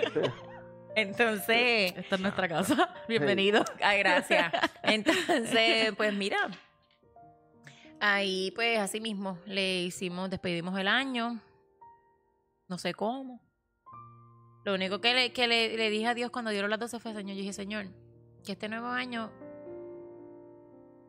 entonces, 0.94 1.94
Esta 1.96 2.14
es 2.16 2.20
nuestra 2.20 2.48
casa. 2.48 2.94
Bienvenido. 3.08 3.64
ay, 3.82 3.98
gracias. 4.00 4.52
Entonces, 4.82 5.92
pues 5.96 6.12
mira, 6.14 6.38
ahí 8.00 8.50
pues 8.54 8.78
así 8.78 9.00
mismo 9.00 9.38
le 9.46 9.82
hicimos, 9.82 10.30
despedimos 10.30 10.78
el 10.78 10.88
año, 10.88 11.40
no 12.68 12.78
sé 12.78 12.94
cómo. 12.94 13.40
Lo 14.64 14.74
único 14.74 15.00
que 15.00 15.14
le, 15.14 15.32
que 15.32 15.46
le, 15.46 15.76
le 15.76 15.88
dije 15.90 16.08
a 16.08 16.14
Dios 16.14 16.30
cuando 16.30 16.50
dieron 16.50 16.70
las 16.70 16.80
12 16.80 16.98
fue, 17.00 17.14
Señor, 17.14 17.36
yo 17.36 17.40
dije, 17.40 17.52
Señor, 17.52 17.86
que 18.44 18.52
este 18.52 18.68
nuevo 18.68 18.88
año 18.88 19.30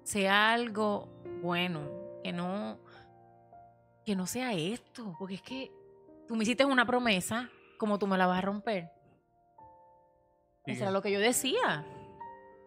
sea 0.04 0.54
algo 0.54 1.10
bueno, 1.42 1.90
que 2.24 2.32
no, 2.32 2.80
que 4.06 4.16
no 4.16 4.28
sea 4.28 4.54
esto, 4.54 5.16
porque 5.18 5.36
es 5.36 5.42
que 5.42 5.72
tú 6.30 6.36
me 6.36 6.44
hiciste 6.44 6.64
una 6.64 6.86
promesa, 6.86 7.50
como 7.80 7.98
tú 7.98 8.06
me 8.06 8.16
la 8.16 8.28
vas 8.28 8.38
a 8.38 8.42
romper. 8.42 8.92
Sí. 10.64 10.74
Eso 10.74 10.84
era 10.84 10.92
lo 10.92 11.02
que 11.02 11.12
yo 11.12 11.20
decía. 11.20 11.84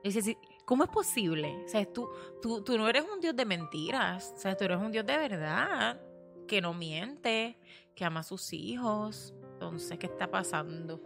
Dice, 0.02 0.20
sí, 0.20 0.36
¿cómo 0.64 0.82
es 0.82 0.90
posible? 0.90 1.62
O 1.64 1.68
sea, 1.68 1.86
tú, 1.86 2.10
tú, 2.42 2.64
tú 2.64 2.76
no 2.76 2.88
eres 2.88 3.04
un 3.04 3.20
Dios 3.20 3.36
de 3.36 3.44
mentiras. 3.44 4.34
O 4.36 4.40
sea, 4.40 4.56
tú 4.56 4.64
eres 4.64 4.78
un 4.78 4.90
Dios 4.90 5.06
de 5.06 5.16
verdad, 5.16 6.00
que 6.48 6.60
no 6.60 6.74
miente, 6.74 7.56
que 7.94 8.04
ama 8.04 8.20
a 8.20 8.24
sus 8.24 8.52
hijos. 8.52 9.32
Entonces, 9.52 9.96
¿qué 9.96 10.06
está 10.06 10.28
pasando? 10.28 11.00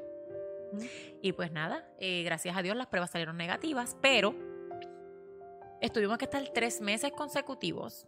Y 1.21 1.33
pues 1.33 1.53
nada, 1.53 1.87
eh, 1.99 2.23
gracias 2.23 2.57
a 2.57 2.63
Dios 2.63 2.75
las 2.75 2.87
pruebas 2.87 3.11
salieron 3.11 3.37
negativas, 3.37 3.99
pero 4.01 4.35
estuvimos 5.83 6.17
que 6.17 6.25
estar 6.25 6.43
tres 6.55 6.81
meses 6.81 7.13
consecutivos 7.13 8.07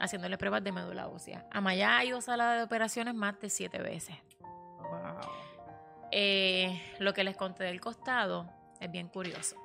haciéndole 0.00 0.36
pruebas 0.38 0.62
de 0.64 0.72
médula 0.72 1.08
ósea. 1.08 1.46
Amaya 1.50 1.96
ha 1.98 2.04
ido 2.04 2.18
a 2.18 2.20
sala 2.20 2.54
de 2.54 2.62
operaciones 2.62 3.14
más 3.14 3.38
de 3.40 3.50
siete 3.50 3.78
veces. 3.78 4.16
Eh, 6.10 6.80
lo 7.00 7.12
que 7.12 7.24
les 7.24 7.36
conté 7.36 7.64
del 7.64 7.80
costado 7.80 8.48
es 8.80 8.90
bien 8.90 9.08
curioso. 9.08 9.56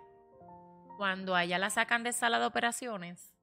Cuando 0.97 1.35
a 1.35 1.43
ella 1.43 1.57
la 1.59 1.69
sacan 1.69 2.03
de 2.03 2.11
sala 2.13 2.39
de 2.39 2.45
operaciones, 2.45 3.33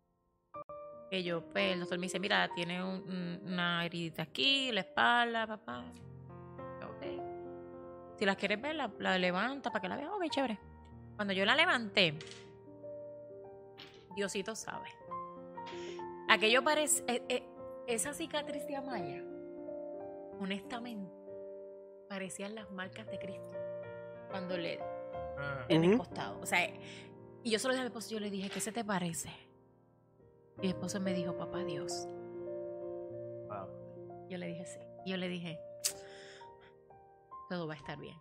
que 1.10 1.22
yo, 1.22 1.42
pues, 1.50 1.72
el 1.72 1.80
doctor 1.80 1.98
me 1.98 2.06
dice, 2.06 2.18
mira, 2.18 2.48
tiene 2.54 2.82
un- 2.82 3.02
un- 3.08 3.40
una 3.52 3.84
heridita 3.84 4.22
aquí, 4.22 4.72
la 4.72 4.80
espalda, 4.80 5.46
papá. 5.46 5.84
Ok. 6.84 8.16
Si 8.18 8.24
las 8.26 8.36
quieres 8.36 8.60
ver, 8.60 8.74
la, 8.74 9.18
levanta 9.18 9.70
para 9.70 9.80
que 9.82 9.88
la 9.88 9.96
vean. 9.96 10.08
Ok, 10.10 10.24
chévere. 10.30 10.58
Cuando 11.14 11.32
yo 11.32 11.44
la 11.44 11.54
levanté, 11.54 12.18
Diosito 14.16 14.54
sabe. 14.56 14.88
Aquello 16.36 16.62
parece, 16.62 17.02
eh, 17.06 17.22
eh, 17.30 17.42
esa 17.86 18.12
cicatriz 18.12 18.66
de 18.66 18.76
Amaya, 18.76 19.24
honestamente, 20.38 21.10
parecían 22.10 22.54
las 22.54 22.70
marcas 22.70 23.06
de 23.06 23.18
Cristo 23.18 23.56
cuando 24.30 24.58
le 24.58 24.78
Ah, 25.38 25.64
en 25.70 25.84
el 25.84 25.96
costado. 25.96 26.38
O 26.40 26.46
sea, 26.46 26.68
y 27.42 27.50
yo 27.50 27.58
solo 27.58 27.72
dije 27.72 27.80
a 27.80 27.84
mi 27.84 27.88
esposo, 27.88 28.10
yo 28.10 28.20
le 28.20 28.30
dije, 28.30 28.50
¿qué 28.50 28.60
se 28.60 28.70
te 28.70 28.84
parece? 28.84 29.30
Y 30.58 30.62
mi 30.62 30.68
esposo 30.68 31.00
me 31.00 31.14
dijo, 31.14 31.34
papá 31.38 31.64
Dios. 31.64 32.06
wow. 33.48 34.28
Yo 34.28 34.36
le 34.36 34.48
dije, 34.48 34.66
sí. 34.66 34.78
Y 35.06 35.12
yo 35.12 35.16
le 35.16 35.28
dije, 35.28 35.58
todo 37.48 37.66
va 37.66 37.74
a 37.74 37.76
estar 37.78 37.98
bien. 37.98 38.18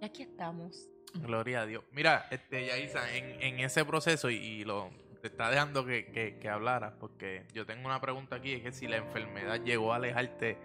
Y 0.00 0.04
aquí 0.06 0.22
estamos. 0.24 0.88
Gloria 1.14 1.62
a 1.62 1.66
Dios. 1.66 1.84
Mira, 1.92 2.26
este, 2.32 2.66
Yaisa, 2.66 3.14
en, 3.14 3.40
en 3.40 3.60
ese 3.60 3.84
proceso, 3.84 4.28
y, 4.28 4.36
y 4.36 4.64
lo 4.64 4.90
te 5.24 5.28
está 5.28 5.48
dejando 5.48 5.86
que, 5.86 6.04
que, 6.12 6.38
que 6.38 6.48
hablaras, 6.50 6.92
porque 7.00 7.46
yo 7.54 7.64
tengo 7.64 7.86
una 7.86 7.98
pregunta 7.98 8.36
aquí, 8.36 8.52
es 8.52 8.62
que 8.62 8.72
si 8.72 8.86
la 8.86 8.98
enfermedad 8.98 9.58
llegó 9.64 9.94
a 9.94 9.96
alejarte 9.96 10.58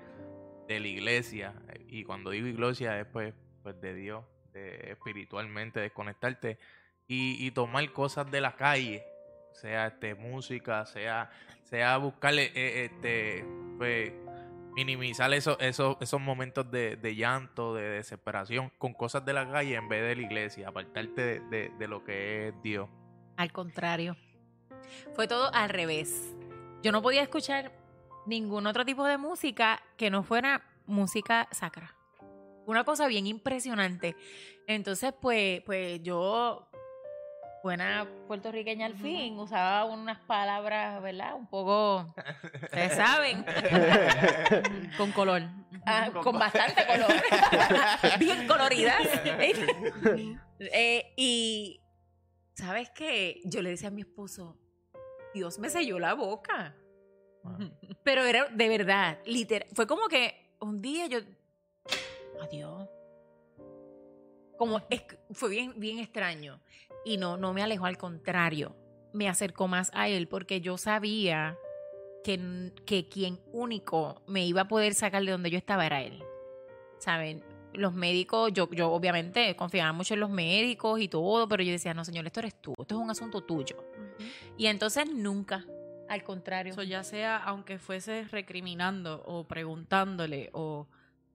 de 0.67 0.79
la 0.81 0.87
iglesia, 0.89 1.53
y 1.87 2.03
cuando 2.03 2.31
digo 2.31 2.45
iglesia 2.45 2.99
es 2.99 3.05
pues, 3.05 3.33
pues 3.63 3.79
de 3.79 3.93
Dios, 3.95 4.25
de 4.51 4.91
espiritualmente, 4.91 5.79
desconectarte, 5.79 6.57
y, 7.07 7.37
y 7.47 7.51
tomar 7.51 7.89
cosas 7.93 8.29
de 8.29 8.41
la 8.41 8.57
calle, 8.57 9.01
sea 9.53 9.87
este 9.87 10.13
música, 10.13 10.85
sea, 10.85 11.31
sea 11.63 11.95
buscarle 11.95 12.51
eh, 12.53 12.89
este 12.91 13.45
pues 13.77 14.11
minimizar 14.75 15.33
esos, 15.33 15.55
esos, 15.61 15.95
esos 16.01 16.19
momentos 16.19 16.69
de, 16.69 16.97
de 16.97 17.15
llanto, 17.15 17.75
de 17.75 17.83
desesperación, 17.91 18.73
con 18.77 18.93
cosas 18.93 19.23
de 19.23 19.31
la 19.31 19.49
calle 19.49 19.75
en 19.75 19.87
vez 19.87 20.01
de 20.03 20.15
la 20.17 20.21
iglesia, 20.21 20.67
apartarte 20.67 21.39
de- 21.39 21.69
de 21.69 21.87
lo 21.87 22.03
que 22.03 22.49
es 22.49 22.53
Dios. 22.61 22.89
Al 23.37 23.53
contrario. 23.53 24.17
Fue 25.13 25.27
todo 25.27 25.53
al 25.53 25.69
revés. 25.69 26.35
Yo 26.81 26.91
no 26.91 27.01
podía 27.01 27.21
escuchar 27.21 27.71
ningún 28.25 28.67
otro 28.67 28.85
tipo 28.85 29.05
de 29.05 29.17
música 29.17 29.81
que 29.97 30.09
no 30.09 30.23
fuera 30.23 30.61
música 30.85 31.47
sacra. 31.51 31.95
Una 32.65 32.83
cosa 32.83 33.07
bien 33.07 33.25
impresionante. 33.27 34.15
Entonces, 34.67 35.13
pues, 35.19 35.61
pues 35.65 36.01
yo, 36.03 36.69
buena 37.63 38.07
puertorriqueña 38.27 38.85
al 38.85 38.95
fin, 38.95 39.37
usaba 39.39 39.85
unas 39.85 40.19
palabras, 40.19 41.01
¿verdad? 41.01 41.33
Un 41.35 41.47
poco, 41.47 42.13
ustedes 42.61 42.93
saben, 42.95 43.43
Con 44.97 45.11
color. 45.11 45.41
ah, 45.85 46.09
con 46.23 46.37
bastante 46.37 46.85
color, 46.85 47.11
bien 48.19 48.47
coloridas. 48.47 49.01
Eh, 50.59 51.13
y, 51.17 51.81
¿sabes 52.53 52.91
qué? 52.91 53.41
Yo 53.45 53.63
le 53.63 53.71
decía 53.71 53.87
a 53.87 53.91
mi 53.91 54.01
esposo, 54.01 54.58
Dios 55.33 55.59
me 55.59 55.69
selló 55.69 55.99
la 55.99 56.13
boca. 56.13 56.75
Pero 58.03 58.23
era 58.25 58.47
de 58.49 58.69
verdad, 58.69 59.19
literal. 59.25 59.67
Fue 59.73 59.87
como 59.87 60.07
que 60.07 60.53
un 60.59 60.81
día 60.81 61.07
yo. 61.07 61.19
Adiós. 62.41 62.87
Como 64.57 64.81
es, 64.89 65.03
fue 65.31 65.49
bien, 65.49 65.73
bien 65.77 65.99
extraño. 65.99 66.59
Y 67.05 67.17
no, 67.17 67.37
no 67.37 67.53
me 67.53 67.63
alejó, 67.63 67.85
al 67.85 67.97
contrario. 67.97 68.75
Me 69.13 69.29
acercó 69.29 69.67
más 69.67 69.89
a 69.93 70.09
él 70.09 70.27
porque 70.27 70.61
yo 70.61 70.77
sabía 70.77 71.57
que, 72.23 72.71
que 72.85 73.07
quien 73.07 73.39
único 73.51 74.21
me 74.27 74.45
iba 74.45 74.61
a 74.61 74.67
poder 74.67 74.93
sacar 74.93 75.23
de 75.23 75.31
donde 75.31 75.49
yo 75.49 75.57
estaba 75.57 75.85
era 75.85 76.01
él. 76.01 76.21
¿Saben? 76.99 77.43
Los 77.73 77.93
médicos, 77.93 78.51
yo, 78.51 78.69
yo 78.71 78.91
obviamente 78.91 79.55
confiaba 79.55 79.93
mucho 79.93 80.15
en 80.15 80.19
los 80.19 80.29
médicos 80.29 80.99
y 80.99 81.07
todo, 81.07 81.47
pero 81.47 81.63
yo 81.63 81.71
decía, 81.71 81.93
no, 81.93 82.03
señor, 82.03 82.25
esto 82.25 82.41
eres 82.41 82.59
tú, 82.59 82.73
esto 82.77 82.95
es 82.95 83.01
un 83.01 83.09
asunto 83.09 83.41
tuyo. 83.41 83.77
Y 84.57 84.67
entonces 84.67 85.05
nunca, 85.13 85.65
al 86.09 86.23
contrario. 86.23 86.73
Eso 86.73 86.83
ya 86.83 87.03
sea, 87.03 87.37
aunque 87.37 87.79
fuese 87.79 88.23
recriminando 88.31 89.23
o 89.25 89.47
preguntándole 89.47 90.49
o, 90.53 90.87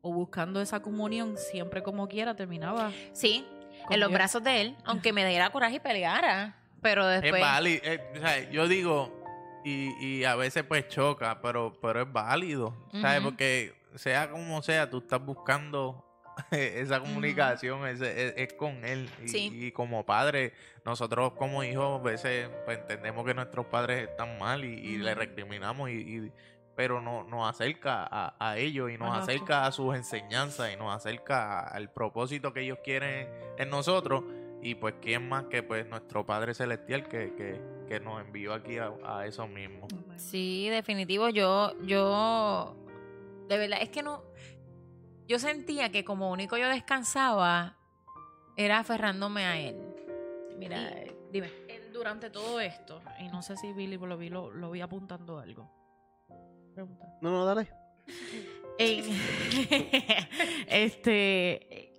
o 0.02 0.12
buscando 0.12 0.60
esa 0.60 0.80
comunión, 0.82 1.36
siempre 1.36 1.82
como 1.82 2.08
quiera 2.08 2.34
terminaba. 2.36 2.92
Sí, 3.12 3.46
en 3.90 4.00
los 4.00 4.08
Dios. 4.08 4.18
brazos 4.18 4.42
de 4.44 4.60
él, 4.60 4.76
aunque 4.84 5.12
me 5.12 5.26
diera 5.26 5.50
coraje 5.50 5.76
y 5.76 5.80
peleara. 5.80 6.56
Pero 6.82 7.08
Es 7.10 7.22
después. 7.22 7.40
válido. 7.42 7.80
eh, 7.84 8.00
o 8.14 8.18
sea, 8.20 8.50
yo 8.50 8.68
digo, 8.68 9.24
y, 9.64 9.92
y 10.04 10.24
a 10.24 10.34
veces 10.36 10.64
pues 10.64 10.88
choca, 10.88 11.40
pero, 11.40 11.78
pero 11.80 12.02
es 12.02 12.12
válido. 12.12 12.76
¿Sabes? 13.00 13.22
Porque 13.22 13.74
sea 13.94 14.30
como 14.30 14.60
sea, 14.62 14.90
tú 14.90 14.98
estás 14.98 15.24
buscando 15.24 16.03
esa 16.50 17.00
comunicación 17.00 17.86
es, 17.86 18.00
es- 18.00 18.34
es 18.36 18.52
con 18.54 18.84
él. 18.84 19.08
Y, 19.22 19.28
Sí. 19.28 19.50
y 19.52 19.72
como 19.72 20.04
padre, 20.06 20.52
nosotros 20.84 21.32
como 21.34 21.62
hijos 21.64 22.00
a 22.00 22.02
veces 22.02 22.48
pues, 22.64 22.78
entendemos 22.78 23.24
que 23.24 23.34
nuestros 23.34 23.66
padres 23.66 24.08
están 24.08 24.38
mal 24.38 24.64
y, 24.64 24.74
y 24.74 24.98
le 24.98 25.14
recriminamos, 25.14 25.90
y, 25.90 25.94
y- 25.94 26.32
pero 26.76 27.00
no, 27.00 27.22
nos 27.22 27.48
acerca 27.48 28.02
a, 28.10 28.34
a 28.40 28.58
ellos 28.58 28.90
y 28.90 28.98
nos 28.98 29.16
acerca 29.16 29.64
a 29.64 29.70
sus 29.70 29.94
enseñanzas 29.94 30.72
y 30.72 30.76
nos 30.76 30.92
acerca 30.92 31.60
al 31.60 31.88
propósito 31.92 32.52
que 32.52 32.62
ellos 32.62 32.78
quieren 32.82 33.28
en 33.58 33.70
nosotros. 33.70 34.24
Y 34.60 34.74
pues, 34.76 34.94
¿quién 35.00 35.28
más 35.28 35.44
que 35.44 35.62
pues 35.62 35.86
nuestro 35.86 36.26
Padre 36.26 36.52
Celestial 36.54 37.06
que, 37.06 37.32
que, 37.36 37.60
que 37.86 38.00
nos 38.00 38.20
envió 38.20 38.54
aquí 38.54 38.78
a, 38.78 38.90
a 39.04 39.24
eso 39.26 39.46
mismo? 39.46 39.86
Sí, 40.16 40.68
definitivo. 40.70 41.28
Yo, 41.28 41.74
yo, 41.82 42.74
de 43.48 43.58
verdad, 43.58 43.78
es 43.82 43.90
que 43.90 44.02
no, 44.02 44.24
yo 45.26 45.38
sentía 45.38 45.90
que 45.90 46.04
como 46.04 46.30
único 46.30 46.56
yo 46.56 46.68
descansaba 46.68 47.76
era 48.56 48.78
aferrándome 48.78 49.44
a 49.44 49.58
él. 49.58 49.76
Mira, 50.58 50.80
Y- 50.80 50.84
eh, 51.08 51.16
dime. 51.32 51.50
Durante 51.92 52.28
todo 52.28 52.58
esto, 52.60 53.00
y 53.20 53.28
no 53.28 53.40
sé 53.40 53.56
si 53.56 53.72
Billy 53.72 53.96
lo 53.96 54.18
vi, 54.18 54.28
lo, 54.28 54.50
lo 54.50 54.70
vi 54.72 54.80
apuntando 54.80 55.38
algo. 55.38 55.70
Pregunta. 56.74 57.06
No, 57.20 57.30
no, 57.30 57.44
dale. 57.44 57.68
En- 58.78 59.04
este 60.68 61.92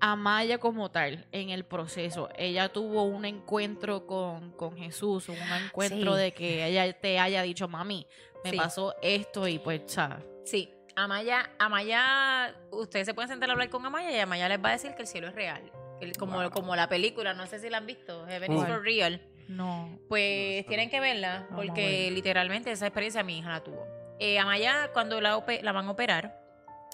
Amaya 0.00 0.58
como 0.58 0.90
tal 0.90 1.28
en 1.30 1.50
el 1.50 1.64
proceso 1.64 2.28
ella 2.36 2.72
tuvo 2.72 3.04
un 3.04 3.24
encuentro 3.24 4.06
con, 4.06 4.50
con 4.52 4.76
Jesús 4.76 5.28
un 5.28 5.36
encuentro 5.64 6.14
Sí. 6.16 6.20
de 6.22 6.32
que 6.34 6.66
ella 6.66 6.92
te 6.98 7.18
haya 7.20 7.42
dicho 7.42 7.68
mami 7.68 8.06
me 8.42 8.50
Sí. 8.50 8.56
pasó 8.56 8.96
esto 9.02 9.46
y 9.46 9.58
pues 9.60 9.82
¿sabes? 9.86 10.24
Sí, 10.44 10.72
Amaya, 10.96 11.50
Amaya, 11.58 12.54
ustedes 12.70 13.06
se 13.06 13.14
pueden 13.14 13.28
sentar 13.30 13.48
a 13.48 13.52
hablar 13.52 13.70
con 13.70 13.84
Amaya 13.84 14.10
y 14.10 14.18
Amaya 14.20 14.48
les 14.48 14.62
va 14.62 14.70
a 14.70 14.72
decir 14.72 14.94
que 14.94 15.02
el 15.02 15.08
cielo 15.08 15.28
es 15.28 15.34
real. 15.34 15.62
El- 16.00 16.16
como, 16.16 16.38
Wow. 16.40 16.50
como 16.50 16.76
la 16.76 16.88
película, 16.88 17.32
no 17.34 17.46
sé 17.46 17.58
si 17.60 17.70
la 17.70 17.78
han 17.78 17.86
visto, 17.86 18.26
Heaven 18.26 18.52
is 18.52 18.64
for 18.66 18.82
real. 18.82 19.20
no 19.48 19.98
Pues 20.08 20.64
No, 20.64 20.68
tienen 20.68 20.90
que 20.90 21.00
verla, 21.00 21.46
porque 21.54 22.04
ver. 22.04 22.12
literalmente 22.12 22.70
esa 22.72 22.86
experiencia 22.86 23.22
mi 23.22 23.38
hija 23.38 23.50
la 23.50 23.60
tuvo. 23.62 23.86
Eh, 24.18 24.38
Amaya, 24.38 24.90
cuando 24.92 25.20
la, 25.20 25.42
la 25.62 25.72
van 25.72 25.86
a 25.86 25.90
operar, 25.90 26.40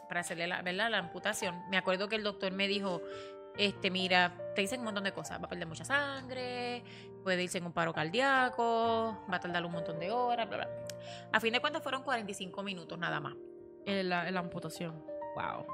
para 0.08 0.20
hacerle 0.20 0.46
la, 0.46 0.62
¿verdad? 0.62 0.90
la 0.90 0.98
amputación, 0.98 1.60
me 1.68 1.76
acuerdo 1.76 2.08
que 2.08 2.16
el 2.16 2.22
doctor 2.22 2.52
me 2.52 2.66
dijo, 2.68 3.02
este, 3.58 3.90
mira, 3.90 4.32
te 4.54 4.60
dicen 4.62 4.80
un 4.80 4.86
montón 4.86 5.04
de 5.04 5.12
cosas, 5.12 5.40
va 5.40 5.44
a 5.46 5.48
perder 5.48 5.66
mucha 5.66 5.84
sangre, 5.84 6.82
puede 7.24 7.42
irse 7.42 7.58
en 7.58 7.66
un 7.66 7.72
paro 7.72 7.92
cardíaco, 7.92 9.24
va 9.30 9.36
a 9.36 9.40
tardar 9.40 9.64
un 9.66 9.72
montón 9.72 9.98
de 9.98 10.10
horas, 10.10 10.48
bla, 10.48 10.58
bla. 10.58 10.68
A 11.32 11.40
fin 11.40 11.52
de 11.52 11.60
cuentas 11.60 11.82
fueron 11.82 12.02
45 12.02 12.62
minutos 12.62 12.98
nada 12.98 13.20
más. 13.20 13.34
En 13.88 14.08
la, 14.08 14.28
en 14.28 14.34
la 14.34 14.40
amputación 14.40 15.04
Wow. 15.36 15.66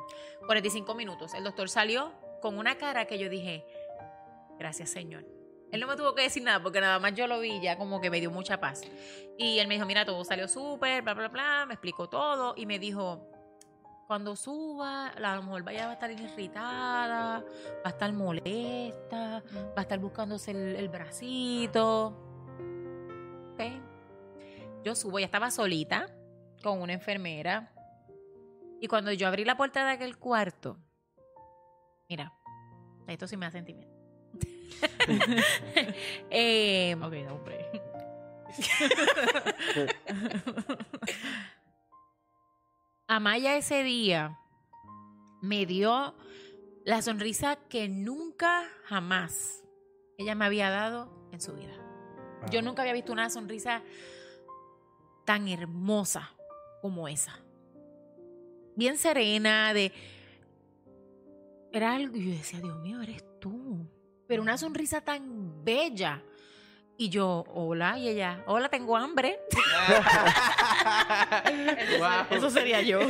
45 0.47 0.95
minutos. 0.95 1.33
El 1.35 1.43
doctor 1.45 1.69
salió 1.71 2.12
con 2.43 2.59
una 2.59 2.77
cara 2.77 3.07
que 3.07 3.19
yo 3.19 3.31
dije, 3.31 3.65
gracias 4.59 4.91
Señor. 4.91 5.25
Él 5.73 5.81
no 5.81 5.87
me 5.87 5.97
tuvo 5.97 6.15
que 6.15 6.23
decir 6.23 6.43
nada 6.43 6.62
porque 6.62 6.81
nada 6.83 6.99
más 6.99 7.15
yo 7.15 7.27
lo 7.27 7.41
vi 7.41 7.61
ya 7.62 7.79
como 7.79 8.01
que 8.01 8.11
me 8.11 8.21
dio 8.21 8.31
mucha 8.31 8.61
paz. 8.61 8.83
Y 9.39 9.59
él 9.59 9.67
me 9.67 9.75
dijo, 9.75 9.87
mira, 9.87 10.05
todo 10.05 10.23
salió 10.25 10.47
súper, 10.49 11.03
bla, 11.03 11.15
bla, 11.15 11.29
bla, 11.29 11.65
me 11.67 11.75
explicó 11.75 12.09
todo 12.11 12.53
y 12.59 12.67
me 12.67 12.79
dijo, 12.79 13.27
cuando 14.07 14.37
suba, 14.37 15.12
la- 15.19 15.33
a 15.33 15.37
lo 15.37 15.43
mejor 15.45 15.62
vaya 15.62 15.89
a 15.89 15.93
estar 15.95 16.11
irritada, 16.11 17.41
va 17.41 17.85
a 17.85 17.89
estar 17.89 18.12
molesta, 18.12 19.43
va 19.57 19.73
a 19.77 19.81
estar 19.81 19.99
buscándose 19.99 20.51
el, 20.51 20.77
el 20.77 20.89
bracito. 20.91 22.09
Ok. 23.55 23.62
Yo 24.85 24.95
subo, 24.95 25.19
ya 25.19 25.25
estaba 25.25 25.51
solita 25.51 26.07
con 26.62 26.83
una 26.83 26.93
enfermera. 26.93 27.71
Y 28.85 28.87
cuando 28.87 29.11
yo 29.12 29.26
abrí 29.26 29.47
la 29.47 29.57
puerta 29.57 29.82
de 29.82 29.93
aquel 29.93 30.18
cuarto, 30.18 30.76
mira, 32.07 32.35
esto 33.07 33.26
sí 33.26 33.35
me 33.35 33.47
da 33.47 33.53
sentimiento. 33.53 33.97
Eh, 36.28 36.95
ok 37.01 37.12
da 37.12 37.32
un 37.32 37.45
break. 37.45 37.82
Amaya 43.09 43.57
ese 43.57 43.82
día 43.85 44.39
me 45.41 45.64
dio 45.64 46.14
la 46.85 47.01
sonrisa 47.01 47.57
que 47.57 47.89
nunca 47.89 48.68
jamás 48.85 49.64
ella 50.18 50.35
me 50.35 50.45
había 50.45 50.68
dado 50.68 51.11
en 51.32 51.41
su 51.41 51.55
vida. 51.55 51.72
Yo 52.51 52.61
nunca 52.61 52.82
había 52.82 52.93
visto 52.93 53.12
una 53.12 53.30
sonrisa 53.30 53.82
tan 55.24 55.49
hermosa 55.49 56.35
como 56.82 57.09
esa. 57.09 57.43
Bien 58.77 58.97
serena, 58.97 59.72
de... 59.72 59.93
Era 61.72 61.95
algo, 61.95 62.16
yo 62.16 62.31
decía, 62.31 62.61
Dios 62.61 62.79
mío, 62.81 63.01
eres 63.03 63.25
tú. 63.41 63.87
Pero 64.27 64.43
una 64.43 64.57
sonrisa 64.57 65.01
tan 65.01 65.64
bella. 65.64 66.22
Y 66.97 67.09
yo, 67.09 67.45
hola, 67.49 67.99
y 67.99 68.09
ella, 68.09 68.45
hola, 68.47 68.68
tengo 68.68 68.97
hambre. 68.97 69.41
Wow. 71.99 72.26
eso 72.30 72.51
sería 72.51 72.80
yo 72.82 73.01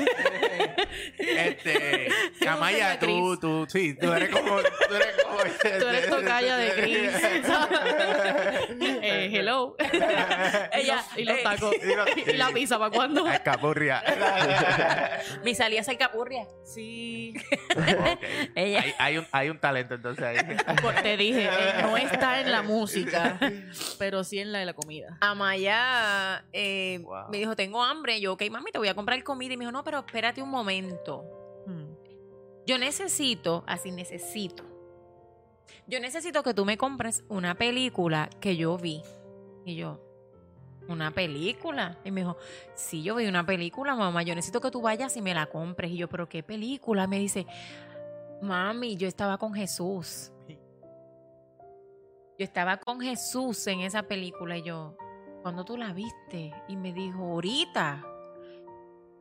Este, 1.18 2.08
Amaya, 2.48 2.98
tú, 2.98 3.36
tú, 3.38 3.66
sí, 3.68 3.94
tú 3.94 4.12
eres 4.12 4.28
como, 4.30 4.56
tú 4.58 4.94
eres 4.94 5.14
como, 5.22 5.36
tú 5.80 5.86
eres 5.88 6.08
tocaya 6.08 6.56
de 6.56 6.70
Chris 6.72 7.10
eh, 9.02 9.30
hello 9.32 9.76
Ella, 10.72 11.04
y 11.16 11.24
los 11.24 11.38
eh, 11.38 11.40
tacos 11.42 11.74
y 12.26 12.32
la 12.34 12.48
pizza 12.50 12.78
para 12.78 12.90
cuando 12.90 13.26
Escapurria. 13.28 14.02
Mi 15.44 15.54
salía 15.54 15.80
a 15.80 15.84
ser 15.84 15.98
capurria. 15.98 16.46
sí. 16.64 17.34
Ella. 18.54 18.80
Hay, 18.82 18.94
hay 18.98 19.18
un, 19.18 19.26
hay 19.32 19.50
un 19.50 19.58
talento 19.58 19.94
entonces 19.94 20.24
ahí. 20.24 20.36
Pues 20.82 21.02
te 21.02 21.16
dije, 21.16 21.44
eh, 21.46 21.74
no 21.82 21.96
está 21.96 22.40
en 22.40 22.50
la 22.52 22.62
música, 22.62 23.38
pero 23.98 24.24
sí 24.24 24.38
en 24.38 24.52
la 24.52 24.58
de 24.60 24.66
la 24.66 24.72
comida. 24.74 25.16
Amaya 25.20 26.44
eh, 26.52 26.98
Wow. 27.02 27.28
me 27.30 27.38
dijo, 27.38 27.56
tengo 27.64 27.82
hambre. 27.82 28.20
Yo, 28.20 28.34
ok, 28.34 28.42
mami, 28.50 28.70
te 28.70 28.78
voy 28.78 28.88
a 28.88 28.94
comprar 28.94 29.22
comida. 29.24 29.54
Y 29.54 29.56
me 29.56 29.64
dijo, 29.64 29.72
no, 29.72 29.82
pero 29.82 30.00
espérate 30.00 30.42
un 30.42 30.50
momento. 30.50 31.24
Hmm. 31.66 31.94
Yo 32.66 32.76
necesito, 32.78 33.64
así 33.66 33.90
necesito. 33.90 34.64
Yo 35.86 35.98
necesito 35.98 36.42
que 36.42 36.52
tú 36.52 36.66
me 36.66 36.76
compres 36.76 37.24
una 37.28 37.54
película 37.54 38.28
que 38.40 38.56
yo 38.56 38.76
vi. 38.76 39.02
Y 39.64 39.76
yo, 39.76 39.98
¿una 40.88 41.10
película? 41.10 41.98
Y 42.04 42.10
me 42.10 42.20
dijo, 42.20 42.36
sí, 42.74 43.02
yo 43.02 43.14
vi 43.14 43.26
una 43.26 43.46
película, 43.46 43.94
mamá. 43.94 44.22
Yo 44.22 44.34
necesito 44.34 44.60
que 44.60 44.70
tú 44.70 44.82
vayas 44.82 45.16
y 45.16 45.22
me 45.22 45.32
la 45.32 45.46
compres. 45.46 45.90
Y 45.90 45.96
yo, 45.96 46.08
¿pero 46.08 46.28
qué 46.28 46.42
película? 46.42 47.06
Me 47.06 47.18
dice, 47.18 47.46
mami, 48.42 48.96
yo 48.96 49.08
estaba 49.08 49.38
con 49.38 49.54
Jesús. 49.54 50.30
Yo 52.36 52.44
estaba 52.44 52.76
con 52.76 53.00
Jesús 53.00 53.66
en 53.68 53.80
esa 53.80 54.02
película. 54.02 54.58
Y 54.58 54.64
yo, 54.64 54.98
¿cuándo 55.44 55.62
tú 55.62 55.76
la 55.76 55.92
viste? 55.92 56.54
Y 56.68 56.76
me 56.78 56.94
dijo, 56.94 57.22
ahorita. 57.22 58.02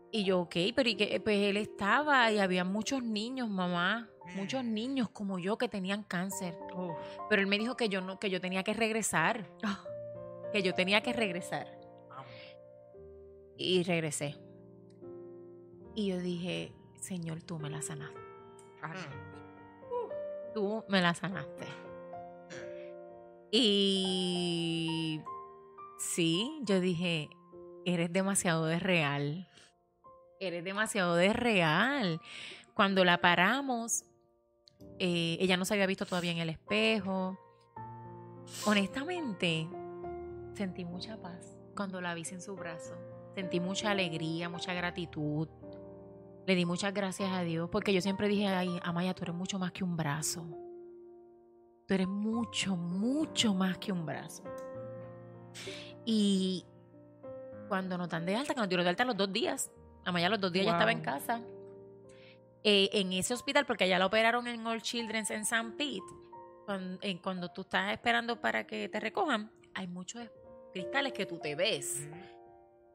Y 0.09 0.23
yo, 0.23 0.39
ok, 0.39 0.55
pero 0.73 0.87
¿y 0.87 0.95
qué? 0.95 1.19
Pues 1.19 1.37
él 1.37 1.57
estaba 1.57 2.31
y 2.31 2.39
había 2.39 2.63
muchos 2.63 3.03
niños, 3.03 3.49
mamá. 3.49 4.09
Muchos 4.37 4.63
niños 4.63 5.09
como 5.09 5.37
yo 5.37 5.57
que 5.57 5.67
tenían 5.67 6.03
cáncer. 6.03 6.57
Pero 7.29 7.41
él 7.41 7.47
me 7.47 7.57
dijo 7.57 7.75
que 7.75 7.89
yo 7.89 7.99
no, 7.99 8.19
que 8.19 8.29
yo 8.29 8.39
tenía 8.39 8.63
que 8.63 8.73
regresar. 8.73 9.49
Que 10.53 10.61
yo 10.61 10.75
tenía 10.75 11.01
que 11.01 11.13
regresar. 11.13 11.65
Y 13.57 13.81
regresé. 13.81 14.35
Y 15.95 16.09
yo 16.09 16.19
dije, 16.19 16.71
Señor, 17.01 17.41
tú 17.41 17.57
me 17.57 17.71
la 17.71 17.81
sanaste. 17.81 18.21
Tú 20.53 20.83
me 20.87 21.01
la 21.01 21.15
sanaste. 21.15 21.65
Y 23.49 25.21
sí, 26.03 26.59
yo 26.63 26.79
dije, 26.79 27.29
eres 27.85 28.11
demasiado 28.11 28.65
de 28.65 28.79
real. 28.79 29.47
Eres 30.39 30.63
demasiado 30.63 31.15
de 31.15 31.33
real. 31.33 32.21
Cuando 32.73 33.05
la 33.05 33.19
paramos, 33.21 34.05
eh, 34.99 35.37
ella 35.39 35.57
no 35.57 35.65
se 35.65 35.73
había 35.73 35.85
visto 35.85 36.05
todavía 36.05 36.31
en 36.31 36.39
el 36.39 36.49
espejo. 36.49 37.37
Honestamente, 38.65 39.67
sentí 40.53 40.85
mucha 40.85 41.17
paz 41.21 41.57
cuando 41.75 42.01
la 42.01 42.13
vi 42.13 42.23
en 42.31 42.41
su 42.41 42.55
brazo. 42.55 42.95
Sentí 43.35 43.59
mucha 43.59 43.91
alegría, 43.91 44.49
mucha 44.49 44.73
gratitud. 44.73 45.47
Le 46.45 46.55
di 46.55 46.65
muchas 46.65 46.93
gracias 46.93 47.31
a 47.31 47.41
Dios 47.41 47.69
porque 47.71 47.93
yo 47.93 48.01
siempre 48.01 48.27
dije, 48.27 48.47
ay, 48.47 48.79
Amaya, 48.83 49.13
tú 49.13 49.23
eres 49.23 49.35
mucho 49.35 49.57
más 49.59 49.71
que 49.71 49.83
un 49.83 49.95
brazo. 49.95 50.45
Tú 51.87 51.93
eres 51.93 52.07
mucho, 52.07 52.75
mucho 52.75 53.53
más 53.53 53.77
que 53.77 53.91
un 53.91 54.05
brazo. 54.05 54.43
Y 56.05 56.65
cuando 57.67 57.97
nos 57.97 58.09
dan 58.09 58.25
de 58.25 58.35
alta, 58.35 58.53
que 58.53 58.59
nos 58.59 58.69
dieron 58.69 58.83
de 58.83 58.89
alta 58.89 59.05
los 59.05 59.17
dos 59.17 59.31
días, 59.31 59.71
Amaya 60.05 60.27
los 60.29 60.39
dos 60.41 60.51
días 60.51 60.65
ya 60.65 60.73
estaba 60.73 60.91
en 60.91 61.01
casa. 61.01 61.41
Eh, 62.65 62.89
en 62.93 63.11
ese 63.13 63.33
hospital, 63.33 63.65
porque 63.65 63.85
allá 63.85 63.99
la 63.99 64.05
operaron 64.05 64.47
en 64.47 64.65
All 64.67 64.81
Children's 64.81 65.31
en 65.31 65.45
San 65.45 65.73
Pete, 65.77 66.01
cuando, 66.65 66.97
en- 67.01 67.17
cuando 67.19 67.49
tú 67.51 67.61
estás 67.61 67.91
esperando 67.93 68.39
para 68.39 68.65
que 68.67 68.87
te 68.89 68.99
recojan, 68.99 69.51
hay 69.73 69.87
muchos 69.87 70.29
cristales 70.73 71.13
que 71.13 71.25
tú 71.25 71.39
te 71.39 71.55
ves. 71.55 72.07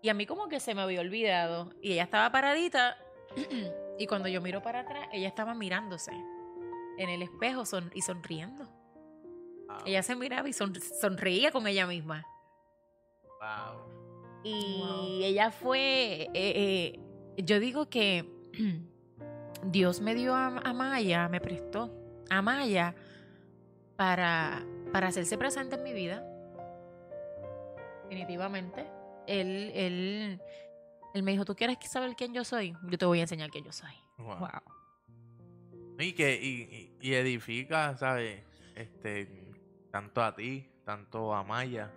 Y 0.02 0.08
a 0.10 0.14
mí 0.14 0.26
como 0.26 0.48
que 0.48 0.60
se 0.60 0.74
me 0.74 0.82
había 0.82 1.00
olvidado. 1.00 1.70
Y 1.82 1.92
ella 1.92 2.04
estaba 2.04 2.30
paradita 2.30 2.96
Y 3.98 4.06
cuando 4.06 4.28
yo 4.28 4.40
miro 4.40 4.62
para 4.62 4.80
atrás, 4.80 5.08
ella 5.12 5.28
estaba 5.28 5.54
mirándose 5.54 6.12
en 6.98 7.08
el 7.10 7.20
espejo 7.22 7.66
son- 7.66 7.90
y 7.94 8.00
sonriendo. 8.02 8.64
Wow. 9.66 9.76
Ella 9.86 10.02
se 10.02 10.14
miraba 10.14 10.48
y 10.48 10.52
son- 10.52 10.74
sonreía 10.80 11.50
con 11.50 11.66
ella 11.66 11.86
misma. 11.86 12.24
Wow. 13.40 13.88
Y 14.44 14.78
Wow. 14.80 15.06
ella 15.22 15.50
fue, 15.50 16.22
eh, 16.22 16.28
eh, 16.34 17.00
yo 17.42 17.58
digo 17.60 17.88
que 17.88 18.24
Dios 19.64 20.00
me 20.00 20.14
dio 20.14 20.34
a, 20.34 20.46
a 20.58 20.72
Maya, 20.72 21.28
me 21.28 21.40
prestó 21.40 21.90
a 22.30 22.40
Maya 22.42 22.94
para, 23.96 24.64
para 24.92 25.08
hacerse 25.08 25.36
presente 25.38 25.74
en 25.76 25.82
mi 25.82 25.92
vida. 25.92 26.24
Definitivamente. 28.04 28.86
Él, 29.26 29.70
él, 29.74 30.40
él 31.14 31.22
me 31.22 31.32
dijo, 31.32 31.44
¿tú 31.44 31.54
quieres 31.54 31.76
saber 31.82 32.14
quién 32.16 32.32
yo 32.32 32.44
soy? 32.44 32.74
Yo 32.84 32.96
te 32.96 33.04
voy 33.06 33.18
a 33.18 33.22
enseñar 33.22 33.50
quién 33.50 33.64
yo 33.64 33.72
soy. 33.72 33.92
Wow. 34.18 34.38
Wow. 34.38 34.48
Y 35.98 36.12
que 36.12 36.34
y, 36.40 36.92
y- 37.00 37.08
y 37.10 37.14
edifica, 37.14 37.96
¿sabes? 37.96 38.42
Este, 38.76 39.28
tanto 39.90 40.22
a 40.22 40.34
ti, 40.34 40.70
tanto 40.84 41.34
a 41.34 41.42
Maya, 41.42 41.92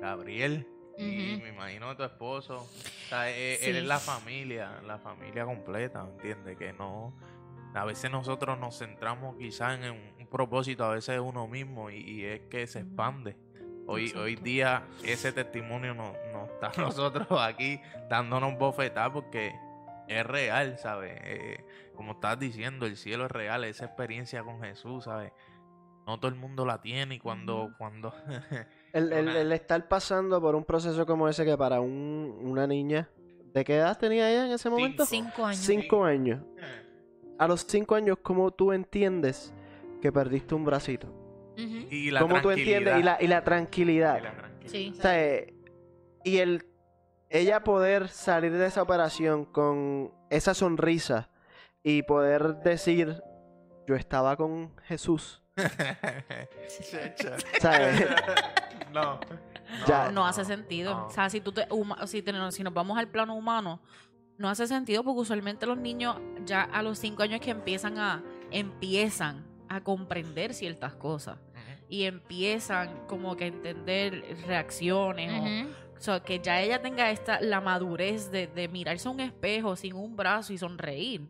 Gabriel, 0.00 0.66
y 0.98 1.38
me 1.42 1.48
imagino 1.50 1.90
a 1.90 1.96
tu 1.96 2.02
esposo. 2.04 2.58
O 2.58 3.08
sea, 3.08 3.30
e- 3.30 3.56
Sí. 3.60 3.70
eres 3.70 3.84
la 3.84 3.98
familia, 3.98 4.80
la 4.86 4.98
familia 4.98 5.44
completa, 5.44 6.06
¿entiendes? 6.10 6.56
Que 6.58 6.72
no... 6.72 7.14
A 7.74 7.86
veces 7.86 8.10
nosotros 8.10 8.58
nos 8.58 8.78
centramos 8.78 9.36
quizás 9.38 9.78
en 9.80 9.92
un, 9.92 10.26
propósito, 10.26 10.84
a 10.84 10.90
veces 10.94 11.20
uno 11.20 11.46
mismo, 11.46 11.90
y, 11.90 11.96
y 11.96 12.24
es 12.24 12.40
que 12.50 12.66
se 12.66 12.80
expande. 12.80 13.36
Hoy, 13.86 14.02
Exacto. 14.04 14.22
hoy 14.22 14.36
día 14.36 14.84
ese 15.04 15.32
testimonio 15.32 15.94
no, 15.94 16.14
no 16.32 16.44
está 16.46 16.70
nosotros 16.80 17.26
aquí 17.40 17.80
dándonos 18.08 18.58
bofetadas 18.58 19.10
porque 19.10 19.54
es 20.08 20.26
real, 20.26 20.78
¿sabes? 20.78 21.18
Eh, 21.24 21.64
como 21.94 22.12
estás 22.12 22.38
diciendo, 22.38 22.86
el 22.86 22.96
cielo 22.96 23.26
es 23.26 23.30
real, 23.30 23.64
esa 23.64 23.84
experiencia 23.86 24.42
con 24.42 24.60
Jesús, 24.62 25.04
¿sabes? 25.04 25.32
No 26.06 26.18
todo 26.18 26.28
el 26.30 26.34
mundo 26.36 26.64
la 26.66 26.80
tiene 26.80 27.16
y 27.16 27.18
cuando, 27.18 27.74
cuando 27.78 28.14
El, 28.92 29.12
el- 29.12 29.28
Una- 29.28 29.40
el 29.40 29.52
estar 29.52 29.88
pasando 29.88 30.40
por 30.40 30.54
un 30.54 30.64
proceso 30.64 31.06
como 31.06 31.28
ese 31.28 31.44
que 31.44 31.56
para 31.56 31.80
un- 31.80 32.38
una 32.42 32.66
niña, 32.66 33.08
¿de 33.54 33.64
qué 33.64 33.76
edad 33.76 33.98
tenía 33.98 34.30
ella 34.30 34.46
en 34.46 34.52
ese 34.52 34.68
momento? 34.70 35.06
Cinco 35.06 35.44
años. 35.46 35.60
Cinco 35.64 36.04
años. 36.04 36.40
A 37.38 37.48
los 37.48 37.66
cinco 37.66 37.94
años, 37.94 38.18
¿cómo 38.22 38.50
tú 38.50 38.72
entiendes 38.72 39.52
que 40.00 40.12
perdiste 40.12 40.54
un 40.54 40.64
bracito? 40.64 41.08
Y 41.56 42.10
la 42.10 42.20
¿Cómo 42.20 42.40
tú 42.40 42.50
entiendes? 42.50 42.98
Y 42.98 43.02
la, 43.02 43.18
y 43.20 43.26
la 43.26 43.44
tranquilidad. 43.44 44.18
y 44.18 44.22
la 44.22 44.32
tranquilidad. 44.32 44.70
Sí. 44.70 44.94
O 44.96 45.00
sea, 45.02 45.22
eh, 45.22 45.54
y 46.24 46.38
el 46.38 46.64
ella 47.30 47.64
poder 47.64 48.08
salir 48.08 48.52
de 48.52 48.66
esa 48.66 48.82
operación 48.82 49.44
con 49.46 50.12
esa 50.30 50.54
sonrisa 50.54 51.30
y 51.82 52.02
poder 52.02 52.56
decir, 52.58 53.22
yo 53.86 53.96
estaba 53.96 54.36
con 54.36 54.74
Jesús. 54.82 55.42
¿Sabes? 57.60 58.06
no. 58.92 59.20
Ya. 59.86 60.10
no 60.10 60.26
hace 60.26 60.44
sentido. 60.44 60.94
no. 60.94 61.06
O 61.06 61.10
sea, 61.10 61.30
si, 61.30 61.40
tú 61.40 61.52
te, 61.52 61.68
huma- 61.70 62.06
si, 62.06 62.20
te- 62.22 62.32
si 62.52 62.62
nos 62.62 62.74
vamos 62.74 62.98
al 62.98 63.08
plano 63.08 63.34
humano, 63.34 63.80
no 64.38 64.48
hace 64.48 64.66
sentido 64.66 65.02
porque 65.04 65.20
usualmente 65.20 65.66
los 65.66 65.78
niños 65.78 66.16
ya 66.44 66.62
a 66.62 66.82
los 66.82 66.98
cinco 66.98 67.22
años 67.22 67.40
que 67.40 67.50
empiezan 67.50 67.98
a 67.98 68.22
empiezan 68.50 69.46
a 69.68 69.80
comprender 69.82 70.52
ciertas 70.54 70.94
cosas 70.94 71.38
y 71.88 72.04
empiezan 72.04 73.06
como 73.06 73.36
que 73.36 73.44
a 73.44 73.46
entender 73.48 74.36
reacciones 74.46 75.30
o- 75.40 75.44
o 75.96 76.00
sea, 76.04 76.20
que 76.20 76.40
ya 76.40 76.60
ella 76.60 76.82
tenga 76.82 77.10
esta 77.10 77.40
la 77.40 77.60
madurez 77.60 78.30
de, 78.32 78.48
de 78.48 78.66
mirarse 78.68 79.06
a 79.06 79.10
un 79.12 79.20
espejo 79.20 79.76
sin 79.76 79.94
un 79.94 80.16
brazo 80.16 80.52
y 80.52 80.58
sonreír. 80.58 81.28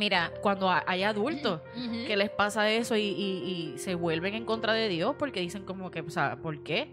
Mira, 0.00 0.32
Cuando 0.40 0.70
ha- 0.70 0.82
hay 0.86 1.02
adultos 1.02 1.60
que 2.06 2.16
les 2.16 2.30
pasa 2.30 2.70
eso 2.70 2.96
y, 2.96 3.02
y- 3.02 3.74
y 3.74 3.78
se 3.78 3.94
vuelven 3.94 4.32
en 4.34 4.46
contra 4.46 4.72
de 4.72 4.88
Dios 4.88 5.14
porque 5.18 5.40
dicen 5.40 5.66
como 5.66 5.90
que, 5.90 6.00
o 6.00 6.08
sea, 6.08 6.36
¿por 6.36 6.62
qué? 6.62 6.90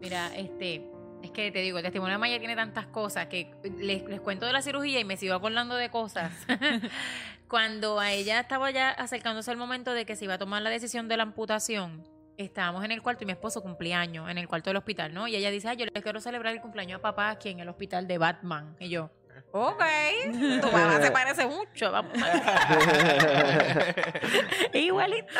Mira, 0.00 0.34
este, 0.34 0.90
es 1.22 1.30
que 1.30 1.50
te 1.52 1.58
digo, 1.60 1.76
el 1.76 1.82
testimonio 1.84 2.14
de 2.14 2.18
Maya 2.18 2.38
tiene 2.38 2.56
tantas 2.56 2.86
cosas 2.86 3.26
que 3.26 3.50
les, 3.78 4.02
les 4.04 4.20
cuento 4.22 4.46
de 4.46 4.54
la 4.54 4.62
cirugía 4.62 4.98
y 4.98 5.04
me 5.04 5.18
sigo 5.18 5.34
acordando 5.34 5.74
de 5.74 5.90
cosas. 5.90 6.32
Cuando 7.48 8.00
a 8.00 8.12
ella 8.12 8.40
estaba 8.40 8.70
ya 8.70 8.90
acercándose 8.90 9.50
el 9.50 9.56
momento 9.58 9.92
de 9.92 10.04
que 10.06 10.16
se 10.16 10.24
iba 10.24 10.34
a 10.34 10.38
tomar 10.38 10.62
la 10.62 10.70
decisión 10.70 11.06
de 11.08 11.16
la 11.16 11.22
amputación, 11.24 12.02
estábamos 12.36 12.84
en 12.84 12.92
el 12.92 13.02
cuarto 13.02 13.24
y 13.24 13.26
mi 13.26 13.32
esposo 13.32 13.62
cumplía 13.62 14.00
años 14.00 14.30
en 14.30 14.38
el 14.38 14.48
cuarto 14.48 14.70
del 14.70 14.76
hospital, 14.78 15.12
¿no? 15.12 15.28
Y 15.28 15.36
ella 15.36 15.50
dice, 15.50 15.68
ay, 15.68 15.76
yo 15.76 15.84
le 15.86 15.92
quiero 16.02 16.20
celebrar 16.20 16.54
el 16.54 16.60
cumpleaños 16.60 16.98
a 16.98 17.02
papá 17.02 17.30
aquí 17.30 17.48
en 17.50 17.60
el 17.60 17.68
hospital 17.68 18.06
de 18.06 18.16
Batman. 18.18 18.76
Y 18.78 18.88
yo, 18.88 19.10
ok, 19.52 19.82
tu 20.60 20.70
papá 20.70 21.00
se 21.02 21.10
parece 21.10 21.46
mucho, 21.46 21.90
vamos. 21.92 22.12
Igualito. 24.72 25.28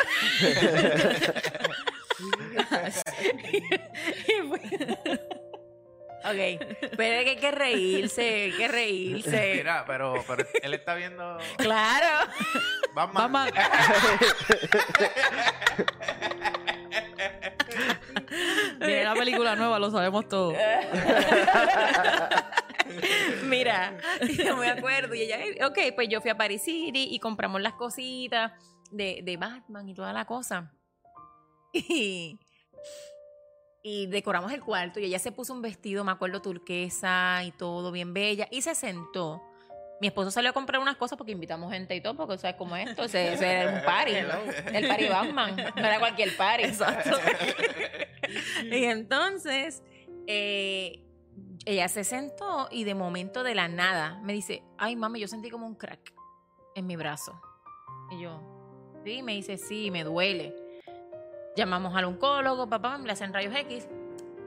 Ok, 6.21 6.35
pero 6.97 7.15
es 7.15 7.23
que 7.23 7.29
hay 7.29 7.35
que 7.37 7.51
reírse, 7.51 8.21
hay 8.43 8.51
que 8.51 8.67
reírse. 8.67 9.53
Mira, 9.55 9.85
pero, 9.87 10.21
pero 10.27 10.45
él 10.61 10.73
está 10.73 10.93
viendo 10.95 11.37
Claro. 11.57 12.29
Batman. 12.93 13.31
Batman. 13.31 13.53
Viene 18.79 19.03
la 19.05 19.13
película 19.13 19.55
nueva, 19.55 19.79
lo 19.79 19.89
sabemos 19.91 20.27
todos. 20.27 20.55
Mira, 23.45 23.97
yo 24.45 24.57
me 24.57 24.69
acuerdo. 24.69 25.15
Y 25.15 25.21
ella, 25.21 25.39
ok, 25.67 25.77
pues 25.95 26.09
yo 26.09 26.21
fui 26.21 26.29
a 26.29 26.37
Paris 26.37 26.63
City 26.63 27.07
y 27.11 27.19
compramos 27.19 27.61
las 27.61 27.73
cositas 27.73 28.51
de, 28.91 29.21
de 29.23 29.37
Batman 29.37 29.87
y 29.87 29.93
toda 29.93 30.13
la 30.13 30.25
cosa. 30.25 30.73
Y, 31.71 32.39
y 33.83 34.07
decoramos 34.07 34.51
el 34.51 34.61
cuarto 34.61 34.99
y 34.99 35.05
ella 35.05 35.19
se 35.19 35.31
puso 35.31 35.53
un 35.53 35.61
vestido, 35.61 36.03
me 36.03 36.11
acuerdo, 36.11 36.41
turquesa 36.41 37.43
y 37.43 37.51
todo, 37.51 37.91
bien 37.91 38.13
bella. 38.13 38.47
Y 38.49 38.63
se 38.63 38.73
sentó. 38.73 39.43
Mi 40.01 40.07
esposo 40.07 40.31
salió 40.31 40.49
a 40.49 40.53
comprar 40.53 40.81
unas 40.81 40.95
cosas 40.95 41.17
porque 41.17 41.33
invitamos 41.33 41.71
gente 41.71 41.95
y 41.95 42.01
todo, 42.01 42.15
porque 42.15 42.37
sabes 42.37 42.55
cómo 42.55 42.75
es 42.75 42.89
esto, 42.89 43.03
ese, 43.03 43.33
ese 43.33 43.51
era 43.51 43.73
un 43.73 43.83
party, 43.83 44.13
¿no? 44.13 44.71
el 44.71 44.87
party 44.87 45.07
Batman, 45.07 45.55
no 45.75 45.85
era 45.85 45.99
cualquier 45.99 46.37
party. 46.37 46.63
y 48.71 48.83
entonces, 48.85 49.83
eh, 50.25 51.08
ella 51.65 51.87
se 51.87 52.03
sentó 52.03 52.67
y 52.71 52.83
de 52.83 52.95
momento 52.95 53.43
de 53.43 53.55
la 53.55 53.67
nada 53.67 54.19
me 54.23 54.33
dice, 54.33 54.63
ay 54.77 54.95
mami, 54.95 55.19
yo 55.19 55.27
sentí 55.27 55.49
como 55.49 55.65
un 55.67 55.75
crack 55.75 56.13
en 56.75 56.87
mi 56.87 56.95
brazo. 56.95 57.39
Y 58.11 58.21
yo, 58.21 58.41
sí, 59.03 59.21
me 59.23 59.33
dice, 59.33 59.57
sí, 59.57 59.91
me 59.91 60.03
duele. 60.03 60.55
Llamamos 61.55 61.95
al 61.95 62.05
oncólogo, 62.05 62.67
papá, 62.69 62.97
me 62.97 63.05
le 63.07 63.13
hacen 63.13 63.33
rayos 63.33 63.53
X. 63.55 63.87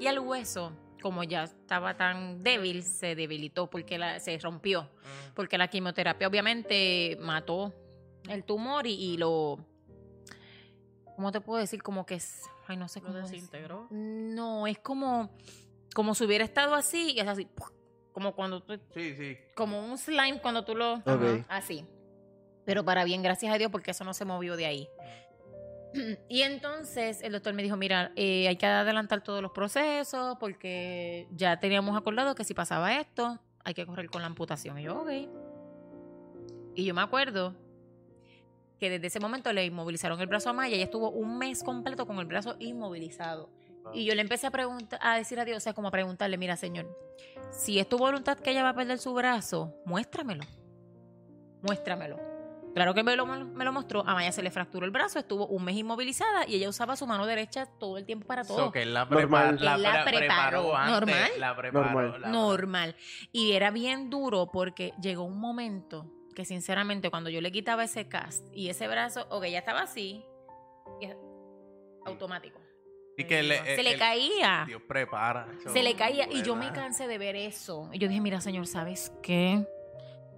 Y 0.00 0.06
el 0.06 0.18
hueso, 0.20 0.72
como 1.02 1.22
ya 1.24 1.44
estaba 1.44 1.96
tan 1.96 2.42
débil, 2.42 2.82
se 2.82 3.14
debilitó 3.14 3.68
porque 3.68 3.98
la- 3.98 4.18
se 4.20 4.38
rompió. 4.38 4.88
Porque 5.34 5.58
la 5.58 5.68
quimioterapia 5.68 6.26
obviamente 6.28 7.16
mató 7.20 7.72
el 8.28 8.44
tumor 8.44 8.86
y, 8.86 8.94
y 8.94 9.16
lo... 9.16 9.58
¿Cómo 11.16 11.30
te 11.30 11.40
puedo 11.40 11.60
decir? 11.60 11.82
Como 11.82 12.06
que 12.06 12.14
es... 12.14 12.42
Ay, 12.66 12.76
no 12.76 12.88
sé 12.88 13.00
Lo 13.00 13.06
cómo 13.08 13.18
decir. 13.18 13.34
desintegró. 13.34 13.86
No, 13.90 14.66
es 14.66 14.78
como, 14.78 15.30
como 15.94 16.14
si 16.14 16.24
hubiera 16.24 16.44
estado 16.44 16.74
así 16.74 17.12
y 17.12 17.20
es 17.20 17.26
así, 17.26 17.48
como 18.12 18.34
cuando 18.34 18.62
tú, 18.62 18.78
Sí, 18.94 19.14
sí. 19.16 19.36
como 19.54 19.84
un 19.84 19.96
slime 19.98 20.40
cuando 20.40 20.64
tú 20.64 20.74
lo, 20.74 20.94
Ok. 20.94 21.44
así. 21.48 21.86
Pero 22.64 22.84
para 22.84 23.04
bien, 23.04 23.22
gracias 23.22 23.52
a 23.52 23.58
Dios, 23.58 23.70
porque 23.70 23.90
eso 23.90 24.04
no 24.04 24.14
se 24.14 24.24
movió 24.24 24.56
de 24.56 24.66
ahí. 24.66 24.88
Y 26.28 26.42
entonces 26.42 27.20
el 27.22 27.32
doctor 27.32 27.52
me 27.54 27.62
dijo, 27.62 27.76
mira, 27.76 28.12
eh, 28.16 28.48
hay 28.48 28.56
que 28.56 28.66
adelantar 28.66 29.22
todos 29.22 29.42
los 29.42 29.52
procesos 29.52 30.36
porque 30.40 31.26
ya 31.32 31.58
teníamos 31.60 31.96
acordado 31.96 32.34
que 32.34 32.44
si 32.44 32.54
pasaba 32.54 32.98
esto, 32.98 33.38
hay 33.64 33.74
que 33.74 33.84
correr 33.84 34.08
con 34.08 34.22
la 34.22 34.28
amputación. 34.28 34.78
Y 34.78 34.84
yo, 34.84 35.00
ok. 35.02 35.10
Y 36.74 36.84
yo 36.84 36.94
me 36.94 37.02
acuerdo 37.02 37.54
que 38.78 38.88
desde 38.90 39.08
ese 39.08 39.20
momento 39.20 39.52
le 39.52 39.66
inmovilizaron 39.66 40.20
el 40.20 40.26
brazo 40.26 40.50
a 40.50 40.52
Maya 40.54 40.72
y 40.72 40.76
ella 40.76 40.84
estuvo 40.84 41.10
un 41.10 41.36
mes 41.38 41.62
completo 41.62 42.06
con 42.06 42.18
el 42.18 42.26
brazo 42.26 42.56
inmovilizado. 42.58 43.50
Y 43.94 44.04
yo 44.04 44.14
le 44.14 44.22
empecé 44.22 44.46
a 44.46 44.50
preguntar, 44.50 44.98
a 45.02 45.16
decir 45.16 45.38
a 45.40 45.44
Dios, 45.44 45.58
o 45.58 45.60
sea, 45.60 45.72
como 45.74 45.88
a 45.88 45.90
preguntarle, 45.90 46.36
mira, 46.38 46.56
Señor, 46.56 46.86
si 47.50 47.78
es 47.78 47.88
tu 47.88 47.98
voluntad 47.98 48.38
que 48.38 48.50
ella 48.50 48.62
va 48.62 48.70
a 48.70 48.74
perder 48.74 48.98
su 48.98 49.12
brazo, 49.12 49.74
muéstramelo. 49.84 50.44
Muéstramelo. 51.62 52.18
Claro 52.74 52.94
que 52.94 53.02
me 53.02 53.14
lo, 53.16 53.26
me 53.26 53.64
lo 53.66 53.72
mostró. 53.72 54.00
A 54.00 54.14
Maya 54.14 54.32
se 54.32 54.42
le 54.42 54.50
fracturó 54.50 54.86
el 54.86 54.90
brazo, 54.92 55.18
estuvo 55.18 55.46
un 55.46 55.62
mes 55.62 55.76
inmovilizada 55.76 56.46
y 56.48 56.54
ella 56.54 56.70
usaba 56.70 56.96
su 56.96 57.06
mano 57.06 57.26
derecha 57.26 57.66
todo 57.66 57.98
el 57.98 58.06
tiempo 58.06 58.26
para 58.26 58.44
todo. 58.44 58.56
So, 58.56 58.72
que 58.72 58.82
él 58.82 58.94
la, 58.94 59.02
Él 59.02 59.08
la 59.82 60.04
pre- 60.04 60.16
preparó. 60.20 60.74
antes, 60.74 60.90
Normal. 60.94 61.30
La 61.38 61.54
preparó, 61.56 61.84
Normal. 61.90 62.20
la- 62.22 62.28
normal. 62.28 62.96
Y 63.30 63.52
era 63.52 63.70
bien 63.70 64.08
duro 64.08 64.50
porque 64.50 64.94
llegó 65.02 65.24
un 65.24 65.38
momento 65.38 66.06
que 66.34 66.46
sinceramente 66.46 67.10
cuando 67.10 67.28
yo 67.28 67.42
le 67.42 67.52
quitaba 67.52 67.84
ese 67.84 68.08
cast 68.08 68.42
y 68.54 68.70
ese 68.70 68.88
brazo, 68.88 69.26
ok, 69.28 69.44
ya 69.48 69.58
estaba 69.58 69.82
así, 69.82 70.24
automático. 72.06 72.58
Y 73.16 73.24
que 73.24 73.42
le- 73.42 73.58
Se 73.58 73.80
eh, 73.80 73.82
le 73.82 73.96
caía. 73.98 74.64
Dios 74.66 74.82
prepara. 74.88 75.46
eso 75.60 75.70
Se 75.70 75.82
le 75.82 75.94
caía 75.94 76.26
y 76.30 76.42
yo 76.42 76.56
me 76.56 76.72
cansé 76.72 77.06
de 77.06 77.18
ver 77.18 77.36
eso. 77.36 77.88
Y 77.92 77.98
yo 77.98 78.08
dije, 78.08 78.20
mira, 78.20 78.40
señor, 78.40 78.66
¿sabes 78.66 79.12
qué? 79.22 79.66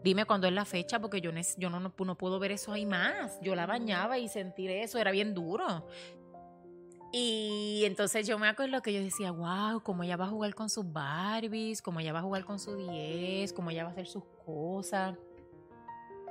Dime 0.02 0.24
cuándo 0.26 0.46
es 0.46 0.52
la 0.52 0.64
fecha, 0.64 1.00
porque 1.00 1.20
yo, 1.20 1.32
nes- 1.32 1.54
yo 1.56 1.70
no, 1.70 1.80
no, 1.80 1.94
no 1.96 2.18
puedo 2.18 2.38
ver 2.38 2.52
eso 2.52 2.72
ahí 2.72 2.84
más. 2.84 3.38
Yo 3.40 3.54
la 3.54 3.64
bañaba 3.66 4.18
y 4.18 4.28
sentir 4.28 4.70
eso 4.70 4.98
era 4.98 5.10
bien 5.12 5.34
duro. 5.34 5.86
Y 7.12 7.84
entonces 7.86 8.26
yo 8.26 8.38
me 8.40 8.48
acuerdo 8.48 8.82
que 8.82 8.92
yo 8.92 9.00
decía, 9.00 9.30
wow, 9.30 9.80
cómo 9.84 10.02
ella 10.02 10.16
va 10.16 10.24
a 10.24 10.28
jugar 10.28 10.52
con 10.56 10.68
sus 10.68 10.92
Barbies, 10.92 11.80
cómo 11.80 12.00
ella 12.00 12.12
va 12.12 12.18
a 12.18 12.22
jugar 12.22 12.44
con 12.44 12.58
su 12.58 12.76
10, 12.76 13.52
cómo 13.52 13.70
ella 13.70 13.84
va 13.84 13.90
a 13.90 13.92
hacer 13.92 14.08
sus 14.08 14.24
cosas. 14.44 15.16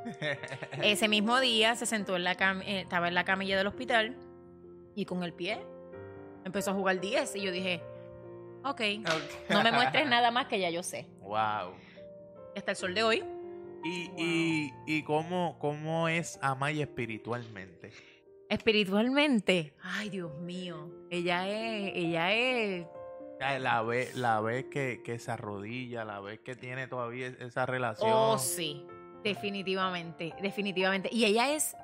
Ese 0.83 1.07
mismo 1.07 1.39
día 1.39 1.75
se 1.75 1.85
sentó 1.85 2.17
en 2.17 2.25
la 2.25 2.35
cam 2.35 2.61
eh, 2.63 2.81
estaba 2.81 3.07
en 3.07 3.13
la 3.13 3.23
camilla 3.23 3.57
del 3.57 3.67
hospital 3.67 4.17
y 4.95 5.05
con 5.05 5.23
el 5.23 5.31
pie 5.33 5.65
empezó 6.45 6.71
a 6.71 6.73
jugar 6.73 6.99
10 6.99 7.35
y 7.35 7.41
yo 7.41 7.51
dije, 7.51 7.81
ok, 8.63 8.81
no 9.49 9.63
me 9.63 9.71
muestres 9.71 10.07
nada 10.07 10.31
más 10.31 10.47
que 10.47 10.59
ya 10.59 10.69
yo 10.69 10.83
sé. 10.83 11.07
Wow. 11.21 11.73
Hasta 12.55 12.71
el 12.71 12.77
sol 12.77 12.93
de 12.93 13.03
hoy. 13.03 13.23
¿Y, 13.83 14.09
y, 14.17 14.73
y 14.85 15.03
cómo, 15.03 15.57
cómo 15.59 16.07
es 16.07 16.39
Amaya 16.41 16.83
espiritualmente? 16.83 17.91
Espiritualmente, 18.49 19.73
ay 19.81 20.09
Dios 20.09 20.37
mío, 20.39 20.89
ella 21.09 21.47
es, 21.49 21.91
ella 21.95 22.33
es, 22.33 22.85
La 23.39 23.81
vez 23.81 24.15
la 24.15 24.41
ve 24.41 24.69
que, 24.69 25.01
que 25.03 25.17
se 25.17 25.31
arrodilla, 25.31 26.05
la 26.05 26.19
vez 26.19 26.39
que 26.41 26.55
tiene 26.55 26.87
todavía 26.87 27.27
esa 27.39 27.65
relación. 27.65 28.11
oh 28.13 28.37
sí, 28.37 28.85
definitivamente, 29.23 30.33
definitivamente. 30.41 31.09
Y 31.11 31.25
ella 31.25 31.53
es, 31.53 31.75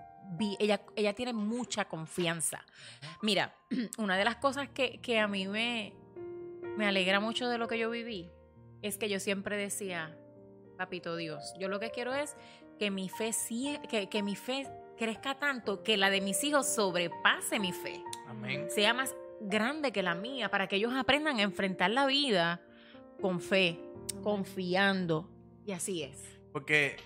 ella, 0.59 0.81
ella 0.95 1.13
tiene 1.13 1.33
mucha 1.33 1.85
confianza. 1.85 2.65
Mira, 3.21 3.55
una 3.97 4.17
de 4.17 4.25
las 4.25 4.37
cosas 4.37 4.69
que, 4.69 4.99
que 5.01 5.19
a 5.19 5.27
mí 5.27 5.47
me, 5.47 5.93
me 6.77 6.85
alegra 6.87 7.19
mucho 7.19 7.47
de 7.49 7.57
lo 7.57 7.67
que 7.67 7.77
yo 7.77 7.89
viví 7.89 8.29
es 8.81 8.97
que 8.97 9.09
yo 9.09 9.19
siempre 9.19 9.57
decía, 9.57 10.17
papito 10.77 11.15
Dios, 11.15 11.53
yo 11.59 11.67
lo 11.67 11.79
que 11.79 11.91
quiero 11.91 12.13
es 12.13 12.35
que 12.77 12.91
mi 12.91 13.09
fe 13.09 13.31
que, 13.89 14.07
que 14.07 14.23
mi 14.23 14.35
fe 14.35 14.67
crezca 14.97 15.37
tanto 15.37 15.83
que 15.83 15.97
la 15.97 16.09
de 16.09 16.21
mis 16.21 16.43
hijos 16.43 16.67
sobrepase 16.67 17.59
mi 17.59 17.73
fe. 17.73 18.01
Amén. 18.27 18.67
sea 18.69 18.93
más 18.93 19.15
grande 19.41 19.91
que 19.91 20.03
la 20.03 20.15
mía, 20.15 20.49
para 20.49 20.67
que 20.67 20.75
ellos 20.75 20.93
aprendan 20.93 21.37
a 21.39 21.41
enfrentar 21.41 21.91
la 21.91 22.05
vida 22.05 22.61
con 23.21 23.39
fe, 23.39 23.79
confiando. 24.23 25.29
Y 25.65 25.71
así 25.71 26.03
es. 26.03 26.39
Porque, 26.51 26.97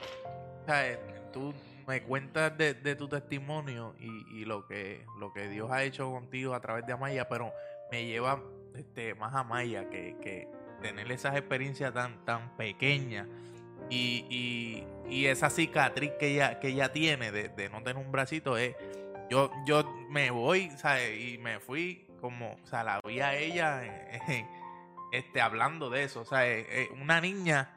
¿sabes? 0.66 1.00
Tú 1.32 1.54
me 1.88 2.04
cuentas 2.04 2.58
de, 2.58 2.74
de 2.74 2.96
tu 2.96 3.08
testimonio 3.08 3.96
y, 4.00 4.42
y 4.42 4.46
lo 4.46 4.66
que 4.68 5.06
lo 5.20 5.34
que 5.34 5.48
Dios 5.50 5.72
ha 5.72 5.84
hecho 5.84 6.12
contigo 6.12 6.54
a 6.54 6.62
través 6.62 6.86
de 6.86 6.94
Amaya, 6.94 7.28
pero 7.28 7.54
me 7.92 8.06
lleva 8.06 8.42
este, 8.76 9.16
más 9.16 9.34
a 9.34 9.40
Amaya 9.40 9.90
que, 9.90 10.16
que 10.22 10.48
tener 10.82 11.12
esas 11.12 11.36
experiencias 11.36 11.94
tan, 11.94 12.24
tan 12.26 12.56
pequeñas 12.58 13.28
y, 13.90 14.26
y, 14.30 14.88
y 15.10 15.26
esa 15.28 15.50
cicatriz 15.50 16.12
que 16.20 16.34
ella, 16.34 16.60
que 16.60 16.70
ella 16.70 16.92
tiene 16.92 17.32
de, 17.32 17.50
de 17.50 17.70
no 17.70 17.82
tener 17.84 17.98
un 17.98 18.12
bracito 18.12 18.58
es... 18.58 18.76
Yo, 19.30 19.50
yo 19.66 19.84
me 20.10 20.30
voy, 20.32 20.70
¿sabes? 20.78 21.18
Y 21.20 21.38
me 21.38 21.60
fui 21.60 22.06
como, 22.20 22.54
o 22.62 22.68
sea, 22.68 22.84
la 22.84 23.00
vi 23.06 23.20
a 23.22 23.36
ella 23.36 23.84
eh, 23.84 24.46
este, 25.12 25.42
hablando 25.42 25.90
de 25.90 26.04
eso, 26.04 26.22
o 26.22 26.26
sea, 26.26 26.48
eh, 26.48 26.90
una 27.02 27.20
niña 27.20 27.74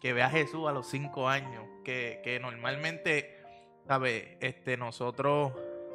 que 0.00 0.12
ve 0.12 0.22
a 0.22 0.30
Jesús 0.30 0.68
a 0.68 0.72
los 0.72 0.88
cinco 0.88 1.28
años, 1.28 1.64
que, 1.84 2.20
que 2.22 2.40
normalmente, 2.40 3.39
¿sabes? 3.90 4.36
Este, 4.38 4.76
nosotros 4.76 5.52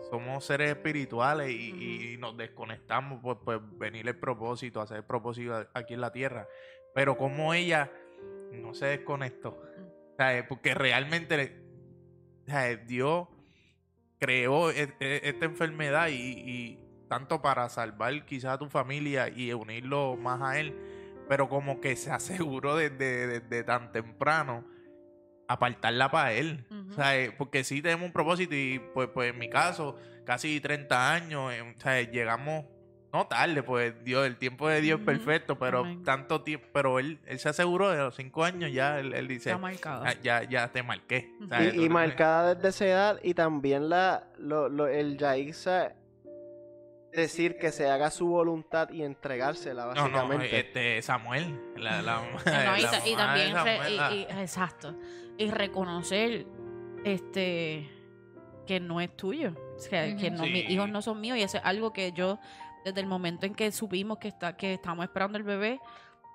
somos 0.10 0.44
seres 0.44 0.72
espirituales 0.72 1.50
y, 1.50 2.12
y 2.12 2.18
nos 2.18 2.36
desconectamos 2.36 3.22
por 3.22 3.40
pues, 3.40 3.62
venir 3.78 4.06
el 4.06 4.18
propósito, 4.18 4.82
hacer 4.82 4.98
el 4.98 5.06
propósito 5.06 5.66
aquí 5.74 5.94
en 5.94 6.02
la 6.02 6.12
tierra. 6.12 6.46
Pero 6.94 7.18
como 7.18 7.54
ella 7.54 7.90
no 8.52 8.74
se 8.74 8.88
desconectó, 8.88 9.58
¿sabes? 10.18 10.44
Porque 10.44 10.74
realmente 10.74 11.56
¿sabes? 12.46 12.86
Dios 12.86 13.30
creó 14.20 14.72
e- 14.72 14.94
e- 15.00 15.22
esta 15.24 15.46
enfermedad 15.46 16.10
y, 16.10 16.16
y 16.16 16.80
tanto 17.08 17.42
para 17.42 17.70
salvar 17.70 18.26
quizás 18.26 18.56
a 18.56 18.58
tu 18.58 18.68
familia 18.68 19.30
y 19.30 19.54
unirlo 19.54 20.18
más 20.18 20.42
a 20.42 20.60
él, 20.60 20.76
pero 21.30 21.48
como 21.48 21.80
que 21.80 21.96
se 21.96 22.12
aseguró 22.12 22.76
desde, 22.76 23.40
desde 23.40 23.64
tan 23.64 23.94
temprano 23.94 24.75
apartarla 25.48 26.10
para 26.12 26.34
él. 26.34 26.66
O 26.90 26.94
sea, 26.94 27.18
eh, 27.18 27.32
porque 27.38 27.64
sí 27.64 27.82
tenemos 27.82 28.06
un 28.08 28.14
propósito 28.14 28.56
y 28.56 28.80
pues, 28.94 29.10
pues 29.14 29.32
en 29.34 29.40
mi 29.40 29.50
caso, 29.50 29.98
casi 30.26 30.60
30 30.60 31.14
años, 31.14 31.54
eh, 31.54 31.62
o 31.62 31.80
sea, 31.80 32.02
llegamos, 32.02 32.66
no 33.14 33.28
tarde, 33.28 33.64
pues 33.64 33.94
Dios, 34.04 34.26
el 34.26 34.38
tiempo 34.38 34.68
de 34.68 34.82
Dios 34.82 35.00
es 35.00 35.06
perfecto, 35.06 35.58
pero 35.58 35.80
Amén. 35.80 36.04
tanto 36.04 36.42
tiempo, 36.42 36.68
pero 36.74 37.00
él, 37.00 37.20
él 37.26 37.40
se 37.40 37.50
aseguró 37.50 37.90
de 37.92 37.98
los 37.98 38.16
5 38.16 38.44
años, 38.44 38.72
ya 38.72 39.00
él, 39.00 39.14
él 39.14 39.28
dice. 39.28 39.52
"Ah, 39.54 40.14
ya, 40.22 40.44
ya 40.44 40.68
te 40.72 40.84
marqué. 40.84 41.32
O 41.40 41.44
Ujú. 41.46 41.48
sea, 41.50 41.74
Y, 41.76 41.90
marcada 41.90 42.56
desde 42.56 42.70
esa 42.70 42.86
edad 42.86 43.20
y 43.24 43.34
también 43.34 43.88
la, 43.90 44.28
lo, 44.38 44.68
lo- 44.68 44.88
el 44.88 45.18
Yaisa 45.18 45.94
decir 47.16 47.58
que 47.58 47.72
se 47.72 47.90
haga 47.90 48.12
su 48.12 48.28
voluntad 48.28 48.90
y 48.92 49.04
entregársela 49.04 49.86
No, 49.94 50.08
no, 50.10 50.28
básicamente. 50.28 50.60
este 50.60 51.02
Samuel, 51.02 51.60
la, 51.78 52.02
la, 52.02 52.22
No, 52.22 52.78
y, 52.78 52.82
la 52.82 52.92
ta- 52.92 53.08
y 53.08 53.16
mamá 53.16 53.34
de 53.36 53.50
también 53.52 53.54
re- 53.54 53.78
Samuel, 53.78 53.94
y- 53.94 53.98
la- 53.98 54.14
y- 54.14 54.42
exacto 54.42 54.96
y 55.38 55.52
reconocer 55.52 56.46
este 57.04 57.90
que 58.68 58.80
no 58.80 59.00
es 59.00 59.16
tuyo 59.16 59.54
o 59.76 59.80
sea, 59.80 60.16
que 60.16 60.32
no 60.32 60.44
Sí. 60.46 60.50
mis 60.50 60.70
hijos 60.70 60.90
no 60.90 61.02
son 61.02 61.22
míos 61.22 61.38
y 61.38 61.44
eso 61.44 61.58
es 61.58 61.64
algo 61.66 61.94
que 61.94 62.12
yo 62.14 62.40
desde 62.84 63.00
el 63.02 63.08
momento 63.08 63.46
en 63.46 63.54
que 63.54 63.72
supimos 63.72 64.18
que 64.18 64.28
está 64.28 64.56
que 64.58 64.74
estamos 64.74 65.04
esperando 65.06 65.38
el 65.38 65.44
bebé 65.44 65.80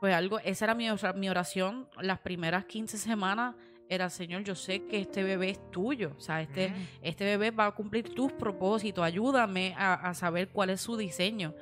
pues 0.00 0.14
algo 0.14 0.38
esa 0.40 0.66
era 0.66 0.74
mi, 0.74 0.88
ora- 0.90 1.12
mi 1.12 1.28
oración 1.28 1.88
las 2.00 2.18
primeras 2.20 2.64
15 2.66 2.98
semanas 2.98 3.54
era 3.90 4.08
Señor 4.08 4.42
yo 4.44 4.54
sé 4.54 4.86
que 4.86 5.00
este 5.00 5.22
bebé 5.24 5.50
es 5.50 5.70
tuyo 5.70 6.12
o 6.16 6.20
sea 6.20 6.40
este 6.40 6.68
Ujú. 6.68 6.76
este 7.02 7.24
bebé 7.24 7.50
va 7.50 7.66
a 7.66 7.72
cumplir 7.72 8.14
tus 8.14 8.32
propósitos, 8.32 9.04
ayúdame 9.04 9.74
a, 9.76 9.94
a 9.94 10.14
saber 10.14 10.48
cuál 10.48 10.70
es 10.70 10.80
su 10.80 10.96
diseño. 10.96 11.54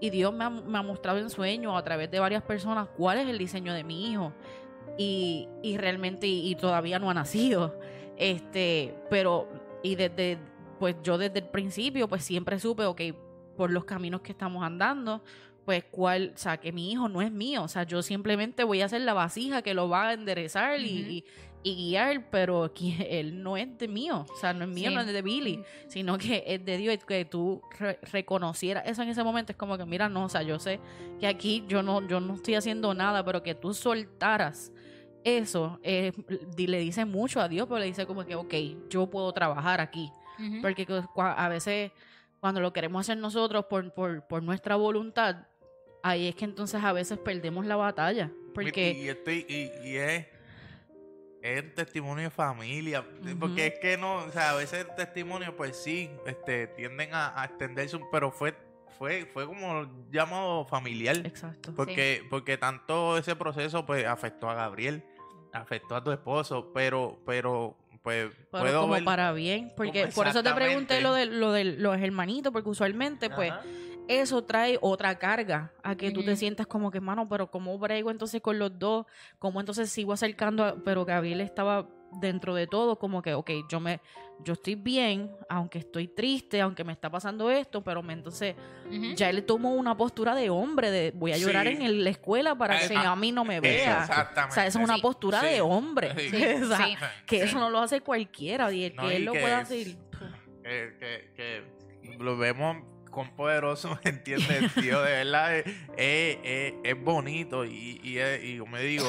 Y 0.00 0.10
Dios 0.10 0.34
me 0.34 0.44
ha, 0.44 0.50
me 0.50 0.76
ha 0.76 0.82
mostrado 0.82 1.18
en 1.18 1.30
sueños 1.30 1.72
a 1.78 1.82
través 1.84 2.10
de 2.10 2.18
varias 2.18 2.42
personas 2.42 2.88
cuál 2.96 3.18
es 3.18 3.28
el 3.28 3.38
diseño 3.38 3.72
de 3.72 3.84
mi 3.84 4.10
hijo. 4.10 4.32
Y, 4.98 5.48
y 5.62 5.76
realmente, 5.78 6.26
y, 6.26 6.50
y 6.50 6.56
todavía 6.56 6.98
no 6.98 7.08
ha 7.10 7.14
nacido. 7.14 7.78
Este, 8.18 8.94
pero, 9.08 9.48
y 9.82 9.94
desde, 9.94 10.38
pues 10.78 10.96
yo 11.02 11.16
desde 11.16 11.38
el 11.38 11.48
principio, 11.48 12.08
pues 12.08 12.24
siempre 12.24 12.58
supe, 12.58 12.84
ok, 12.84 13.00
por 13.56 13.70
los 13.70 13.84
caminos 13.84 14.20
que 14.20 14.32
estamos 14.32 14.62
andando, 14.64 15.22
pues 15.64 15.84
cuál, 15.90 16.32
o 16.34 16.38
sea, 16.38 16.58
que 16.58 16.72
mi 16.72 16.90
hijo 16.92 17.08
no 17.08 17.22
es 17.22 17.30
mío. 17.32 17.62
O 17.62 17.68
sea, 17.68 17.84
yo 17.84 18.02
simplemente 18.02 18.64
voy 18.64 18.82
a 18.82 18.88
ser 18.88 19.02
la 19.02 19.14
vasija 19.14 19.62
que 19.62 19.74
lo 19.74 19.88
va 19.88 20.08
a 20.08 20.12
enderezar 20.12 20.80
y- 20.80 21.24
y 21.66 21.74
guiar, 21.74 22.28
pero 22.30 22.72
que 22.72 22.94
él 23.20 23.42
no 23.42 23.56
es 23.56 23.76
de 23.78 23.88
mío. 23.88 24.26
O 24.32 24.36
sea, 24.36 24.52
no 24.52 24.64
es 24.64 24.70
mío, 24.70 24.90
Sí. 24.90 24.94
no 24.94 25.00
es 25.00 25.06
de 25.06 25.22
Billy 25.22 25.62
sino 25.88 26.16
que 26.18 26.44
es 26.46 26.64
de 26.64 26.76
Dios 26.76 26.94
y 26.94 26.98
que 26.98 27.24
tú 27.24 27.60
re- 27.78 27.98
reconocieras 28.12 28.84
eso 28.86 29.02
en 29.02 29.08
ese 29.08 29.24
momento 29.24 29.50
es 29.52 29.56
como 29.58 29.76
que 29.78 29.84
mira 29.86 30.08
no 30.08 30.24
o 30.24 30.28
sea 30.28 30.42
yo 30.42 30.58
sé 30.58 30.78
que 31.20 31.26
aquí 31.26 31.64
yo 31.68 31.82
no 31.82 32.06
yo 32.06 32.20
no 32.20 32.34
estoy 32.34 32.54
haciendo 32.56 32.92
nada 32.94 33.24
pero 33.24 33.42
que 33.42 33.54
tú 33.54 33.72
soltaras 33.74 34.72
eso 35.24 35.78
eh, 35.82 36.12
le 36.56 36.78
dice 36.78 37.04
mucho 37.04 37.40
a 37.40 37.48
Dios 37.48 37.66
pero 37.68 37.78
le 37.80 37.86
dice 37.86 38.06
como 38.06 38.24
que 38.26 38.34
ok 38.34 38.54
yo 38.90 39.08
puedo 39.08 39.32
trabajar 39.32 39.80
aquí 39.80 40.10
porque 40.62 40.86
a 41.16 41.48
veces 41.48 41.92
cuando 42.40 42.60
lo 42.60 42.72
queremos 42.72 43.00
hacer 43.00 43.16
nosotros 43.16 43.64
por, 43.70 43.92
por, 43.94 44.26
por 44.26 44.42
nuestra 44.42 44.76
voluntad 44.76 45.46
ahí 46.02 46.26
es 46.28 46.34
que 46.34 46.44
entonces 46.44 46.82
a 46.82 46.92
veces 46.92 47.18
perdemos 47.18 47.64
la 47.66 47.76
batalla 47.76 48.30
porque 48.54 48.92
y, 48.92 49.08
estoy, 49.08 49.46
y, 49.48 49.88
y 49.88 49.96
es, 49.96 50.26
es 51.44 51.74
testimonio 51.74 52.24
de 52.24 52.30
familia. 52.30 53.04
Porque 53.38 53.66
es 53.66 53.78
que 53.78 53.98
no, 53.98 54.16
o 54.16 54.30
sea, 54.32 54.50
a 54.50 54.54
veces 54.54 54.86
el 54.88 54.94
testimonio, 54.94 55.54
pues 55.54 55.76
sí, 55.76 56.10
este, 56.26 56.68
tienden 56.68 57.12
a, 57.12 57.38
a 57.38 57.44
extenderse, 57.44 58.00
pero 58.10 58.32
fue, 58.32 58.54
fue, 58.98 59.26
fue 59.26 59.44
como 59.46 59.86
llamado 60.10 60.64
familiar. 60.64 61.18
exacto 61.18 61.74
Porque, 61.76 62.24
porque 62.30 62.56
tanto 62.56 63.18
ese 63.18 63.36
proceso 63.36 63.84
pues 63.84 64.06
afectó 64.06 64.48
a 64.48 64.54
Gabriel, 64.54 65.04
afectó 65.52 65.96
a 65.96 66.02
tu 66.02 66.12
esposo, 66.12 66.72
pero, 66.72 67.20
pero, 67.26 67.76
pues 68.02 68.30
pero 68.50 68.64
puedo 68.64 68.80
como 68.80 68.94
ver. 68.94 69.04
para 69.04 69.32
bien 69.32 69.72
porque 69.76 70.08
por 70.08 70.26
eso 70.26 70.42
te 70.42 70.52
pregunté 70.52 71.00
lo 71.00 71.14
de 71.14 71.24
lo 71.26 71.52
de 71.52 71.64
los 71.64 71.98
hermanitos 71.98 72.52
porque 72.52 72.68
usualmente 72.68 73.28
pues. 73.30 73.52
Eso 74.08 74.44
trae 74.44 74.78
otra 74.82 75.18
carga 75.18 75.72
a 75.82 75.94
que 75.96 76.10
tú 76.10 76.22
te 76.24 76.36
sientas 76.36 76.66
como 76.66 76.90
que, 76.90 77.00
mano, 77.00 77.28
pero 77.28 77.50
¿cómo 77.50 77.78
brego 77.78 78.10
entonces 78.10 78.40
con 78.42 78.58
los 78.58 78.78
dos? 78.78 79.06
¿Cómo 79.38 79.60
entonces 79.60 79.90
sigo 79.90 80.12
acercando? 80.12 80.64
a- 80.64 80.76
Pero 80.84 81.04
Gabriel 81.04 81.40
estaba 81.40 81.88
dentro 82.20 82.54
de 82.54 82.66
todo 82.68 82.96
como 82.96 83.22
que, 83.22 83.34
ok, 83.34 83.50
yo 83.68 83.80
me, 83.80 84.00
yo 84.44 84.52
estoy 84.52 84.76
bien, 84.76 85.32
aunque 85.48 85.78
estoy 85.78 86.06
triste, 86.06 86.60
aunque 86.60 86.84
me 86.84 86.92
está 86.92 87.10
pasando 87.10 87.50
esto, 87.50 87.82
pero 87.82 88.02
me, 88.04 88.12
entonces 88.12 88.54
ya 89.16 89.30
él 89.30 89.44
tomó 89.44 89.74
una 89.74 89.96
postura 89.96 90.34
de 90.36 90.48
hombre, 90.48 90.92
de 90.92 91.10
voy 91.12 91.32
a 91.32 91.36
llorar 91.38 91.66
Sí. 91.66 91.72
en 91.80 92.04
la 92.04 92.10
escuela 92.10 92.54
para 92.56 92.78
que 92.86 92.94
ah, 92.94 93.10
a 93.12 93.16
mí 93.16 93.32
no 93.32 93.44
me 93.44 93.58
vea. 93.60 94.02
Exactamente. 94.02 94.52
O 94.52 94.54
sea, 94.54 94.66
esa 94.66 94.78
es 94.78 94.84
una 94.84 94.94
Sí. 94.96 95.02
postura 95.02 95.40
Sí. 95.40 95.46
de 95.46 95.60
hombre. 95.60 96.12
O 96.62 96.66
sea, 96.76 96.86
que 97.26 97.42
eso 97.42 97.58
no 97.58 97.68
lo 97.70 97.80
hace 97.80 98.00
cualquiera. 98.00 98.70
Y 98.72 98.84
el 98.84 98.94
No, 98.94 99.08
que 99.08 99.16
él 99.16 99.24
lo 99.24 99.32
pueda 99.32 99.58
hacer. 99.60 99.96
que, 100.62 100.96
que, 101.00 101.32
que 101.34 102.16
lo 102.18 102.36
vemos 102.36 102.76
con 103.14 103.30
poderoso, 103.36 103.98
¿entiendes? 104.04 104.74
Tío, 104.74 105.00
de 105.02 105.12
verdad 105.12 105.56
es, 105.58 105.64
es, 105.96 106.74
es- 106.82 107.02
bonito 107.02 107.64
y, 107.64 108.00
y, 108.02 108.18
es- 108.18 108.42
y 108.44 108.56
yo 108.56 108.66
me 108.66 108.82
digo, 108.82 109.08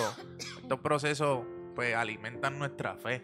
estos 0.62 0.80
procesos 0.80 1.44
pues 1.76 1.94
alimentan 1.96 2.58
nuestra 2.60 2.96
fe. 2.96 3.22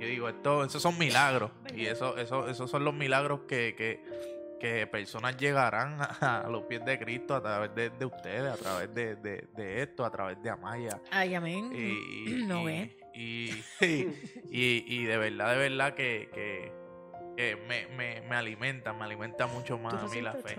Yo 0.00 0.08
digo, 0.08 0.28
esto, 0.28 0.64
esos 0.64 0.82
son 0.82 0.98
milagros. 0.98 1.52
Y 1.76 1.86
eso, 1.86 2.16
eso, 2.16 2.48
esos 2.48 2.68
son 2.68 2.84
los 2.84 2.92
milagros 2.92 3.42
que, 3.46 3.74
que, 3.76 4.02
que 4.58 4.86
personas 4.88 5.36
llegarán 5.36 6.00
a, 6.00 6.42
a 6.44 6.48
los 6.48 6.62
pies 6.64 6.84
de 6.84 6.98
Cristo 6.98 7.36
a 7.36 7.42
través 7.42 7.72
de, 7.76 7.90
de 7.90 8.04
ustedes, 8.04 8.52
a 8.52 8.56
través 8.56 8.92
de, 8.92 9.14
de, 9.16 9.46
de 9.56 9.82
esto, 9.82 10.04
a 10.04 10.10
través 10.10 10.42
de 10.42 10.50
Amaya. 10.50 11.00
Ay, 11.12 11.34
amén. 11.36 11.70
Y, 11.72 12.30
y- 12.40 12.44
No 12.46 12.64
ve. 12.64 12.96
y, 13.14 13.50
y, 14.50 14.84
y 14.86 15.04
de 15.04 15.16
verdad, 15.18 15.52
de 15.52 15.58
verdad 15.68 15.94
que, 15.94 16.28
que, 16.34 16.72
que 17.36 17.56
me, 17.68 17.86
me, 17.96 18.20
me 18.22 18.36
alimenta, 18.36 18.92
me 18.92 19.04
alimenta 19.04 19.46
mucho 19.46 19.78
más 19.78 19.94
a 19.94 20.06
mí 20.06 20.20
la 20.20 20.32
fe. 20.34 20.56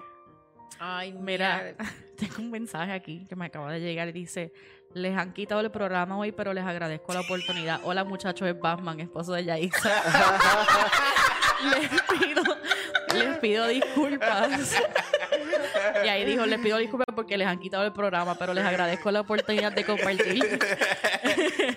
Ay, 0.80 1.14
Mira, 1.14 1.76
tengo 2.18 2.36
un 2.40 2.52
mensaje 2.52 2.92
aquí 2.92 3.26
que 3.28 3.36
me 3.36 3.46
acaba 3.46 3.72
de 3.72 3.80
llegar 3.80 4.08
y 4.10 4.12
dice, 4.12 4.52
les 4.94 5.16
han 5.18 5.34
quitado 5.34 5.62
el 5.62 5.72
programa 5.72 6.18
hoy, 6.18 6.32
pero 6.32 6.54
les 6.54 6.64
agradezco 6.66 7.14
la 7.14 7.22
oportunidad. 7.22 7.80
Hola 7.84 8.04
muchachos, 8.04 8.48
es 8.48 8.60
Batman, 8.60 9.00
esposo 9.00 9.34
de 9.34 9.46
Yaisa. 9.46 9.90
les 11.80 12.02
pido, 12.20 12.44
les 13.14 13.38
pido 13.40 13.68
disculpas. 13.68 14.76
Y 16.04 16.08
ahí 16.08 16.26
dijo, 16.26 16.46
les 16.46 16.60
pido 16.60 16.78
disculpas 16.78 17.08
porque 17.16 17.38
les 17.38 17.48
han 17.48 17.60
quitado 17.60 17.84
el 17.86 17.94
programa, 17.94 18.36
pero 18.36 18.54
les 18.54 18.66
agradezco 18.66 19.12
la 19.12 19.22
oportunidad 19.22 19.72
de 19.74 19.84
compartir. 19.86 20.60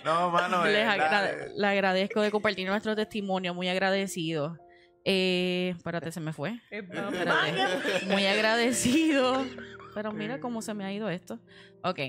No, 0.04 0.30
mano, 0.30 0.64
les, 0.66 0.86
agra- 0.86 1.30
eh, 1.30 1.52
le 1.56 1.66
agradezco 1.66 2.20
de 2.20 2.30
compartir 2.30 2.64
nuestro 2.68 2.94
testimonio, 2.94 3.54
muy 3.54 3.68
agradecido. 3.68 4.56
Eh, 5.08 5.72
espérate, 5.76 6.10
se 6.10 6.18
me 6.18 6.32
fue. 6.32 6.60
Espérate. 6.68 8.06
Muy 8.10 8.26
agradecido. 8.26 9.44
Pero 9.94 10.10
mira 10.12 10.40
cómo 10.40 10.60
se 10.62 10.74
me 10.74 10.84
ha 10.84 10.92
ido 10.92 11.08
esto. 11.08 11.38
Ok. 11.84 12.00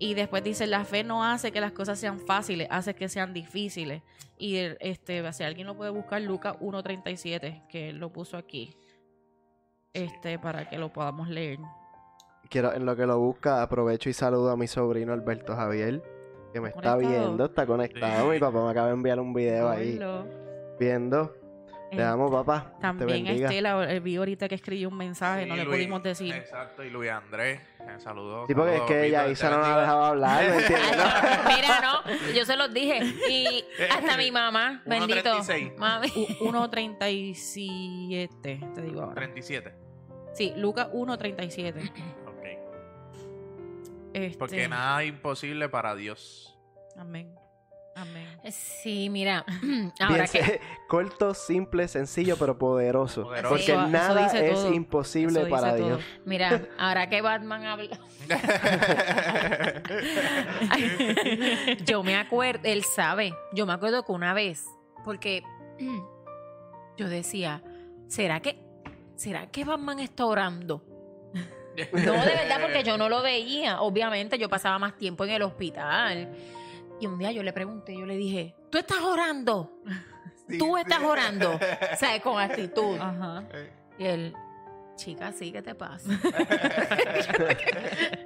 Y 0.00 0.14
después 0.14 0.42
dice, 0.42 0.66
la 0.66 0.84
fe 0.84 1.04
no 1.04 1.24
hace 1.24 1.52
que 1.52 1.60
las 1.60 1.70
cosas 1.70 2.00
sean 2.00 2.18
fáciles, 2.18 2.66
hace 2.68 2.94
que 2.94 3.08
sean 3.08 3.32
difíciles. 3.32 4.02
Y 4.36 4.56
este, 4.80 5.32
si 5.32 5.44
alguien 5.44 5.68
lo 5.68 5.76
puede 5.76 5.92
buscar, 5.92 6.20
Lucas 6.20 6.56
1.37, 6.58 7.68
que 7.68 7.90
él 7.90 7.98
lo 7.98 8.12
puso 8.12 8.36
aquí. 8.36 8.76
Este, 9.92 10.36
para 10.40 10.68
que 10.68 10.78
lo 10.78 10.92
podamos 10.92 11.28
leer. 11.28 11.60
Quiero, 12.50 12.74
en 12.74 12.84
lo 12.84 12.96
que 12.96 13.06
lo 13.06 13.20
busca, 13.20 13.62
aprovecho 13.62 14.10
y 14.10 14.14
saludo 14.14 14.50
a 14.50 14.56
mi 14.56 14.66
sobrino 14.66 15.12
Alberto 15.12 15.54
Javier, 15.54 16.02
que 16.52 16.60
me 16.60 16.70
está 16.70 16.94
Conectado. 16.96 16.98
viendo, 16.98 17.44
está 17.44 17.66
conectado. 17.66 18.24
Sí. 18.24 18.30
Mi 18.34 18.40
papá 18.40 18.64
me 18.64 18.70
acaba 18.70 18.88
de 18.88 18.94
enviar 18.94 19.20
un 19.20 19.32
video 19.32 19.68
ahí 19.70 20.00
viendo. 20.80 21.41
Te 21.94 22.00
Eh, 22.00 22.04
amo, 22.04 22.30
papá. 22.30 22.72
Te 22.76 22.80
También 22.80 23.24
bendiga. 23.24 23.48
Estela, 23.48 23.92
eh, 23.92 24.00
vi 24.00 24.16
ahorita 24.16 24.48
que 24.48 24.54
escribió 24.54 24.88
un 24.88 24.96
mensaje, 24.96 25.44
no 25.46 25.52
sí, 25.54 25.58
le 25.60 25.64
Luis, 25.66 25.76
pudimos 25.76 26.02
decir. 26.02 26.34
Exacto, 26.34 26.82
y 26.82 26.88
Luis 26.90 27.10
Andrés, 27.10 27.60
me 27.86 28.00
saludó. 28.00 28.46
Sí, 28.46 28.54
porque 28.54 28.70
es 28.70 28.76
saludos, 28.78 28.90
que 28.90 29.06
ella 29.06 29.24
te 29.26 29.32
Isa 29.32 29.50
no 29.50 29.56
nos 29.58 29.66
bendiga. 29.66 29.80
dejaba 29.82 30.08
hablar, 30.08 30.42
¿me 30.42 30.56
entiendes? 30.58 30.96
no? 30.96 31.04
Mira, 31.54 31.80
no, 31.80 32.02
yo 32.32 32.44
se 32.46 32.56
los 32.56 32.72
dije. 32.72 33.00
Y 33.30 33.64
hasta 33.90 34.16
mi 34.16 34.30
mamá, 34.30 34.80
bendito. 34.86 35.38
1.36. 35.38 35.76
Mami. 35.76 36.08
U- 36.40 36.50
1.37, 36.50 38.72
te 38.74 38.82
digo 38.82 39.02
ahora. 39.02 39.14
37. 39.14 39.74
Sí, 40.32 40.54
Lucas 40.56 40.88
1.37. 40.92 41.90
Ok. 42.26 42.46
Este, 44.14 44.38
Porque 44.38 44.66
nada 44.68 45.02
es 45.02 45.10
imposible 45.10 45.68
para 45.68 45.94
Dios. 45.94 46.58
Amén. 46.96 47.34
Amén. 47.94 48.26
Sí, 48.50 49.08
mira. 49.10 49.44
Ahora 50.00 50.26
que. 50.26 50.60
corto, 50.88 51.34
simple, 51.34 51.86
sencillo, 51.88 52.36
pero 52.38 52.58
poderoso. 52.58 53.24
Poderoso. 53.24 53.54
Porque 53.54 53.72
Eso- 53.72 53.86
nada 53.88 54.26
es 54.26 54.52
todo. 54.54 54.72
imposible 54.72 55.40
Eso 55.40 55.50
para 55.50 55.74
Dios. 55.74 55.98
todo. 56.00 56.22
Mira, 56.24 56.62
ahora 56.78 57.08
que 57.08 57.20
Batman 57.20 57.64
habla. 57.66 57.98
Yo 61.84 62.02
me 62.02 62.16
acuerdo, 62.16 62.60
él 62.64 62.82
sabe. 62.84 63.34
Yo 63.52 63.66
me 63.66 63.72
acuerdo 63.72 64.04
que 64.04 64.12
una 64.12 64.34
vez, 64.34 64.64
porque 65.04 65.42
yo 66.96 67.08
decía, 67.08 67.62
¿será 68.08 68.40
que, 68.40 68.58
será 69.16 69.46
que 69.50 69.64
Batman 69.64 69.98
está 70.00 70.26
orando? 70.26 70.84
No, 71.94 72.12
de 72.12 72.34
verdad, 72.34 72.58
porque 72.60 72.84
yo 72.84 72.98
no 72.98 73.08
lo 73.08 73.22
veía. 73.22 73.80
Obviamente, 73.80 74.36
yo 74.38 74.50
pasaba 74.50 74.78
más 74.78 74.98
tiempo 74.98 75.24
en 75.24 75.30
el 75.30 75.40
hospital. 75.40 76.28
Y 77.02 77.06
un 77.08 77.18
día 77.18 77.32
yo 77.32 77.42
le 77.42 77.52
pregunté, 77.52 77.96
yo 77.98 78.06
le 78.06 78.16
dije, 78.16 78.54
¿tú 78.70 78.78
estás 78.78 79.00
orando? 79.00 79.82
¿Tú 80.58 80.76
estás 80.76 81.02
orando? 81.02 81.58
O 81.92 81.96
sea, 81.96 82.20
con 82.22 82.40
actitud. 82.40 82.96
Ajá. 83.00 83.42
Y 83.98 84.04
él, 84.04 84.32
chica, 84.94 85.32
sí, 85.32 85.50
¿qué 85.50 85.62
te 85.62 85.74
pasa? 85.74 86.08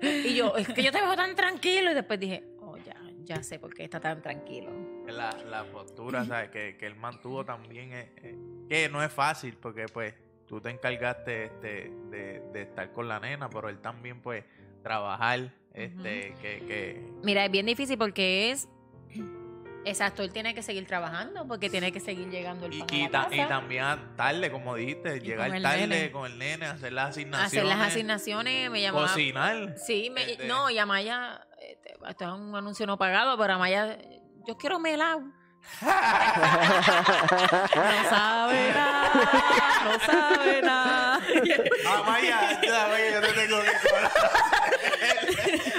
y 0.02 0.34
yo, 0.34 0.54
es 0.56 0.68
que 0.68 0.82
yo 0.82 0.92
te 0.92 1.00
veo 1.00 1.14
tan 1.16 1.34
tranquilo. 1.34 1.90
Y 1.90 1.94
después 1.94 2.20
dije, 2.20 2.44
oh, 2.60 2.76
ya, 2.76 2.96
ya 3.24 3.42
sé 3.42 3.58
por 3.58 3.72
qué 3.74 3.84
está 3.84 4.00
tan 4.00 4.20
tranquilo. 4.20 4.70
la, 5.06 5.30
la 5.48 5.64
postura 5.64 6.24
¿sabes? 6.26 6.50
Que, 6.50 6.76
que 6.76 6.86
él 6.86 6.96
mantuvo 6.96 7.44
también 7.44 7.92
es, 7.92 8.08
es- 8.22 8.36
que 8.68 8.88
no 8.90 9.02
es 9.02 9.12
fácil 9.12 9.56
porque 9.56 9.86
pues 9.86 10.12
tú 10.46 10.60
te 10.60 10.68
encargaste 10.70 11.44
este, 11.46 11.92
de, 12.10 12.42
de 12.52 12.62
estar 12.62 12.92
con 12.92 13.06
la 13.08 13.20
nena 13.20 13.48
pero 13.48 13.68
él 13.68 13.78
también 13.78 14.20
pues 14.20 14.44
trabajar 14.82 15.52
este 15.76 16.34
que, 16.40 16.64
que 16.66 17.02
Mira, 17.22 17.44
es 17.44 17.50
bien 17.50 17.66
difícil 17.66 17.96
porque 17.98 18.50
es. 18.50 18.68
Exacto, 19.84 20.24
él 20.24 20.32
tiene 20.32 20.52
que 20.52 20.62
seguir 20.62 20.84
trabajando 20.84 21.46
porque 21.46 21.70
tiene 21.70 21.92
que 21.92 22.00
seguir 22.00 22.28
llegando 22.28 22.66
el 22.66 22.72
y, 22.74 22.84
y 22.90 23.08
ta- 23.08 23.28
también 23.46 23.84
tarde 24.16 24.50
como 24.50 24.74
dijiste 24.74 25.20
llegar 25.20 25.48
con 25.52 25.62
tarde 25.62 25.86
nene. 25.86 26.10
con 26.10 26.26
el 26.32 26.38
nene 26.38 26.66
hacer 26.66 26.92
las 26.92 27.10
asignaciones 27.10 27.46
hacer 27.46 27.64
las 27.64 27.80
asignaciones, 27.92 28.68
me 28.68 28.80
llamaba. 28.82 29.06
cocinar 29.06 29.76
Sí, 29.78 30.10
me- 30.10 30.28
Este- 30.32 30.48
no, 30.48 30.68
y 30.70 30.78
Amaya, 30.78 31.46
este, 31.62 31.94
esto 32.08 32.24
es 32.24 32.32
un 32.40 32.56
anuncio 32.56 32.84
no 32.84 32.98
pagado, 32.98 33.38
pero 33.38 33.52
Amaya, 33.54 33.96
yo 34.44 34.56
quiero 34.56 34.80
melao. 34.80 35.22
No 35.82 35.88
sabe 38.08 38.72
nada, 38.72 39.10
no 39.84 40.00
sabe 40.00 40.62
nada. 40.62 41.20
Amaya, 41.86 42.60
ya, 42.62 42.88
oye, 42.88 43.12
yo 43.12 43.20
te 43.20 43.32
tengo 43.32 43.60
que. 43.62 43.68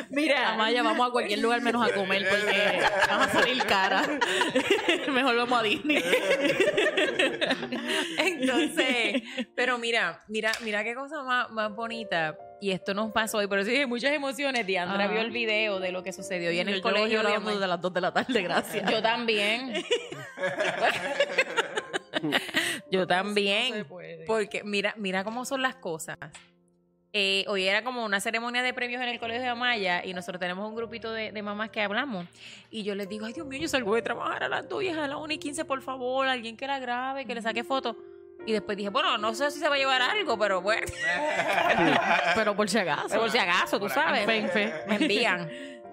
Mira, 0.10 0.50
Amaya, 0.54 0.84
vamos 0.84 1.08
a 1.08 1.12
cualquier 1.12 1.40
lugar 1.40 1.62
menos 1.62 1.88
a 1.88 1.94
comer 1.94 2.28
porque 2.30 2.82
vamos 3.10 3.28
a 3.28 3.32
salir 3.32 3.64
cara. 3.66 4.04
Mejor 5.12 5.36
vamos 5.36 5.60
a 5.60 5.64
Disney. 5.64 6.04
Entonces, 8.18 9.24
pero 9.56 9.78
mira, 9.78 10.24
mira, 10.28 10.52
mira 10.62 10.84
qué 10.84 10.96
cosa 10.96 11.24
más, 11.24 11.50
más 11.52 11.72
bonita. 11.72 12.36
Y 12.60 12.72
esto 12.72 12.94
nos 12.94 13.12
pasó 13.12 13.38
hoy, 13.38 13.48
por 13.48 13.60
eso 13.60 13.70
dije 13.70 13.86
muchas 13.86 14.12
emociones. 14.12 14.66
Diandra 14.66 15.08
vio 15.08 15.22
el 15.22 15.32
video 15.32 15.80
de 15.80 15.92
lo 15.92 16.02
que 16.04 16.12
sucedió 16.12 16.52
y 16.52 16.60
en 16.60 16.70
el 16.70 16.78
Yo 16.78 16.82
colegio. 16.82 17.22
desde 17.22 17.68
las 17.68 17.82
2 17.82 17.94
de 17.94 18.02
la 18.02 18.12
tarde, 18.14 18.42
gracias. 18.42 18.92
Yo 18.92 19.02
también. 19.02 19.74
Yo 22.92 23.06
también. 23.06 23.86
Porque 24.26 24.64
mira, 24.64 24.94
mira 24.98 25.24
cómo 25.24 25.46
son 25.46 25.62
las 25.62 25.76
cosas. 25.76 26.18
Eh, 27.14 27.46
hoy 27.48 27.64
era 27.66 27.84
como 27.84 28.04
una 28.06 28.20
ceremonia 28.20 28.62
de 28.62 28.74
premios 28.74 29.02
en 29.02 29.10
el 29.10 29.20
colegio 29.20 29.42
de 29.42 29.48
Amaya 29.48 30.06
y 30.06 30.14
nosotros 30.14 30.40
tenemos 30.40 30.68
un 30.68 30.76
grupito 30.76 31.12
de, 31.12 31.32
de 31.32 31.42
mamás 31.42 31.70
que 31.70 31.82
hablamos. 31.82 32.28
Y 32.70 32.84
yo 32.84 32.96
les 32.96 33.08
digo, 33.08 33.26
ay 33.26 33.34
Dios 33.34 33.48
mío, 33.48 33.60
yo 33.60 33.68
salgo 33.68 33.96
de 33.96 34.02
trabajar 34.02 34.44
a 34.44 34.50
las 34.50 34.68
2 34.68 34.84
y 34.84 34.90
a 34.90 35.08
las 35.08 35.18
1 35.18 35.34
y 35.34 35.38
15, 35.38 35.66
por 35.66 35.82
favor, 35.82 36.28
alguien 36.28 36.58
que 36.58 36.68
la 36.68 36.80
grabe, 36.80 37.26
que 37.26 37.34
le 37.34 37.42
saque 37.42 37.64
fotos. 37.64 37.96
Y 38.48 38.54
después 38.54 38.78
dije, 38.78 38.90
bueno, 38.90 39.18
no 39.18 39.36
sé 39.36 39.52
si 39.52 39.60
se 39.60 39.68
va 39.68 39.76
a 39.76 39.78
llevar 39.78 40.02
algo, 40.02 40.40
pero 40.40 40.62
bueno, 40.62 40.88
Pero 42.36 42.56
por 42.56 42.70
si 42.70 42.78
acaso. 42.78 43.20
por 43.20 43.30
si 43.30 43.38
acaso, 43.38 43.78
tú 43.78 43.90
sabes. 43.90 44.26
Fe 44.26 44.38
en 44.38 44.50
fe. 44.50 44.74
Me 44.88 44.96
envían. 44.96 45.50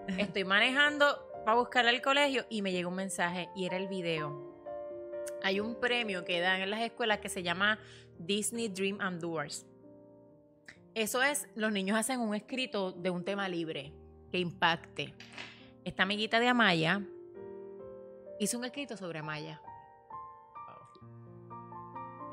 Estoy 0.19 0.45
manejando 0.45 1.19
para 1.45 1.57
buscar 1.59 1.85
al 1.89 2.01
colegio 2.01 2.47
y 2.49 2.63
me 2.63 2.71
llega 2.71 2.87
un 2.87 2.95
mensaje 2.95 3.49
y 3.57 3.67
era 3.67 3.77
el 3.77 3.89
video. 3.89 4.55
Hay 5.43 5.59
un 5.59 5.81
premio 5.81 6.25
que 6.25 6.39
dan 6.39 6.61
en 6.61 6.71
las 6.71 6.81
escuelas 6.83 7.19
que 7.19 7.29
se 7.29 7.43
llama 7.43 7.81
Disney 8.21 8.69
Dream 8.69 9.01
and 9.01 9.21
Doers. 9.21 9.67
Eso 10.95 11.25
es, 11.25 11.49
los 11.57 11.73
niños 11.73 11.99
hacen 11.99 12.21
un 12.21 12.37
escrito 12.37 12.93
de 12.93 13.11
un 13.11 13.25
tema 13.25 13.49
libre 13.49 13.93
que 14.31 14.39
impacte. 14.39 15.13
Esta 15.85 16.05
amiguita 16.05 16.39
de 16.39 16.47
Amaya 16.47 17.03
hizo 18.39 18.59
un 18.59 18.65
escrito 18.65 18.97
sobre 18.97 19.19
Amaya. 19.19 19.61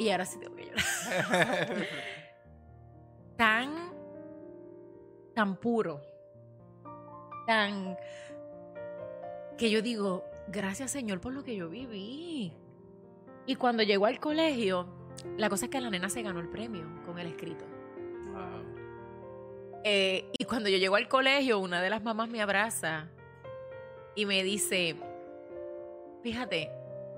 Y 0.02 0.10
ahora 0.10 0.26
sí 0.26 0.40
tengo 0.40 0.56
que 0.56 0.66
llorar. 0.66 1.88
tan, 3.38 3.94
tan 5.36 5.56
puro, 5.58 6.02
tan 7.46 7.96
que 9.60 9.70
yo 9.70 9.84
digo, 9.84 10.26
gracias 10.48 10.90
Señor 10.90 11.22
por 11.22 11.34
lo 11.34 11.44
que 11.44 11.56
yo 11.56 11.70
viví. 11.70 12.52
Y 13.46 13.56
cuando 13.58 13.84
llegó 13.84 14.08
al 14.08 14.20
colegio, 14.20 14.88
la 15.38 15.50
cosa 15.50 15.66
es 15.66 15.72
que 15.72 15.80
la 15.80 15.92
nena 15.92 16.10
se 16.10 16.24
ganó 16.24 16.40
el 16.40 16.50
premio 16.50 16.84
con 17.06 17.20
el 17.20 17.28
escrito. 17.28 17.64
Eh, 19.84 20.32
y 20.36 20.46
cuando 20.46 20.68
yo 20.70 20.80
llego 20.80 20.96
al 20.96 21.08
colegio, 21.08 21.60
una 21.60 21.80
de 21.80 21.92
las 21.92 22.02
mamás 22.02 22.28
me 22.28 22.42
abraza 22.42 23.08
y 24.16 24.26
me 24.26 24.44
dice, 24.44 24.96
fíjate, 26.24 26.72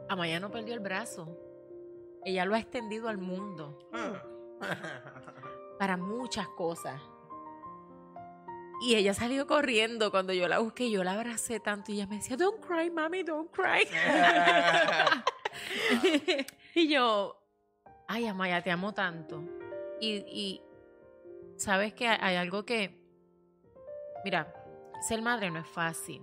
Amaya 0.10 0.41
no 0.41 0.51
perdió 0.51 0.73
el 0.73 0.81
brazo. 0.81 1.43
Ella 2.26 2.45
lo 2.45 2.56
ha 2.56 2.60
extendido 2.60 3.10
al 3.10 3.18
mundo 3.18 3.80
para 5.80 5.98
muchas 5.98 6.48
cosas. 6.50 7.02
Y 8.82 8.95
ella 8.95 9.14
salió 9.14 9.48
corriendo 9.48 10.12
cuando 10.12 10.34
yo 10.34 10.48
la 10.48 10.60
busqué. 10.60 10.90
Yo 10.91 11.04
la 11.04 11.14
abracé 11.14 11.60
tanto 11.60 11.91
y 11.91 11.95
ella 11.95 12.08
me 12.08 12.18
decía, 12.18 12.38
don't 12.38 12.60
cry, 12.66 12.90
mami, 12.91 13.24
don't 13.24 13.50
cry. 13.52 13.88
y 16.76 16.88
yo, 16.90 17.38
ay, 18.08 18.28
Amaya, 18.28 18.62
te 18.62 18.72
amo 18.72 18.94
tanto. 18.94 19.44
Y, 20.02 20.16
y 20.28 20.62
sabes 21.58 21.94
que 21.94 22.08
hay 22.08 22.36
algo 22.36 22.66
que, 22.66 23.00
mira, 24.26 24.54
ser 25.08 25.22
madre 25.22 25.52
no 25.52 25.60
es 25.60 25.68
fácil. 25.68 26.22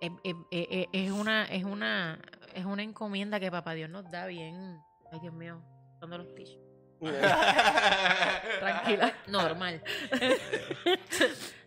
Es, 0.00 0.10
es- 0.24 0.34
es- 0.50 0.88
es 0.92 1.10
una, 1.12 1.44
es, 1.44 1.64
una, 1.64 2.20
es 2.54 2.64
una 2.64 2.82
encomienda 2.82 3.38
que 3.38 3.50
papá 3.50 3.74
Dios 3.74 3.90
nos 3.90 4.10
da 4.10 4.26
bien. 4.26 4.80
Ay, 5.12 5.20
Dios 5.20 5.34
mío, 5.34 5.62
¿dónde 6.00 6.18
los 6.18 6.34
tissues? 6.34 6.58
Tranquila. 8.60 9.12
Normal. 9.28 9.82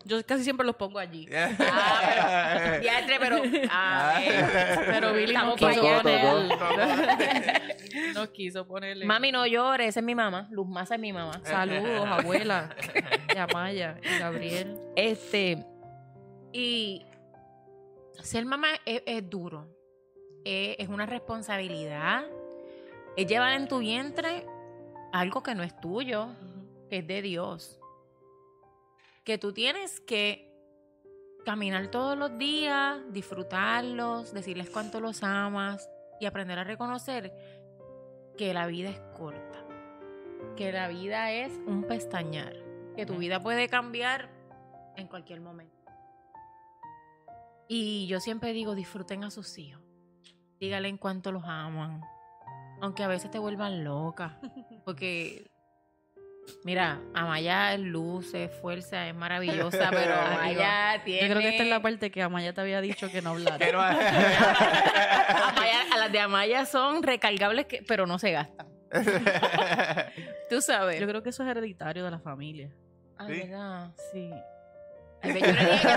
Yo 0.05 0.23
casi 0.25 0.43
siempre 0.43 0.65
los 0.65 0.75
pongo 0.75 0.99
allí. 0.99 1.27
Ah, 1.33 2.49
pero, 2.55 2.79
diantre, 2.79 3.19
pero, 3.19 3.37
a 3.71 4.19
ver. 4.19 4.79
Pero 4.85 5.13
Billy 5.13 5.33
no 5.33 5.55
quiso 5.55 5.73
fallando. 5.73 6.57
poner. 6.57 7.75
No 8.13 8.31
quiso 8.31 8.67
ponerle. 8.67 9.05
Mami, 9.05 9.31
no 9.31 9.45
llores, 9.45 9.87
esa 9.89 9.99
es 10.01 10.05
mi 10.05 10.15
mamá. 10.15 10.47
Luz 10.51 10.67
Maza 10.67 10.95
es 10.95 11.01
mi 11.01 11.13
mamá. 11.13 11.39
Saludos, 11.43 12.05
abuela. 12.05 12.75
Y 13.33 13.37
a 13.37 13.47
Maya 13.47 13.97
y 14.03 14.19
Gabriel. 14.19 14.77
Este, 14.95 15.65
y 16.51 17.05
ser 18.21 18.45
mamá 18.45 18.67
es, 18.85 19.01
es 19.05 19.29
duro. 19.29 19.69
Es, 20.43 20.75
es 20.79 20.89
una 20.89 21.05
responsabilidad. 21.05 22.25
Es 23.17 23.27
llevar 23.27 23.53
en 23.53 23.67
tu 23.67 23.79
vientre 23.79 24.45
algo 25.13 25.41
que 25.41 25.55
no 25.55 25.63
es 25.63 25.79
tuyo, 25.79 26.27
que 26.89 26.97
es 26.97 27.07
de 27.07 27.21
Dios. 27.21 27.79
Que 29.23 29.37
tú 29.37 29.53
tienes 29.53 30.01
que 30.01 30.53
caminar 31.45 31.87
todos 31.87 32.17
los 32.17 32.37
días, 32.37 32.99
disfrutarlos, 33.11 34.33
decirles 34.33 34.69
cuánto 34.69 34.99
los 34.99 35.23
amas 35.23 35.89
y 36.19 36.25
aprender 36.25 36.59
a 36.59 36.63
reconocer 36.65 37.31
que 38.37 38.53
la 38.53 38.67
vida 38.67 38.89
es 38.89 38.99
corta. 39.17 39.63
Que 40.57 40.73
la 40.73 40.89
vida 40.89 41.31
es 41.31 41.53
un 41.65 41.83
pestañear. 41.83 42.55
Que 42.95 43.05
tu 43.05 43.15
vida 43.15 43.41
puede 43.41 43.69
cambiar 43.69 44.29
en 44.97 45.07
cualquier 45.07 45.39
momento. 45.39 45.73
Y 47.67 48.07
yo 48.07 48.19
siempre 48.19 48.51
digo, 48.53 48.75
disfruten 48.75 49.23
a 49.23 49.31
sus 49.31 49.57
hijos. 49.57 49.81
Dígale 50.59 50.87
en 50.87 50.97
cuánto 50.97 51.31
los 51.31 51.43
aman. 51.45 52.01
Aunque 52.85 53.03
a 53.03 53.07
veces 53.07 53.31
te 53.31 53.39
vuelvan 53.39 53.83
loca. 53.83 54.37
Porque, 54.85 55.49
mira, 56.63 57.01
Amaya 57.15 57.73
es 57.73 57.79
luz, 57.79 58.33
es 58.35 58.51
fuerza, 58.61 59.07
es 59.07 59.15
maravillosa, 59.15 59.89
pero 59.91 60.13
Amaya 60.15 61.01
tiene... 61.03 61.21
Yo 61.27 61.33
creo 61.33 61.41
que 61.41 61.49
esta 61.49 61.63
es 61.63 61.69
la 61.69 61.81
parte 61.81 62.11
que 62.11 62.21
Amaya 62.21 62.53
te 62.53 62.61
había 62.61 62.79
dicho 62.81 63.09
que 63.11 63.21
no 63.23 63.31
hablara. 63.31 63.57
Pero- 63.57 63.81
Amaya- 63.81 65.85
a 65.93 65.97
las 65.97 66.11
de 66.11 66.19
Amaya 66.19 66.65
son 66.65 67.01
recargables, 67.03 67.65
que, 67.65 67.83
pero 67.87 68.05
no 68.05 68.19
se 68.19 68.31
gastan. 68.31 68.67
Tú 70.49 70.61
sabes. 70.61 70.99
Yo 70.99 71.07
creo 71.07 71.23
que 71.23 71.29
eso 71.29 71.43
es 71.43 71.49
hereditario 71.49 72.03
de 72.05 72.11
la 72.11 72.19
familia. 72.19 72.69
Ah, 73.17 73.25
Sí. 73.27 73.39
¿verdad? 73.39 73.89
Sí. 74.13 74.31
Ay, 75.23 75.31
ve, 75.33 75.39
yo 75.39 75.47
no 75.47 75.53
dije 75.53 75.77
que 75.81 75.87
no- 75.87 75.93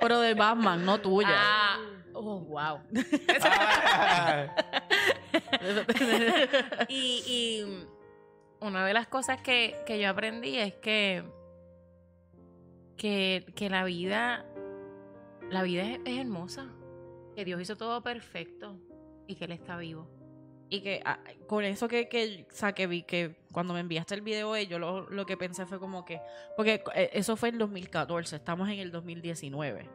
Pero 0.00 0.20
de 0.20 0.34
Batman, 0.34 0.84
no 0.84 1.00
tuya. 1.00 1.28
Ah, 1.32 1.78
oh, 2.18 2.40
wow. 2.40 2.80
y, 6.88 7.22
y 7.26 7.86
una 8.60 8.86
de 8.86 8.92
las 8.92 9.08
cosas 9.08 9.40
que, 9.40 9.76
que 9.86 10.00
yo 10.00 10.10
aprendí 10.10 10.58
es 10.58 10.74
que, 10.74 11.24
que, 12.96 13.46
que 13.54 13.70
la 13.70 13.84
vida, 13.84 14.44
la 15.50 15.62
vida 15.62 15.82
es, 15.82 16.00
es 16.04 16.18
hermosa. 16.18 16.68
Que 17.34 17.44
Dios 17.44 17.60
hizo 17.60 17.76
todo 17.76 18.02
perfecto 18.02 18.76
y 19.26 19.36
que 19.36 19.44
Él 19.44 19.52
está 19.52 19.76
vivo. 19.76 20.08
Y 20.70 20.80
que 20.80 21.00
ah, 21.04 21.18
con 21.46 21.64
eso 21.64 21.88
que, 21.88 22.08
que, 22.08 22.46
o 22.50 22.54
sea, 22.54 22.72
que 22.72 22.86
vi 22.86 23.02
que 23.02 23.36
cuando 23.52 23.74
me 23.74 23.80
enviaste 23.80 24.14
el 24.14 24.20
video, 24.20 24.54
eh, 24.54 24.66
yo 24.66 24.78
lo, 24.78 25.08
lo 25.08 25.24
que 25.24 25.36
pensé 25.36 25.64
fue 25.64 25.78
como 25.78 26.04
que, 26.04 26.20
porque 26.56 26.82
eh, 26.94 27.10
eso 27.14 27.36
fue 27.36 27.48
en 27.48 27.58
2014, 27.58 28.36
estamos 28.36 28.68
en 28.68 28.80
el 28.80 28.90
2019. 28.90 29.88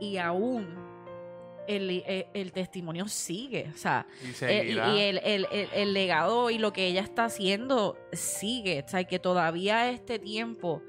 Y 0.00 0.16
aún 0.16 0.93
el, 1.68 1.90
eh, 2.06 2.28
el 2.34 2.52
testimonio 2.52 3.08
sigue, 3.08 3.70
o 3.74 3.76
sea, 3.76 4.06
y 4.22 4.32
eh, 4.50 4.64
y, 4.96 5.00
el, 5.00 5.18
el- 5.18 5.46
el- 5.50 5.68
el 5.74 5.92
legado 5.94 6.50
y 6.50 6.58
lo 6.58 6.72
que 6.72 6.86
ella 6.86 7.00
está 7.02 7.24
haciendo 7.26 7.96
sigue, 8.12 8.82
o 8.86 8.88
sea, 8.88 9.04
que 9.04 9.18
todavía 9.18 9.78
a 9.78 9.90
este 9.90 10.18
tiempo 10.18 10.82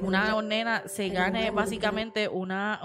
una 0.00 0.40
nena 0.42 0.84
se 0.88 1.08
gane 1.10 1.50
básicamente 1.50 2.28
una 2.28 2.80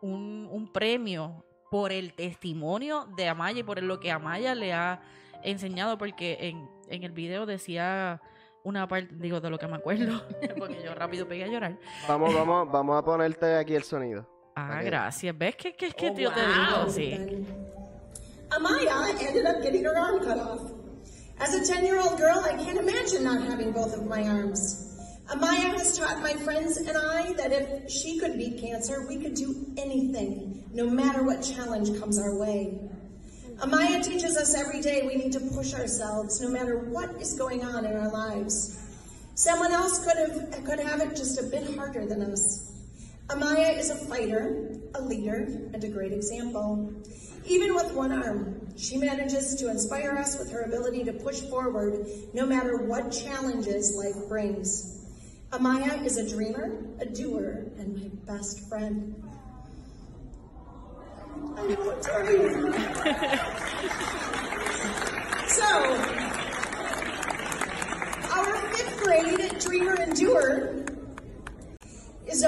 un, 0.00 0.48
un 0.50 0.72
premio 0.72 1.44
por 1.70 1.92
el 1.92 2.14
testimonio 2.14 3.06
de 3.16 3.28
Amaya 3.28 3.60
y 3.60 3.62
por 3.62 3.82
lo 3.82 4.00
que 4.00 4.10
Amaya 4.10 4.54
le 4.54 4.72
ha 4.72 5.00
enseñado, 5.44 5.98
porque 5.98 6.36
en, 6.40 6.68
en 6.88 7.04
el 7.04 7.12
video 7.12 7.46
decía 7.46 8.20
una 8.64 8.88
parte, 8.88 9.14
digo, 9.16 9.40
de 9.40 9.50
lo 9.50 9.58
que 9.58 9.66
me 9.68 9.76
acuerdo, 9.76 10.22
porque 10.58 10.82
yo 10.84 10.94
rápido 10.94 11.28
pegué 11.28 11.44
a 11.44 11.46
llorar. 11.48 11.78
Vamos, 12.08 12.34
vamos, 12.34 12.70
vamos 12.72 12.98
a 12.98 13.04
ponerte 13.04 13.54
aquí 13.56 13.74
el 13.74 13.82
sonido. 13.84 14.28
Ah, 14.60 14.78
Ok. 14.80 14.84
gracias. 14.86 15.38
¿Ves 15.38 15.54
que, 15.56 15.74
que, 15.74 15.86
es 15.86 15.94
que 15.94 16.10
Oh, 16.10 16.16
yo 16.16 16.30
te 16.32 16.40
wow. 16.40 16.86
digo? 16.86 16.92
Sí. 16.92 17.46
Amaya 18.50 19.14
ended 19.20 19.46
up 19.46 19.62
getting 19.62 19.84
her 19.84 19.96
arm 19.96 20.20
cut 20.24 20.38
off. 20.38 20.72
As 21.40 21.54
a 21.54 21.64
10 21.64 21.84
year 21.84 22.00
old 22.00 22.18
girl, 22.18 22.40
I 22.44 22.56
can't 22.56 22.78
imagine 22.78 23.22
not 23.22 23.42
having 23.46 23.72
both 23.72 23.94
of 23.94 24.06
my 24.06 24.22
arms. 24.26 24.84
Amaya 25.28 25.76
has 25.76 25.96
taught 25.98 26.20
my 26.22 26.32
friends 26.32 26.78
and 26.78 26.96
I 26.96 27.34
that 27.34 27.52
if 27.52 27.90
she 27.90 28.18
could 28.18 28.36
beat 28.38 28.58
cancer, 28.60 29.06
we 29.06 29.18
could 29.18 29.34
do 29.34 29.54
anything, 29.76 30.64
no 30.72 30.88
matter 30.88 31.22
what 31.22 31.42
challenge 31.42 31.98
comes 32.00 32.18
our 32.18 32.34
way. 32.36 32.78
Amaya 33.58 34.02
teaches 34.02 34.36
us 34.36 34.54
every 34.54 34.80
day 34.80 35.02
we 35.06 35.16
need 35.16 35.32
to 35.32 35.40
push 35.54 35.74
ourselves, 35.74 36.40
no 36.40 36.48
matter 36.48 36.78
what 36.78 37.10
is 37.20 37.34
going 37.34 37.62
on 37.64 37.84
in 37.84 37.94
our 37.94 38.08
lives. 38.10 38.76
Someone 39.34 39.70
else 39.72 40.02
could 40.04 40.16
have 40.16 40.64
could 40.64 40.80
have 40.80 41.00
it 41.02 41.14
just 41.14 41.38
a 41.38 41.44
bit 41.44 41.76
harder 41.76 42.06
than 42.06 42.22
us. 42.32 42.72
Amaya 43.28 43.78
is 43.78 43.90
a 43.90 43.94
fighter, 43.94 44.72
a 44.94 45.02
leader, 45.02 45.46
and 45.74 45.84
a 45.84 45.88
great 45.88 46.12
example. 46.12 46.94
Even 47.44 47.74
with 47.74 47.92
one 47.92 48.10
arm, 48.10 48.74
she 48.78 48.96
manages 48.96 49.54
to 49.56 49.70
inspire 49.70 50.12
us 50.12 50.38
with 50.38 50.50
her 50.50 50.62
ability 50.62 51.04
to 51.04 51.12
push 51.12 51.40
forward 51.42 52.06
no 52.32 52.46
matter 52.46 52.78
what 52.78 53.12
challenges 53.12 53.94
life 53.94 54.28
brings. 54.28 55.04
Amaya 55.50 56.02
is 56.06 56.16
a 56.16 56.28
dreamer, 56.28 56.78
a 57.00 57.04
doer, 57.04 57.66
and 57.78 57.96
my 57.96 58.08
best 58.32 58.66
friend. 58.68 59.14
So, 65.48 65.64
our 68.30 68.54
fifth 68.74 69.02
grade 69.02 69.58
dreamer 69.58 69.94
and 69.94 70.14
doer 70.14 70.84
is 72.28 72.42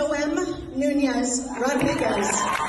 Nunez 0.76 1.48
Rodriguez. 1.58 2.59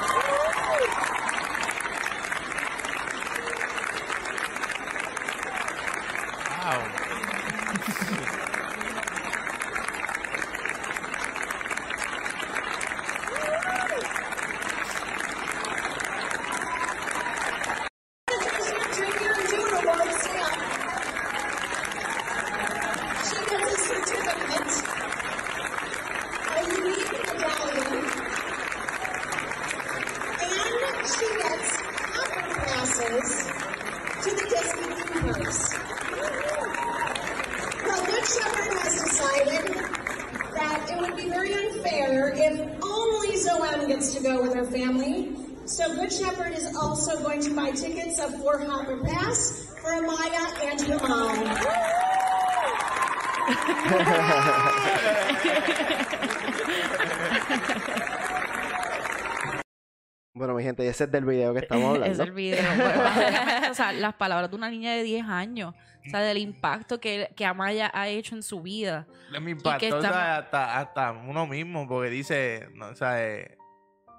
Ese 61.01 61.05
es 61.05 61.11
del 61.11 61.25
video 61.25 61.53
que 61.53 61.59
estamos 61.59 61.97
es 61.97 62.01
hablando. 62.01 62.23
el 62.23 62.31
video. 62.31 62.63
o 63.71 63.73
sea, 63.73 63.91
las 63.93 64.13
palabras 64.13 64.49
de 64.49 64.55
una 64.55 64.69
niña 64.69 64.93
de 64.93 65.03
10 65.03 65.25
años. 65.27 65.73
O 66.05 66.09
sea, 66.09 66.19
del 66.21 66.37
impacto 66.39 66.99
que, 66.99 67.29
que 67.35 67.45
Amaya 67.45 67.91
ha 67.93 68.07
hecho 68.07 68.35
en 68.35 68.41
su 68.41 68.61
vida. 68.61 69.05
Me 69.39 69.51
impactó 69.51 69.85
está- 69.85 69.97
o 69.97 70.01
sea, 70.01 70.37
hasta, 70.37 70.79
hasta 70.79 71.11
uno 71.11 71.45
mismo, 71.45 71.87
porque 71.87 72.09
dice, 72.09 72.69
no, 72.73 72.87
o 72.87 72.95
sea, 72.95 73.23
eh, 73.23 73.57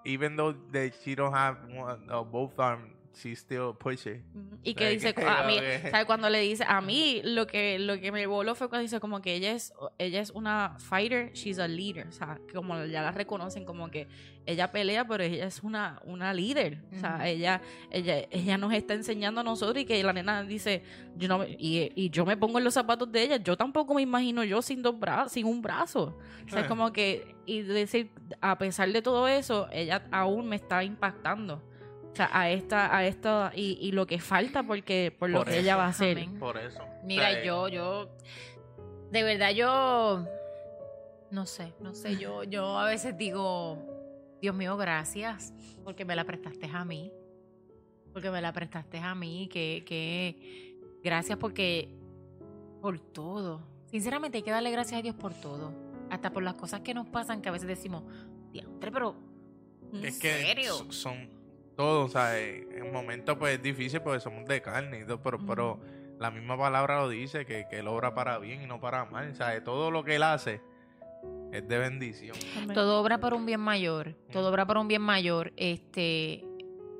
even 0.04 0.36
though 0.36 0.54
that 0.72 0.92
she 1.04 1.14
don't 1.16 1.34
have 1.34 1.58
one, 1.76 2.04
uh, 2.12 2.22
both 2.24 2.58
arms, 2.58 2.91
she 3.14 3.32
still 3.36 3.72
push 3.78 4.06
it. 4.06 4.22
Y 4.62 4.74
que 4.74 4.84
Like, 4.84 4.94
dice, 5.12 5.14
a 5.26 5.44
mí, 5.46 5.56
ok. 5.58 5.90
¿sabes? 5.90 6.06
Cuando 6.06 6.30
le 6.30 6.40
dice, 6.40 6.64
a 6.66 6.80
mí 6.80 7.20
lo 7.24 7.46
que, 7.46 7.78
lo 7.78 8.00
que 8.00 8.10
me 8.12 8.26
voló 8.26 8.54
fue 8.54 8.68
cuando 8.68 8.82
dice 8.82 9.00
como 9.00 9.20
que 9.20 9.34
ella 9.34 9.52
es, 9.52 9.72
ella 9.98 10.20
es 10.20 10.30
una 10.30 10.76
fighter, 10.78 11.32
she's 11.32 11.58
a 11.58 11.68
leader. 11.68 12.06
O 12.08 12.12
sea, 12.12 12.38
como 12.54 12.84
ya 12.86 13.02
la 13.02 13.10
reconocen 13.12 13.64
como 13.64 13.90
que 13.90 14.08
ella 14.46 14.72
pelea, 14.72 15.06
pero 15.06 15.22
ella 15.24 15.46
es 15.46 15.62
una, 15.62 16.00
una 16.04 16.32
líder. 16.34 16.78
O 16.96 16.98
sea, 17.00 17.28
ella, 17.28 17.60
ella, 17.90 18.26
ella 18.30 18.56
nos 18.58 18.72
está 18.72 18.94
enseñando 18.94 19.40
a 19.42 19.44
nosotros 19.44 19.78
y 19.82 19.84
que 19.84 20.02
la 20.02 20.12
nena 20.12 20.42
dice, 20.42 20.82
yo 21.16 21.28
no, 21.28 21.38
me- 21.38 21.50
y, 21.58 21.92
y 21.94 22.10
yo 22.10 22.24
me 22.24 22.36
pongo 22.36 22.58
en 22.58 22.64
los 22.64 22.74
zapatos 22.74 23.10
de 23.12 23.22
ella, 23.22 23.36
yo 23.36 23.56
tampoco 23.56 23.94
me 23.94 24.02
imagino 24.02 24.42
yo 24.44 24.62
sin 24.62 24.82
dos 24.82 24.98
brazos, 24.98 25.32
sin 25.32 25.46
un 25.46 25.60
brazo. 25.62 26.18
O 26.46 26.48
sea, 26.48 26.60
es 26.60 26.64
Eh. 26.66 26.68
como 26.68 26.92
que, 26.92 27.34
y 27.46 27.62
decir, 27.62 28.10
a 28.40 28.56
pesar 28.58 28.90
de 28.90 29.02
todo 29.02 29.28
eso, 29.28 29.68
ella 29.70 30.06
aún 30.10 30.48
me 30.48 30.56
está 30.56 30.82
impactando. 30.82 31.62
O 32.12 32.14
sea, 32.16 32.28
a 32.32 32.50
esta, 32.50 32.94
a 32.94 33.06
esta, 33.06 33.52
y, 33.54 33.78
y 33.80 33.92
lo 33.92 34.06
que 34.06 34.18
falta 34.20 34.62
porque, 34.62 35.14
por 35.18 35.30
lo 35.30 35.38
Por 35.38 35.48
que 35.48 35.60
ella 35.60 35.76
va 35.76 35.86
a 35.86 35.88
hacer. 35.88 36.18
Amén. 36.18 36.38
Por 36.38 36.58
eso. 36.58 36.82
Mira, 37.04 37.28
O 37.28 37.32
sea, 37.32 37.44
yo, 37.44 37.68
yo, 37.68 38.10
de 39.10 39.22
verdad 39.22 39.50
yo, 39.52 40.26
no 41.30 41.46
sé, 41.46 41.72
no 41.80 41.94
sé, 41.94 42.18
yo, 42.18 42.44
yo 42.44 42.78
a 42.78 42.84
veces 42.86 43.16
digo, 43.16 43.78
Dios 44.42 44.54
mío, 44.54 44.76
gracias, 44.76 45.54
porque 45.84 46.04
me 46.04 46.14
la 46.14 46.24
prestaste 46.24 46.68
a 46.70 46.84
mí, 46.84 47.10
porque 48.12 48.30
me 48.30 48.42
la 48.42 48.52
prestaste 48.52 48.98
a 48.98 49.14
mí, 49.14 49.48
que, 49.50 49.82
que, 49.86 50.76
gracias 51.02 51.38
porque, 51.38 51.88
por 52.82 53.00
todo, 53.00 53.62
sinceramente 53.86 54.36
hay 54.36 54.42
que 54.42 54.50
darle 54.50 54.70
gracias 54.70 54.98
a 54.98 55.02
Dios 55.02 55.14
por 55.14 55.32
todo, 55.32 55.72
hasta 56.10 56.30
por 56.30 56.42
las 56.42 56.54
cosas 56.54 56.80
que 56.82 56.92
nos 56.92 57.08
pasan 57.08 57.40
que 57.40 57.48
a 57.48 57.52
veces 57.52 57.68
decimos, 57.68 58.02
diantre, 58.52 58.92
pero, 58.92 59.16
¿en 59.94 60.04
Es 60.04 60.18
que 60.18 60.42
serio? 60.42 60.92
son 60.92 61.31
todos, 61.76 62.10
o 62.10 62.12
sea, 62.12 62.38
en 62.38 62.92
momentos 62.92 63.36
pues 63.38 63.54
es 63.56 63.62
difícil 63.62 64.00
porque 64.02 64.20
somos 64.20 64.44
de 64.46 64.60
carne 64.62 65.00
y 65.00 65.04
todo, 65.06 65.20
pero, 65.22 65.38
pero 65.46 65.80
la 66.18 66.30
misma 66.30 66.56
palabra 66.58 66.98
lo 67.00 67.08
dice, 67.08 67.44
que, 67.46 67.66
que 67.68 67.78
él 67.80 67.88
obra 67.88 68.14
para 68.14 68.38
bien 68.38 68.62
y 68.62 68.66
no 68.66 68.80
para 68.80 69.04
mal. 69.06 69.30
O 69.30 69.34
sea, 69.34 69.48
de 69.48 69.60
todo 69.60 69.90
lo 69.90 70.04
que 70.04 70.16
él 70.16 70.22
hace 70.22 70.60
es 71.52 71.66
de 71.68 71.78
bendición. 71.78 72.36
Todo 72.74 73.00
obra 73.00 73.18
para 73.18 73.36
un 73.36 73.46
bien 73.46 73.60
mayor. 73.60 74.14
Todo 74.32 74.48
obra 74.50 74.66
para 74.66 74.80
un 74.80 74.88
bien 74.88 75.02
mayor. 75.02 75.52
Este, 75.56 76.44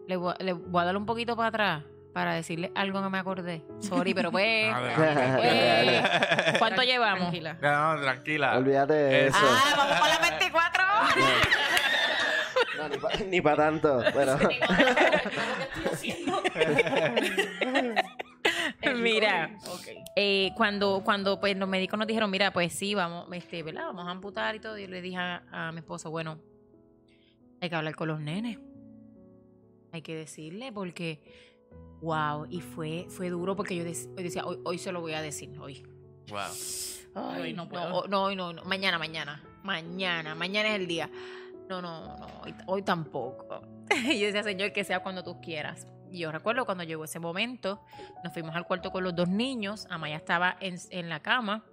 le 0.09 0.17
voy, 0.17 0.35
a- 0.39 0.43
le 0.43 0.53
voy 0.53 0.83
a 0.83 0.85
dar 0.87 0.97
un 0.97 1.07
poquito 1.07 1.37
para 1.37 1.49
atrás 1.49 1.83
para 2.13 2.35
decirle 2.35 2.71
algo 2.75 3.03
que 3.03 3.09
me 3.09 3.19
acordé. 3.19 3.65
Sorry, 3.79 4.13
pero 4.15 4.31
pues. 4.31 4.73
Adelante. 4.75 6.59
¿Cuánto 6.59 6.83
llevamos? 6.83 7.31
Tranquila. 7.31 7.55
No, 7.63 8.01
tranquila. 8.03 8.59
Olvídate 8.59 8.93
de 8.95 9.27
Eso. 9.29 9.39
Ah, 9.41 9.75
vamos 9.77 10.01
con 10.01 10.09
la 10.09 10.19
24. 10.31 10.83
No, 12.89 13.27
ni 13.29 13.41
para 13.41 13.57
tanto, 13.71 14.03
pero... 14.15 14.39
Mira, 18.97 19.57
eh, 20.17 20.51
cuando, 20.57 21.03
cuando 21.05 21.39
pues 21.41 21.57
los 21.57 21.69
médicos 21.69 21.99
nos 21.99 22.07
dijeron, 22.09 22.31
mira, 22.31 22.53
pues 22.53 22.73
sí, 22.73 22.95
vamos, 22.95 23.27
este, 23.33 23.63
¿verdad? 23.63 23.87
Vamos 23.87 24.07
a 24.07 24.11
amputar 24.11 24.55
y 24.57 24.61
todo. 24.61 24.77
Y 24.79 24.83
yo 24.83 24.89
le 24.89 25.01
dije 25.01 25.17
a, 25.17 25.43
a 25.53 25.73
mi 25.73 25.79
esposo, 25.79 26.11
bueno, 26.11 26.39
hay 27.61 27.69
que 27.71 27.75
hablar 27.77 27.95
con 27.95 28.09
los 28.09 28.21
nenes. 28.21 28.59
Hay 29.93 30.03
que 30.03 30.15
decirle 30.17 30.73
porque, 30.73 31.23
wow, 32.01 32.47
y 32.51 32.61
fue, 32.61 33.07
fue 33.09 33.31
duro 33.31 33.55
porque 33.57 33.77
yo 33.77 33.85
dec- 33.85 34.09
yo 34.17 34.23
decía, 34.23 34.45
hoy, 34.45 34.59
hoy 34.65 34.79
se 34.79 34.91
lo 34.93 35.01
voy 35.01 35.13
a 35.15 35.23
decir, 35.23 35.57
hoy. 35.59 35.83
Wow. 36.29 36.39
Ay, 37.15 37.43
Hoy 37.43 37.53
no, 37.53 37.65
no 37.65 37.69
puedo. 37.69 38.09
no, 38.09 38.23
hoy 38.25 38.37
no, 38.37 38.53
no, 38.55 38.65
mañana, 38.65 38.99
mañana, 38.99 39.43
mañana, 39.63 40.35
mañana 40.35 40.71
es 40.71 40.75
el 40.77 40.87
día. 40.87 41.11
No, 41.81 42.07
no, 42.07 42.17
no, 42.19 42.27
hoy, 42.43 42.55
hoy 42.67 42.83
tampoco. 42.83 43.63
Y 44.05 44.19
yo 44.21 44.27
decía, 44.27 44.43
Señor, 44.43 44.73
que 44.73 44.85
sea 44.85 45.01
cuando 45.01 45.23
tú 45.23 45.41
quieras. 45.41 45.87
Y 46.11 46.19
yo 46.21 46.33
recuerdo 46.33 46.65
cuando 46.67 46.85
llegó 46.85 47.05
ese 47.05 47.19
momento, 47.19 47.83
nos 48.23 48.33
fuimos 48.33 48.55
al 48.57 48.67
cuarto 48.67 48.91
con 48.91 49.05
los 49.05 49.15
dos 49.15 49.29
niños, 49.29 49.87
Amaya 49.91 50.17
estaba 50.17 50.57
en, 50.61 50.77
en 50.91 51.09
la 51.09 51.21
cama, 51.21 51.65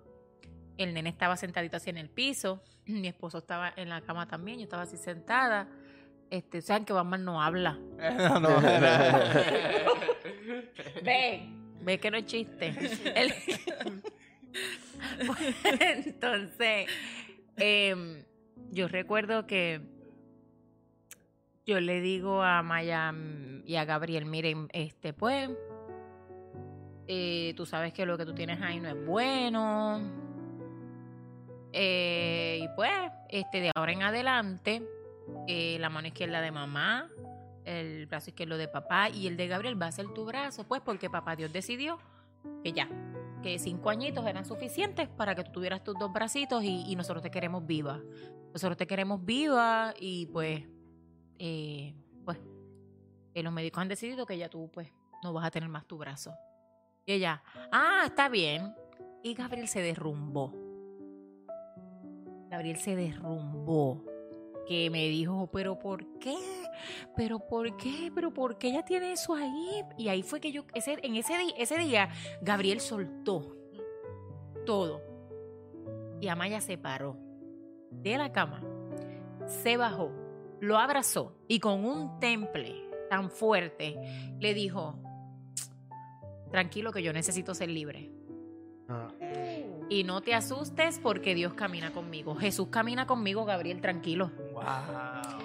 el 0.77 0.93
nene 0.93 1.09
estaba 1.09 1.35
sentadito 1.37 1.77
así 1.77 1.89
en 1.89 1.97
el 1.97 2.09
piso, 2.09 2.61
mi 2.85 3.07
esposo 3.07 3.39
estaba 3.39 3.73
en 3.75 3.89
la 3.89 4.01
cama 4.01 4.27
también, 4.27 4.57
yo 4.59 4.63
estaba 4.63 4.83
así 4.83 4.97
sentada. 4.97 5.67
Este, 6.29 6.61
saben 6.61 6.85
que 6.85 6.93
Batman 6.93 7.25
no 7.25 7.41
habla. 7.41 7.77
No, 8.17 8.39
no, 8.39 8.61
Ve, 11.03 11.49
ve 11.81 11.99
que 11.99 12.11
no 12.11 12.17
es 12.17 12.25
chiste. 12.25 12.73
El- 13.15 13.33
Pues, 15.25 15.55
Entonces, 15.81 16.87
em, 17.57 18.23
yo 18.71 18.87
recuerdo 18.87 19.47
que 19.47 19.81
yo 21.65 21.79
le 21.79 22.01
digo 22.01 22.41
a 22.41 22.63
Maya 22.63 23.11
mm, 23.11 23.63
y 23.65 23.75
a 23.75 23.85
Gabriel, 23.85 24.25
miren, 24.25 24.69
este, 24.73 25.13
pues, 25.13 25.49
eh, 27.07 27.53
tú 27.55 27.65
sabes 27.65 27.93
que 27.93 28.05
lo 28.05 28.17
que 28.17 28.25
tú 28.25 28.33
tienes 28.33 28.61
ahí 28.61 28.79
no 28.79 28.89
es 28.89 29.05
bueno. 29.05 30.01
Eh, 31.71 32.59
y 32.63 32.67
pues, 32.75 32.91
este, 33.29 33.61
de 33.61 33.71
ahora 33.75 33.91
en 33.91 34.01
adelante, 34.01 34.83
eh, 35.47 35.77
la 35.79 35.89
mano 35.89 36.07
izquierda 36.07 36.41
de 36.41 36.51
mamá, 36.51 37.09
el 37.65 38.07
brazo 38.07 38.31
izquierdo 38.31 38.57
de 38.57 38.67
papá 38.67 39.09
y 39.09 39.27
el 39.27 39.37
de 39.37 39.47
Gabriel 39.47 39.79
va 39.79 39.87
a 39.87 39.91
ser 39.91 40.07
tu 40.13 40.25
brazo, 40.25 40.63
pues 40.63 40.81
porque 40.81 41.09
papá 41.09 41.35
Dios 41.35 41.53
decidió 41.53 41.99
que 42.63 42.71
ya, 42.71 42.89
que 43.41 43.57
cinco 43.59 43.89
añitos 43.89 44.25
eran 44.25 44.45
suficientes 44.45 45.07
para 45.07 45.35
que 45.35 45.43
tú 45.43 45.51
tuvieras 45.51 45.83
tus 45.83 45.97
dos 45.97 46.11
bracitos 46.11 46.63
y, 46.63 46.95
nosotros 46.95 47.23
te 47.23 47.31
queremos 47.31 47.65
viva. 47.65 48.01
Nosotros 48.53 48.77
te 48.77 48.87
queremos 48.87 49.23
viva 49.23 49.93
y 49.99 50.25
pues, 50.27 50.63
eh, 51.37 51.93
pues, 52.25 52.39
eh, 53.33 53.43
los 53.43 53.53
médicos 53.53 53.81
han 53.81 53.87
decidido 53.87 54.25
que 54.25 54.37
ya 54.37 54.49
tú 54.49 54.69
pues 54.73 54.91
no 55.23 55.33
vas 55.33 55.45
a 55.45 55.51
tener 55.51 55.69
más 55.69 55.85
tu 55.85 55.97
brazo. 55.97 56.33
Y 57.05 57.13
ella, 57.13 57.41
ah, 57.71 58.03
está 58.05 58.29
bien. 58.29 58.73
Y 59.23 59.33
Gabriel 59.33 59.67
se 59.67 59.81
derrumbó. 59.81 60.53
Gabriel 62.49 62.77
se 62.77 62.95
derrumbó. 62.95 64.03
Que 64.69 64.91
me 64.91 65.07
dijo, 65.09 65.49
pero 65.51 65.79
¿por 65.79 66.19
qué? 66.19 66.37
¿Pero 67.15 67.39
por 67.39 67.75
qué? 67.75 68.11
¿Pero 68.13 68.31
por 68.31 68.59
qué 68.59 68.67
ella 68.67 68.85
tiene 68.85 69.13
eso 69.13 69.33
ahí? 69.33 69.83
Y 69.97 70.09
ahí 70.09 70.21
fue 70.21 70.39
que 70.39 70.51
yo, 70.51 70.63
ese, 70.75 70.99
en 71.01 71.15
ese, 71.15 71.33
ese 71.57 71.77
día, 71.79 72.09
Gabriel 72.43 72.79
soltó 72.79 73.57
todo. 74.67 75.01
Y 76.21 76.27
Amaya 76.27 76.61
se 76.61 76.77
paró 76.77 77.17
de 77.89 78.15
la 78.19 78.31
cama, 78.31 78.61
se 79.47 79.75
bajó, 79.75 80.11
lo 80.59 80.77
abrazó 80.77 81.35
y 81.47 81.59
con 81.59 81.83
un 81.83 82.19
temple 82.19 82.75
tan 83.09 83.31
fuerte 83.31 83.95
le 84.39 84.53
dijo, 84.53 84.99
tranquilo 86.51 86.91
que 86.91 87.01
yo 87.01 87.11
necesito 87.11 87.55
ser 87.55 87.69
libre. 87.71 88.11
Ah. 88.87 89.07
Y 89.89 90.03
no 90.03 90.21
te 90.21 90.35
asustes 90.35 90.99
porque 90.99 91.33
Dios 91.33 91.55
camina 91.55 91.91
conmigo. 91.91 92.35
Jesús 92.35 92.67
camina 92.69 93.07
conmigo, 93.07 93.45
Gabriel, 93.45 93.81
tranquilo. 93.81 94.31
Wow. 94.61 95.39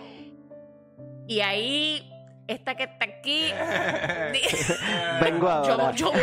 Y 1.26 1.40
ahí, 1.40 2.10
esta 2.46 2.74
que 2.74 2.82
está 2.84 3.04
aquí, 3.06 3.50
Vengo 5.22 5.48
ahora. 5.48 5.92
yo, 5.92 6.12
yo, 6.12 6.20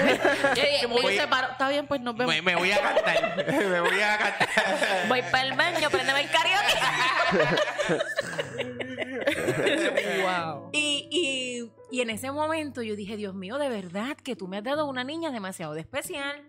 yo 0.82 0.90
voy, 0.90 1.18
separo, 1.18 1.52
está 1.52 1.70
bien, 1.70 1.88
pues 1.88 2.00
nos 2.02 2.16
vemos. 2.16 2.34
Me, 2.36 2.42
me 2.42 2.56
voy 2.56 2.72
a 2.72 2.80
cantar. 2.82 3.46
Me 3.48 3.82
voy 3.82 4.00
a 4.02 4.18
cantar. 4.18 4.50
voy 5.08 5.22
para 5.24 5.44
el 5.48 5.54
baño, 5.56 5.90
préndeme 5.90 6.22
el 6.22 6.30
karaoke. 6.30 6.78
wow. 10.24 10.70
Y, 10.74 11.08
y, 11.12 11.72
y 11.98 12.02
en 12.02 12.10
ese 12.12 12.32
momento 12.32 12.82
yo 12.82 12.96
dije, 12.96 13.18
Dios 13.18 13.34
mío, 13.34 13.58
de 13.58 13.70
verdad 13.70 14.16
que 14.18 14.36
tú 14.36 14.48
me 14.48 14.58
has 14.58 14.64
dado 14.64 14.86
una 14.86 15.04
niña 15.04 15.32
demasiado 15.32 15.76
especial. 15.76 16.44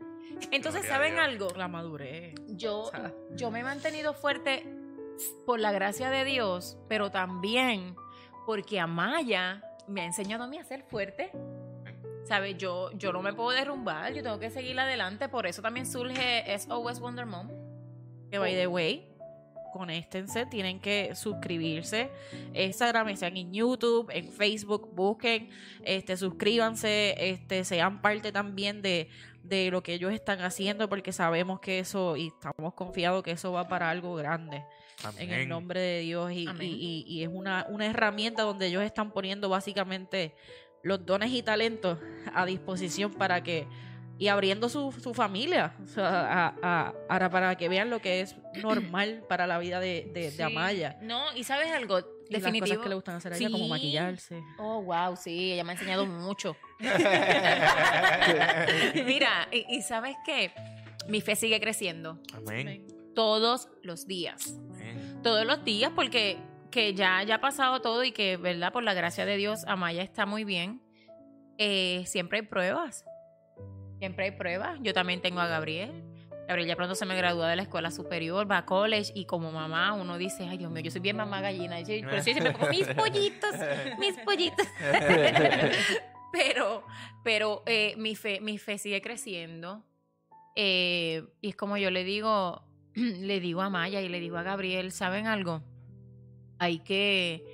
Entonces, 0.51 0.85
¿saben 0.87 1.19
algo? 1.19 1.49
La 1.57 1.69
madurez. 1.69 2.35
Yo, 2.49 2.81
O 2.81 2.91
sea. 2.91 3.13
yo 3.37 3.51
me 3.51 3.61
he 3.61 3.63
mantenido 3.63 4.13
fuerte 4.13 4.67
por 5.47 5.61
la 5.61 5.73
gracia 5.73 6.11
de 6.11 6.25
Dios, 6.25 6.79
pero 6.89 7.11
también 7.11 7.95
porque 8.47 8.81
Amaya 8.81 9.63
me 9.87 10.03
ha 10.03 10.05
enseñado 10.05 10.45
a 10.45 10.47
mí 10.47 10.59
a 10.59 10.65
ser 10.65 10.83
fuerte. 10.83 11.31
¿Sabes? 12.25 12.57
Yo, 12.57 12.93
yo 12.93 13.13
no 13.13 13.21
me 13.21 13.33
puedo 13.33 13.51
derrumbar, 13.51 14.13
yo 14.15 14.23
tengo 14.23 14.39
que 14.39 14.51
seguir 14.51 14.79
adelante. 14.79 15.29
Por 15.29 15.47
eso 15.47 15.61
también 15.61 15.87
surge 15.87 16.45
SOS 16.59 17.01
Wonder 17.01 17.27
Mom. 17.27 17.49
Que 18.31 18.39
by 18.39 18.55
the 18.55 18.67
way, 18.69 19.13
conéctense, 19.73 20.47
tienen 20.47 20.81
que 20.81 21.15
suscribirse. 21.17 22.11
Instagram, 22.55 23.09
están 23.09 23.37
en 23.37 23.53
YouTube, 23.53 24.09
en 24.11 24.31
Facebook, 24.31 24.95
busquen, 24.95 25.51
este, 25.83 26.17
suscríbanse, 26.17 27.15
este, 27.19 27.65
sean 27.65 28.01
parte 28.01 28.31
también 28.31 28.83
de, 28.83 29.11
de 29.43 29.71
lo 29.71 29.83
que 29.83 29.95
ellos 29.95 30.13
están 30.13 30.41
haciendo, 30.43 30.89
porque 30.89 31.13
sabemos 31.13 31.61
que 31.61 31.81
eso, 31.81 32.17
y 32.17 32.29
estamos 32.29 32.75
confiados 32.75 33.23
que 33.25 33.33
eso 33.33 33.53
va 33.53 33.67
para 33.67 33.91
algo 33.91 34.15
grande 34.15 34.65
en 35.19 35.31
el 35.33 35.49
nombre 35.49 35.81
de 35.81 36.01
Dios 36.01 36.33
y, 36.33 36.47
y- 36.61 36.61
y- 36.61 37.05
y 37.07 37.23
es 37.23 37.29
una, 37.33 37.67
una 37.69 37.87
herramienta 37.87 38.43
donde 38.43 38.67
ellos 38.67 38.83
están 38.83 39.13
poniendo 39.13 39.49
básicamente 39.49 40.35
los 40.83 41.05
dones 41.07 41.31
y 41.33 41.43
talentos 41.43 41.99
a 42.35 42.45
disposición 42.47 43.13
para 43.13 43.43
que 43.43 43.67
y 44.19 44.29
abriendo 44.29 44.69
su, 44.69 44.93
su 44.93 45.15
familia 45.15 45.75
o 45.83 45.87
sea, 45.89 46.47
a- 46.49 46.55
a- 46.63 46.95
ahora 47.09 47.31
para 47.31 47.57
que 47.57 47.69
vean 47.69 47.91
lo 47.91 48.01
que 48.01 48.21
es 48.21 48.37
normal 48.63 49.25
para 49.29 49.47
la 49.47 49.59
vida 49.59 49.81
de, 49.81 50.11
de. 50.13 50.43
Amaya 50.43 50.99
No, 51.03 51.23
y 51.35 51.45
sabes 51.45 51.71
algo, 51.73 51.99
y 52.29 52.33
las 52.35 52.43
cosas 52.43 52.79
que 52.79 52.89
le 52.89 52.95
gustan 52.95 53.17
hacer 53.17 53.33
a 53.33 53.37
ella 53.37 53.51
como 53.51 53.69
maquillarse 53.69 54.43
Oh, 54.59 54.83
wow, 54.83 55.17
sí, 55.17 55.53
ella 55.53 55.65
me 55.65 55.73
ha 55.73 55.75
enseñado 55.75 56.07
mucho. 56.07 56.57
Mira, 59.07 59.49
y, 59.53 59.77
y 59.77 59.83
sabes 59.83 60.17
qué, 60.25 60.53
mi 61.09 61.21
fe 61.21 61.37
sigue 61.37 61.61
creciendo 61.61 62.19
Amén. 62.35 62.87
todos 63.15 63.69
los 63.83 64.07
días. 64.07 64.55
Todos 65.23 65.47
los 65.47 65.65
días 65.65 65.93
porque 65.95 66.39
que 66.71 66.95
ya, 66.95 67.21
ha 67.21 67.41
pasado 67.41 67.81
todo 67.83 68.03
y 68.03 68.13
que, 68.13 68.37
¿verdad? 68.39 68.73
Por 68.73 68.83
la 68.83 68.95
gracia 68.95 69.27
de 69.27 69.37
Dios, 69.37 69.65
Amaya 69.67 70.03
está 70.03 70.25
muy 70.27 70.43
bien. 70.45 70.81
Eh, 71.59 72.03
siempre 72.07 72.39
hay 72.41 72.47
pruebas. 72.47 73.05
Siempre 73.99 74.25
hay 74.25 74.31
pruebas. 74.33 74.79
Yo 74.81 74.95
también 74.95 75.21
tengo 75.21 75.41
a 75.41 75.47
Gabriel. 75.47 76.03
Gabriel 76.49 76.69
ya 76.69 76.75
pronto 76.77 76.95
se 76.95 77.07
me 77.07 77.15
gradúa 77.15 77.49
de 77.49 77.57
la 77.57 77.63
escuela 77.63 77.91
superior, 77.91 78.51
va 78.51 78.59
a 78.59 78.67
college 78.67 79.13
y 79.15 79.27
como 79.27 79.53
mamá 79.53 79.93
uno 79.93 80.19
dice, 80.19 80.49
ay 80.49 80.59
Dios 80.59 80.73
mío, 80.73 80.83
yo 80.83 80.91
soy 80.91 81.01
bien 81.01 81.17
mamá 81.17 81.41
gallina. 81.41 81.81
Yo- 81.83 82.03
Por 82.05 82.15
eso 82.15 82.31
yo 82.31 82.35
siempre 82.35 82.53
como 82.53 82.69
mis 82.69 82.89
pollitos, 82.89 83.51
mis 83.99 84.19
pollitos. 84.19 84.67
pero, 86.33 86.85
pero 87.23 87.63
eh, 87.67 87.95
mi 87.97 88.17
fe, 88.17 88.41
mi 88.41 88.59
fe 88.59 88.79
sigue 88.79 89.01
creciendo. 89.03 89.85
Eh, 90.57 91.23
y 91.41 91.51
es 91.51 91.57
como 91.57 91.77
yo 91.77 91.91
le 91.91 92.03
digo, 92.05 92.65
le 92.95 93.41
digo 93.41 93.63
a 93.63 93.71
Maya 93.71 94.01
y 94.01 94.09
le 94.09 94.21
digo 94.21 94.37
a 94.37 94.43
Gabriel, 94.43 94.93
¿saben 94.93 95.27
algo? 95.27 95.63
Hay 96.59 96.81
que, 96.81 97.45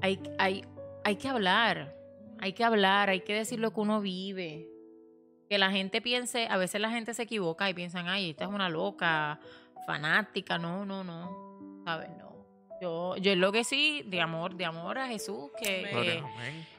hay, 0.00 0.20
hay, 0.38 0.64
hay 1.04 1.16
que 1.16 1.28
hablar, 1.28 1.96
hay 2.40 2.52
que 2.52 2.64
hablar, 2.64 3.10
hay 3.10 3.20
que 3.20 3.34
decir 3.34 3.60
lo 3.60 3.72
que 3.72 3.80
uno 3.80 4.00
vive. 4.00 4.68
Que 5.48 5.56
la 5.56 5.70
gente 5.70 6.02
piense, 6.02 6.46
a 6.50 6.58
veces 6.58 6.80
la 6.80 6.90
gente 6.90 7.14
se 7.14 7.22
equivoca 7.22 7.70
y 7.70 7.74
piensan, 7.74 8.06
ay, 8.06 8.30
esta 8.30 8.44
es 8.44 8.50
una 8.50 8.68
loca, 8.68 9.40
fanática, 9.86 10.58
no, 10.58 10.84
no, 10.84 11.02
no, 11.02 11.82
¿sabes? 11.84 12.10
No. 12.18 12.28
Yo, 12.82 13.16
yo 13.16 13.32
es 13.32 13.38
lo 13.38 13.50
que 13.50 13.64
sí, 13.64 14.02
de 14.06 14.20
amor, 14.20 14.54
de 14.54 14.66
amor 14.66 14.98
a 14.98 15.08
Jesús, 15.08 15.50
que, 15.60 16.22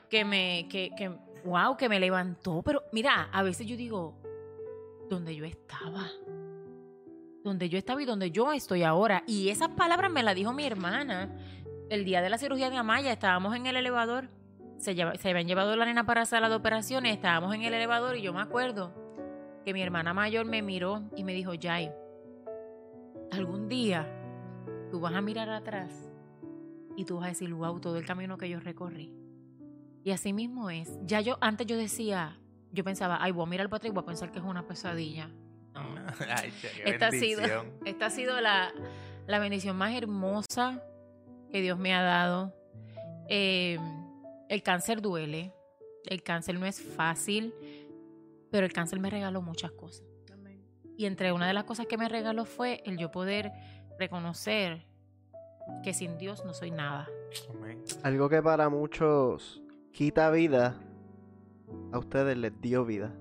que, 0.09 0.23
me, 0.23 0.67
que, 0.69 0.91
que, 0.95 1.09
wow, 1.43 1.75
que 1.75 1.89
me 1.89 1.99
levantó. 1.99 2.61
Pero 2.63 2.83
mira, 2.91 3.29
a 3.33 3.41
veces 3.41 3.65
yo 3.65 3.75
digo, 3.75 4.15
donde 5.09 5.35
yo 5.35 5.43
estaba, 5.45 6.09
donde 7.43 7.69
yo 7.69 7.77
estaba 7.77 8.01
y 8.01 8.05
donde 8.05 8.31
yo 8.31 8.51
estoy 8.51 8.83
ahora. 8.83 9.23
Y 9.27 9.49
esas 9.49 9.69
palabras 9.69 10.11
me 10.11 10.23
las 10.23 10.35
dijo 10.35 10.53
mi 10.53 10.65
hermana. 10.65 11.35
El 11.89 12.05
día 12.05 12.21
de 12.21 12.29
la 12.29 12.37
cirugía 12.37 12.69
de 12.69 12.77
Amaya, 12.77 13.11
estábamos 13.11 13.55
en 13.55 13.65
el 13.65 13.75
elevador. 13.75 14.29
Se, 14.77 14.95
lleva- 14.95 15.15
se 15.15 15.29
habían 15.29 15.47
llevado 15.47 15.75
la 15.75 15.85
nena 15.85 16.05
para 16.05 16.25
sala 16.25 16.47
de 16.49 16.55
operaciones, 16.55 17.13
estábamos 17.13 17.53
en 17.55 17.63
el 17.63 17.73
elevador 17.73 18.15
y 18.15 18.21
yo 18.21 18.33
me 18.33 18.41
acuerdo 18.41 18.93
que 19.65 19.73
mi 19.73 19.81
hermana 19.81 20.13
mayor 20.13 20.45
me 20.45 20.61
miró 20.61 21.03
y 21.15 21.23
me 21.23 21.33
dijo, 21.33 21.51
Jai, 21.59 21.91
algún 23.31 23.67
día 23.67 24.07
tú 24.91 24.99
vas 24.99 25.13
a 25.13 25.21
mirar 25.21 25.49
atrás 25.49 26.09
y 26.95 27.05
tú 27.05 27.15
vas 27.17 27.25
a 27.25 27.29
decir, 27.29 27.53
wow, 27.53 27.79
todo 27.79 27.97
el 27.97 28.05
camino 28.05 28.37
que 28.37 28.49
yo 28.49 28.59
recorrí. 28.59 29.13
Y 30.03 30.11
así 30.11 30.31
mismo 30.33 30.69
es. 30.69 30.97
Ya 31.05 31.21
yo, 31.21 31.37
antes 31.41 31.67
yo 31.67 31.77
decía, 31.77 32.37
yo 32.71 32.83
pensaba, 32.83 33.17
ay, 33.21 33.31
voy 33.31 33.43
a 33.43 33.49
mirar 33.49 33.69
para 33.69 33.77
atrás 33.77 33.91
y 33.91 33.93
voy 33.93 34.03
a 34.03 34.05
pensar 34.05 34.31
que 34.31 34.39
es 34.39 34.45
una 34.45 34.65
pesadilla. 34.65 35.29
Ay, 36.29 36.51
che, 36.61 36.69
Esta 36.85 37.07
ha 37.07 37.11
sido, 37.11 37.41
esta 37.85 38.05
ha 38.07 38.09
sido 38.09 38.39
la, 38.41 38.71
la 39.27 39.39
bendición 39.39 39.77
más 39.77 39.93
hermosa 39.95 40.83
que 41.51 41.61
Dios 41.61 41.77
me 41.77 41.93
ha 41.93 42.01
dado. 42.01 42.53
Eh, 43.27 43.77
el 44.49 44.63
cáncer 44.63 45.01
duele. 45.01 45.53
El 46.05 46.23
cáncer 46.23 46.59
no 46.59 46.65
es 46.65 46.81
fácil, 46.81 47.53
pero 48.49 48.65
el 48.65 48.73
cáncer 48.73 48.99
me 48.99 49.09
regaló 49.09 49.41
muchas 49.41 49.71
cosas. 49.71 50.05
Y 50.97 51.05
entre 51.05 51.31
una 51.31 51.47
de 51.47 51.53
las 51.53 51.63
cosas 51.63 51.85
que 51.87 51.97
me 51.97 52.09
regaló 52.09 52.43
fue 52.43 52.81
el 52.85 52.97
yo 52.97 53.09
poder 53.09 53.53
reconocer 53.97 54.85
que 55.83 55.93
sin 55.93 56.17
Dios 56.17 56.43
no 56.43 56.53
soy 56.53 56.71
nada. 56.71 57.07
Amén. 57.49 57.81
Algo 58.03 58.27
que 58.27 58.41
para 58.41 58.67
muchos 58.67 59.61
quita 59.93 60.29
vida, 60.29 60.77
a 61.93 61.99
ustedes 61.99 62.37
les 62.37 62.59
dio 62.59 62.83
vida. 62.83 63.13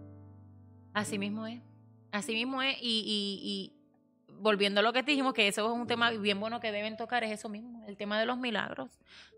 Así 0.93 1.19
mismo 1.19 1.47
es. 1.47 1.61
Así 2.13 2.33
mismo 2.33 2.63
es. 2.63 2.77
Y, 2.81 3.05
y, 3.07 3.41
y 3.43 3.73
volviendo 4.41 4.81
a 4.81 4.83
lo 4.83 4.93
que 4.93 5.03
te 5.03 5.11
dijimos, 5.11 5.35
que 5.35 5.49
eso 5.49 5.67
es 5.67 5.79
un 5.79 5.87
tema 5.87 6.11
bien 6.11 6.41
bueno 6.41 6.61
que 6.61 6.73
deben 6.73 6.97
tocar, 6.97 7.25
es 7.25 7.33
eso 7.33 7.49
mismo, 7.49 7.85
el 7.87 7.97
tema 7.97 8.19
de 8.19 8.27
los 8.27 8.39
milagros. 8.39 8.91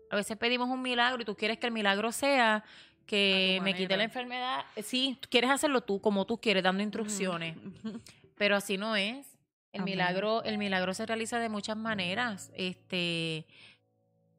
A 0.09 0.15
veces 0.15 0.37
pedimos 0.37 0.69
un 0.69 0.81
milagro 0.81 1.21
y 1.21 1.25
tú 1.25 1.35
quieres 1.35 1.57
que 1.57 1.67
el 1.67 1.73
milagro 1.73 2.11
sea 2.11 2.63
que 3.05 3.59
me 3.63 3.73
quite 3.73 3.97
la 3.97 4.03
enfermedad. 4.03 4.65
Sí, 4.83 5.17
tú 5.19 5.27
quieres 5.29 5.49
hacerlo 5.49 5.81
tú 5.81 5.99
como 6.01 6.25
tú 6.25 6.37
quieres, 6.39 6.63
dando 6.63 6.83
instrucciones. 6.83 7.57
Pero 8.37 8.55
así 8.55 8.77
no 8.77 8.95
es. 8.95 9.37
El 9.73 9.81
Amén. 9.81 9.93
milagro, 9.93 10.43
el 10.43 10.57
milagro 10.57 10.93
se 10.93 11.05
realiza 11.05 11.39
de 11.39 11.47
muchas 11.47 11.77
maneras. 11.77 12.51
Este, 12.55 13.45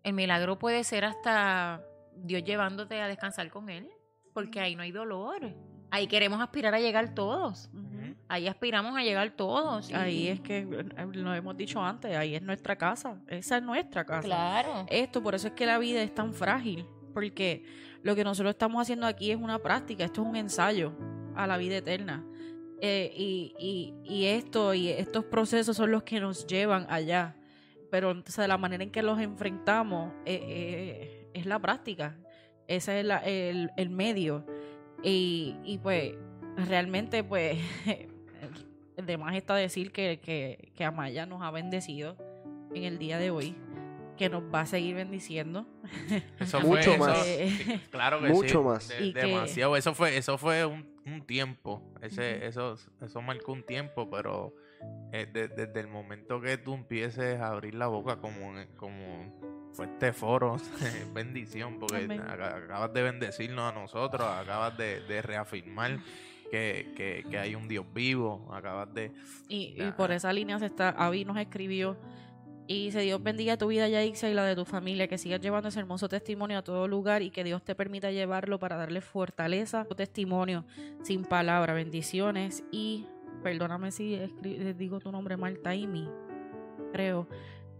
el 0.03 0.13
milagro 0.13 0.59
puede 0.59 0.85
ser 0.85 1.05
hasta 1.05 1.83
Dios 2.15 2.45
llevándote 2.45 3.01
a 3.01 3.09
descansar 3.09 3.49
con 3.51 3.71
él, 3.71 3.89
porque 4.35 4.61
ahí 4.61 4.77
no 4.77 4.83
hay 4.83 4.93
dolor. 4.93 5.55
Ahí 5.91 6.07
queremos 6.07 6.41
aspirar 6.41 6.75
a 6.75 6.81
llegar 6.81 7.15
todos. 7.15 7.71
Ahí 8.33 8.49
aspiramos 8.49 8.97
a 8.97 9.03
llegar 9.03 9.31
todos. 9.33 9.91
y- 9.91 9.95
Ahí 9.95 10.29
es 10.29 10.41
que 10.41 10.59
eh, 10.61 11.07
lo 11.13 11.35
hemos 11.35 11.55
dicho 11.57 11.81
antes, 11.83 12.17
ahí 12.17 12.35
es 12.35 12.41
nuestra 12.43 12.77
casa, 12.77 13.21
esa 13.29 13.59
es 13.59 13.63
nuestra 13.63 14.05
casa. 14.07 14.23
Claro. 14.23 14.87
Esto, 14.89 15.23
por 15.23 15.35
eso 15.35 15.49
es 15.49 15.53
que 15.53 15.67
la 15.67 15.79
vida 15.79 16.03
es 16.03 16.15
tan 16.15 16.33
frágil, 16.33 16.87
porque 17.13 17.65
lo 18.03 18.15
que 18.15 18.25
nosotros 18.25 18.53
estamos 18.55 18.81
haciendo 18.81 19.07
aquí 19.07 19.31
es 19.33 19.37
una 19.37 19.59
práctica, 19.59 20.05
esto 20.05 20.23
es 20.23 20.29
un 20.29 20.37
ensayo 20.37 20.95
a 21.37 21.47
la 21.47 21.59
vida 21.59 21.77
eterna. 21.77 22.25
Eh, 22.81 23.13
y, 23.15 23.55
y, 23.59 23.95
y 24.03 24.25
esto 24.27 24.73
y 24.75 24.89
estos 24.89 25.25
procesos 25.27 25.77
son 25.77 25.91
los 25.91 26.03
que 26.03 26.19
nos 26.19 26.47
llevan 26.47 26.87
allá. 26.89 27.37
Pero 27.91 28.11
entonces, 28.13 28.39
de 28.39 28.49
la 28.49 28.57
manera 28.57 28.83
en 28.83 28.91
que 28.91 29.03
los 29.03 29.21
enfrentamos 29.21 30.11
eh, 30.25 30.41
eh, 30.49 31.31
es 31.35 31.45
la 31.45 31.59
práctica. 31.59 32.17
Ese 32.67 33.01
es 33.01 33.05
la- 33.07 33.19
el, 33.19 33.71
el 33.77 33.91
medio. 33.91 34.47
Y, 35.03 35.57
y 35.65 35.77
pues 35.79 36.15
realmente 36.57 37.23
pues 37.25 37.59
el 38.97 39.07
demás 39.07 39.35
está 39.37 39.55
decir 39.55 39.93
que, 39.93 40.21
que, 40.21 40.71
que 40.75 40.85
Amaya 40.85 41.27
nos 41.27 41.43
ha 41.43 41.51
bendecido 41.51 42.17
en 42.75 42.85
el 42.85 42.99
día 42.99 43.19
de 43.19 43.31
hoy, 43.31 43.57
que 44.17 44.29
nos 44.29 44.43
va 44.45 44.61
a 44.61 44.67
seguir 44.67 44.95
bendiciendo. 44.95 45.67
Eso 46.41 46.61
Mucho 46.61 46.95
fue, 46.95 46.99
más. 46.99 47.27
eso- 47.27 47.71
Eh, 47.73 47.81
claro 47.91 48.21
que 48.21 48.29
Mucho 48.29 48.59
sí. 48.61 48.65
más. 48.65 48.89
de- 48.89 49.07
Y 49.07 49.13
que- 49.13 49.21
demasiado. 49.21 49.77
Eso 49.77 49.95
fue, 49.95 50.17
eso 50.17 50.39
fue 50.39 50.65
un, 50.67 50.87
un 51.07 51.23
tiempo. 51.27 51.83
Ese, 52.03 52.47
eso, 52.47 52.77
eso 53.01 53.23
marcó 53.23 53.53
un 53.53 53.63
tiempo, 53.65 54.09
pero 54.11 54.55
eh, 55.13 55.27
de- 55.33 55.49
desde 55.49 55.81
el 55.81 55.89
momento 55.89 56.41
que 56.41 56.59
tú 56.59 56.75
empieces 56.75 57.41
a 57.41 57.49
abrir 57.49 57.75
la 57.75 57.87
boca 57.87 58.17
como, 58.17 58.53
como 58.77 59.71
fue 59.73 59.87
este 59.87 60.13
foro, 60.13 60.57
bendición, 61.15 61.79
porque 61.79 62.05
Amén. 62.05 62.21
acabas 62.21 62.93
de 62.93 63.03
bendecirnos 63.03 63.73
a 63.73 63.75
nosotros, 63.75 64.23
acabas 64.29 64.77
de, 64.77 65.01
de 65.01 65.23
reafirmar 65.23 65.99
que, 66.53 66.93
que, 66.95 67.25
que 67.31 67.39
hay 67.39 67.55
un 67.55 67.67
Dios 67.67 67.87
vivo, 67.95 68.47
acabas 68.53 68.93
de... 68.93 69.11
Y, 69.49 69.75
por 69.97 70.13
esa 70.13 70.31
línea 70.35 70.59
se 70.59 70.67
está, 70.67 70.91
Avi 70.91 71.25
nos 71.25 71.39
escribió 71.39 71.97
y 72.67 72.85
dice 72.85 73.01
Dios 73.01 73.23
bendiga 73.23 73.57
tu 73.57 73.69
vida 73.69 73.89
Yaixa 73.89 74.29
y 74.29 74.35
la 74.35 74.45
de 74.45 74.55
tu 74.55 74.67
familia, 74.67 75.09
que 75.09 75.17
sigas 75.17 75.41
llevando 75.41 75.71
ese 75.71 75.81
hermoso 75.81 76.11
testimonio 76.11 76.59
a 76.59 76.63
todo 76.63 76.87
lugar 76.89 77.23
y 77.23 77.31
que 77.31 77.43
Dios 77.43 77.65
te 77.65 77.75
permita 77.75 78.11
llevarlo 78.11 78.59
para 78.59 78.77
darle 78.77 79.01
fortaleza, 79.01 79.87
tu 79.87 79.95
testimonio 79.95 80.67
sin 81.03 81.25
palabra, 81.25 81.73
bendiciones 81.73 82.63
y 82.71 83.07
perdóname 83.43 83.91
si 83.91 84.21
digo 84.77 85.01
tu 85.01 85.11
nombre 85.11 85.39
mal, 85.39 85.59
Taimi, 85.59 86.07
creo. 86.93 87.27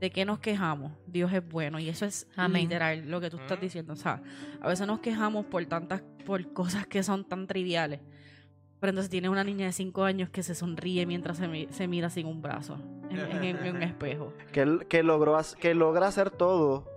¿De 0.01 0.11
qué 0.11 0.25
nos 0.25 0.41
quejamos? 0.41 0.93
Dios 1.07 1.31
es 1.33 1.47
bueno 1.47 1.79
y 1.79 1.89
eso 1.91 2.07
es 2.07 2.27
Amén. 2.37 2.63
literal 2.63 3.09
lo 3.09 3.21
que 3.21 3.29
tú 3.31 3.37
estás 3.37 3.59
Mm. 3.59 3.61
diciendo. 3.61 3.93
O 3.93 3.97
sea, 3.97 4.21
a 4.61 4.67
veces 4.67 4.85
nos 4.87 4.99
quejamos 4.99 5.45
por 5.47 5.65
tantas, 5.67 6.03
por 6.25 6.53
cosas 6.53 6.87
que 6.89 7.03
son 7.05 7.25
tan 7.25 7.47
triviales. 7.47 8.01
Pero 8.83 8.91
entonces 8.91 9.11
tiene 9.11 9.29
una 9.29 9.45
niña 9.45 9.67
de 9.67 9.73
5 9.73 10.03
años 10.03 10.29
que 10.31 10.43
se 10.43 10.57
sonríe 10.57 11.07
mientras 11.07 11.37
se, 11.37 11.47
mi- 11.47 11.69
se 11.71 11.87
mira 11.87 12.11
sin 12.11 12.27
un 12.27 12.43
brazo 12.43 12.79
en, 13.11 13.45
en- 13.45 13.65
en 13.65 13.77
un 13.77 13.83
espejo. 13.85 14.33
Que, 14.53 14.81
que, 14.89 15.05
logró, 15.05 15.39
que 15.61 15.73
logra 15.75 16.09
hacer 16.09 16.31
todo 16.31 16.91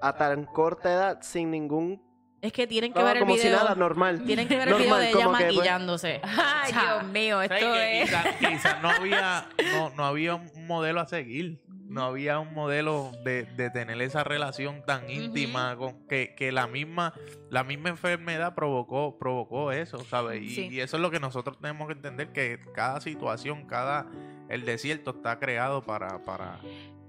a 0.00 0.12
tan 0.16 0.44
corta 0.44 0.92
edad 0.92 1.18
sin 1.22 1.50
ningún... 1.50 2.00
Es 2.40 2.52
que 2.52 2.68
tienen 2.68 2.92
que 2.92 3.02
ver 3.02 3.16
el 3.16 3.22
como 3.24 3.36
si 3.36 3.48
nada, 3.48 3.74
normal. 3.74 4.22
tienen 4.24 4.46
que 4.46 4.56
ver 4.56 4.68
el 4.68 4.74
video 4.74 4.90
Normal, 4.90 5.00
de 5.02 5.08
ella 5.10 5.24
pues, 5.24 5.40
maquillándose. 5.40 6.20
Ay, 6.22 6.72
Dios 6.72 7.04
mío, 7.12 7.36
¿Sabes 7.42 7.50
esto 7.62 7.74
es. 7.74 8.04
Quizás 8.04 8.26
quizás 8.38 8.82
no 8.82 8.90
había, 8.90 9.48
no, 9.72 9.90
no 9.96 10.04
había 10.04 10.34
un 10.36 10.66
modelo 10.68 11.00
a 11.00 11.06
seguir. 11.06 11.60
No 11.94 12.02
había 12.04 12.38
un 12.40 12.52
modelo 12.52 13.12
de, 13.24 13.44
de 13.44 13.70
tener 13.70 14.00
esa 14.02 14.24
relación 14.24 14.82
tan 14.84 15.08
íntima 15.08 15.76
con 15.76 16.06
que, 16.08 16.34
que 16.34 16.52
la 16.52 16.66
misma 16.66 17.14
la 17.50 17.62
misma 17.64 17.88
enfermedad 17.90 18.54
provocó 18.54 19.16
provocó 19.18 19.72
eso, 19.72 19.98
¿sabes? 20.04 20.42
Y, 20.42 20.50
Sí. 20.50 20.68
y 20.70 20.80
eso 20.80 20.96
es 20.96 21.02
lo 21.02 21.10
que 21.10 21.20
nosotros 21.20 21.58
tenemos 21.60 21.86
que 21.86 21.92
entender 21.94 22.32
que 22.32 22.58
cada 22.74 23.00
situación, 23.00 23.66
cada 23.66 24.06
el 24.48 24.64
desierto 24.64 25.12
está 25.12 25.38
creado 25.38 25.82
para 25.82 26.18
para 26.24 26.58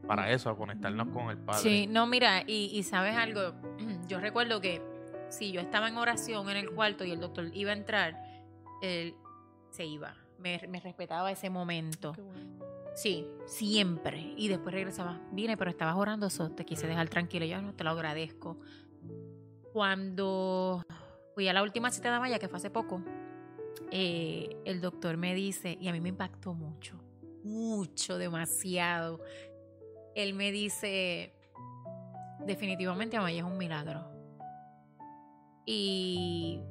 para 0.07 0.29
eso, 0.31 0.51
a 0.51 0.55
conectarnos 0.55 1.07
con 1.07 1.31
el 1.31 1.37
Padre. 1.37 1.61
Sí, 1.63 1.87
no, 1.87 2.05
mira, 2.05 2.43
y, 2.45 2.69
y 2.71 2.83
sabes 2.83 3.15
algo, 3.15 3.53
yo 4.07 4.19
recuerdo 4.19 4.61
que 4.61 4.79
si 5.29 5.51
yo 5.51 5.59
estaba 5.61 5.87
en 5.87 5.97
oración 5.97 6.47
en 6.51 6.57
el 6.57 6.69
cuarto 6.69 7.03
y 7.05 7.11
el 7.11 7.19
doctor 7.19 7.49
iba 7.55 7.71
a 7.71 7.73
entrar, 7.73 8.23
él 8.83 9.15
se 9.71 9.83
iba, 9.85 10.13
me, 10.37 10.61
me 10.69 10.79
respetaba 10.79 11.31
ese 11.31 11.49
momento. 11.49 12.13
Sí, 12.95 13.27
siempre. 13.45 14.33
Y 14.37 14.47
después 14.47 14.73
regresaba, 14.73 15.19
vine, 15.31 15.57
pero 15.57 15.69
estabas 15.69 15.95
orando, 15.97 16.27
eso 16.27 16.49
te 16.51 16.65
quise 16.65 16.87
dejar 16.87 17.09
tranquilo. 17.09 17.45
Yo 17.45 17.61
no 17.61 17.73
te 17.73 17.83
lo 17.83 17.89
agradezco. 17.91 18.57
Cuando 19.73 20.81
fui 21.35 21.49
a 21.49 21.53
la 21.53 21.61
última 21.61 21.91
cita 21.91 22.11
de 22.11 22.19
Maya, 22.19 22.39
que 22.39 22.47
fue 22.47 22.57
hace 22.57 22.69
poco, 22.69 23.01
eh, 23.91 24.57
el 24.63 24.79
doctor 24.79 25.17
me 25.17 25.35
dice, 25.35 25.77
y 25.79 25.89
a 25.89 25.91
mí 25.91 25.99
me 25.99 26.09
impactó 26.09 26.53
mucho, 26.53 26.97
mucho, 27.43 28.17
demasiado. 28.17 29.21
Él 30.15 30.33
me 30.33 30.53
dice, 30.53 31.33
definitivamente 32.45 33.17
Amaya 33.17 33.39
es 33.39 33.43
un 33.43 33.57
milagro. 33.57 34.09
Y 35.65 36.61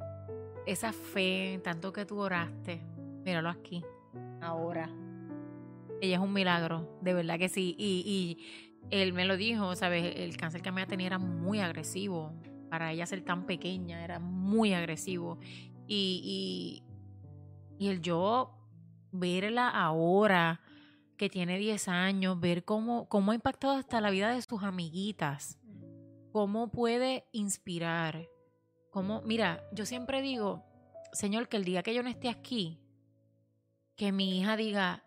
esa 0.66 0.94
fe, 0.94 1.60
tanto 1.62 1.92
que 1.92 2.06
tú 2.06 2.18
oraste, 2.18 2.80
míralo 3.24 3.50
aquí, 3.50 3.84
ahora. 4.40 4.88
Ella 6.04 6.16
es 6.16 6.22
un 6.22 6.32
milagro, 6.32 6.98
de 7.00 7.14
verdad 7.14 7.38
que 7.38 7.48
sí. 7.48 7.74
Y, 7.78 8.04
y 8.06 8.86
él 8.90 9.12
me 9.14 9.24
lo 9.24 9.36
dijo, 9.36 9.74
¿sabes? 9.74 10.16
El 10.16 10.36
cáncer 10.36 10.60
que 10.60 10.68
Amaya 10.68 10.86
tenía 10.86 11.06
era 11.06 11.18
muy 11.18 11.60
agresivo. 11.60 12.32
Para 12.68 12.92
ella 12.92 13.06
ser 13.06 13.22
tan 13.22 13.46
pequeña, 13.46 14.04
era 14.04 14.18
muy 14.18 14.74
agresivo. 14.74 15.38
Y, 15.86 16.82
y, 17.78 17.84
y 17.84 17.88
el 17.88 18.02
yo 18.02 18.54
verla 19.12 19.68
ahora, 19.68 20.60
que 21.16 21.30
tiene 21.30 21.58
10 21.58 21.88
años, 21.88 22.38
ver 22.38 22.64
cómo, 22.64 23.08
cómo 23.08 23.32
ha 23.32 23.34
impactado 23.34 23.74
hasta 23.74 24.00
la 24.00 24.10
vida 24.10 24.30
de 24.30 24.42
sus 24.42 24.62
amiguitas, 24.62 25.58
cómo 26.32 26.70
puede 26.70 27.24
inspirar, 27.32 28.28
cómo, 28.90 29.22
mira, 29.22 29.64
yo 29.72 29.86
siempre 29.86 30.20
digo, 30.20 30.64
Señor, 31.12 31.48
que 31.48 31.56
el 31.56 31.64
día 31.64 31.82
que 31.82 31.94
yo 31.94 32.02
no 32.02 32.10
esté 32.10 32.28
aquí, 32.28 32.80
que 33.96 34.10
mi 34.12 34.40
hija 34.40 34.56
diga, 34.56 35.04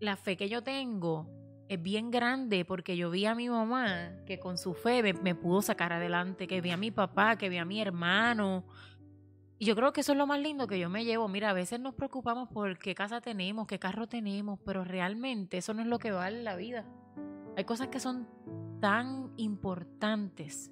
la 0.00 0.16
fe 0.16 0.36
que 0.36 0.48
yo 0.48 0.62
tengo 0.62 1.28
es 1.68 1.82
bien 1.82 2.10
grande 2.10 2.64
porque 2.64 2.96
yo 2.96 3.10
vi 3.10 3.26
a 3.26 3.34
mi 3.34 3.48
mamá 3.48 4.12
que 4.24 4.38
con 4.38 4.58
su 4.58 4.74
fe 4.74 5.02
me, 5.14 5.34
pudo 5.34 5.62
sacar 5.62 5.92
adelante, 5.92 6.46
que 6.46 6.60
vi 6.60 6.70
a 6.70 6.76
mi 6.76 6.90
papá, 6.90 7.36
que 7.36 7.48
vi 7.48 7.58
a 7.58 7.64
mi 7.64 7.80
hermano. 7.80 8.64
Y 9.58 9.64
yo 9.64 9.74
creo 9.74 9.92
que 9.92 10.02
eso 10.02 10.12
es 10.12 10.18
lo 10.18 10.26
más 10.26 10.38
lindo 10.38 10.66
que 10.66 10.78
yo 10.78 10.90
me 10.90 11.04
llevo. 11.04 11.28
Mira, 11.28 11.50
a 11.50 11.54
veces 11.54 11.80
nos 11.80 11.94
preocupamos 11.94 12.48
por 12.50 12.78
qué 12.78 12.94
casa 12.94 13.20
tenemos, 13.20 13.66
qué 13.66 13.78
carro 13.78 14.06
tenemos, 14.06 14.60
pero 14.64 14.84
realmente 14.84 15.56
eso 15.56 15.72
no 15.74 15.82
es 15.82 15.88
lo 15.88 15.98
que 15.98 16.12
vale 16.12 16.42
la 16.42 16.56
vida. 16.56 16.84
Hay 17.56 17.64
cosas 17.64 17.88
que 17.88 18.00
son 18.00 18.28
tan 18.80 19.32
importantes, 19.36 20.70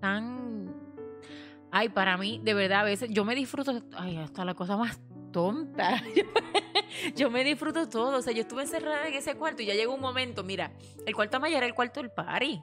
tan... 0.00 0.74
Ay, 1.72 1.88
para 1.88 2.18
mí, 2.18 2.40
de 2.44 2.52
verdad, 2.52 2.80
a 2.80 2.84
veces 2.84 3.10
yo 3.10 3.24
me 3.24 3.34
disfruto, 3.34 3.82
ay, 3.96 4.16
hasta 4.16 4.44
la 4.44 4.54
cosa 4.54 4.76
más 4.76 5.00
tonta. 5.32 6.02
yo 7.16 7.30
me 7.30 7.44
disfruto 7.44 7.88
todo. 7.88 8.18
O 8.18 8.22
sea, 8.22 8.32
yo 8.32 8.42
estuve 8.42 8.62
encerrada 8.62 9.06
en 9.08 9.14
ese 9.14 9.34
cuarto 9.36 9.62
y 9.62 9.66
ya 9.66 9.74
llegó 9.74 9.94
un 9.94 10.00
momento, 10.00 10.42
mira, 10.44 10.72
el 11.06 11.14
cuarto 11.14 11.40
Maya 11.40 11.58
era 11.58 11.66
el 11.66 11.74
cuarto 11.74 12.00
del 12.00 12.10
party. 12.10 12.60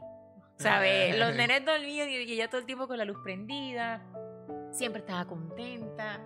¿Sabes? 0.58 1.18
Los 1.20 1.36
nenes 1.36 1.64
dormidos 1.66 2.08
y 2.10 2.16
ella 2.34 2.50
todo 2.50 2.60
el 2.60 2.66
tiempo 2.66 2.88
con 2.88 2.98
la 2.98 3.06
luz 3.06 3.18
prendida. 3.24 4.02
Siempre 4.72 5.02
estaba 5.02 5.26
contenta. 5.26 6.20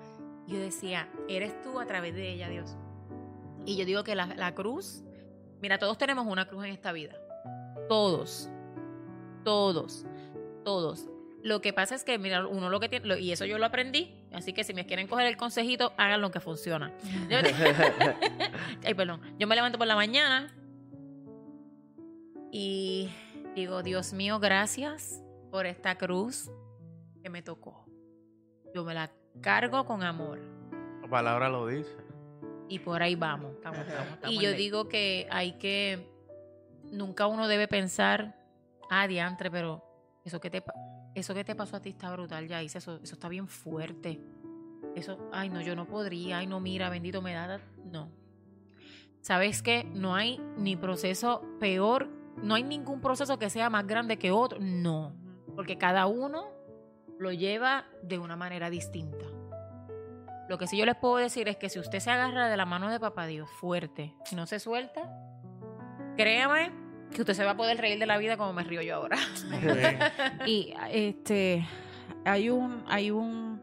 Yo 0.48 0.58
decía, 0.58 1.10
eres 1.28 1.62
tú 1.62 1.80
a 1.80 1.86
través 1.86 2.14
de 2.16 2.32
ella, 2.32 2.48
Dios. 2.48 2.78
Y 3.66 3.76
yo 3.78 3.86
digo 3.86 4.04
que 4.06 4.16
la, 4.16 4.28
la 4.28 4.56
cruz, 4.56 5.04
mira, 5.62 5.78
todos 5.80 5.98
tenemos 5.98 6.26
una 6.28 6.48
cruz 6.48 6.64
en 6.66 6.72
esta 6.72 6.92
vida. 6.94 7.14
Todos. 7.90 8.50
Todos. 9.44 10.06
Todos. 10.64 11.08
Lo 11.44 11.60
que 11.62 11.74
pasa 11.74 11.96
es 11.96 12.04
que, 12.04 12.18
mira, 12.18 12.46
uno 12.48 12.70
lo 12.70 12.80
que 12.80 12.88
tiene, 12.90 13.06
lo- 13.08 13.18
y 13.18 13.32
eso 13.32 13.46
yo 13.46 13.58
lo 13.58 13.66
aprendí, 13.66 14.21
así 14.34 14.54
que 14.54 14.64
si 14.64 14.74
me 14.74 14.86
quieren 14.86 15.08
coger 15.08 15.28
el 15.28 15.38
consejito, 15.38 15.94
hagan 15.98 16.22
lo 16.22 16.32
que 16.32 16.40
funciona. 16.40 16.92
Ay, 18.86 18.94
perdón. 18.94 19.22
Yo 19.38 19.48
me 19.48 19.56
levanto 19.56 19.78
por 19.78 19.88
la 19.88 19.96
mañana 19.96 20.54
y 22.52 23.10
digo, 23.56 23.84
Dios 23.84 24.14
mío, 24.14 24.40
gracias 24.40 25.22
por 25.50 25.66
esta 25.66 25.98
cruz 25.98 26.50
que 27.24 27.30
me 27.30 27.42
tocó. 27.42 27.86
Yo 28.74 28.84
me 28.84 28.94
la 28.94 29.12
cargo 29.42 29.86
con 29.86 30.04
amor 30.04 30.40
La 31.02 31.08
palabra 31.10 31.50
lo 31.50 31.68
dice. 31.68 31.90
y 32.70 32.80
por 32.80 33.02
ahí 33.02 33.16
vamos. 33.16 33.54
Estamos, 33.56 33.80
estamos, 33.80 34.14
estamos 34.14 34.36
Y 34.36 34.40
yo 34.42 34.50
ley. 34.52 34.58
digo 34.58 34.88
que 34.90 35.28
hay 35.30 35.54
que, 35.54 36.10
nunca 36.92 37.28
uno 37.28 37.48
debe 37.48 37.68
pensar, 37.68 38.36
ah, 38.90 39.08
diantre, 39.08 39.52
pero 39.52 39.84
eso 40.26 40.40
que 40.40 40.50
te, 40.50 40.62
pa- 40.62 40.74
eso 41.16 41.34
que 41.34 41.44
te 41.44 41.56
pasó 41.56 41.78
a 41.78 41.82
ti 41.82 41.90
está 41.90 42.12
brutal, 42.12 42.48
ya 42.48 42.62
hice 42.62 42.78
eso, 42.78 43.00
eso 43.02 43.14
está 43.14 43.28
bien 43.28 43.48
fuerte. 43.48 44.20
Eso, 44.96 45.30
ay, 45.32 45.50
no, 45.50 45.62
yo 45.62 45.76
no 45.76 45.86
podría, 45.86 46.40
ay, 46.40 46.48
no, 46.48 46.60
mira, 46.60 46.90
bendito 46.90 47.22
me 47.22 47.34
da, 47.34 47.60
no. 47.86 48.10
¿Sabes 49.22 49.62
qué? 49.62 49.84
No 49.94 50.16
hay 50.16 50.42
ni 50.58 50.76
proceso 50.76 51.44
peor, 51.60 52.10
no 52.42 52.56
hay 52.56 52.64
ningún 52.64 53.02
proceso 53.02 53.38
que 53.38 53.50
sea 53.50 53.70
más 53.70 53.86
grande 53.86 54.18
que 54.18 54.32
otro, 54.32 54.60
no. 54.60 55.14
Porque 55.56 55.78
cada 55.78 56.08
uno 56.08 56.50
lo 57.20 57.32
lleva 57.32 57.86
de 58.02 58.18
una 58.18 58.36
manera 58.36 58.70
distinta. 58.70 59.26
Lo 60.50 60.58
que 60.58 60.68
sí 60.68 60.78
yo 60.78 60.86
les 60.86 60.96
puedo 60.96 61.18
decir 61.18 61.48
es 61.48 61.56
que 61.56 61.70
si 61.70 61.80
usted 61.80 62.00
se 62.00 62.10
agarra 62.10 62.50
de 62.50 62.58
la 62.58 62.66
mano 62.66 62.90
de 62.90 63.00
papá 63.00 63.26
Dios 63.28 63.50
fuerte 63.50 64.16
y 64.32 64.36
no 64.36 64.46
se 64.48 64.60
suelta, 64.60 65.02
créame 66.18 66.81
que 67.14 67.22
usted 67.22 67.34
se 67.34 67.44
va 67.44 67.52
a 67.52 67.58
poder 67.58 67.78
reír 67.78 68.00
de 68.00 68.06
la 68.06 68.18
vida 68.18 68.38
como 68.38 68.54
me 68.54 68.64
río 68.64 68.82
yo 68.82 68.96
ahora. 68.96 69.18
Y 70.46 70.74
este 70.92 71.66
hay 72.26 72.50
un 72.50 72.84
hay 72.88 73.12
un 73.12 73.62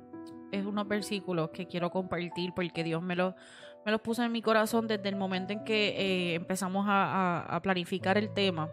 es 0.53 0.65
unos 0.65 0.87
versículos 0.89 1.51
que 1.51 1.67
quiero 1.67 1.91
compartir 1.91 2.53
porque 2.55 2.83
Dios 2.85 3.03
me 3.03 3.15
lo 3.17 3.35
me 3.85 3.93
los 3.93 4.01
puso 4.01 4.23
en 4.23 4.33
mi 4.33 4.43
corazón 4.43 4.87
desde 4.87 5.09
el 5.09 5.17
momento 5.17 5.53
en 5.53 5.65
que 5.65 5.89
eh, 5.89 6.35
empezamos 6.35 6.87
a, 6.89 7.41
a- 7.41 7.57
a 7.57 7.63
planificar 7.63 8.19
el 8.19 8.33
tema. 8.35 8.69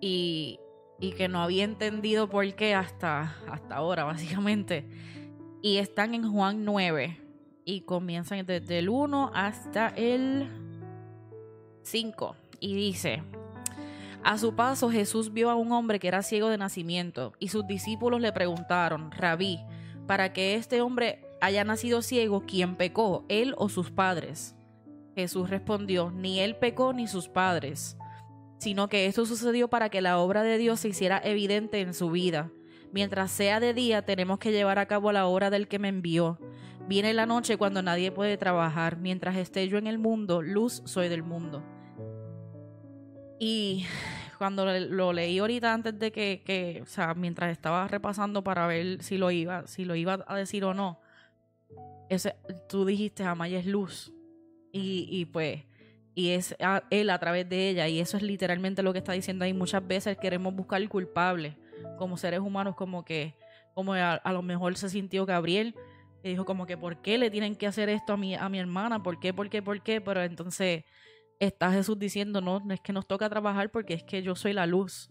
Y, 0.00 0.58
y 1.00 1.12
que 1.12 1.28
no 1.28 1.42
había 1.42 1.64
entendido 1.64 2.28
por 2.28 2.54
qué 2.54 2.74
hasta, 2.74 3.34
hasta 3.50 3.76
ahora 3.76 4.04
básicamente. 4.04 4.88
Y 5.62 5.78
están 5.78 6.14
en 6.14 6.30
Juan 6.30 6.64
9 6.64 7.20
y 7.64 7.80
comienzan 7.82 8.44
desde 8.46 8.78
el 8.78 8.88
1 8.88 9.30
hasta 9.34 9.88
el 9.88 10.48
5 11.82 12.36
y 12.60 12.74
dice 12.74 13.22
a 14.26 14.38
su 14.38 14.56
paso 14.56 14.90
Jesús 14.90 15.32
vio 15.32 15.50
a 15.50 15.54
un 15.54 15.70
hombre 15.70 16.00
que 16.00 16.08
era 16.08 16.20
ciego 16.20 16.48
de 16.48 16.58
nacimiento 16.58 17.32
y 17.38 17.46
sus 17.46 17.64
discípulos 17.64 18.20
le 18.20 18.32
preguntaron, 18.32 19.12
Rabí, 19.12 19.60
para 20.08 20.32
que 20.32 20.56
este 20.56 20.80
hombre 20.80 21.24
haya 21.40 21.62
nacido 21.62 22.02
ciego, 22.02 22.42
¿quién 22.44 22.74
pecó, 22.74 23.24
él 23.28 23.54
o 23.56 23.68
sus 23.68 23.92
padres? 23.92 24.56
Jesús 25.14 25.48
respondió, 25.48 26.10
ni 26.10 26.40
él 26.40 26.56
pecó 26.56 26.92
ni 26.92 27.06
sus 27.06 27.28
padres, 27.28 27.96
sino 28.58 28.88
que 28.88 29.06
esto 29.06 29.26
sucedió 29.26 29.68
para 29.68 29.90
que 29.90 30.00
la 30.00 30.18
obra 30.18 30.42
de 30.42 30.58
Dios 30.58 30.80
se 30.80 30.88
hiciera 30.88 31.20
evidente 31.22 31.80
en 31.80 31.94
su 31.94 32.10
vida. 32.10 32.50
Mientras 32.90 33.30
sea 33.30 33.60
de 33.60 33.74
día 33.74 34.02
tenemos 34.02 34.40
que 34.40 34.50
llevar 34.50 34.80
a 34.80 34.86
cabo 34.86 35.12
la 35.12 35.28
obra 35.28 35.50
del 35.50 35.68
que 35.68 35.78
me 35.78 35.86
envió. 35.86 36.40
Viene 36.88 37.14
la 37.14 37.26
noche 37.26 37.58
cuando 37.58 37.80
nadie 37.80 38.10
puede 38.10 38.36
trabajar. 38.38 38.96
Mientras 38.96 39.36
esté 39.36 39.68
yo 39.68 39.78
en 39.78 39.86
el 39.86 39.98
mundo, 39.98 40.42
luz 40.42 40.82
soy 40.84 41.08
del 41.08 41.22
mundo. 41.22 41.62
Y 43.38 43.84
cuando 44.38 44.66
lo 44.66 45.12
leí 45.12 45.38
ahorita 45.38 45.72
antes 45.72 45.98
de 45.98 46.12
que, 46.12 46.80
o 46.82 46.86
sea, 46.86 47.14
mientras 47.14 47.50
estaba 47.50 47.86
repasando 47.88 48.42
para 48.42 48.66
ver 48.66 49.02
si 49.02 49.18
lo 49.18 49.30
iba, 49.30 49.66
si 49.66 49.84
lo 49.84 49.94
iba 49.94 50.24
a 50.26 50.36
decir 50.36 50.64
o 50.64 50.74
no, 50.74 51.00
ese, 52.08 52.36
tú 52.68 52.84
dijiste 52.84 53.24
Amaya 53.24 53.58
es 53.58 53.66
luz. 53.66 54.12
Y, 54.72 55.08
y 55.10 55.24
pues, 55.26 55.64
y 56.14 56.30
es 56.30 56.56
él 56.90 57.10
a 57.10 57.18
través 57.18 57.48
de 57.48 57.70
ella. 57.70 57.88
Y 57.88 58.00
eso 58.00 58.16
es 58.16 58.22
literalmente 58.22 58.82
lo 58.82 58.92
que 58.92 58.98
está 58.98 59.12
diciendo 59.12 59.44
ahí. 59.44 59.52
Muchas 59.52 59.86
veces 59.86 60.16
queremos 60.18 60.54
buscar 60.54 60.80
el 60.80 60.88
culpable 60.88 61.56
como 61.98 62.16
seres 62.16 62.40
humanos, 62.40 62.74
como 62.74 63.04
que, 63.04 63.34
como 63.74 63.94
a, 63.94 64.14
a 64.14 64.32
lo 64.32 64.42
mejor 64.42 64.76
se 64.76 64.88
sintió 64.88 65.26
Gabriel, 65.26 65.74
que 66.22 66.30
dijo 66.30 66.44
como 66.44 66.66
que, 66.66 66.76
¿por 66.76 67.02
qué 67.02 67.18
le 67.18 67.30
tienen 67.30 67.54
que 67.54 67.66
hacer 67.66 67.88
esto 67.88 68.14
a 68.14 68.16
mi, 68.16 68.34
a 68.34 68.48
mi 68.48 68.58
hermana? 68.58 69.02
¿Por 69.02 69.20
qué? 69.20 69.34
¿Por 69.34 69.48
qué? 69.50 69.62
¿Por 69.62 69.82
qué? 69.82 70.00
Pero 70.00 70.22
entonces 70.22 70.84
está 71.38 71.72
Jesús 71.72 71.98
diciendo, 71.98 72.40
no, 72.40 72.60
no 72.60 72.74
es 72.74 72.80
que 72.80 72.92
nos 72.92 73.06
toca 73.06 73.28
trabajar 73.28 73.70
porque 73.70 73.94
es 73.94 74.02
que 74.02 74.22
yo 74.22 74.34
soy 74.34 74.52
la 74.52 74.66
luz. 74.66 75.10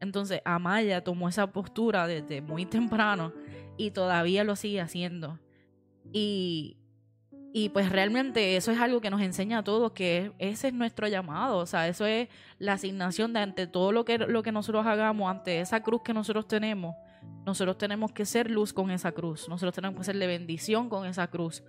Entonces 0.00 0.40
Amaya 0.44 1.02
tomó 1.02 1.28
esa 1.28 1.52
postura 1.52 2.06
desde 2.06 2.40
muy 2.40 2.66
temprano 2.66 3.32
y 3.76 3.90
todavía 3.90 4.44
lo 4.44 4.56
sigue 4.56 4.80
haciendo. 4.80 5.38
Y, 6.12 6.76
Y 7.52 7.70
pues 7.70 7.88
realmente 7.90 8.56
eso 8.56 8.70
es 8.70 8.78
algo 8.78 9.00
que 9.00 9.08
nos 9.08 9.22
enseña 9.22 9.58
a 9.58 9.64
todos, 9.64 9.92
que 9.92 10.32
ese 10.38 10.68
es 10.68 10.74
nuestro 10.74 11.08
llamado, 11.08 11.56
o 11.56 11.64
sea, 11.64 11.88
eso 11.88 12.04
es 12.04 12.28
la 12.58 12.74
asignación 12.74 13.32
de 13.32 13.40
ante 13.40 13.66
todo 13.66 13.92
lo 13.92 14.04
que, 14.04 14.18
lo 14.18 14.42
que 14.42 14.52
nosotros 14.52 14.84
hagamos, 14.84 15.30
ante 15.30 15.60
esa 15.60 15.82
cruz 15.82 16.02
que 16.02 16.12
nosotros 16.12 16.46
tenemos, 16.46 16.94
nosotros 17.46 17.78
tenemos 17.78 18.12
que 18.12 18.26
ser 18.26 18.50
luz 18.50 18.74
con 18.74 18.90
esa 18.90 19.12
cruz, 19.12 19.48
nosotros 19.48 19.74
tenemos 19.74 19.96
que 19.96 20.04
ser 20.04 20.18
de 20.18 20.26
bendición 20.26 20.90
con 20.90 21.06
esa 21.06 21.28
cruz, 21.28 21.62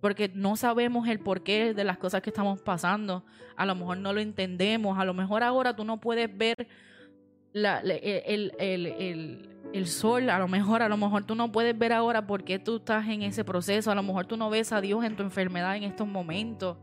porque 0.00 0.30
no 0.34 0.56
sabemos 0.56 1.06
el 1.08 1.18
porqué 1.20 1.74
de 1.74 1.84
las 1.84 1.98
cosas 1.98 2.22
que 2.22 2.30
estamos 2.30 2.60
pasando, 2.62 3.24
a 3.56 3.66
lo 3.66 3.74
mejor 3.74 3.98
no 3.98 4.12
lo 4.12 4.20
entendemos, 4.20 4.98
a 4.98 5.04
lo 5.04 5.12
mejor 5.14 5.42
ahora 5.42 5.76
tú 5.76 5.84
no 5.84 6.00
puedes 6.00 6.34
ver 6.36 6.68
el, 7.52 7.90
el- 8.58 8.86
el- 8.86 9.46
el 9.72 9.86
sol, 9.86 10.30
a 10.30 10.38
lo 10.38 10.48
mejor, 10.48 10.82
a 10.82 10.88
lo 10.88 10.96
mejor 10.96 11.24
tú 11.24 11.34
no 11.34 11.52
puedes 11.52 11.76
ver 11.78 11.92
ahora 11.92 12.26
por 12.26 12.42
qué 12.44 12.58
tú 12.58 12.76
estás 12.76 13.06
en 13.08 13.22
ese 13.22 13.44
proceso, 13.44 13.90
a 13.90 13.94
lo 13.94 14.02
mejor 14.02 14.26
tú 14.26 14.36
no 14.36 14.50
ves 14.50 14.72
a 14.72 14.80
Dios 14.80 15.04
en 15.04 15.14
tu 15.16 15.22
enfermedad 15.22 15.76
en 15.76 15.84
estos 15.84 16.08
momentos, 16.08 16.76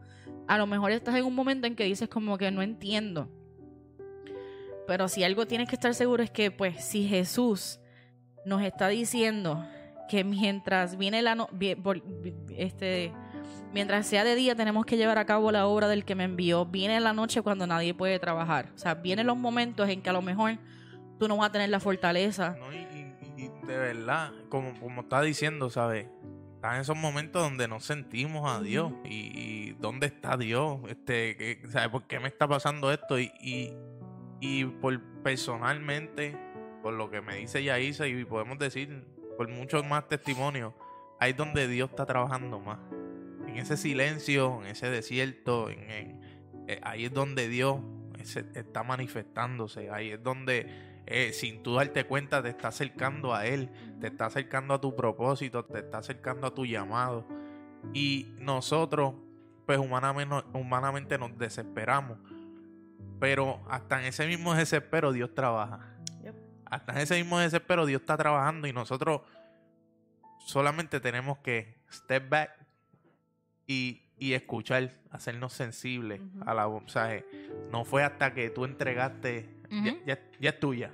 a 0.47 0.57
lo 0.57 0.67
mejor 0.67 0.91
estás 0.91 1.15
en 1.15 1.25
un 1.25 1.35
momento 1.35 1.67
en 1.67 1.75
que 1.75 1.83
dices 1.83 2.07
como 2.07 2.37
que 2.37 2.49
no 2.51 2.61
entiendo. 2.61 3.29
Pero 4.87 5.09
si 5.09 5.23
algo 5.23 5.45
tienes 5.47 5.67
que 5.67 5.75
estar 5.75 5.93
seguro 5.93 6.23
es 6.23 6.31
que 6.31 6.49
pues 6.51 6.81
si 6.85 7.05
Jesús 7.07 7.79
nos 8.45 8.61
está 8.61 8.87
diciendo 8.87 9.65
que 10.09 10.23
mientras 10.23 10.97
viene 10.97 11.21
la 11.21 11.35
no- 11.35 11.49
este 12.57 13.13
mientras 13.73 14.07
sea 14.07 14.23
de 14.23 14.35
día 14.35 14.55
tenemos 14.55 14.85
que 14.85 14.97
llevar 14.97 15.17
a 15.17 15.25
cabo 15.25 15.51
la 15.51 15.67
obra 15.67 15.87
del 15.87 16.05
que 16.05 16.15
me 16.15 16.23
envió. 16.23 16.65
Viene 16.65 16.99
la 16.99 17.13
noche 17.13 17.41
cuando 17.41 17.67
nadie 17.67 17.93
puede 17.93 18.17
trabajar. 18.19 18.71
O 18.75 18.77
sea, 18.77 18.95
vienen 18.95 19.27
los 19.27 19.37
momentos 19.37 19.87
en 19.89 20.01
que 20.01 20.09
a 20.09 20.13
lo 20.13 20.21
mejor 20.21 20.57
tú 21.19 21.27
no 21.27 21.37
vas 21.37 21.49
a 21.49 21.51
tener 21.51 21.69
la 21.69 21.79
fortaleza. 21.79 22.55
No, 22.59 22.71
y, 22.73 22.77
y- 22.77 23.13
y 23.43 23.49
de 23.67 23.77
verdad, 23.77 24.31
como, 24.49 24.73
como 24.79 25.01
está 25.01 25.21
diciendo, 25.21 25.69
¿sabes? 25.69 26.07
Están 26.55 26.79
esos 26.81 26.97
momentos 26.97 27.43
donde 27.43 27.67
no 27.67 27.79
sentimos 27.79 28.49
a 28.49 28.61
Dios. 28.61 28.91
Y, 29.05 29.09
y 29.35 29.75
dónde 29.79 30.07
está 30.07 30.37
Dios? 30.37 30.79
Este, 30.89 31.59
¿Sabes 31.69 31.89
por 31.89 32.07
qué 32.07 32.19
me 32.19 32.29
está 32.29 32.47
pasando 32.47 32.91
esto? 32.91 33.19
Y, 33.19 33.31
y, 33.39 33.73
y 34.39 34.65
por 34.65 34.99
personalmente, 35.21 36.35
por 36.81 36.93
lo 36.93 37.11
que 37.11 37.21
me 37.21 37.35
dice 37.35 37.63
Yaisa, 37.63 38.07
y 38.07 38.25
podemos 38.25 38.57
decir 38.57 39.05
por 39.37 39.47
muchos 39.47 39.85
más 39.85 40.07
testimonios, 40.07 40.73
ahí 41.19 41.31
es 41.31 41.37
donde 41.37 41.67
Dios 41.67 41.91
está 41.91 42.05
trabajando 42.05 42.59
más. 42.59 42.79
En 43.47 43.57
ese 43.57 43.77
silencio, 43.77 44.61
en 44.61 44.67
ese 44.67 44.89
desierto, 44.89 45.69
en, 45.69 46.21
eh, 46.67 46.79
ahí 46.83 47.05
es 47.05 47.13
donde 47.13 47.47
Dios 47.47 47.79
está 48.55 48.83
manifestándose. 48.83 49.89
Ahí 49.89 50.11
es 50.11 50.21
donde 50.21 50.67
eh, 51.05 51.31
sin 51.33 51.63
tú 51.63 51.75
darte 51.75 52.05
cuenta 52.05 52.43
te 52.43 52.49
está 52.49 52.67
acercando 52.67 53.33
a 53.33 53.45
Él, 53.45 53.69
te 54.01 54.07
está 54.07 54.25
acercando 54.25 54.73
a 54.73 54.81
tu 54.81 54.95
propósito, 54.95 55.63
te 55.63 55.79
está 55.79 55.99
acercando 55.99 56.47
a 56.47 56.53
tu 56.53 56.65
llamado. 56.65 57.25
Y 57.93 58.33
nosotros, 58.39 59.13
pues 59.65 59.79
humanamente, 59.79 60.35
humanamente 60.53 61.17
nos 61.17 61.37
desesperamos. 61.37 62.17
Pero 63.19 63.61
hasta 63.69 63.99
en 63.99 64.07
ese 64.07 64.27
mismo 64.27 64.53
desespero 64.53 65.11
Dios 65.11 65.33
trabaja. 65.33 65.96
Hasta 66.69 66.91
en 66.93 66.97
ese 66.99 67.15
mismo 67.15 67.39
desespero 67.39 67.85
Dios 67.85 68.01
está 68.01 68.17
trabajando 68.17 68.67
y 68.67 68.73
nosotros 68.73 69.21
solamente 70.45 70.99
tenemos 70.99 71.37
que 71.39 71.75
step 71.91 72.29
back 72.29 72.51
y, 73.65 74.01
y 74.17 74.33
escuchar, 74.33 74.91
hacernos 75.11 75.53
sensibles 75.53 76.21
a 76.45 76.53
la 76.53 76.65
voz. 76.65 76.83
O 76.85 76.89
sea, 76.89 77.15
eh, 77.15 77.25
no 77.71 77.85
fue 77.85 78.03
hasta 78.03 78.33
que 78.33 78.49
tú 78.49 78.65
entregaste, 78.65 79.49
ya, 79.69 79.95
ya- 80.05 80.19
ya 80.39 80.49
es 80.51 80.59
tuya. 80.59 80.91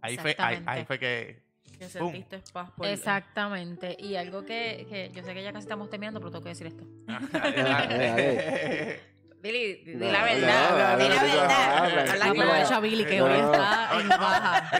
Ahí 0.00 0.16
fue, 0.18 0.34
ahí, 0.38 0.84
fue 0.84 0.98
que... 0.98 1.42
Que 1.78 1.88
sentiste 1.88 2.42
paz 2.52 2.70
por 2.72 2.86
Exactamente. 2.86 3.96
Y 3.98 4.14
algo 4.16 4.44
que, 4.44 4.86
que 4.88 5.10
yo 5.14 5.22
sé 5.24 5.34
que 5.34 5.42
ya 5.42 5.52
casi 5.52 5.64
estamos 5.64 5.88
terminando, 5.90 6.20
pero 6.20 6.30
tengo 6.30 6.44
que 6.44 6.50
decir 6.50 6.66
esto. 6.68 6.84
Billy, 9.42 9.82
di 9.84 9.94
la 9.96 10.22
verdad. 10.22 10.98
di 10.98 11.08
la 11.08 11.22
verdad. 11.24 12.14
claro. 12.14 12.30
Aprovecha 12.30 12.78
Billy 12.80 13.04
que 13.04 13.20
hoy 13.22 13.40
está 13.40 13.90
en 14.00 14.08
baja. 14.08 14.70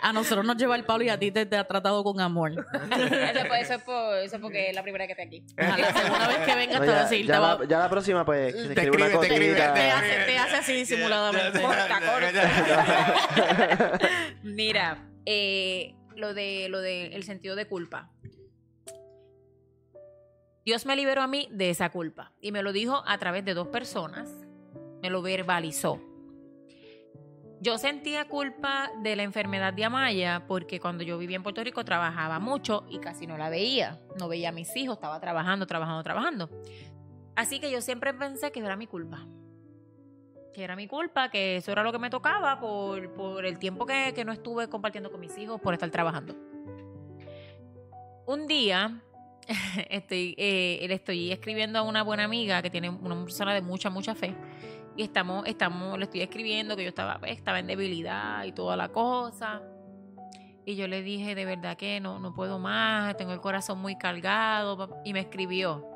A 0.00 0.12
nosotros 0.14 0.46
nos 0.46 0.56
lleva 0.56 0.76
el 0.76 0.84
palo 0.84 1.04
y 1.04 1.10
a 1.10 1.18
ti 1.18 1.30
te, 1.30 1.44
te 1.44 1.58
ha 1.58 1.64
tratado 1.64 2.02
con 2.02 2.20
amor. 2.22 2.52
Eso, 2.52 3.46
fue- 3.46 3.60
eso 3.60 3.74
es 3.74 3.82
por- 3.82 4.16
eso 4.16 4.36
es 4.36 4.40
porque 4.42 4.70
es 4.70 4.74
la 4.74 4.82
primera 4.82 5.06
que 5.06 5.12
estoy 5.12 5.26
aquí. 5.26 5.44
A 5.58 5.76
la 5.76 5.92
segunda 5.92 6.26
vez 6.28 6.38
que 6.38 6.54
vengas 6.54 6.80
No, 6.80 6.86
te 6.86 6.90
va 6.90 6.96
a 6.96 6.96
ya, 6.96 7.02
decir, 7.10 7.26
ya 7.26 7.34
te, 7.34 7.38
va- 7.38 7.58
la, 7.58 7.64
ya 7.66 7.78
la 7.80 7.90
próxima, 7.90 8.24
pues, 8.24 8.54
Te 8.54 8.60
escribe 8.72 8.96
una 8.96 9.06
te 9.20 9.26
escribe, 9.26 9.54
te 9.54 9.60
te 9.60 9.90
hace, 9.90 10.14
te 10.24 10.38
hace 10.38 10.56
así 10.56 10.72
disimuladamente. 10.72 11.60
Corta, 11.60 12.00
corta. 12.00 13.98
Mira, 14.42 15.06
eh, 15.26 15.94
lo 16.16 16.32
de 16.32 16.68
lo 16.70 16.80
de 16.80 17.08
el 17.08 17.24
sentido 17.24 17.56
de 17.56 17.66
culpa. 17.66 18.08
Dios 20.70 20.86
me 20.86 20.94
liberó 20.94 21.20
a 21.20 21.26
mí 21.26 21.48
de 21.50 21.68
esa 21.68 21.90
culpa 21.90 22.30
y 22.40 22.52
me 22.52 22.62
lo 22.62 22.72
dijo 22.72 23.02
a 23.04 23.18
través 23.18 23.44
de 23.44 23.54
dos 23.54 23.66
personas. 23.66 24.30
Me 25.02 25.10
lo 25.10 25.20
verbalizó. 25.20 26.00
Yo 27.60 27.76
sentía 27.76 28.28
culpa 28.28 28.88
de 29.02 29.16
la 29.16 29.24
enfermedad 29.24 29.72
de 29.72 29.84
Amaya 29.84 30.44
porque 30.46 30.78
cuando 30.78 31.02
yo 31.02 31.18
vivía 31.18 31.34
en 31.34 31.42
Puerto 31.42 31.64
Rico 31.64 31.84
trabajaba 31.84 32.38
mucho 32.38 32.86
y 32.88 33.00
casi 33.00 33.26
no 33.26 33.36
la 33.36 33.50
veía. 33.50 34.00
No 34.16 34.28
veía 34.28 34.50
a 34.50 34.52
mis 34.52 34.76
hijos, 34.76 34.98
estaba 34.98 35.18
trabajando, 35.18 35.66
trabajando, 35.66 36.04
trabajando. 36.04 36.48
Así 37.34 37.58
que 37.58 37.68
yo 37.72 37.80
siempre 37.80 38.14
pensé 38.14 38.52
que 38.52 38.60
era 38.60 38.76
mi 38.76 38.86
culpa 38.86 39.26
que 40.54 40.62
era 40.62 40.76
mi 40.76 40.86
culpa, 40.86 41.30
que 41.30 41.56
eso 41.56 41.72
era 41.72 41.82
lo 41.82 41.90
que 41.90 41.98
me 41.98 42.10
tocaba 42.10 42.60
por, 42.60 43.12
por 43.14 43.44
el 43.44 43.58
tiempo 43.58 43.86
que, 43.86 44.12
que 44.14 44.24
no 44.24 44.30
estuve 44.30 44.68
compartiendo 44.68 45.10
con 45.10 45.18
mis 45.18 45.36
hijos, 45.36 45.60
por 45.60 45.74
estar 45.74 45.90
trabajando. 45.90 46.36
Un 48.26 48.46
día 48.46 49.00
estoy, 49.90 50.34
eh, 50.38 50.84
le 50.86 50.94
estoy 50.94 51.32
escribiendo 51.32 51.78
a 51.78 51.82
una 51.82 52.02
buena 52.02 52.24
amiga 52.24 52.62
que 52.62 52.70
tiene 52.70 52.90
una 52.90 53.20
persona 53.22 53.54
de 53.54 53.62
mucha, 53.62 53.90
mucha 53.90 54.14
fe. 54.14 54.34
Y 54.96 55.02
estamos, 55.02 55.46
estamos, 55.46 55.98
le 55.98 56.04
estoy 56.04 56.20
escribiendo 56.20 56.76
que 56.76 56.82
yo 56.82 56.88
estaba, 56.88 57.18
pues, 57.18 57.32
estaba 57.32 57.58
en 57.58 57.66
debilidad 57.66 58.44
y 58.44 58.52
toda 58.52 58.76
la 58.76 58.90
cosa. 58.90 59.62
Y 60.64 60.76
yo 60.76 60.86
le 60.86 61.02
dije, 61.02 61.34
de 61.34 61.44
verdad 61.44 61.76
que 61.76 62.00
no, 62.00 62.18
no 62.18 62.34
puedo 62.34 62.58
más, 62.58 63.16
tengo 63.16 63.32
el 63.32 63.40
corazón 63.40 63.78
muy 63.80 63.96
cargado. 63.96 65.00
Y 65.04 65.12
me 65.12 65.20
escribió, 65.20 65.86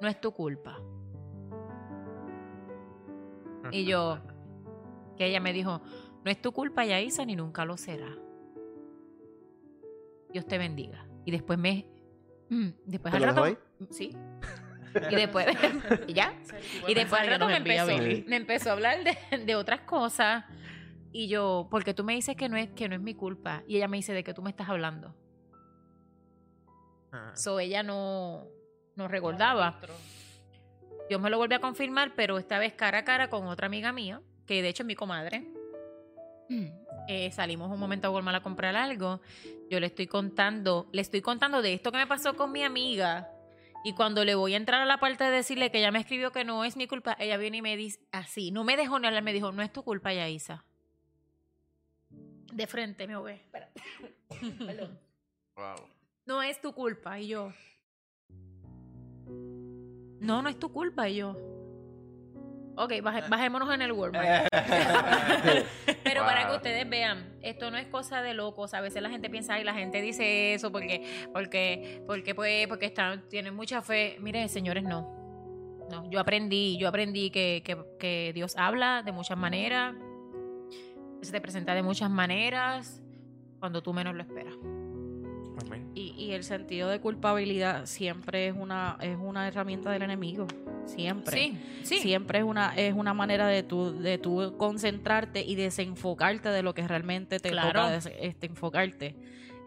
no 0.00 0.08
es 0.08 0.20
tu 0.20 0.32
culpa. 0.32 0.78
Y 3.72 3.84
yo, 3.84 4.18
que 5.16 5.26
ella 5.26 5.40
me 5.40 5.52
dijo, 5.52 5.80
no 6.24 6.30
es 6.30 6.40
tu 6.40 6.52
culpa, 6.52 6.84
Yaisa, 6.84 7.24
ni 7.24 7.36
nunca 7.36 7.64
lo 7.64 7.76
será. 7.76 8.16
Dios 10.32 10.46
te 10.46 10.58
bendiga. 10.58 11.06
Y 11.24 11.32
después 11.32 11.58
me... 11.58 11.89
mm, 12.50 12.68
después 12.84 13.12
¿Te 13.12 13.16
al 13.16 13.22
rato... 13.22 13.58
Sí. 13.90 14.16
Y 15.10 15.14
después... 15.14 15.46
y 16.06 16.12
ya. 16.12 16.34
Y 16.86 16.94
después 16.94 17.20
al 17.20 17.28
rato 17.28 17.46
me 17.46 17.56
empezó, 17.56 17.86
me 17.86 18.36
empezó 18.36 18.70
a 18.70 18.72
hablar 18.72 19.04
de, 19.04 19.38
de 19.38 19.54
otras 19.54 19.80
cosas. 19.80 20.44
Y 21.12 21.28
yo, 21.28 21.68
porque 21.70 21.94
tú 21.94 22.04
me 22.04 22.14
dices 22.14 22.36
que 22.36 22.48
no, 22.48 22.56
es, 22.56 22.70
que 22.70 22.88
no 22.88 22.94
es 22.94 23.00
mi 23.00 23.14
culpa. 23.14 23.62
Y 23.66 23.76
ella 23.76 23.88
me 23.88 23.96
dice, 23.96 24.12
¿de 24.12 24.22
qué 24.22 24.34
tú 24.34 24.42
me 24.42 24.50
estás 24.50 24.68
hablando? 24.68 25.14
Ajá. 27.10 27.34
So 27.34 27.58
ella 27.58 27.82
no, 27.82 28.46
no 28.94 29.08
recordaba. 29.08 29.80
Dios 31.08 31.20
me 31.20 31.30
lo 31.30 31.38
volvió 31.38 31.58
a 31.58 31.60
confirmar, 31.60 32.14
pero 32.14 32.38
esta 32.38 32.58
vez 32.58 32.74
cara 32.74 32.98
a 32.98 33.04
cara 33.04 33.28
con 33.28 33.46
otra 33.48 33.66
amiga 33.66 33.92
mía, 33.92 34.20
que 34.46 34.62
de 34.62 34.68
hecho 34.68 34.84
es 34.84 34.86
mi 34.86 34.94
comadre. 34.94 35.44
Eh, 37.08 37.30
salimos 37.32 37.70
un 37.70 37.78
momento 37.78 38.08
a 38.08 38.10
Walmart 38.10 38.38
a 38.38 38.42
comprar 38.42 38.76
algo. 38.76 39.20
Yo 39.70 39.78
le 39.78 39.86
estoy 39.86 40.08
contando, 40.08 40.88
le 40.92 41.00
estoy 41.00 41.20
contando 41.22 41.62
de 41.62 41.72
esto 41.72 41.92
que 41.92 41.98
me 41.98 42.06
pasó 42.08 42.34
con 42.34 42.50
mi 42.50 42.64
amiga. 42.64 43.30
Y 43.84 43.94
cuando 43.94 44.24
le 44.24 44.34
voy 44.34 44.54
a 44.54 44.56
entrar 44.56 44.82
a 44.82 44.84
la 44.84 44.98
parte 44.98 45.22
de 45.22 45.30
decirle 45.30 45.70
que 45.70 45.78
ella 45.78 45.92
me 45.92 46.00
escribió 46.00 46.32
que 46.32 46.44
no 46.44 46.64
es 46.64 46.76
mi 46.76 46.88
culpa, 46.88 47.16
ella 47.20 47.36
viene 47.36 47.58
y 47.58 47.62
me 47.62 47.76
dice 47.76 48.00
así, 48.10 48.50
no 48.50 48.64
me 48.64 48.76
dejó 48.76 48.98
ni 48.98 49.06
hablar, 49.06 49.22
me 49.22 49.32
dijo, 49.32 49.52
no 49.52 49.62
es 49.62 49.72
tu 49.72 49.84
culpa, 49.84 50.12
Yaisa. 50.12 50.64
De 52.52 52.66
frente 52.66 53.06
me 53.06 53.16
ve. 53.22 53.40
Perdón. 54.58 54.98
Wow. 55.54 55.88
No 56.26 56.42
es 56.42 56.60
tu 56.60 56.74
culpa. 56.74 57.20
Y 57.20 57.28
yo. 57.28 57.52
No, 60.20 60.42
no 60.42 60.48
es 60.48 60.58
tu 60.58 60.72
culpa. 60.72 61.08
Y 61.08 61.16
yo. 61.16 61.59
Ok, 62.82 62.92
baje- 63.02 63.28
bajémonos 63.28 63.72
en 63.74 63.82
el 63.82 63.92
Walmart. 63.92 64.48
Pero 66.02 66.22
para 66.24 66.48
que 66.48 66.56
ustedes 66.56 66.88
vean, 66.88 67.36
esto 67.42 67.70
no 67.70 67.76
es 67.76 67.86
cosa 67.88 68.22
de 68.22 68.32
locos. 68.34 68.72
A 68.72 68.80
veces 68.80 69.02
la 69.02 69.10
gente 69.10 69.28
piensa, 69.28 69.60
y 69.60 69.64
la 69.64 69.74
gente 69.74 70.00
dice 70.00 70.54
eso 70.54 70.72
porque, 70.72 71.28
porque, 71.32 72.02
porque, 72.06 72.34
pues, 72.34 72.66
porque 72.68 72.86
están, 72.86 73.28
tienen 73.28 73.54
mucha 73.54 73.82
fe. 73.82 74.16
Miren, 74.20 74.48
señores, 74.48 74.82
no. 74.82 75.18
No, 75.90 76.08
yo 76.10 76.20
aprendí, 76.20 76.78
yo 76.78 76.88
aprendí 76.88 77.30
que, 77.30 77.62
que, 77.64 77.76
que 77.98 78.32
Dios 78.34 78.54
habla 78.56 79.02
de 79.02 79.12
muchas 79.12 79.36
maneras, 79.36 79.94
se 81.20 81.32
te 81.32 81.40
presenta 81.40 81.74
de 81.74 81.82
muchas 81.82 82.08
maneras, 82.08 83.02
cuando 83.58 83.82
tú 83.82 83.92
menos 83.92 84.14
lo 84.14 84.22
esperas. 84.22 84.54
Amén. 85.66 85.90
Y, 85.94 86.14
y 86.18 86.32
el 86.32 86.44
sentido 86.44 86.88
de 86.88 87.00
culpabilidad 87.00 87.86
siempre 87.86 88.48
es 88.48 88.54
una, 88.56 88.96
es 89.00 89.16
una 89.20 89.46
herramienta 89.48 89.90
del 89.90 90.02
enemigo. 90.02 90.46
Siempre. 90.86 91.36
Sí, 91.36 91.58
sí. 91.82 91.98
Siempre 91.98 92.38
es 92.40 92.44
una, 92.44 92.74
es 92.74 92.94
una 92.94 93.14
manera 93.14 93.46
de 93.46 93.62
tú, 93.62 93.92
de 94.00 94.18
tú 94.18 94.54
concentrarte 94.56 95.42
y 95.44 95.54
desenfocarte 95.54 96.48
de 96.48 96.62
lo 96.62 96.74
que 96.74 96.86
realmente 96.88 97.38
te 97.38 97.50
Claro. 97.50 97.82
toca 97.82 97.94
este, 98.20 98.46
enfocarte. 98.46 99.14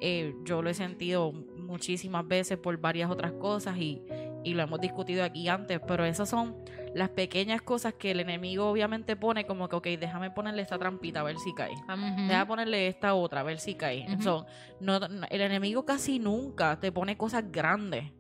eh, 0.02 0.36
yo 0.44 0.62
lo 0.62 0.70
he 0.70 0.74
sentido 0.74 1.32
muchísimas 1.32 2.28
veces 2.28 2.58
por 2.58 2.78
varias 2.78 3.10
otras 3.10 3.32
cosas 3.34 3.78
y, 3.78 4.02
y 4.44 4.54
lo 4.54 4.64
hemos 4.64 4.82
discutido 4.82 5.24
aquí 5.24 5.48
antes, 5.48 5.80
pero 5.88 6.04
esas 6.04 6.28
son 6.30 6.56
las 6.94 7.10
pequeñas 7.10 7.62
cosas 7.62 7.94
que 7.94 8.12
el 8.12 8.20
enemigo 8.20 8.70
obviamente 8.70 9.16
pone 9.16 9.46
como 9.46 9.68
que, 9.70 9.76
ok, 9.76 9.88
déjame 10.00 10.30
ponerle 10.32 10.62
esta 10.62 10.78
trampita 10.78 11.22
a 11.22 11.24
ver 11.24 11.38
si 11.40 11.54
cae. 11.54 11.74
Ujú. 11.74 12.28
Déjame 12.28 12.46
ponerle 12.46 12.88
esta 12.88 13.16
otra 13.16 13.40
a 13.42 13.44
ver 13.44 13.60
si 13.60 13.76
cae. 13.76 14.06
So, 14.22 14.46
no, 14.80 15.00
no- 15.00 15.26
el 15.30 15.42
enemigo 15.42 15.86
casi 15.86 16.20
nunca 16.20 16.80
te 16.80 16.92
pone 16.92 17.18
cosas 17.18 17.52
grandes 17.52 18.12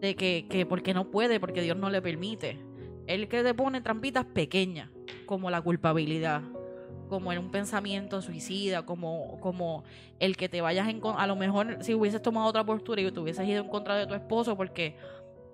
de 0.00 0.14
que, 0.16 0.46
que 0.48 0.64
porque 0.66 0.94
no 0.94 1.10
puede, 1.10 1.40
porque 1.40 1.62
Dios 1.62 1.76
no 1.76 1.90
le 1.90 2.00
permite. 2.02 2.58
Él 3.06 3.28
que 3.28 3.42
te 3.42 3.52
pone 3.54 3.80
trampitas 3.80 4.24
pequeñas, 4.24 4.90
como 5.26 5.50
la 5.50 5.60
culpabilidad, 5.60 6.42
como 7.08 7.32
en 7.32 7.38
un 7.38 7.50
pensamiento 7.50 8.22
suicida, 8.22 8.86
como, 8.86 9.38
como 9.40 9.84
el 10.20 10.36
que 10.36 10.48
te 10.48 10.60
vayas 10.60 10.88
en 10.88 11.00
a 11.04 11.26
lo 11.26 11.36
mejor 11.36 11.78
si 11.80 11.94
hubieses 11.94 12.22
tomado 12.22 12.46
otra 12.46 12.64
postura 12.64 13.00
y 13.02 13.10
te 13.10 13.20
hubieses 13.20 13.46
ido 13.46 13.62
en 13.62 13.68
contra 13.68 13.96
de 13.96 14.06
tu 14.06 14.14
esposo 14.14 14.56
porque 14.56 14.96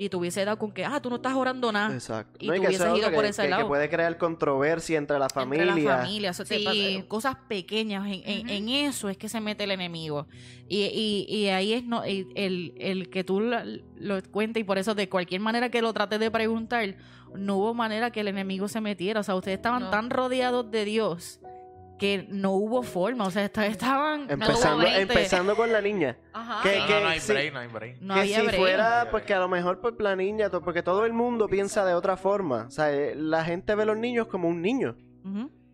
y 0.02 0.08
te 0.08 0.16
hubiese 0.16 0.42
dado 0.46 0.58
con 0.58 0.72
que, 0.72 0.82
ah, 0.82 0.98
tú 1.02 1.10
no 1.10 1.16
estás 1.16 1.34
orando 1.34 1.70
nada. 1.70 1.92
Exacto. 1.92 2.38
Y 2.40 2.46
No, 2.48 2.54
tú 2.54 2.60
que 2.62 2.66
hubieses 2.68 2.96
ido 2.96 3.12
por 3.12 3.22
que, 3.22 3.28
ese 3.28 3.42
que- 3.42 3.48
que 3.48 3.54
lado. 3.54 3.68
puede 3.68 3.90
crear 3.90 4.16
controversia 4.16 4.96
entre 4.96 5.18
la 5.18 5.28
familia. 5.28 5.66
Entre 5.66 5.82
la 5.84 5.98
familia, 5.98 6.30
eso 6.30 6.44
te 6.46 6.58
Sí. 6.58 7.04
cosas 7.06 7.36
pequeñas, 7.48 8.06
en, 8.06 8.22
en- 8.24 8.48
en 8.48 8.68
eso 8.70 9.10
es 9.10 9.18
que 9.18 9.28
se 9.28 9.42
mete 9.42 9.64
el 9.64 9.72
enemigo. 9.72 10.26
Y, 10.68 10.84
y, 10.84 11.26
y 11.28 11.48
ahí 11.48 11.74
es 11.74 11.84
no, 11.84 12.02
el, 12.02 12.28
el, 12.34 12.72
el 12.78 13.10
que 13.10 13.24
tú 13.24 13.40
lo, 13.40 13.58
lo 13.96 14.22
cuentes 14.30 14.62
y 14.62 14.64
por 14.64 14.78
eso 14.78 14.94
de 14.94 15.10
cualquier 15.10 15.42
manera 15.42 15.68
que 15.68 15.82
lo 15.82 15.92
trates 15.92 16.18
de 16.18 16.30
preguntar, 16.30 16.96
no 17.36 17.56
hubo 17.58 17.74
manera 17.74 18.10
que 18.10 18.20
el 18.20 18.28
enemigo 18.28 18.68
se 18.68 18.80
metiera. 18.80 19.20
O 19.20 19.22
sea, 19.22 19.34
ustedes 19.34 19.58
estaban 19.58 19.82
No. 19.82 19.90
tan 19.90 20.08
rodeados 20.08 20.70
de 20.70 20.86
Dios 20.86 21.40
que 22.00 22.26
no 22.30 22.52
hubo 22.52 22.82
forma. 22.82 23.24
O 23.26 23.30
sea, 23.30 23.44
esta- 23.44 23.66
estaban... 23.66 24.26
Empezando, 24.30 25.54
con 25.54 25.70
la 25.70 25.80
niña. 25.80 26.16
Ajá. 26.32 26.62
que- 26.62 26.78
No, 26.78 26.86
que- 26.86 26.92
no, 26.94 27.00
no 27.00 27.08
hay 27.08 27.20
sí. 27.20 27.32
break, 27.32 27.52
no 27.52 27.58
hay 27.60 27.68
break. 27.68 28.00
No 28.00 28.14
que 28.14 28.20
había 28.20 28.40
si 28.40 28.46
break. 28.46 28.58
fuera, 28.60 29.08
pues 29.10 29.22
que 29.24 29.34
a 29.34 29.38
lo 29.38 29.48
mejor 29.48 29.80
pues 29.80 29.94
la 29.98 30.16
niña, 30.16 30.50
porque 30.50 30.82
todo 30.82 31.04
el 31.04 31.12
mundo 31.12 31.46
piensa 31.48 31.84
de 31.84 31.94
otra 31.94 32.16
forma. 32.16 32.64
O 32.66 32.70
sea, 32.70 32.90
eh, 32.92 33.14
la 33.14 33.44
gente 33.44 33.74
ve 33.74 33.82
a 33.82 33.86
los 33.86 33.96
niños 33.98 34.26
como 34.26 34.48
un 34.48 34.62
niño. 34.62 34.96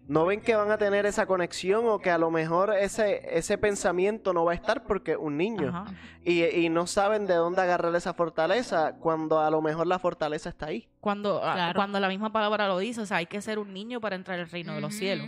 No 0.09 0.25
ven 0.25 0.41
que 0.41 0.55
van 0.55 0.71
a 0.71 0.79
tener 0.79 1.05
esa 1.05 1.27
conexión 1.27 1.83
o 1.89 1.99
que 1.99 2.11
a 2.13 2.19
lo 2.19 2.31
mejor 2.31 2.73
ese, 2.77 3.23
ese 3.37 3.59
pensamiento 3.59 4.33
no 4.33 4.45
va 4.45 4.53
a 4.53 4.55
estar 4.55 4.85
porque 4.85 5.13
es 5.13 5.19
un 5.21 5.37
niño. 5.37 5.69
Ajá. 5.71 5.87
Y, 6.25 6.45
y 6.45 6.69
no 6.69 6.87
saben 6.87 7.27
de 7.27 7.35
dónde 7.35 7.61
agarrar 7.63 7.93
esa 7.97 8.15
fortaleza 8.15 8.95
cuando 9.01 9.41
a 9.41 9.51
lo 9.51 9.61
mejor 9.63 9.89
la 9.89 9.99
fortaleza 9.99 10.49
está 10.49 10.67
ahí. 10.67 10.89
Cuando, 11.01 11.41
ah, 11.43 11.55
Claro. 11.55 11.77
cuando 11.77 11.99
la 11.99 12.09
misma 12.09 12.31
palabra 12.33 12.69
lo 12.69 12.79
dice, 12.79 13.01
o 13.01 13.07
sea, 13.07 13.17
hay 13.17 13.27
que 13.27 13.41
ser 13.41 13.59
un 13.59 13.73
niño 13.73 14.01
para 14.01 14.15
entrar 14.15 14.39
al 14.39 14.49
reino 14.49 14.75
de 14.77 14.81
los 14.81 14.95
cielos. 14.95 15.27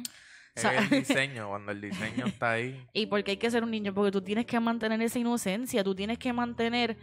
O 0.59 0.71
Es 0.71 0.75
sea, 0.75 0.79
el 0.79 0.91
diseño, 1.07 1.49
cuando 1.49 1.73
el 1.73 1.81
diseño 1.81 2.27
está 2.27 2.53
ahí. 2.53 2.85
¿Y 2.93 3.07
por 3.07 3.23
qué 3.25 3.33
hay 3.33 3.37
que 3.37 3.51
ser 3.51 3.63
un 3.63 3.71
niño? 3.71 3.95
Porque 3.95 4.11
tú 4.11 4.21
tienes 4.23 4.47
que 4.47 4.59
mantener 4.61 5.01
esa 5.03 5.19
inocencia, 5.19 5.85
tú 5.85 5.95
tienes 5.95 6.19
que 6.19 6.33
mantener 6.33 6.97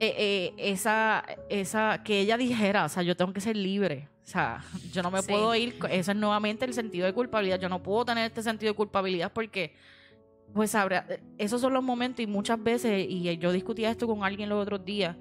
eh, 0.00 0.14
eh, 0.18 0.54
esa, 0.58 1.24
esa, 1.48 2.02
que 2.02 2.20
ella 2.20 2.36
dijera, 2.36 2.84
o 2.84 2.88
sea, 2.88 3.02
yo 3.02 3.16
tengo 3.16 3.32
que 3.32 3.40
ser 3.40 3.56
libre. 3.56 4.08
O 4.24 4.26
sea, 4.26 4.64
yo 4.92 5.02
no 5.02 5.10
me 5.10 5.20
Sí. 5.22 5.28
puedo 5.28 5.54
ir, 5.54 5.76
eso 5.90 6.10
es 6.12 6.16
nuevamente 6.16 6.64
el 6.64 6.74
sentido 6.74 7.06
de 7.06 7.12
culpabilidad, 7.12 7.60
yo 7.60 7.68
no 7.68 7.82
puedo 7.82 8.04
tener 8.04 8.24
este 8.26 8.42
sentido 8.42 8.72
de 8.72 8.76
culpabilidad 8.76 9.32
porque, 9.32 9.74
pues, 10.54 10.74
habrá, 10.74 11.06
esos 11.38 11.60
son 11.60 11.72
los 11.72 11.82
momentos 11.82 12.20
y 12.20 12.26
muchas 12.26 12.62
veces, 12.62 13.06
y 13.08 13.36
yo 13.38 13.52
discutía 13.52 13.90
esto 13.90 14.06
con 14.06 14.24
alguien 14.24 14.48
los 14.48 14.60
otros 14.62 14.84
días, 14.84 15.16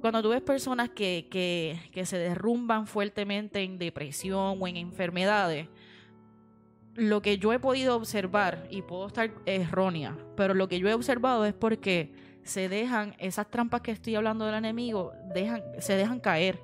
cuando 0.00 0.22
tú 0.22 0.30
ves 0.30 0.40
personas 0.40 0.88
que, 0.90 1.28
que, 1.30 1.78
que 1.92 2.06
se 2.06 2.16
derrumban 2.18 2.86
fuertemente 2.86 3.62
en 3.62 3.78
depresión 3.78 4.56
o 4.60 4.66
en 4.66 4.76
enfermedades, 4.78 5.68
lo 7.00 7.22
que 7.22 7.38
yo 7.38 7.52
he 7.54 7.58
podido 7.58 7.96
observar, 7.96 8.66
y 8.70 8.82
puedo 8.82 9.06
estar 9.06 9.30
errónea, 9.46 10.16
pero 10.36 10.52
lo 10.52 10.68
que 10.68 10.78
yo 10.78 10.88
he 10.88 10.92
observado 10.94 11.46
es 11.46 11.54
porque 11.54 12.12
se 12.42 12.68
dejan, 12.68 13.14
esas 13.18 13.50
trampas 13.50 13.80
que 13.80 13.90
estoy 13.90 14.16
hablando 14.16 14.44
del 14.44 14.54
enemigo, 14.56 15.12
dejan, 15.34 15.62
se 15.78 15.94
dejan 15.96 16.20
caer. 16.20 16.60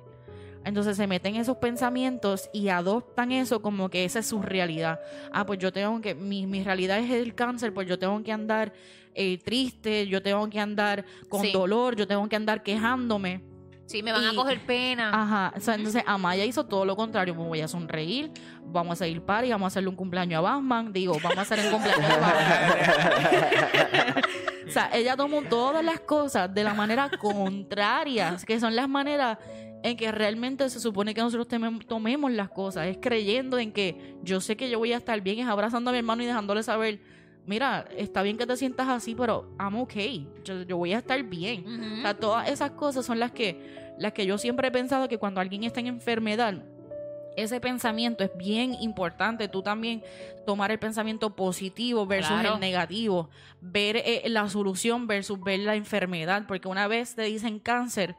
Entonces 0.63 0.97
se 0.97 1.07
meten 1.07 1.35
esos 1.37 1.57
pensamientos 1.57 2.49
y 2.53 2.67
adoptan 2.67 3.31
eso 3.31 3.61
como 3.61 3.89
que 3.89 4.05
esa 4.05 4.19
es 4.19 4.27
su 4.27 4.41
realidad. 4.41 4.99
Ah, 5.31 5.45
pues 5.45 5.59
yo 5.59 5.71
tengo 5.71 6.01
que, 6.01 6.13
mi, 6.13 6.45
mi 6.45 6.61
realidad 6.63 6.99
es 6.99 7.09
el 7.09 7.33
cáncer, 7.33 7.73
pues 7.73 7.87
yo 7.87 7.97
tengo 7.97 8.21
que 8.21 8.31
andar 8.31 8.73
eh, 9.15 9.39
triste, 9.39 10.07
yo 10.07 10.21
tengo 10.21 10.47
que 10.49 10.59
andar 10.59 11.03
con 11.29 11.41
Sí. 11.41 11.51
dolor, 11.51 11.95
yo 11.95 12.05
tengo 12.05 12.27
que 12.29 12.35
andar 12.35 12.61
quejándome. 12.61 13.41
Sí, 13.87 14.03
me 14.03 14.11
van 14.11 14.25
a 14.25 14.35
coger 14.35 14.59
pena. 14.65 15.11
Ajá, 15.13 15.53
o 15.55 15.61
sea, 15.61 15.75
entonces 15.75 16.03
Amaya 16.05 16.43
hizo 16.43 16.65
todo 16.65 16.83
lo 16.83 16.97
contrario, 16.97 17.33
me 17.33 17.43
voy 17.43 17.61
a 17.61 17.69
sonreír, 17.69 18.29
vamos 18.65 19.01
a 19.01 19.07
ir 19.07 19.21
party, 19.21 19.49
vamos 19.49 19.63
a 19.63 19.67
hacerle 19.67 19.87
un 19.87 19.95
cumpleaños 19.95 20.39
a 20.39 20.41
Batman, 20.41 20.91
digo, 20.91 21.17
vamos 21.23 21.37
a 21.37 21.41
hacer 21.41 21.59
el 21.59 21.71
cumpleaños 21.71 22.11
a 22.11 22.17
Batman. 22.17 24.15
o 24.67 24.71
sea, 24.71 24.89
ella 24.93 25.15
tomó 25.15 25.41
todas 25.43 25.85
las 25.85 26.01
cosas 26.01 26.53
de 26.53 26.65
la 26.65 26.73
manera 26.73 27.09
contraria, 27.17 28.35
que 28.45 28.59
son 28.59 28.75
las 28.75 28.89
maneras 28.89 29.37
en 29.83 29.95
que 29.95 30.11
realmente 30.11 30.69
se 30.69 30.81
supone 30.81 31.13
que 31.13 31.21
nosotros 31.21 31.47
tomemos 31.87 32.31
las 32.33 32.49
cosas, 32.49 32.87
es 32.87 32.97
creyendo 33.01 33.57
en 33.57 33.71
que 33.71 34.17
yo 34.21 34.41
sé 34.41 34.57
que 34.57 34.69
yo 34.69 34.79
voy 34.79 34.91
a 34.91 34.97
estar 34.97 35.21
bien, 35.21 35.39
es 35.39 35.47
abrazando 35.47 35.91
a 35.91 35.93
mi 35.93 35.99
hermano 35.99 36.23
y 36.23 36.25
dejándole 36.25 36.61
saber, 36.61 36.99
mira, 37.47 37.87
está 37.97 38.21
bien 38.21 38.37
que 38.37 38.45
te 38.45 38.55
sientas 38.55 38.87
así, 38.89 39.15
pero 39.15 39.49
I'm 39.59 39.75
okay, 39.77 40.27
yo, 40.43 40.61
yo 40.63 40.77
voy 40.77 40.93
a 40.93 40.99
estar 40.99 41.21
bien. 41.23 41.65
O 41.99 42.01
sea, 42.03 42.13
todas 42.13 42.47
esas 42.49 42.71
cosas 42.71 43.05
son 43.05 43.19
las 43.19 43.31
que, 43.31 43.93
las 43.97 44.13
que 44.13 44.25
yo 44.27 44.37
siempre 44.37 44.67
he 44.67 44.71
pensado 44.71 45.07
que 45.07 45.17
cuando 45.17 45.41
alguien 45.41 45.63
está 45.63 45.79
en 45.79 45.87
enfermedad, 45.87 46.53
ese 47.35 47.59
pensamiento 47.61 48.23
es 48.23 48.31
bien 48.35 48.73
importante. 48.81 49.47
Tú 49.47 49.61
también 49.61 50.03
tomar 50.45 50.71
el 50.71 50.79
pensamiento 50.79 51.35
positivo 51.35 52.05
versus 52.07 52.31
Claro. 52.39 52.55
el 52.55 52.59
negativo. 52.59 53.29
Ver 53.61 53.97
eh, 53.97 54.23
la 54.25 54.49
solución 54.49 55.05
versus 55.07 55.39
ver 55.43 55.59
la 55.59 55.75
enfermedad. 55.75 56.45
Porque 56.47 56.67
una 56.67 56.87
vez 56.87 57.13
te 57.13 57.21
dicen 57.23 57.59
cáncer 57.59 58.15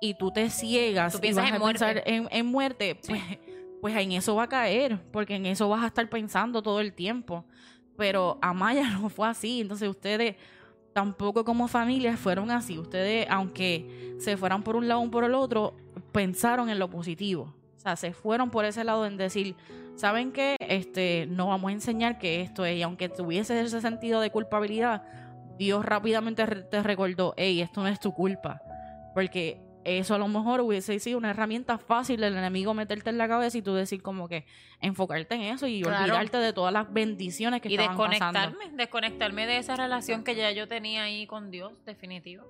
y 0.00 0.14
tú 0.14 0.30
te 0.30 0.48
ciegas 0.48 1.12
Tú 1.12 1.18
y 1.18 1.20
piensas 1.20 1.42
vas 1.44 1.50
en 1.50 1.56
a 1.56 1.58
muerte. 1.58 1.78
pensar 1.84 2.02
en, 2.06 2.28
en 2.30 2.46
muerte, 2.46 2.98
pues, 3.06 3.20
pues 3.82 3.96
en 3.96 4.12
eso 4.12 4.34
va 4.34 4.44
a 4.44 4.48
caer. 4.48 4.98
Porque 5.12 5.34
en 5.34 5.44
eso 5.44 5.68
vas 5.68 5.84
a 5.84 5.88
estar 5.88 6.08
pensando 6.08 6.62
todo 6.62 6.80
el 6.80 6.94
tiempo. 6.94 7.44
Pero 7.96 8.38
Amaya 8.42 8.88
no 9.00 9.08
fue 9.08 9.28
así. 9.28 9.60
Entonces 9.60 9.88
ustedes 9.88 10.36
tampoco 10.92 11.44
como 11.44 11.68
familia 11.68 12.16
fueron 12.16 12.50
así. 12.50 12.78
Ustedes, 12.78 13.26
aunque 13.28 14.14
se 14.18 14.36
fueran 14.36 14.62
por 14.62 14.76
un 14.76 14.88
lado 14.88 15.02
o 15.02 15.10
por 15.10 15.24
el 15.24 15.34
otro, 15.34 15.74
pensaron 16.12 16.70
en 16.70 16.78
lo 16.78 16.88
positivo. 16.88 17.54
O 17.76 17.80
sea, 17.80 17.96
se 17.96 18.12
fueron 18.12 18.50
por 18.50 18.64
ese 18.64 18.84
lado 18.84 19.04
en 19.04 19.16
decir, 19.16 19.56
¿saben 19.96 20.32
qué? 20.32 20.56
Este, 20.60 21.26
no 21.28 21.48
vamos 21.48 21.70
a 21.70 21.72
enseñar 21.72 22.18
que 22.18 22.40
esto 22.40 22.64
es. 22.64 22.78
Y 22.78 22.82
aunque 22.82 23.08
tuviese 23.08 23.60
ese 23.60 23.80
sentido 23.80 24.20
de 24.20 24.30
culpabilidad, 24.30 25.02
Dios 25.58 25.84
rápidamente 25.84 26.46
te 26.46 26.82
recordó, 26.82 27.34
hey, 27.36 27.60
esto 27.60 27.82
no 27.82 27.88
es 27.88 28.00
tu 28.00 28.12
culpa. 28.12 28.62
Porque 29.12 29.60
eso 29.84 30.14
a 30.14 30.18
lo 30.18 30.28
mejor 30.28 30.60
hubiese 30.60 30.98
sido 30.98 31.18
una 31.18 31.30
herramienta 31.30 31.78
fácil 31.78 32.20
del 32.20 32.36
enemigo 32.36 32.74
meterte 32.74 33.10
en 33.10 33.18
la 33.18 33.28
cabeza 33.28 33.58
y 33.58 33.62
tú 33.62 33.74
decir 33.74 34.02
como 34.02 34.28
que 34.28 34.46
enfocarte 34.80 35.34
en 35.34 35.42
eso 35.42 35.66
y 35.66 35.82
Claro. 35.82 36.04
olvidarte 36.04 36.38
de 36.38 36.52
todas 36.52 36.72
las 36.72 36.92
bendiciones 36.92 37.60
que 37.60 37.68
y 37.68 37.74
estaban 37.74 37.96
pasando. 37.96 38.38
desconectarme, 38.40 38.76
desconectarme 38.76 39.46
de 39.46 39.58
esa 39.58 39.76
relación 39.76 40.24
que 40.24 40.34
ya 40.34 40.50
yo 40.52 40.66
tenía 40.68 41.04
ahí 41.04 41.26
con 41.26 41.50
Dios, 41.50 41.72
definitivo. 41.84 42.44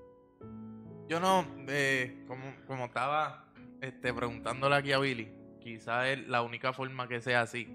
Yo 1.09 1.21
no, 1.21 1.47
eh, 1.69 2.25
como, 2.27 2.55
como 2.67 2.87
estaba 2.87 3.45
este, 3.81 4.15
preguntándole 4.15 4.77
aquí 4.77 4.93
a 4.93 4.99
Billy, 4.99 5.29
quizás 5.61 6.07
es 6.09 6.27
la 6.29 6.43
única 6.43 6.73
forma 6.73 7.09
que 7.09 7.21
sea 7.21 7.43
así. 7.43 7.69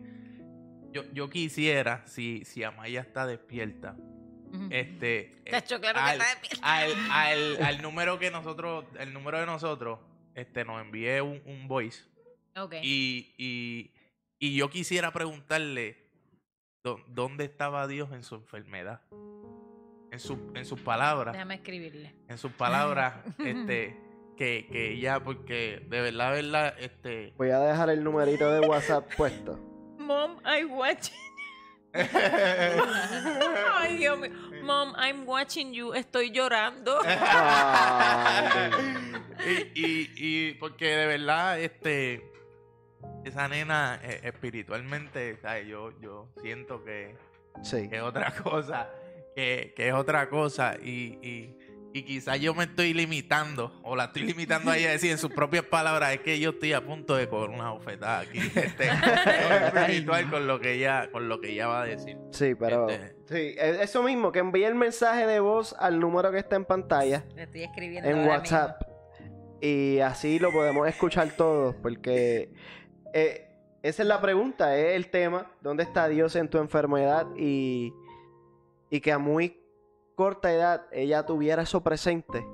Yo, 0.92 1.04
yo 1.14 1.30
quisiera, 1.30 2.02
si, 2.08 2.44
si 2.46 2.64
Amaya 2.64 3.02
está 3.02 3.28
despierta. 3.28 3.96
Este, 4.70 5.42
Tacho, 5.50 5.80
claro 5.80 5.96
que 6.00 6.02
al, 6.10 6.18
está 6.22 6.40
despierta. 6.40 6.60
al, 6.76 6.92
al- 7.12 7.64
al 7.64 7.82
número 7.82 8.20
que 8.20 8.32
nosotros, 8.32 8.86
el 9.00 9.14
número 9.14 9.40
de 9.40 9.46
nosotros, 9.46 10.00
este, 10.36 10.64
nos 10.66 10.82
envíe 10.82 11.20
un, 11.22 11.42
un 11.46 11.68
voice 11.68 12.04
Ok. 12.58 12.76
y, 12.82 13.34
y, 13.38 13.92
y 14.40 14.56
yo 14.56 14.70
quisiera 14.70 15.12
preguntarle 15.12 15.98
dó- 16.84 17.04
dónde 17.08 17.46
estaba 17.46 17.88
Dios 17.88 18.12
en 18.14 18.24
su 18.24 18.36
enfermedad, 18.36 19.02
en, 20.12 20.20
su, 20.20 20.52
en 20.56 20.66
sus 20.66 20.80
palabras 20.82 21.34
Déjame 21.34 21.56
escribirle. 21.56 22.16
en 22.28 22.38
sus 22.38 22.52
palabras, 22.54 23.16
este, 23.40 23.98
que, 24.38 24.68
que 24.72 24.92
ella, 24.94 25.20
porque 25.24 25.86
de 25.90 26.02
verdad, 26.02 26.34
de 26.36 26.42
verdad, 26.42 26.76
este, 26.80 27.34
Voy 27.38 27.50
a 27.50 27.60
dejar 27.60 27.90
el 27.90 28.04
numerito 28.04 28.50
de 28.52 28.62
WhatsApp 28.68 29.14
puesto. 29.18 29.58
Mom, 30.00 30.38
I 30.46 30.64
watch. 30.66 31.10
Ay, 33.80 33.98
Dios 33.98 34.20
mío. 34.20 34.30
Mom, 34.64 34.94
I'm 34.98 35.26
watching 35.26 35.74
you. 35.74 35.94
Estoy 35.94 36.32
llorando. 36.32 37.00
Y, 39.42 39.72
y, 39.74 40.12
y 40.18 40.54
porque 40.56 40.86
de 40.98 41.06
verdad, 41.08 41.58
este, 41.62 42.30
esa 43.24 43.48
nena 43.48 43.98
eh, 44.04 44.20
espiritualmente, 44.24 45.38
¿sabes? 45.42 45.66
Yo, 45.66 45.98
yo 46.02 46.28
siento 46.42 46.84
que, 46.84 47.16
Sí. 47.64 47.88
que 47.88 47.96
es 47.98 48.02
otra 48.02 48.32
cosa, 48.36 48.90
que, 49.36 49.74
que 49.78 49.88
es 49.88 49.94
otra 49.94 50.28
cosa, 50.30 50.76
y, 50.84 51.18
y, 51.26 51.58
y 51.94 52.04
quizás 52.04 52.40
yo 52.40 52.54
me 52.54 52.66
estoy 52.66 52.94
limitando, 52.94 53.80
o 53.84 53.96
la 53.96 54.06
estoy 54.06 54.24
limitando 54.24 54.70
a 54.72 54.78
ella 54.78 54.90
a 54.90 54.92
decir 54.92 55.12
en 55.12 55.18
sus 55.18 55.32
propias 55.32 55.64
palabras, 55.66 56.14
es 56.14 56.20
que 56.22 56.40
yo 56.40 56.52
estoy 56.52 56.74
a 56.74 56.86
punto 56.86 57.16
de 57.16 57.28
coger 57.28 57.50
una 57.50 57.72
bofetada 57.72 58.20
aquí, 58.20 58.38
este, 58.56 58.90
espiritual 59.68 60.30
con 60.32 60.48
lo 60.48 60.60
que 60.60 60.74
ella, 60.74 61.10
con 61.12 61.28
lo 61.30 61.42
que 61.42 61.52
ella 61.52 61.68
va 61.68 61.82
a 61.82 61.86
decir. 61.86 62.18
Sí, 62.32 62.56
pero... 62.56 62.88
Este- 62.90 63.18
Sí, 63.30 63.36
e- 63.60 63.84
eso 63.84 64.02
mismo, 64.02 64.32
que 64.32 64.40
envíe 64.40 64.64
el 64.64 64.74
mensaje 64.74 65.28
de 65.28 65.40
voz 65.40 65.76
al 65.78 66.00
número 66.00 66.32
que 66.32 66.40
está 66.40 66.56
en 66.56 66.66
pantalla, 66.66 67.24
Le 67.36 67.44
estoy 67.44 67.62
escribiendo 67.62 68.10
en 68.10 68.18
ahora 68.22 68.30
WhatsApp. 68.38 68.82
Y 69.62 70.00
así 70.00 70.40
lo 70.40 70.52
podemos 70.52 70.88
escuchar 70.88 71.30
todos, 71.38 71.76
porque 71.76 72.50
eh, 73.14 73.50
esa 73.84 74.02
es 74.02 74.08
la 74.08 74.20
pregunta, 74.20 74.76
es 74.78 74.96
el 74.96 75.10
tema, 75.12 75.52
¿dónde 75.62 75.84
está 75.84 76.08
Dios 76.08 76.36
en 76.36 76.50
tu 76.50 76.58
enfermedad? 76.58 77.28
Y, 77.38 77.94
y 78.90 79.00
que 79.00 79.12
a 79.12 79.20
muy 79.20 79.59
corta 80.20 80.52
edad 80.52 80.86
ella 80.92 81.26
tuviera 81.26 81.62
eso 81.62 81.82
presente. 81.82 82.46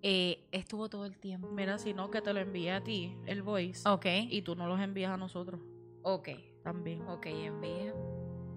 Eh, 0.07 0.47
estuvo 0.51 0.87
todo 0.87 1.05
el 1.07 1.17
tiempo. 1.17 1.47
Mira, 1.51 1.79
si 1.79 1.95
no, 1.95 2.11
que 2.11 2.21
te 2.21 2.31
lo 2.31 2.39
envíe 2.39 2.69
a 2.69 2.83
ti, 2.83 3.17
el 3.25 3.41
voice. 3.41 3.89
Ok, 3.89 4.05
Y 4.29 4.43
tú 4.43 4.55
no 4.55 4.67
los 4.67 4.79
envías 4.79 5.11
a 5.11 5.17
nosotros 5.17 5.59
ok, 6.03 6.29
también. 6.63 7.01
ok, 7.07 7.25
envía. 7.25 7.91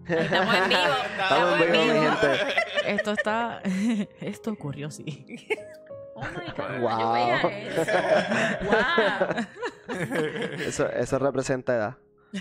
Estamos 0.07 0.55
en 0.55 0.69
vivo. 0.69 0.81
Estamos 1.23 1.61
en 1.63 1.73
vivo, 1.73 1.85
mi 1.85 1.91
gente. 2.01 2.29
Esto 2.87 3.13
está. 3.13 3.63
Esto 4.21 4.51
ocurrió, 4.53 4.91
sí. 4.91 5.49
Oh 6.21 6.23
my 6.23 6.51
God, 6.57 6.81
Wow. 6.81 6.99
yo 7.01 7.13
veía 7.13 7.37
eso. 7.69 7.93
Wow. 8.65 9.47
Eso, 10.67 10.89
eso 10.91 11.19
representa 11.21 11.77
edad. 11.77 11.97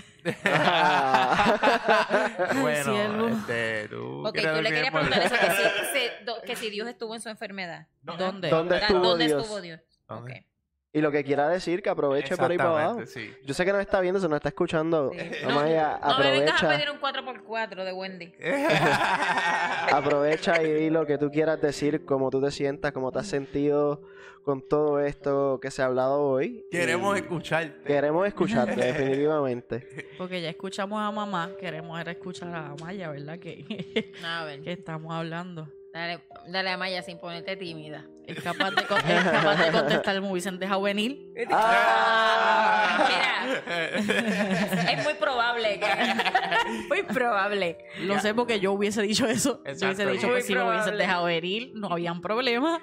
bueno, 2.60 3.28
este, 3.28 3.88
tú, 3.88 4.26
Ok, 4.26 4.34
le 4.62 4.70
preguntar 4.92 5.22
eso, 5.22 5.34
que 5.40 5.50
si, 5.50 5.98
se- 5.98 6.24
do- 6.24 6.42
que 6.42 6.56
si 6.56 6.70
Dios 6.70 6.88
estuvo 6.88 7.14
en 7.14 7.20
su 7.20 7.28
enfermedad. 7.28 7.86
¿Dónde? 8.02 8.50
¿Dónde 8.50 8.76
estuvo 8.78 9.00
¿Dónde 9.00 9.26
Dios? 9.26 9.42
estuvo 9.42 9.60
Dios? 9.60 9.80
¿Dónde? 10.08 10.46
Y 10.90 11.02
lo 11.02 11.12
que 11.12 11.22
quiera 11.22 11.48
decir, 11.48 11.82
que 11.82 11.90
aproveche 11.90 12.36
por 12.36 12.50
ahí 12.50 12.56
para 12.56 12.70
abajo. 12.70 13.06
Sí. 13.06 13.30
Yo 13.44 13.52
sé 13.52 13.64
que 13.64 13.72
nos 13.72 13.80
está 13.82 14.00
viendo, 14.00 14.20
se 14.20 14.28
nos 14.28 14.36
está 14.36 14.48
escuchando. 14.48 15.10
Sí. 15.12 15.18
No, 15.42 15.50
no 15.50 15.60
me 15.60 16.30
vengas 16.30 16.62
a 16.62 16.68
pedir 16.68 16.90
un 16.90 16.98
4x4 16.98 17.84
de 17.84 17.92
Wendy. 17.92 18.32
aprovecha 19.92 20.62
y 20.62 20.72
di 20.72 20.90
lo 20.90 21.06
que 21.06 21.18
tú 21.18 21.30
quieras 21.30 21.60
decir, 21.60 22.04
cómo 22.04 22.30
tú 22.30 22.40
te 22.40 22.50
sientas, 22.50 22.92
cómo 22.92 23.12
te 23.12 23.18
has 23.18 23.26
sentido 23.26 24.02
con 24.48 24.66
todo 24.66 25.00
esto 25.00 25.58
que 25.60 25.70
se 25.70 25.82
ha 25.82 25.84
hablado 25.84 26.22
hoy. 26.22 26.64
Queremos 26.70 27.16
Y 27.16 27.20
escucharte. 27.20 27.82
Queremos 27.84 28.26
escucharte, 28.26 28.76
definitivamente. 28.82 30.08
Porque 30.16 30.40
ya 30.40 30.48
escuchamos 30.48 30.98
a 31.02 31.10
mamá, 31.10 31.50
queremos 31.60 32.00
escuchar 32.06 32.54
a 32.54 32.74
Maya, 32.80 33.10
¿verdad? 33.10 33.38
Que, 33.38 34.12
A 34.24 34.44
ver, 34.44 34.60
que 34.64 34.72
estamos 34.72 35.12
hablando. 35.12 35.68
Dale, 35.98 36.20
dale 36.48 36.70
a 36.70 36.76
Maya 36.76 37.02
sin 37.02 37.18
ponerte 37.18 37.56
tímida. 37.56 38.04
Es 38.26 38.40
capaz 38.42 38.70
de, 38.72 38.84
con- 38.84 38.98
es 38.98 39.24
capaz 39.24 39.56
de 39.64 39.72
contestar, 39.72 40.20
me 40.20 40.30
hubiesen 40.30 40.58
dejado 40.58 40.82
venir. 40.82 41.32
Ah. 41.50 43.08
Mira, 43.08 44.92
es 44.92 45.04
muy 45.04 45.14
probable. 45.14 45.80
que- 45.80 46.84
muy 46.88 47.02
probable. 47.04 47.78
Lo 48.00 48.18
sé 48.20 48.34
porque 48.34 48.60
yo 48.60 48.72
hubiese 48.72 49.02
dicho 49.02 49.26
eso. 49.26 49.62
Exacto. 49.64 49.80
Yo 49.80 49.86
hubiese 49.86 50.06
dicho 50.12 50.26
Muy 50.28 50.36
que 50.36 50.42
si 50.42 50.54
me 50.54 50.60
hubiesen 50.60 50.82
probable. 50.82 51.02
dejado 51.04 51.24
venir, 51.24 51.72
no 51.74 51.88
habían 51.88 52.20
problema. 52.20 52.80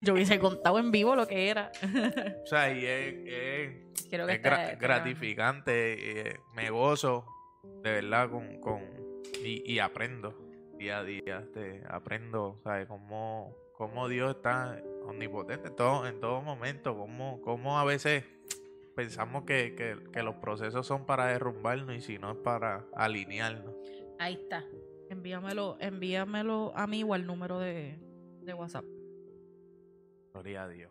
Yo 0.00 0.14
hubiese 0.14 0.38
contado 0.38 0.78
en 0.78 0.90
vivo 0.90 1.14
lo 1.14 1.26
que 1.28 1.48
era. 1.48 1.70
O 2.42 2.46
sea, 2.46 2.72
y 2.72 2.84
es, 2.84 3.14
es- 3.26 4.08
Creo 4.10 4.26
que 4.26 4.32
es 4.32 4.38
está- 4.38 4.50
gra- 4.50 4.64
está- 4.72 4.76
gratificante. 4.78 6.30
eh, 6.30 6.40
me 6.54 6.70
gozo, 6.70 7.24
de 7.82 7.92
verdad, 7.92 8.28
con, 8.30 8.60
con 8.60 8.80
y, 9.44 9.72
y 9.72 9.78
aprendo 9.78 10.34
día 10.82 10.98
a 10.98 11.04
día. 11.04 11.38
este, 11.38 11.82
aprendo, 11.88 12.60
¿sabes? 12.64 12.86
Cómo, 12.88 13.54
cómo 13.76 14.08
Dios 14.08 14.36
está 14.36 14.80
omnipotente 15.06 15.68
en 15.68 15.76
todo, 15.76 16.06
en 16.06 16.20
todo 16.20 16.40
momento. 16.42 16.96
Cómo, 16.96 17.40
cómo 17.42 17.78
a 17.78 17.84
veces 17.84 18.24
pensamos 18.96 19.44
que, 19.44 19.74
que, 19.74 19.96
que 20.12 20.22
los 20.22 20.34
procesos 20.36 20.86
son 20.86 21.06
para 21.06 21.26
derrumbarnos 21.26 21.94
y 21.96 22.00
si 22.00 22.18
no 22.18 22.32
es 22.32 22.38
para 22.38 22.84
alinearnos. 22.94 23.74
Ahí 24.18 24.34
está. 24.34 24.64
Envíamelo, 25.08 25.76
envíamelo 25.80 26.72
a 26.74 26.86
mí 26.86 27.02
o 27.04 27.14
al 27.14 27.26
número 27.26 27.58
de, 27.58 27.98
de 28.42 28.54
WhatsApp. 28.54 28.84
Gloria 30.32 30.64
a 30.64 30.68
Dios. 30.68 30.90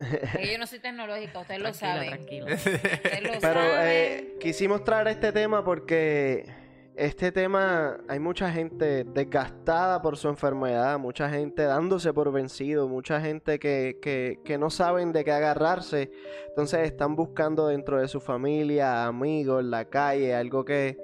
Yo 0.00 0.58
no 0.58 0.66
soy 0.66 0.80
tecnológica, 0.80 1.40
ustedes 1.40 1.60
lo 1.60 1.72
Tranquila, 1.72 1.94
saben. 1.94 2.08
tranquila. 2.10 2.54
Ustedes 2.54 3.22
lo 3.22 3.30
Pero 3.40 3.40
saben. 3.60 3.86
eh, 3.86 4.36
quisimos 4.40 4.84
traer 4.84 5.08
este 5.08 5.32
tema 5.32 5.64
porque 5.64 6.44
este 6.96 7.32
tema 7.32 7.98
hay 8.08 8.18
mucha 8.18 8.50
gente 8.50 9.04
desgastada 9.04 10.02
por 10.02 10.16
su 10.16 10.28
enfermedad, 10.28 10.98
mucha 10.98 11.30
gente 11.30 11.62
dándose 11.62 12.12
por 12.12 12.30
vencido, 12.32 12.88
mucha 12.88 13.20
gente 13.20 13.58
que, 13.58 13.98
que, 14.02 14.40
que 14.44 14.58
no 14.58 14.68
saben 14.68 15.12
de 15.12 15.24
qué 15.24 15.32
agarrarse, 15.32 16.10
entonces 16.48 16.80
están 16.80 17.16
buscando 17.16 17.68
dentro 17.68 18.00
de 18.00 18.08
su 18.08 18.20
familia, 18.20 19.06
amigos, 19.06 19.62
en 19.62 19.70
la 19.70 19.86
calle, 19.86 20.34
algo 20.34 20.64
que, 20.64 20.98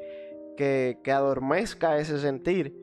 que, 0.56 0.98
que 1.02 1.12
adormezca 1.12 1.98
ese 1.98 2.18
sentir 2.18 2.74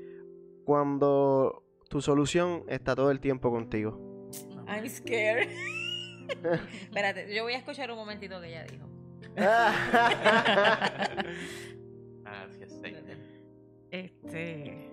cuando 0.66 1.64
tu 1.90 2.02
solución 2.02 2.64
está 2.68 2.96
todo 2.96 3.12
el 3.12 3.20
tiempo 3.20 3.52
contigo. 3.52 4.30
I'm 4.68 4.90
scared. 4.90 5.50
Espérate, 6.82 7.34
yo 7.34 7.44
voy 7.44 7.54
a 7.54 7.58
escuchar 7.58 7.92
un 7.92 7.98
momentito 7.98 8.42
que 8.42 8.48
ella 8.48 8.66
dijo. 8.66 8.86
Gracias, 12.44 12.72
Señor. 12.82 13.04
Este, 13.92 14.92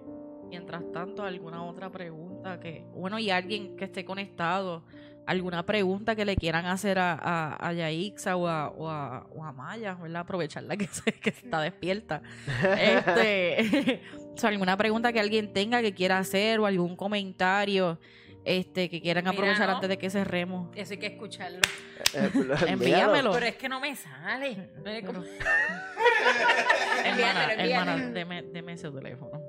mientras 0.48 0.82
tanto, 0.92 1.24
alguna 1.24 1.64
otra 1.64 1.90
pregunta 1.90 2.60
que, 2.60 2.84
bueno, 2.94 3.18
y 3.18 3.30
alguien 3.30 3.76
que 3.76 3.84
esté 3.86 4.04
conectado, 4.04 4.84
alguna 5.26 5.64
pregunta 5.64 6.14
que 6.14 6.24
le 6.24 6.36
quieran 6.36 6.66
hacer 6.66 6.98
a, 6.98 7.14
a, 7.14 7.68
a 7.68 7.72
Yaixa 7.72 8.36
o 8.36 8.46
a, 8.46 8.68
o, 8.68 8.88
a, 8.88 9.26
o 9.34 9.44
a 9.44 9.52
Maya, 9.52 9.94
¿verdad? 9.94 10.20
Aprovecharla 10.22 10.76
que, 10.76 10.86
se- 10.86 11.12
que 11.12 11.30
está 11.30 11.60
despierta. 11.60 12.22
Este, 12.78 14.00
o 14.34 14.36
sea, 14.38 14.50
alguna 14.50 14.76
pregunta 14.76 15.12
que 15.12 15.20
alguien 15.20 15.52
tenga 15.52 15.80
que 15.80 15.94
quiera 15.94 16.18
hacer 16.18 16.60
o 16.60 16.66
algún 16.66 16.96
comentario 16.96 17.98
este 18.44 18.88
que 18.90 19.00
quieran 19.00 19.24
Mira, 19.24 19.32
aprovechar 19.32 19.68
¿no? 19.68 19.74
antes 19.76 19.88
de 19.88 19.98
que 19.98 20.10
cerremos. 20.10 20.68
Eso 20.76 20.92
hay 20.94 20.98
que 20.98 21.06
escucharlo. 21.06 21.60
Eh, 22.14 22.30
pues, 22.32 22.62
Envíamelo. 22.62 23.32
Pero 23.32 23.46
es 23.46 23.56
que 23.56 23.68
no 23.68 23.80
me 23.80 23.94
sale. 23.96 24.70
No 24.84 24.90
es 24.90 25.04
como- 25.04 25.22
Hermana, 27.04 27.52
hermana, 27.54 27.96
deme, 28.10 28.42
deme 28.42 28.72
ese 28.72 28.90
teléfono. 28.90 29.40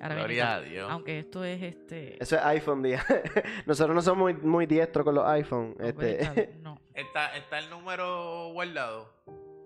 Ahora 0.00 0.16
Gloria 0.16 0.54
a 0.54 0.60
Dios. 0.60 0.90
Aunque 0.90 1.18
esto 1.20 1.44
es 1.44 1.62
este. 1.62 2.22
Eso 2.22 2.36
es 2.36 2.42
iPhone, 2.44 2.82
día. 2.82 3.04
Nosotros 3.66 3.94
no 3.94 4.02
somos 4.02 4.22
muy, 4.24 4.34
muy 4.34 4.66
diestros 4.66 5.04
con 5.04 5.14
los 5.14 5.26
iPhone. 5.26 5.74
no, 5.78 5.84
Este, 5.86 6.16
¿verdad? 6.16 6.48
no. 6.60 6.80
¿Está, 6.92 7.36
¿Está 7.36 7.58
el 7.58 7.70
número 7.70 8.50
guardado? 8.52 9.14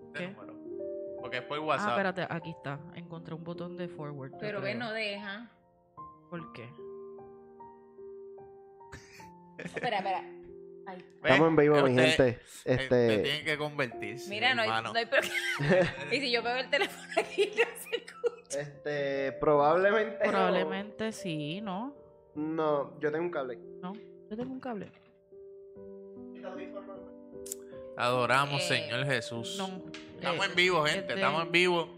¿Este 0.07 0.19
¿Qué? 0.19 0.27
número? 0.31 0.53
Porque 1.19 1.37
es 1.37 1.43
por 1.43 1.57
Ah, 1.57 1.61
WhatsApp. 1.61 1.89
espérate, 1.89 2.27
aquí 2.29 2.51
está. 2.51 2.79
Encontré 2.95 3.33
un 3.33 3.43
botón 3.43 3.75
de 3.75 3.87
forward. 3.89 4.33
Pero 4.39 4.61
ve, 4.61 4.71
creo. 4.71 4.79
no 4.85 4.93
deja. 4.93 5.51
¿Por 6.29 6.53
qué? 6.53 6.69
Espera, 9.65 9.97
espera. 9.97 10.23
Estamos 11.23 11.49
en 11.49 11.55
vivo, 11.55 11.75
mi 11.83 11.89
usted- 11.91 12.05
gente. 12.15 12.39
Usted 12.55 12.79
Este, 12.81 13.17
tiene 13.19 13.43
que 13.43 13.57
convertirse. 13.57 14.29
Mira, 14.29 14.55
no 14.55 14.61
hay, 14.63 14.69
no 14.83 14.93
hay 14.93 15.05
Y 16.11 16.19
si 16.21 16.31
yo 16.31 16.41
veo 16.41 16.55
el 16.57 16.69
teléfono 16.69 17.07
aquí, 17.17 17.51
no 17.55 17.63
se 17.77 17.95
escucha. 17.97 18.61
este, 18.61 19.31
probablemente. 19.33 20.25
no. 20.25 20.31
Probablemente 20.31 21.11
sí, 21.11 21.61
¿no? 21.61 21.93
No, 22.35 22.99
yo 22.99 23.11
tengo 23.11 23.25
un 23.25 23.31
cable. 23.31 23.59
No. 23.81 23.93
Yo 24.29 24.37
tengo 24.37 24.51
un 24.53 24.59
cable. 24.59 24.91
Adoramos, 27.97 28.61
Eh, 28.63 28.67
Señor 28.67 29.05
Jesús. 29.05 29.55
No, 29.57 29.67
Estamos 30.15 30.45
eh, 30.45 30.49
en 30.49 30.55
vivo, 30.55 30.83
gente. 30.85 30.99
este- 31.01 31.13
Estamos 31.15 31.43
en 31.45 31.51
vivo. 31.51 31.89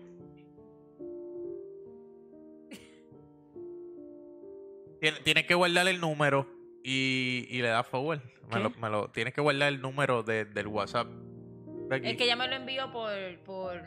Tien- 5.00 5.24
Tienes 5.24 5.46
que 5.46 5.54
guardar 5.56 5.88
el 5.88 6.00
número 6.02 6.48
y, 6.84 7.48
y 7.50 7.62
le 7.62 7.68
das 7.70 7.88
forward. 7.88 8.22
Me 8.54 8.60
lo, 8.60 8.70
me 8.72 8.90
lo- 8.90 9.10
tienes 9.10 9.34
que 9.34 9.42
guardar 9.42 9.70
el 9.70 9.82
número 9.82 10.24
de- 10.24 10.46
del 10.46 10.68
WhatsApp. 10.68 11.08
de 11.08 11.96
aquí. 11.96 12.10
Es 12.10 12.18
que 12.18 12.26
ya 12.28 12.36
me 12.36 12.48
lo 12.48 12.56
envío 12.56 12.92
por, 12.92 13.12
por, 13.46 13.82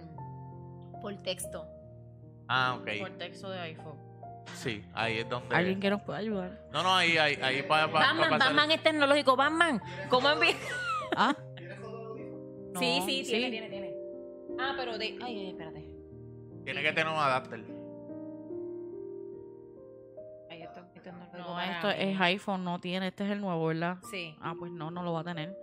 por 1.02 1.22
texto. 1.22 1.66
Ah, 2.48 2.78
ok. 2.80 2.88
Por 3.00 3.10
texto 3.18 3.50
de 3.50 3.58
iPhone. 3.60 3.98
Sí, 4.54 4.84
ahí 4.94 5.18
es 5.18 5.28
donde. 5.28 5.54
Alguien 5.56 5.80
que 5.80 5.88
nos 5.90 6.02
pueda 6.02 6.18
ayudar. 6.18 6.66
No, 6.72 6.82
no, 6.82 6.94
ahí, 6.94 7.16
ahí, 7.16 7.38
ahí 7.42 7.62
para 7.62 7.86
Batman, 7.86 8.38
Batman 8.38 8.70
es 8.70 8.82
tecnológico. 8.82 9.36
Batman, 9.36 9.80
¿cómo 10.10 10.28
envío? 10.30 10.52
Ah. 11.16 11.34
sí, 12.78 12.98
No, 13.00 13.06
sí, 13.06 13.22
tiene, 13.26 13.50
tiene, 13.50 13.68
tiene. 13.70 13.94
Ah, 14.58 14.74
pero 14.76 14.98
de. 14.98 15.06
Ay, 15.22 15.38
ay, 15.38 15.50
espérate. 15.50 15.84
Tiene 16.64 16.82
que 16.82 16.92
tener 16.92 17.12
un 17.12 17.18
adapter. 17.18 17.64
No, 21.56 21.62
esto 21.62 21.89
mí. 21.89 21.94
es 21.98 22.20
iPhone, 22.20 22.64
no 22.64 22.81
tiene. 22.81 23.09
Este 23.09 23.24
es 23.24 23.31
el 23.31 23.40
nuevo, 23.40 23.66
¿verdad? 23.66 23.98
Sí. 24.10 24.36
Ah, 24.40 24.55
pues 24.59 24.70
no, 24.72 24.90
no 24.90 25.02
lo 25.02 25.12
va 25.12 25.20
a 25.20 25.24
tener. 25.24 25.56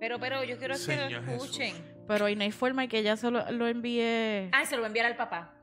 Pero, 0.00 0.18
pero 0.18 0.44
yo 0.44 0.58
quiero 0.58 0.74
que 0.74 0.96
lo 0.96 1.08
Jesús. 1.22 1.28
escuchen. 1.44 1.94
Pero 2.06 2.28
y 2.28 2.36
no 2.36 2.42
hay 2.42 2.52
forma 2.52 2.82
de 2.82 2.88
que 2.88 3.02
ya 3.02 3.16
se 3.16 3.30
lo, 3.30 3.50
lo 3.52 3.66
envíe. 3.66 4.50
Ah, 4.52 4.66
se 4.66 4.76
lo 4.76 4.82
va 4.82 4.86
a 4.86 4.88
enviar 4.88 5.06
al 5.06 5.16
papá. 5.16 5.54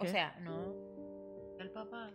O 0.00 0.06
sea, 0.06 0.36
no. 0.40 0.74
Al 1.60 1.70
papá. 1.70 2.10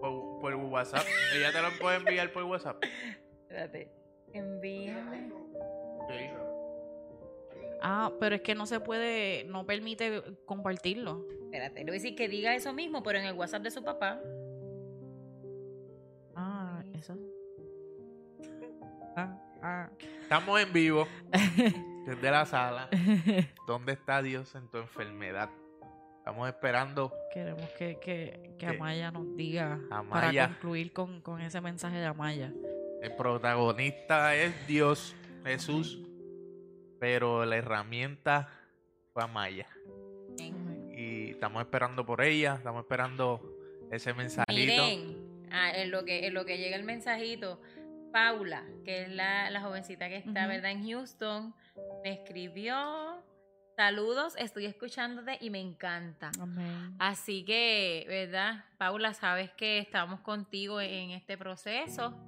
Por, 0.00 0.40
por 0.40 0.54
WhatsApp. 0.54 1.04
Ella 1.34 1.52
te 1.52 1.62
lo 1.62 1.68
puede 1.80 1.96
enviar 1.96 2.30
por 2.32 2.42
WhatsApp. 2.44 2.82
Espérate. 3.42 3.90
Envíame. 4.32 5.30
Sí. 6.08 6.30
Ah, 7.80 8.12
pero 8.18 8.36
es 8.36 8.42
que 8.42 8.54
no 8.54 8.66
se 8.66 8.80
puede, 8.80 9.44
no 9.44 9.66
permite 9.66 10.22
compartirlo. 10.46 11.26
Espérate, 11.44 11.80
le 11.80 11.84
voy 11.84 11.90
a 11.92 11.94
decir 11.94 12.14
que 12.14 12.28
diga 12.28 12.54
eso 12.54 12.72
mismo, 12.72 13.02
pero 13.02 13.18
en 13.18 13.26
el 13.26 13.34
WhatsApp 13.34 13.62
de 13.62 13.70
su 13.70 13.84
papá. 13.84 14.20
Ah, 16.34 16.82
eso. 16.94 17.16
Ah, 19.16 19.38
ah. 19.62 19.90
Estamos 20.22 20.60
en 20.60 20.72
vivo. 20.72 21.06
Desde 22.06 22.30
la 22.30 22.44
sala. 22.44 22.88
¿Dónde 23.66 23.92
está 23.92 24.20
Dios 24.20 24.54
en 24.54 24.68
tu 24.68 24.78
enfermedad? 24.78 25.48
Estamos 26.18 26.48
esperando. 26.48 27.12
Queremos 27.32 27.68
que, 27.78 27.98
que, 28.00 28.54
que. 28.58 28.66
Amaya 28.66 29.10
nos 29.10 29.36
diga 29.36 29.78
Amaya. 29.90 30.10
para 30.10 30.48
concluir 30.48 30.92
con, 30.92 31.20
con 31.20 31.40
ese 31.40 31.60
mensaje 31.60 31.98
de 31.98 32.06
Amaya. 32.06 32.52
El 33.02 33.14
protagonista 33.14 34.34
es 34.34 34.66
Dios, 34.66 35.14
Jesús. 35.44 36.00
Pero 37.04 37.44
la 37.44 37.58
herramienta 37.58 38.48
fue 39.12 39.22
Amaya. 39.22 39.68
Y 40.96 41.32
estamos 41.32 41.60
esperando 41.60 42.06
por 42.06 42.22
ella. 42.22 42.54
Estamos 42.54 42.82
esperando 42.82 43.58
ese 43.90 44.14
mensajito. 44.14 44.54
Miren, 44.54 45.48
ah, 45.50 45.70
en, 45.74 45.90
lo 45.90 46.06
que, 46.06 46.26
en 46.26 46.32
lo 46.32 46.46
que 46.46 46.56
llega 46.56 46.76
el 46.76 46.84
mensajito, 46.84 47.60
Paula, 48.10 48.64
que 48.86 49.02
es 49.02 49.10
la, 49.10 49.50
la 49.50 49.60
jovencita 49.60 50.08
que 50.08 50.16
está. 50.16 50.46
¿verdad? 50.46 50.70
En 50.70 50.88
Houston, 50.88 51.54
me 52.02 52.14
escribió. 52.14 53.22
Saludos, 53.76 54.34
estoy 54.38 54.64
escuchándote 54.64 55.36
y 55.42 55.50
me 55.50 55.60
encanta. 55.60 56.30
Amén. 56.40 56.96
Así 56.98 57.44
que, 57.44 58.06
¿verdad? 58.08 58.64
Paula, 58.78 59.12
sabes 59.12 59.50
que 59.50 59.76
estamos 59.76 60.20
contigo 60.20 60.80
en 60.80 61.10
este 61.10 61.36
proceso. 61.36 62.18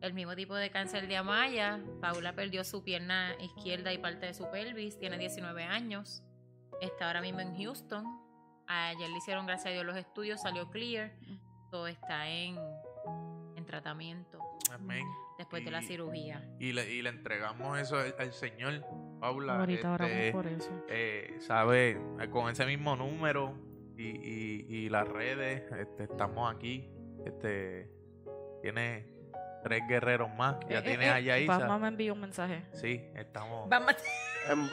El 0.00 0.14
mismo 0.14 0.36
tipo 0.36 0.54
de 0.54 0.70
cáncer 0.70 1.08
de 1.08 1.16
Amaya. 1.16 1.80
Paula 2.00 2.32
perdió 2.34 2.62
su 2.64 2.84
pierna 2.84 3.34
izquierda 3.40 3.92
y 3.92 3.98
parte 3.98 4.26
de 4.26 4.34
su 4.34 4.48
pelvis. 4.50 4.98
Tiene 4.98 5.18
19 5.18 5.64
años. 5.64 6.22
Está 6.80 7.06
ahora 7.08 7.20
mismo 7.20 7.40
en 7.40 7.56
Houston. 7.56 8.04
Ayer 8.68 9.08
le 9.10 9.16
hicieron, 9.16 9.46
gracias 9.46 9.66
a 9.66 9.70
Dios, 9.70 9.84
los 9.84 9.96
estudios. 9.96 10.40
Salió 10.40 10.70
clear. 10.70 11.12
Todo 11.70 11.88
está 11.88 12.28
en, 12.28 12.56
en 13.56 13.64
tratamiento 13.66 14.38
Amén. 14.70 15.04
después 15.36 15.64
de 15.64 15.70
la 15.72 15.82
cirugía. 15.82 16.48
Y 16.60 16.72
le, 16.72 16.92
y 16.94 17.02
le 17.02 17.10
entregamos 17.10 17.78
eso 17.78 17.96
al, 17.98 18.14
al 18.18 18.32
Señor. 18.32 18.84
Paula. 19.20 19.58
Ahorita 19.58 19.92
oramos 19.92 20.14
este, 20.16 20.32
por 20.32 20.46
eso. 20.46 20.84
eh, 20.88 21.36
sabe, 21.40 22.00
con 22.30 22.48
ese 22.50 22.64
mismo 22.66 22.94
número 22.94 23.58
y, 23.96 24.04
y, 24.04 24.66
y 24.68 24.88
las 24.90 25.08
redes, 25.08 25.70
este, 25.72 26.04
estamos 26.04 26.54
aquí. 26.54 26.88
Este, 27.26 27.90
tiene 28.62 29.17
tres 29.62 29.82
guerreros 29.88 30.32
más. 30.34 30.56
Ya 30.68 30.78
Eh, 30.78 30.96
eh, 31.00 31.08
a 31.10 31.18
eh, 31.18 31.24
Yaisa. 31.24 31.58
Batman 31.58 31.80
me 31.82 31.88
envió 31.88 32.12
un 32.14 32.20
mensaje. 32.20 32.62
Sí, 32.72 33.04
estamos. 33.14 33.68
Vamos. 33.68 33.94
Em-. 34.48 34.68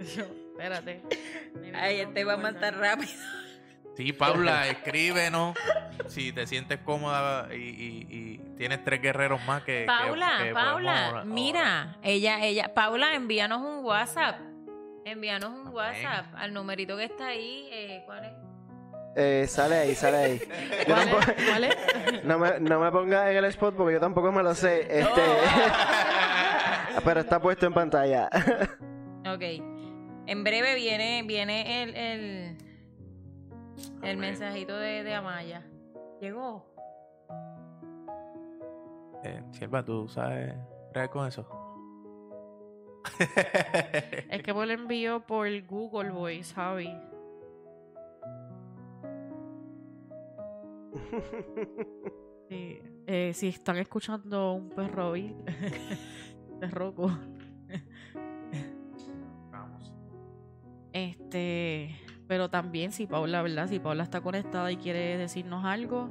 Yo, 0.00 0.22
espérate. 0.52 1.02
Ay, 1.74 2.00
este 2.00 2.24
va 2.24 2.34
a 2.34 2.36
matar 2.36 2.76
rápido. 2.76 3.12
Sí, 3.96 4.12
Paula, 4.12 4.68
escríbenos. 4.68 5.56
Si 6.08 6.32
te 6.32 6.46
sientes 6.46 6.78
cómoda 6.80 7.54
y, 7.54 7.58
y- 7.58 8.06
y 8.08 8.38
tienes 8.56 8.82
tres 8.84 9.02
guerreros 9.02 9.44
más 9.46 9.62
que. 9.62 9.84
Paula, 9.86 10.38
que 10.42 10.52
Paula, 10.52 11.22
mira, 11.26 11.98
ella, 12.02 12.42
ella, 12.44 12.72
Paula, 12.72 13.14
envíanos 13.14 13.60
un 13.60 13.84
WhatsApp. 13.84 14.40
Envíanos 15.04 15.50
un 15.50 15.60
Amén. 15.68 15.72
WhatsApp 15.74 16.26
al 16.36 16.52
numerito 16.54 16.96
que 16.96 17.04
está 17.04 17.28
ahí. 17.28 17.68
Eh, 17.72 18.02
¿Cuál 18.06 18.24
es? 18.24 18.32
Eh, 19.16 19.46
sale 19.48 19.76
ahí, 19.76 19.94
sale 19.94 20.16
ahí. 20.16 20.38
Yo 20.86 20.94
¿Cuál 20.94 21.08
tampoco- 21.08 21.32
es? 21.36 21.48
¿Cuál 21.48 21.64
es? 21.64 21.76
no, 22.24 22.38
me, 22.38 22.60
no 22.60 22.80
me 22.80 22.90
pongas 22.92 23.30
en 23.30 23.36
el 23.38 23.44
spot 23.46 23.74
porque 23.76 23.94
yo 23.94 24.00
tampoco 24.00 24.30
me 24.32 24.42
lo 24.42 24.54
sé. 24.54 24.86
Este, 25.00 25.22
pero 27.04 27.20
está 27.20 27.40
puesto 27.40 27.66
en 27.66 27.72
pantalla. 27.74 28.28
Ok. 29.26 29.42
En 30.26 30.44
breve 30.44 30.74
viene, 30.74 31.22
viene 31.26 31.82
el, 31.82 32.56
el, 34.02 34.16
mensajito 34.16 34.76
de, 34.76 35.02
de 35.02 35.14
Amaya. 35.14 35.64
Llegó. 36.20 36.66
Eh, 39.24 39.42
Sierva, 39.52 39.82
¿tú 39.84 40.08
sabes 40.08 40.54
bregar 40.92 41.10
con 41.10 41.26
eso? 41.28 41.48
Es 44.28 44.42
que 44.42 44.52
me 44.54 44.66
lo 44.66 44.72
envió 44.72 45.20
por 45.20 45.48
Google 45.66 46.10
Voice, 46.10 46.54
Javi. 46.54 46.94
Sí, 52.48 52.78
eh, 53.06 53.32
si 53.34 53.48
están 53.48 53.76
escuchando 53.78 54.52
un 54.54 54.70
perro 54.70 55.16
y 55.16 55.34
perroco, 56.60 57.10
Vamos. 59.50 59.92
este, 60.92 61.94
pero 62.26 62.48
también 62.50 62.92
si 62.92 63.06
Paula, 63.06 63.42
¿verdad? 63.42 63.68
Si 63.68 63.78
Paula 63.78 64.02
está 64.04 64.20
conectada 64.20 64.70
y 64.72 64.76
quiere 64.76 65.16
decirnos 65.18 65.64
algo, 65.64 66.10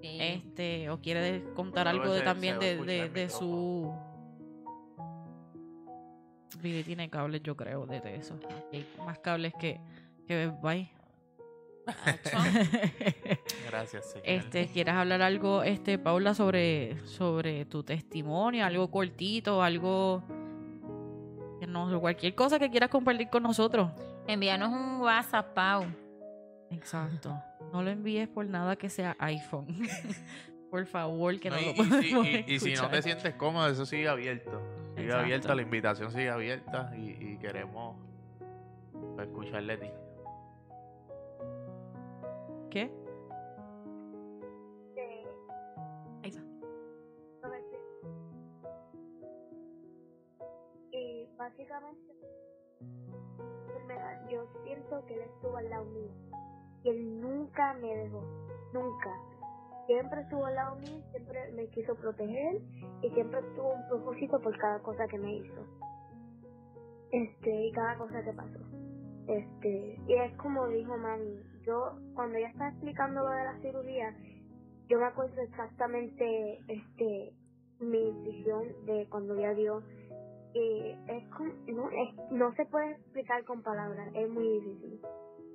Sí. 0.00 0.18
este, 0.20 0.90
o 0.90 1.00
quiere 1.00 1.20
de- 1.20 1.44
contar 1.54 1.86
algo 1.86 2.12
de, 2.12 2.22
también 2.22 2.58
de, 2.58 2.76
de, 2.84 3.02
el 3.02 3.12
de 3.12 3.28
su 3.30 3.94
Vivi 6.60 6.82
tiene 6.82 7.08
cables, 7.08 7.40
yo 7.44 7.56
creo, 7.56 7.86
de, 7.86 8.00
de 8.00 8.16
eso. 8.16 8.36
Hay 8.72 8.84
más 9.06 9.18
cables 9.20 9.52
que, 9.60 9.80
que 10.26 10.34
Best 10.46 10.60
Buy. 10.60 10.88
Gracias, 13.68 14.10
Señor. 14.12 14.26
Este, 14.28 14.66
¿quieres 14.68 14.94
hablar 14.94 15.22
algo, 15.22 15.62
este, 15.62 15.98
Paula, 15.98 16.34
sobre, 16.34 16.98
sobre 17.06 17.64
tu 17.64 17.82
testimonio? 17.82 18.64
Algo 18.64 18.90
cortito, 18.90 19.62
algo 19.62 20.22
que 21.60 21.66
no, 21.66 22.00
cualquier 22.00 22.34
cosa 22.34 22.58
que 22.58 22.70
quieras 22.70 22.90
compartir 22.90 23.28
con 23.28 23.42
nosotros. 23.42 23.90
Envíanos 24.26 24.70
un 24.72 25.00
WhatsApp, 25.00 25.54
Pau. 25.54 25.84
Exacto. 26.70 27.36
No 27.72 27.82
lo 27.82 27.90
envíes 27.90 28.28
por 28.28 28.46
nada 28.46 28.76
que 28.76 28.88
sea 28.88 29.16
iPhone. 29.18 29.66
por 30.70 30.86
favor, 30.86 31.38
que 31.38 31.50
no, 31.50 31.56
No, 31.56 31.62
y, 31.62 31.66
lo 31.66 31.74
podemos 31.74 32.26
y- 32.26 32.44
y 32.46 32.58
si 32.60 32.74
no 32.74 32.88
te 32.88 33.02
sientes 33.02 33.34
cómodo, 33.34 33.68
eso 33.68 33.84
sigue 33.84 34.08
abierto. 34.08 34.62
Sigue 34.94 35.04
Exacto. 35.06 35.24
abierta, 35.24 35.54
la 35.54 35.62
invitación 35.62 36.10
sigue 36.10 36.30
abierta 36.30 36.92
y, 36.96 37.10
y 37.10 37.38
queremos 37.38 37.96
escucharle 39.20 39.76
de 39.76 39.86
ti. 39.86 39.92
¿Qué? 42.72 42.90
Ahí 46.22 46.30
está. 46.30 46.40
Y 50.90 51.28
básicamente, 51.36 52.14
yo 54.30 54.46
siento 54.64 55.04
que 55.04 55.14
él 55.14 55.20
estuvo 55.20 55.54
al 55.58 55.68
lado 55.68 55.84
mío. 55.84 56.10
Y 56.84 56.88
él 56.88 57.20
nunca 57.20 57.74
me 57.74 57.94
dejó. 57.94 58.22
Nunca. 58.72 59.10
Siempre 59.86 60.22
estuvo 60.22 60.46
al 60.46 60.54
lado 60.54 60.76
mío, 60.76 61.02
siempre 61.10 61.52
me 61.52 61.68
quiso 61.68 61.94
proteger 61.96 62.62
y 63.02 63.10
siempre 63.10 63.42
tuvo 63.54 63.74
un 63.74 63.86
propósito 63.88 64.40
por 64.40 64.56
cada 64.56 64.78
cosa 64.78 65.06
que 65.08 65.18
me 65.18 65.34
hizo. 65.34 65.66
Este, 67.10 67.66
y 67.66 67.72
cada 67.72 67.98
cosa 67.98 68.22
que 68.24 68.32
pasó. 68.32 68.60
Este, 69.26 70.00
y 70.06 70.14
es 70.14 70.34
como 70.38 70.66
dijo 70.68 70.96
mami, 70.96 71.51
yo 71.64 71.98
cuando 72.14 72.38
ella 72.38 72.48
estaba 72.48 72.70
explicando 72.70 73.22
lo 73.22 73.30
de 73.30 73.44
la 73.44 73.58
cirugía, 73.60 74.14
yo 74.88 74.98
me 74.98 75.06
acuerdo 75.06 75.40
exactamente 75.40 76.58
este 76.68 77.32
mi 77.80 78.12
visión 78.22 78.64
de 78.86 79.06
cuando 79.10 79.34
vi 79.34 79.44
a 79.44 79.54
Dios 79.54 79.82
y 80.54 80.94
es 81.08 81.28
como, 81.30 81.52
no, 81.66 81.90
es, 81.90 82.30
no 82.30 82.54
se 82.54 82.64
puede 82.66 82.92
explicar 82.92 83.44
con 83.44 83.62
palabras, 83.62 84.08
es 84.14 84.28
muy 84.28 84.46
difícil. 84.60 85.00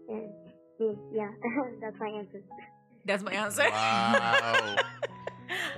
Eh, 0.10 0.32
sí, 0.78 0.86
yeah, 1.12 1.32
that's 1.80 2.00
my 2.00 2.18
answer. 2.18 2.42
That's 3.06 3.24
my 3.24 3.36
answer. 3.36 3.66
Wow. 3.70 4.76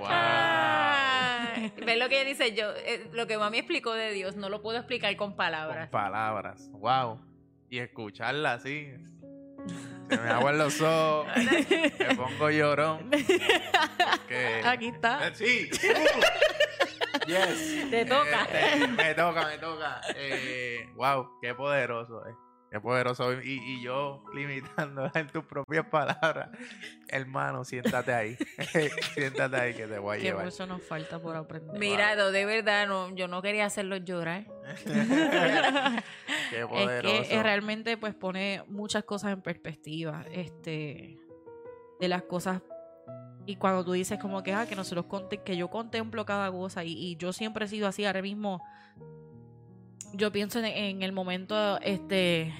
wow. 0.00 0.08
Ah, 0.10 1.52
¿Ves 1.84 1.98
lo 1.98 2.08
que 2.08 2.24
dice 2.24 2.54
yo? 2.54 2.70
Eh, 2.76 3.08
lo 3.12 3.26
que 3.26 3.36
mami 3.38 3.58
explicó 3.58 3.92
de 3.92 4.12
Dios, 4.12 4.36
no 4.36 4.48
lo 4.48 4.62
puedo 4.62 4.78
explicar 4.78 5.14
con 5.16 5.30
Con 5.30 5.36
palabras. 5.36 5.90
palabras. 5.90 6.70
Wow. 6.72 7.20
Y 7.68 7.78
escucharla 7.78 8.54
así. 8.54 8.92
Se 10.08 10.16
me 10.18 10.28
aguan 10.28 10.58
los 10.58 10.80
ojos. 10.80 11.26
Me 11.36 12.14
pongo 12.16 12.50
llorón. 12.50 13.10
Que- 14.28 14.62
Aquí 14.64 14.88
está. 14.88 15.28
Eh, 15.28 15.32
Sí. 15.34 15.70
yes. 17.26 17.90
Te 17.90 18.04
toca. 18.04 18.44
Este, 18.52 18.88
me 18.88 19.14
toca, 19.14 19.46
me 19.46 19.58
toca. 19.58 20.00
Eh, 20.16 20.88
wow, 20.94 21.38
qué 21.40 21.54
poderoso, 21.54 22.26
eh. 22.26 22.34
Qué 22.70 22.80
poderoso. 22.80 23.32
Y, 23.42 23.60
y 23.64 23.82
yo 23.82 24.22
limitando 24.32 25.10
en 25.14 25.26
tus 25.26 25.44
propias 25.44 25.86
palabras. 25.86 26.50
Hermano, 27.08 27.64
siéntate 27.64 28.12
ahí. 28.12 28.36
siéntate 29.14 29.56
ahí 29.56 29.74
que 29.74 29.86
te 29.88 29.98
voy 29.98 30.16
a 30.16 30.18
Que 30.20 30.24
llevar. 30.26 30.44
mucho 30.44 30.66
nos 30.66 30.82
falta 30.82 31.18
por 31.18 31.34
aprender. 31.36 31.78
Mira, 31.78 32.14
de 32.30 32.44
verdad, 32.46 32.86
no, 32.86 33.14
yo 33.16 33.26
no 33.26 33.42
quería 33.42 33.64
hacerlo 33.66 33.96
llorar. 33.96 34.46
qué 36.50 36.60
es 36.60 36.66
poderoso. 36.66 37.28
que 37.28 37.34
eh, 37.34 37.42
realmente 37.42 37.96
pues 37.96 38.14
pone 38.14 38.62
muchas 38.68 39.04
cosas 39.04 39.32
en 39.32 39.42
perspectiva 39.42 40.24
este 40.32 41.18
de 41.98 42.08
las 42.08 42.22
cosas 42.22 42.62
y 43.46 43.56
cuando 43.56 43.84
tú 43.84 43.92
dices 43.92 44.18
como 44.18 44.42
que 44.42 44.52
ah 44.54 44.66
que 44.66 44.76
nosotros 44.76 45.06
conte 45.06 45.38
que 45.42 45.56
yo 45.56 45.68
contemplo 45.68 46.24
cada 46.24 46.50
cosa 46.50 46.84
y, 46.84 46.92
y 46.92 47.16
yo 47.16 47.32
siempre 47.32 47.64
he 47.64 47.68
sido 47.68 47.88
así 47.88 48.04
ahora 48.04 48.22
mismo 48.22 48.62
yo 50.14 50.32
pienso 50.32 50.58
en, 50.58 50.66
en 50.66 51.02
el 51.02 51.12
momento 51.12 51.80
este 51.80 52.52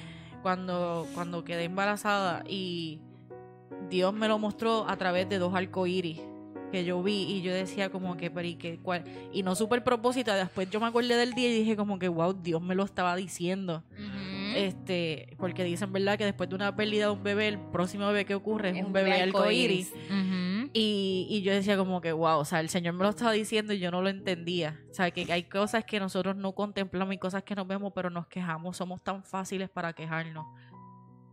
cuando 0.42 1.06
cuando 1.14 1.44
quedé 1.44 1.64
embarazada 1.64 2.42
y 2.48 3.00
Dios 3.88 4.12
me 4.14 4.28
lo 4.28 4.38
mostró 4.38 4.88
a 4.88 4.96
través 4.96 5.28
de 5.28 5.38
dos 5.38 5.54
arcoíris 5.54 6.20
que 6.72 6.84
yo 6.84 7.02
vi 7.02 7.24
y 7.24 7.42
yo 7.42 7.52
decía 7.52 7.90
como 7.90 8.16
que 8.16 8.30
pero 8.30 8.46
y 8.46 8.54
que 8.54 8.78
cuál 8.78 9.04
y 9.32 9.42
no 9.42 9.54
supe 9.54 9.76
el 9.76 9.82
propósito 9.82 10.32
después 10.32 10.70
yo 10.70 10.80
me 10.80 10.86
acordé 10.86 11.16
del 11.16 11.34
día 11.34 11.48
y 11.48 11.58
dije 11.58 11.76
como 11.76 11.98
que 11.98 12.08
wow 12.08 12.32
Dios 12.32 12.62
me 12.62 12.74
lo 12.74 12.84
estaba 12.84 13.16
diciendo 13.16 13.82
este, 14.54 15.36
porque 15.38 15.64
dicen, 15.64 15.92
¿verdad? 15.92 16.18
Que 16.18 16.24
después 16.24 16.48
de 16.48 16.54
una 16.54 16.74
pérdida 16.74 17.06
de 17.06 17.12
un 17.12 17.22
bebé, 17.22 17.48
el 17.48 17.58
próximo 17.58 18.06
bebé 18.08 18.24
que 18.24 18.34
ocurre 18.34 18.70
es, 18.70 18.84
un 18.84 18.92
bebé 18.92 19.20
arcoíris. 19.22 19.92
Ujú. 20.08 20.49
Y, 20.72 21.26
y 21.28 21.42
yo 21.42 21.52
decía 21.52 21.76
como 21.76 22.00
que, 22.00 22.12
wow, 22.12 22.38
o 22.38 22.44
sea, 22.44 22.60
el 22.60 22.68
Señor 22.68 22.94
me 22.94 23.02
lo 23.02 23.10
estaba 23.10 23.32
diciendo 23.32 23.72
y 23.72 23.80
yo 23.80 23.90
no 23.90 24.02
lo 24.02 24.08
entendía. 24.08 24.80
O 24.90 24.94
sea, 24.94 25.10
que 25.10 25.30
hay 25.32 25.44
cosas 25.44 25.84
que 25.84 25.98
nosotros 25.98 26.36
no 26.36 26.52
contemplamos 26.52 27.14
y 27.14 27.18
cosas 27.18 27.42
que 27.42 27.56
nos 27.56 27.66
vemos, 27.66 27.92
pero 27.94 28.08
nos 28.08 28.28
quejamos, 28.28 28.76
somos 28.76 29.02
tan 29.02 29.24
fáciles 29.24 29.68
para 29.68 29.92
quejarnos. 29.92 30.46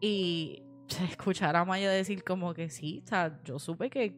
Y 0.01 0.63
escuchar 1.11 1.55
a 1.55 1.65
Maya 1.65 1.91
decir 1.91 2.23
como 2.23 2.53
que 2.53 2.69
sí, 2.69 3.01
o 3.05 3.07
sea, 3.07 3.39
yo 3.43 3.59
supe 3.59 3.89
que 3.89 4.17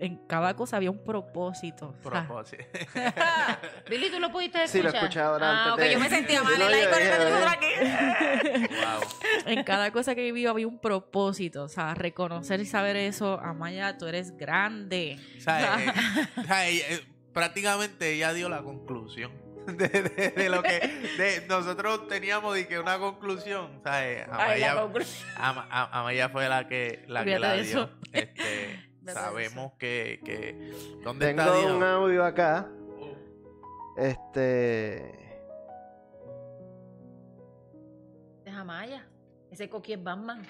en 0.00 0.16
cada 0.26 0.54
cosa 0.56 0.76
había 0.78 0.90
un 0.90 1.04
propósito. 1.04 1.94
Propósito. 2.02 2.64
Billy, 3.90 4.10
¿tú 4.10 4.18
lo 4.18 4.30
pudiste 4.32 4.66
Sí, 4.66 4.82
lo 4.82 4.88
escuchar? 4.88 5.02
he 5.02 5.06
escuchado 5.06 5.38
Ah, 5.42 5.70
antes 5.72 5.86
de- 5.86 5.92
yo 5.92 6.00
me 6.00 6.08
sentía 6.08 6.42
mal. 6.42 6.54
Dije. 6.56 6.86
nosotros 6.86 7.52
aquí. 7.52 7.66
wow. 8.70 9.52
en 9.52 9.64
cada 9.64 9.90
cosa 9.92 10.14
que 10.14 10.22
vivió 10.22 10.50
había 10.50 10.66
un 10.66 10.78
propósito. 10.78 11.62
O 11.64 11.68
sea, 11.68 11.94
reconocer 11.94 12.60
y 12.60 12.66
saber 12.66 12.96
eso, 12.96 13.38
Amaya, 13.40 13.98
tú 13.98 14.06
eres 14.06 14.36
grande. 14.36 15.18
O 15.36 15.40
sea, 15.40 15.78
eh, 15.84 15.92
o 16.36 16.42
sea, 16.44 16.66
ella, 16.66 16.84
eh, 16.90 17.04
prácticamente 17.32 18.12
ella 18.12 18.32
dio 18.32 18.48
la 18.48 18.62
conclusión 18.62 19.32
de, 19.66 19.88
de- 19.88 20.30
de 20.30 20.48
lo 20.48 20.62
que 20.62 20.78
de- 21.18 21.46
nosotros 21.48 22.08
teníamos 22.08 22.58
y 22.58 22.64
que 22.64 22.78
una 22.78 22.98
conclusión. 22.98 23.78
O 23.80 23.82
sea, 23.82 24.08
eh, 24.10 24.26
Ay, 24.30 24.60
la 24.60 24.70
Amaya, 24.72 24.82
conclusión. 24.82 25.28
Ama- 25.36 25.68
A- 25.70 26.00
Amaya 26.00 26.28
fue 26.30 26.48
la 26.48 26.66
que 26.66 27.04
la, 27.06 27.24
que 27.24 27.38
la 27.38 27.52
dio. 27.54 27.62
eso. 27.62 27.90
Este, 28.12 28.89
sabemos 29.14 29.72
que, 29.78 30.20
que 30.24 30.72
¿dónde 31.04 31.26
Tengo 31.26 31.42
está 31.42 31.56
Dios? 31.56 31.72
un 31.72 31.82
audio 31.82 32.24
acá. 32.24 32.68
Este. 33.96 35.14
Deja 38.44 38.64
Maya. 38.64 39.06
Ese 39.50 39.68
coqui 39.68 39.94
es 39.94 40.02
Batman. 40.02 40.42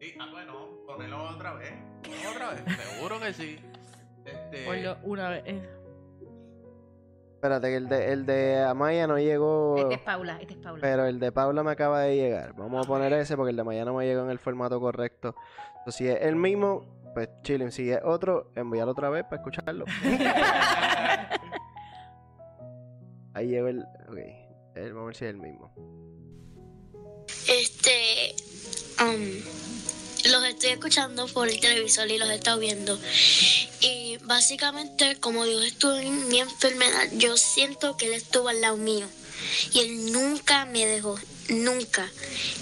Sí, 0.00 0.14
ah, 0.20 0.28
bueno, 0.30 0.68
ponelo 0.86 1.22
otra 1.30 1.54
vez. 1.54 1.72
Ponelo 2.02 2.30
otra 2.30 2.50
vez, 2.50 2.76
seguro 2.76 3.20
que 3.20 3.32
sí. 3.32 3.58
Este, 4.24 4.64
Ponlo 4.66 4.96
una 5.02 5.30
vez. 5.30 5.44
Espérate, 7.34 7.68
que 7.68 7.76
el 7.76 7.88
de, 7.88 8.12
el 8.12 8.26
de 8.26 8.64
Amaya 8.64 9.06
no 9.06 9.16
llegó. 9.16 9.76
Este 9.78 9.94
es 9.94 10.00
Paula, 10.00 10.38
este 10.40 10.54
es 10.54 10.58
Paula. 10.60 10.80
Pero 10.80 11.06
el 11.06 11.20
de 11.20 11.30
Paula 11.30 11.62
me 11.62 11.70
acaba 11.70 12.00
de 12.00 12.16
llegar. 12.16 12.52
Vamos 12.54 12.84
a 12.84 12.88
poner 12.88 13.12
ese 13.12 13.36
porque 13.36 13.50
el 13.50 13.56
de 13.56 13.62
Maya 13.62 13.84
no 13.84 13.94
me 13.94 14.04
llegó 14.06 14.24
en 14.24 14.30
el 14.30 14.40
formato 14.40 14.80
correcto. 14.80 15.36
Entonces, 15.78 15.94
si 15.94 16.08
es 16.08 16.18
el 16.22 16.34
mismo, 16.34 16.84
pues 17.18 17.28
chilling. 17.42 17.72
Si 17.72 17.90
es 17.90 17.98
otro, 18.04 18.52
envíalo 18.54 18.92
otra 18.92 19.10
vez 19.10 19.24
para 19.24 19.36
escucharlo. 19.36 19.84
Ahí 23.34 23.48
llegó 23.48 23.66
el. 23.66 23.80
Ok. 24.08 24.18
El, 24.76 24.92
vamos 24.92 25.02
a 25.02 25.06
ver 25.06 25.16
si 25.16 25.24
es 25.24 25.30
el 25.30 25.38
mismo. 25.38 25.72
Este, 27.48 28.36
um, 29.02 29.42
los 30.30 30.44
estoy 30.44 30.70
escuchando 30.70 31.26
por 31.26 31.48
el 31.48 31.58
televisor 31.58 32.08
y 32.08 32.18
los 32.18 32.30
he 32.30 32.36
estado 32.36 32.60
viendo. 32.60 32.96
Y 33.80 34.18
básicamente, 34.22 35.18
como 35.18 35.44
Dios 35.44 35.64
estuvo 35.64 35.96
en 35.96 36.28
mi 36.28 36.38
enfermedad, 36.38 37.08
yo 37.16 37.36
siento 37.36 37.96
que 37.96 38.06
Él 38.06 38.12
estuvo 38.12 38.48
al 38.48 38.60
lado 38.60 38.76
mío. 38.76 39.08
Y 39.72 39.80
Él 39.80 40.12
nunca 40.12 40.66
me 40.66 40.86
dejó, 40.86 41.18
nunca. 41.48 42.10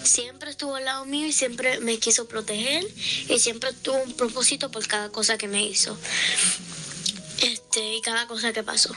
Siempre 0.05 0.51
estuvo 0.51 0.77
al 0.77 0.85
lado 0.85 1.05
mío 1.05 1.27
y 1.27 1.33
siempre 1.33 1.81
me 1.81 1.99
quiso 1.99 2.27
proteger. 2.29 2.87
Y 3.29 3.39
siempre 3.39 3.73
tuvo 3.73 4.03
un 4.03 4.13
propósito 4.15 4.71
por 4.71 4.87
cada 4.87 5.11
cosa 5.11 5.37
que 5.39 5.49
me 5.49 5.63
hizo. 5.65 5.97
Este, 7.43 7.95
y 7.97 8.01
cada 8.01 8.27
cosa 8.27 8.53
que 8.53 8.63
pasó. 8.63 8.95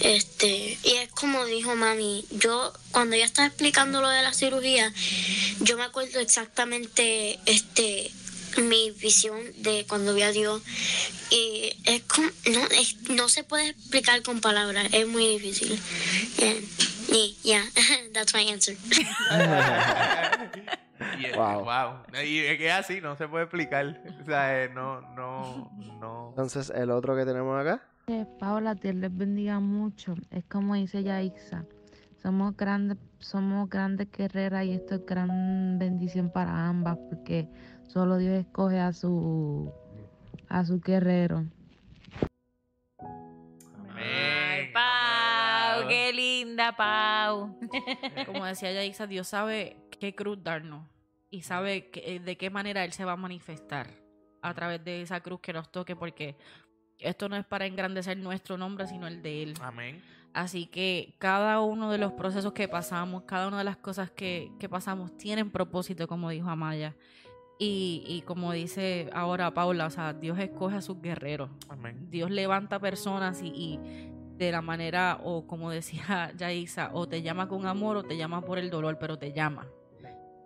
Este, 0.00 0.78
y 0.82 0.90
es 0.94 1.10
como 1.10 1.44
dijo 1.46 1.76
mami, 1.76 2.24
yo 2.30 2.72
cuando 2.90 3.14
ella 3.14 3.26
estaba 3.26 3.46
explicando 3.46 4.00
lo 4.00 4.08
de 4.08 4.22
la 4.22 4.32
cirugía, 4.34 4.92
yo 5.60 5.76
me 5.76 5.84
acuerdo 5.84 6.18
exactamente 6.18 7.38
este 7.46 8.10
mi 8.56 8.90
visión 8.92 9.36
de 9.58 9.84
cuando 9.88 10.14
vi 10.14 10.22
a 10.22 10.30
Dios 10.32 10.62
y 11.30 11.72
es 11.84 12.02
como, 12.04 12.28
no, 12.52 12.64
es- 12.68 12.96
no 13.10 13.28
se 13.28 13.42
puede 13.44 13.68
explicar 13.70 14.22
con 14.22 14.40
palabras, 14.40 14.88
es 14.92 15.06
muy 15.08 15.26
difícil. 15.38 15.78
Eh, 16.38 16.64
y 17.08 17.36
yeah, 17.42 17.62
that's 18.12 18.34
my 18.34 18.42
answer. 18.50 18.76
y, 21.18 21.24
eh, 21.26 21.32
Wow. 21.36 21.64
wow. 21.64 22.02
Y 22.24 22.38
es 22.40 22.58
que 22.58 22.70
así, 22.70 23.00
no 23.00 23.16
se 23.16 23.28
puede 23.28 23.44
explicar. 23.44 24.00
O 24.20 24.24
sea, 24.24 24.64
eh, 24.64 24.68
no, 24.68 25.00
no, 25.14 25.70
no. 26.00 26.28
Entonces, 26.30 26.70
el 26.74 26.90
otro 26.90 27.16
que 27.16 27.24
tenemos 27.24 27.60
acá. 27.60 27.82
Eh, 28.06 28.26
Paola, 28.38 28.74
Dios 28.74 28.94
les 28.96 29.16
bendiga 29.16 29.60
mucho. 29.60 30.14
Es 30.30 30.44
como 30.44 30.74
dice 30.74 31.02
Yaixa. 31.02 31.64
Somos 32.22 32.56
grandes, 32.56 32.98
somos 33.18 33.68
grandes 33.68 34.10
guerreras 34.10 34.64
y 34.64 34.72
esto 34.72 34.94
es 34.96 35.06
gran 35.06 35.78
bendición 35.78 36.30
para 36.30 36.68
ambas 36.68 36.96
porque 37.10 37.48
solo 37.88 38.16
Dios 38.16 38.34
escoge 38.34 38.80
a 38.80 38.92
su 38.92 39.72
a 40.48 40.64
su 40.64 40.80
guerrero. 40.80 41.44
Ay, 43.94 44.70
Amén. 44.72 44.72
Pau, 45.80 45.88
qué 45.88 46.12
linda, 46.12 46.76
Pau. 46.76 47.58
Como 48.26 48.44
decía 48.44 48.72
Yaisa, 48.72 49.06
Dios 49.06 49.28
sabe 49.28 49.76
qué 50.00 50.14
cruz 50.14 50.42
darnos 50.42 50.86
y 51.30 51.42
sabe 51.42 51.90
que- 51.90 52.20
de 52.20 52.36
qué 52.36 52.50
manera 52.50 52.84
Él 52.84 52.92
se 52.92 53.04
va 53.04 53.12
a 53.12 53.16
manifestar 53.16 53.88
a 54.42 54.54
través 54.54 54.84
de 54.84 55.02
esa 55.02 55.20
cruz 55.20 55.40
que 55.40 55.52
nos 55.52 55.70
toque, 55.72 55.96
porque 55.96 56.36
esto 56.98 57.28
no 57.28 57.36
es 57.36 57.44
para 57.44 57.66
engrandecer 57.66 58.16
nuestro 58.18 58.56
nombre, 58.58 58.86
sino 58.86 59.06
el 59.06 59.22
de 59.22 59.42
Él. 59.42 59.54
Amén. 59.60 60.02
Así 60.32 60.66
que 60.66 61.14
cada 61.18 61.60
uno 61.60 61.90
de 61.92 61.98
los 61.98 62.12
procesos 62.12 62.52
que 62.52 62.66
pasamos, 62.68 63.22
cada 63.22 63.46
una 63.48 63.58
de 63.58 63.64
las 63.64 63.76
cosas 63.76 64.10
que, 64.10 64.50
que 64.58 64.68
pasamos 64.68 65.16
tienen 65.16 65.50
propósito, 65.50 66.06
como 66.08 66.30
dijo 66.30 66.50
Amaya. 66.50 66.94
Y, 67.56 68.02
y 68.08 68.22
como 68.22 68.52
dice 68.52 69.08
ahora 69.14 69.54
Paula, 69.54 69.86
o 69.86 69.90
sea, 69.90 70.12
Dios 70.12 70.36
escoge 70.40 70.74
a 70.76 70.80
sus 70.82 71.00
guerreros. 71.00 71.50
Amén. 71.68 72.10
Dios 72.10 72.30
levanta 72.32 72.80
personas 72.80 73.42
y, 73.42 73.46
y 73.46 73.78
de 74.36 74.50
la 74.52 74.60
manera, 74.62 75.20
o 75.22 75.46
como 75.46 75.70
decía 75.70 76.32
Yaisa, 76.36 76.90
o 76.92 77.08
te 77.08 77.22
llama 77.22 77.48
con 77.48 77.66
amor 77.66 77.96
o 77.98 78.02
te 78.02 78.16
llama 78.16 78.42
por 78.42 78.58
el 78.58 78.70
dolor, 78.70 78.98
pero 78.98 79.18
te 79.18 79.32
llama. 79.32 79.66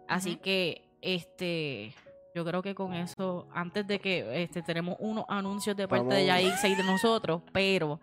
Así 0.06 0.36
que, 0.36 0.88
este, 1.02 1.94
yo 2.34 2.44
creo 2.44 2.62
que 2.62 2.74
con 2.74 2.94
eso, 2.94 3.48
antes 3.52 3.86
de 3.86 3.98
que 3.98 4.42
este, 4.42 4.62
tenemos 4.62 4.96
unos 5.00 5.24
anuncios 5.28 5.76
de 5.76 5.88
parte 5.88 6.14
de. 6.14 6.26
Yaisa 6.26 6.68
y 6.68 6.74
de 6.74 6.84
nosotros, 6.84 7.42
pero 7.52 8.00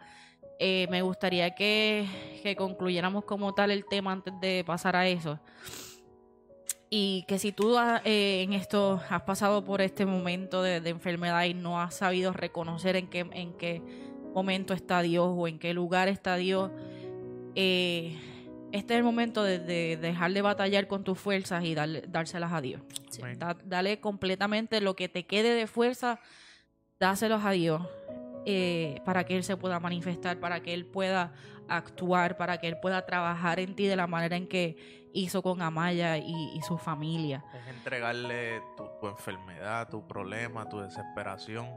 eh, 0.60 0.88
me 0.90 1.02
gustaría 1.02 1.56
que, 1.56 2.08
que 2.44 2.56
concluyéramos 2.56 3.26
como 3.26 3.54
tal 3.54 3.72
el 3.72 3.86
tema 3.86 4.12
antes 4.12 4.34
de 4.42 4.64
pasar 4.66 4.96
a 4.96 5.08
eso. 5.08 5.40
Y 6.90 7.26
que 7.28 7.40
si 7.40 7.52
tú 7.52 7.78
ah, 7.78 8.02
eh, 8.06 8.44
en 8.44 8.54
esto 8.54 9.02
has 9.10 9.24
pasado 9.24 9.66
por 9.66 9.82
este 9.82 10.06
momento 10.06 10.62
de, 10.62 10.82
de 10.82 10.92
enfermedad 10.92 11.44
y 11.44 11.54
no 11.54 11.82
has 11.82 11.96
sabido 11.96 12.32
reconocer 12.32 12.96
en 12.96 13.08
qué, 13.08 13.20
en 13.32 13.54
qué 13.58 13.82
momento 14.36 14.74
está 14.76 15.02
Dios 15.02 15.32
o 15.36 15.48
en 15.48 15.58
qué 15.58 15.74
lugar 15.74 16.08
está 16.10 16.36
Dios, 16.36 16.70
eh, 17.56 18.16
este 18.72 18.94
es 18.94 18.98
el 18.98 19.04
momento 19.04 19.44
de, 19.44 19.60
de 19.60 19.96
dejar 19.98 20.34
de 20.34 20.42
batallar 20.42 20.88
con 20.88 21.04
tus 21.04 21.18
fuerzas 21.18 21.64
y 21.64 21.74
darle- 21.74 22.04
dárselas 22.08 22.52
a 22.52 22.62
Dios. 22.62 22.82
Amén. 23.22 23.40
Da- 23.40 23.58
dale 23.64 24.00
completamente 24.02 24.82
lo 24.82 24.96
que 24.96 25.08
te 25.08 25.26
quede 25.26 25.54
de 25.54 25.68
fuerza, 25.68 26.20
dáselos 27.00 27.44
a 27.46 27.52
Dios 27.52 27.82
eh, 28.46 29.00
para 29.06 29.24
que 29.24 29.38
Él 29.38 29.44
se 29.44 29.56
pueda 29.56 29.80
manifestar, 29.80 30.40
para 30.40 30.60
que 30.62 30.74
Él 30.74 30.86
pueda 30.86 31.32
actuar, 31.70 32.36
para 32.38 32.58
que 32.60 32.68
Él 32.68 32.78
pueda 32.82 33.06
trabajar 33.06 33.60
en 33.60 33.76
ti 33.76 33.86
de 33.88 33.96
la 33.96 34.06
manera 34.08 34.36
en 34.36 34.48
que 34.48 35.10
hizo 35.14 35.42
con 35.42 35.62
Amaya 35.62 36.18
y, 36.18 36.52
y 36.54 36.62
su 36.64 36.78
familia. 36.78 37.44
Es 37.54 37.74
entregarle 37.74 38.62
tu, 38.76 38.84
tu 39.00 39.08
enfermedad, 39.08 39.88
tu 39.90 40.06
problema, 40.06 40.68
tu 40.68 40.80
desesperación 40.80 41.68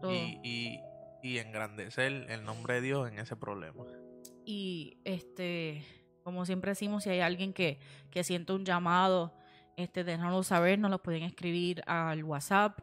Todo. 0.00 0.12
y, 0.12 0.38
y, 0.44 0.80
y 1.22 1.38
engrandecer 1.38 2.26
el 2.28 2.44
nombre 2.44 2.74
de 2.74 2.80
Dios 2.80 3.10
en 3.10 3.18
ese 3.18 3.36
problema. 3.36 3.84
Y 4.44 4.98
este, 5.04 5.84
como 6.22 6.46
siempre 6.46 6.72
decimos, 6.72 7.04
si 7.04 7.10
hay 7.10 7.20
alguien 7.20 7.52
que, 7.52 7.78
que 8.10 8.24
siente 8.24 8.52
un 8.52 8.64
llamado, 8.64 9.32
este, 9.76 10.04
déjanoslo 10.04 10.42
saber, 10.42 10.78
nos 10.78 10.90
lo 10.90 11.02
pueden 11.02 11.22
escribir 11.22 11.82
al 11.86 12.22
WhatsApp, 12.24 12.80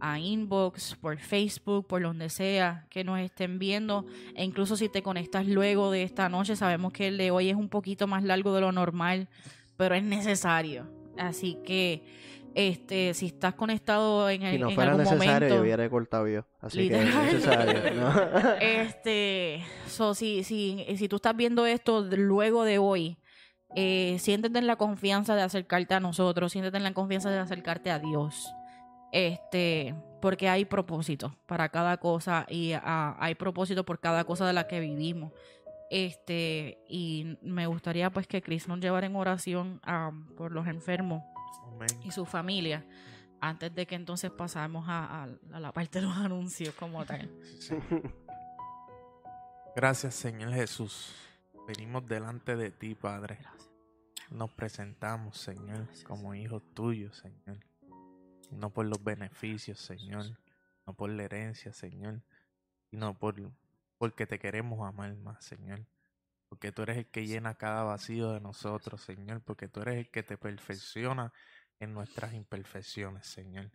a 0.00 0.18
inbox, 0.18 0.96
por 0.96 1.18
Facebook, 1.18 1.86
por 1.86 2.02
donde 2.02 2.28
sea 2.28 2.86
que 2.90 3.04
nos 3.04 3.18
estén 3.20 3.58
viendo. 3.58 4.04
E 4.34 4.44
incluso 4.44 4.76
si 4.76 4.88
te 4.88 5.02
conectas 5.02 5.46
luego 5.46 5.90
de 5.90 6.02
esta 6.02 6.28
noche, 6.28 6.56
sabemos 6.56 6.92
que 6.92 7.08
el 7.08 7.16
de 7.16 7.30
hoy 7.30 7.48
es 7.48 7.56
un 7.56 7.68
poquito 7.68 8.06
más 8.06 8.24
largo 8.24 8.54
de 8.54 8.60
lo 8.60 8.72
normal, 8.72 9.28
pero 9.76 9.94
es 9.94 10.04
necesario. 10.04 10.86
Así 11.16 11.56
que 11.64 12.02
este, 12.54 13.14
si 13.14 13.26
estás 13.26 13.54
conectado 13.54 14.30
en, 14.30 14.42
Si 14.42 14.58
no 14.58 14.68
en 14.68 14.74
fuera 14.74 14.92
algún 14.92 15.04
necesario, 15.04 15.32
momento, 15.32 15.54
yo 15.56 15.60
hubiera 15.62 15.90
cortado 15.90 16.28
yo. 16.28 16.44
Así 16.60 16.88
que 16.88 17.02
es 17.02 17.14
necesario. 17.14 17.94
¿no? 17.94 18.12
Este, 18.60 19.64
so, 19.88 20.14
si, 20.14 20.44
si, 20.44 20.86
si 20.96 21.08
tú 21.08 21.16
estás 21.16 21.36
viendo 21.36 21.66
esto 21.66 22.02
luego 22.02 22.64
de 22.64 22.78
hoy, 22.78 23.18
eh, 23.74 24.16
siéntete 24.20 24.58
en 24.58 24.68
la 24.68 24.76
confianza 24.76 25.34
de 25.34 25.42
acercarte 25.42 25.94
a 25.94 26.00
nosotros, 26.00 26.52
siéntete 26.52 26.76
en 26.76 26.84
la 26.84 26.94
confianza 26.94 27.28
de 27.28 27.38
acercarte 27.38 27.90
a 27.90 27.98
Dios. 27.98 28.52
Este, 29.10 29.94
porque 30.22 30.48
hay 30.48 30.64
propósito 30.64 31.36
para 31.46 31.68
cada 31.68 31.96
cosa 31.98 32.46
y 32.48 32.72
ah, 32.72 33.16
hay 33.18 33.34
propósito 33.34 33.84
por 33.84 34.00
cada 34.00 34.24
cosa 34.24 34.46
de 34.46 34.52
la 34.52 34.68
que 34.68 34.78
vivimos. 34.78 35.32
Este, 35.90 36.78
y 36.88 37.36
me 37.42 37.66
gustaría 37.66 38.10
pues 38.10 38.26
que 38.26 38.42
Chris 38.42 38.68
nos 38.68 38.78
llevara 38.78 39.06
en 39.06 39.16
oración 39.16 39.80
ah, 39.84 40.12
por 40.36 40.52
los 40.52 40.66
enfermos 40.66 41.22
Amén. 41.62 41.88
y 42.02 42.10
su 42.10 42.24
familia 42.26 42.84
antes 43.40 43.74
de 43.74 43.86
que 43.86 43.94
entonces 43.94 44.30
pasamos 44.30 44.88
a, 44.88 45.24
a- 45.24 45.28
a 45.52 45.60
la 45.60 45.72
parte 45.72 46.00
de 46.00 46.06
los 46.06 46.16
anuncios 46.16 46.74
como 46.74 47.04
tal. 47.04 47.30
Gracias, 49.76 50.14
Señor 50.14 50.52
Jesús. 50.52 51.14
Venimos 51.66 52.06
delante 52.06 52.56
de 52.56 52.70
ti, 52.70 52.94
Padre. 52.94 53.38
Nos 54.30 54.50
presentamos, 54.52 55.38
Señor, 55.38 55.88
como 56.06 56.34
hijos 56.34 56.62
tuyos, 56.74 57.16
Señor. 57.18 57.58
No 58.50 58.70
por 58.70 58.86
los 58.86 59.02
beneficios, 59.02 59.80
Señor. 59.80 60.24
No 60.86 60.94
por 60.94 61.10
la 61.10 61.24
herencia, 61.24 61.72
Señor. 61.72 62.20
Sino 62.90 63.18
por, 63.18 63.34
porque 63.98 64.26
te 64.26 64.38
queremos 64.38 64.86
amar 64.86 65.14
más, 65.16 65.44
Señor. 65.44 65.80
Porque 66.54 66.70
tú 66.70 66.82
eres 66.82 66.98
el 66.98 67.06
que 67.06 67.26
llena 67.26 67.56
cada 67.56 67.82
vacío 67.82 68.30
de 68.30 68.40
nosotros, 68.40 69.02
Señor. 69.02 69.40
Porque 69.42 69.66
tú 69.66 69.80
eres 69.80 69.96
el 69.96 70.08
que 70.08 70.22
te 70.22 70.38
perfecciona 70.38 71.32
en 71.80 71.92
nuestras 71.92 72.32
imperfecciones, 72.32 73.26
Señor. 73.26 73.72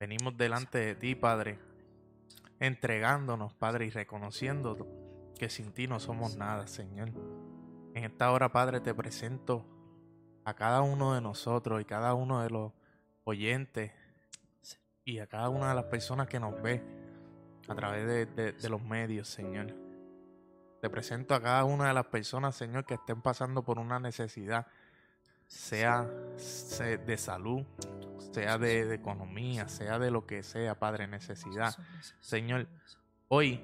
Venimos 0.00 0.34
delante 0.38 0.78
de 0.78 0.94
ti, 0.94 1.14
Padre, 1.14 1.58
entregándonos, 2.60 3.52
Padre, 3.52 3.84
y 3.84 3.90
reconociendo 3.90 4.88
que 5.38 5.50
sin 5.50 5.70
ti 5.74 5.86
no 5.86 6.00
somos 6.00 6.34
nada, 6.38 6.66
Señor. 6.66 7.10
En 7.92 8.04
esta 8.04 8.32
hora, 8.32 8.50
Padre, 8.50 8.80
te 8.80 8.94
presento 8.94 9.66
a 10.46 10.54
cada 10.54 10.80
uno 10.80 11.14
de 11.14 11.20
nosotros 11.20 11.82
y 11.82 11.84
cada 11.84 12.14
uno 12.14 12.42
de 12.42 12.48
los 12.48 12.72
oyentes 13.24 13.92
y 15.04 15.18
a 15.18 15.26
cada 15.26 15.50
una 15.50 15.68
de 15.68 15.74
las 15.74 15.84
personas 15.84 16.26
que 16.26 16.40
nos 16.40 16.58
ve 16.62 16.82
a 17.68 17.74
través 17.74 18.06
de, 18.06 18.24
de- 18.24 18.52
de 18.52 18.68
los 18.70 18.80
medios, 18.80 19.28
Señor. 19.28 19.74
Te 20.80 20.88
presento 20.90 21.34
a 21.34 21.42
cada 21.42 21.64
una 21.64 21.88
de 21.88 21.94
las 21.94 22.06
personas, 22.06 22.54
Señor, 22.54 22.84
que 22.84 22.94
estén 22.94 23.20
pasando 23.20 23.62
por 23.64 23.78
una 23.78 23.98
necesidad, 23.98 24.66
sea 25.46 26.08
se- 26.36 26.98
de 26.98 27.16
salud, 27.16 27.64
sea 28.32 28.58
de, 28.58 28.84
de 28.86 28.94
economía, 28.94 29.68
sea 29.68 29.98
de 29.98 30.10
lo 30.10 30.26
que 30.26 30.42
sea, 30.42 30.78
Padre, 30.78 31.08
necesidad. 31.08 31.74
Señor, 32.20 32.68
hoy 33.28 33.60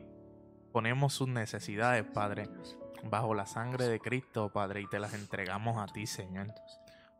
ponemos 0.73 1.12
sus 1.15 1.28
necesidades, 1.28 2.05
Padre, 2.05 2.49
bajo 3.05 3.35
la 3.35 3.47
sangre 3.47 3.86
de 3.86 4.01
Cristo, 4.01 4.51
Padre, 4.53 4.81
y 4.81 4.86
te 4.89 4.99
las 4.99 5.15
entregamos 5.15 5.77
a 5.78 5.93
ti, 5.93 6.07
Señor. 6.07 6.49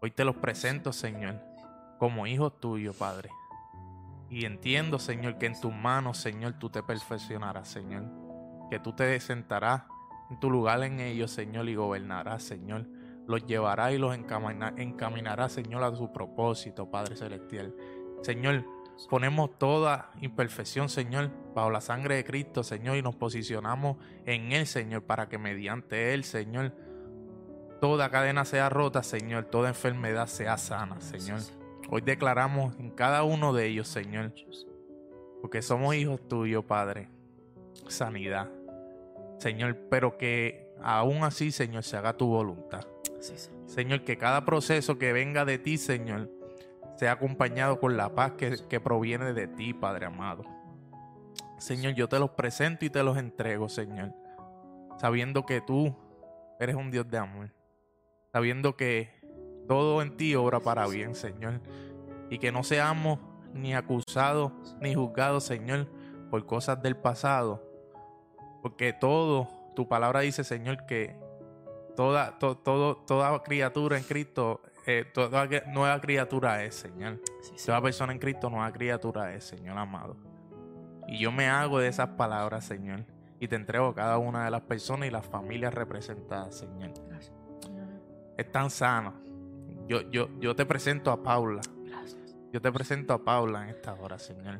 Hoy 0.01 0.11
te 0.11 0.25
los 0.25 0.35
presento, 0.37 0.93
Señor, 0.93 1.41
como 1.99 2.27
hijos 2.27 2.59
tuyos, 2.59 2.97
Padre. 2.97 3.31
Y 4.31 4.45
entiendo, 4.47 4.99
Señor, 4.99 5.39
que 5.39 5.47
en 5.47 5.61
tus 5.61 5.73
manos, 5.73 6.19
Señor, 6.19 6.55
tú 6.55 6.69
te 6.71 6.83
perfeccionarás, 6.83 7.69
Señor. 7.69 8.23
Que 8.74 8.80
tú 8.80 8.92
te 8.92 9.20
sentarás 9.20 9.84
en 10.30 10.40
tu 10.40 10.51
lugar 10.51 10.82
en 10.82 10.98
ellos, 10.98 11.30
Señor, 11.30 11.68
y 11.68 11.76
gobernarás, 11.76 12.42
Señor. 12.42 12.88
Los 13.24 13.46
llevarás 13.46 13.92
y 13.92 13.98
los 13.98 14.16
encamina- 14.16 14.74
encaminarás, 14.76 15.52
Señor, 15.52 15.84
a 15.84 15.94
su 15.94 16.12
propósito, 16.12 16.90
Padre 16.90 17.14
Celestial. 17.14 17.72
Señor, 18.22 18.64
ponemos 19.09 19.56
toda 19.59 20.10
imperfección, 20.20 20.88
Señor, 20.88 21.30
bajo 21.55 21.70
la 21.70 21.80
sangre 21.80 22.16
de 22.16 22.24
Cristo, 22.24 22.64
Señor, 22.64 22.96
y 22.96 23.02
nos 23.02 23.14
posicionamos 23.14 23.98
en 24.26 24.51
Él, 24.51 24.66
Señor, 24.66 25.05
para 25.05 25.28
que 25.28 25.38
mediante 25.38 26.12
Él, 26.12 26.24
Señor, 26.24 26.72
toda 27.80 28.10
cadena 28.10 28.44
sea 28.44 28.70
rota, 28.70 29.05
Señor, 29.05 29.44
toda 29.44 29.68
enfermedad 29.68 30.26
sea 30.26 30.59
sana, 30.59 31.01
Señor. 31.01 31.38
Hoy 31.90 32.01
declaramos 32.01 32.74
en 32.80 32.90
cada 32.90 33.22
uno 33.22 33.52
de 33.52 33.68
ellos, 33.68 33.86
Señor, 33.86 34.32
porque 35.40 35.62
somos 35.62 35.94
hijos 35.94 36.26
tuyos, 36.26 36.64
Padre, 36.64 37.09
sanidad, 37.86 38.51
Señor, 39.39 39.77
pero 39.90 40.16
que 40.16 40.74
aún 40.82 41.24
así, 41.24 41.52
Señor, 41.52 41.85
se 41.85 41.97
haga 41.97 42.16
tu 42.16 42.27
voluntad. 42.27 42.86
Señor, 43.66 44.05
que 44.05 44.19
cada 44.19 44.44
proceso 44.44 44.98
que 44.98 45.12
venga 45.12 45.44
de 45.44 45.59
ti, 45.59 45.78
Señor, 45.78 46.31
sea 46.97 47.12
acompañado 47.12 47.81
con 47.81 47.97
la 47.97 48.15
paz 48.15 48.32
que, 48.32 48.56
que 48.69 48.81
proviene 48.81 49.32
de 49.32 49.48
ti, 49.48 49.73
Padre 49.73 50.06
amado. 50.06 50.44
Señor, 51.59 51.94
yo 51.94 52.09
te 52.09 52.19
los 52.19 52.31
presento 52.31 52.85
y 52.85 52.90
te 52.90 53.02
los 53.02 53.16
entrego, 53.16 53.69
Señor, 53.69 54.12
sabiendo 54.98 55.47
que 55.47 55.61
tú 55.61 55.97
eres 56.61 56.77
un 56.77 56.90
Dios 56.90 57.09
de 57.11 57.19
amor, 57.19 57.51
sabiendo 58.32 58.77
que 58.77 59.09
todo 59.66 60.02
en 60.02 60.16
ti 60.16 60.35
obra 60.35 60.61
para 60.61 60.86
bien, 60.86 61.15
Señor, 61.15 61.61
y 62.28 62.39
que 62.39 62.52
no 62.52 62.62
seamos 62.62 63.19
ni 63.55 63.74
acusados 63.74 64.52
ni 64.81 64.94
juzgados, 64.94 65.44
Señor, 65.44 65.89
por 66.31 66.44
cosas 66.44 66.82
del 66.82 66.97
pasado, 66.97 67.62
porque 68.65 68.95
todo, 68.95 69.47
tu 69.77 69.86
palabra 69.86 70.20
dice, 70.20 70.43
Señor, 70.43 70.86
que 70.86 71.15
toda, 71.95 72.39
to- 72.39 72.57
todo, 72.57 72.97
toda 72.97 73.43
criatura 73.43 73.99
en 73.99 74.05
Cristo, 74.05 74.62
eh, 74.86 75.05
toda 75.12 75.47
nueva 75.66 76.01
criatura 76.01 76.65
es, 76.65 76.74
Señor. 76.74 77.20
Toda 77.66 77.82
persona 77.82 78.15
en 78.15 78.19
Cristo, 78.19 78.49
nueva 78.49 78.73
criatura 78.73 79.35
es, 79.35 79.45
Señor 79.45 79.77
amado. 79.77 80.16
Y 81.07 81.19
yo 81.19 81.31
me 81.31 81.47
hago 81.47 81.78
de 81.78 81.89
esas 81.89 82.09
palabras, 82.16 82.65
Señor. 82.65 83.05
Y 83.39 83.49
te 83.49 83.57
entrego 83.57 83.89
a 83.89 83.95
cada 83.95 84.16
una 84.16 84.47
de 84.47 84.51
las 84.51 84.62
personas 84.62 85.09
y 85.09 85.11
las 85.11 85.27
familias 85.27 85.74
representadas, 85.74 86.57
Señor. 86.57 86.93
Están 88.39 88.70
sanos. 88.70 89.12
Yo, 89.86 90.01
yo, 90.11 90.31
yo 90.41 90.57
te 90.57 90.65
presento 90.65 91.11
a 91.11 91.23
Paula. 91.23 91.61
Yo 92.51 92.62
te 92.62 92.73
presento 92.73 93.12
a 93.12 93.23
Paula 93.23 93.65
en 93.65 93.69
esta 93.77 93.93
hora, 93.93 94.19
Señor. 94.19 94.59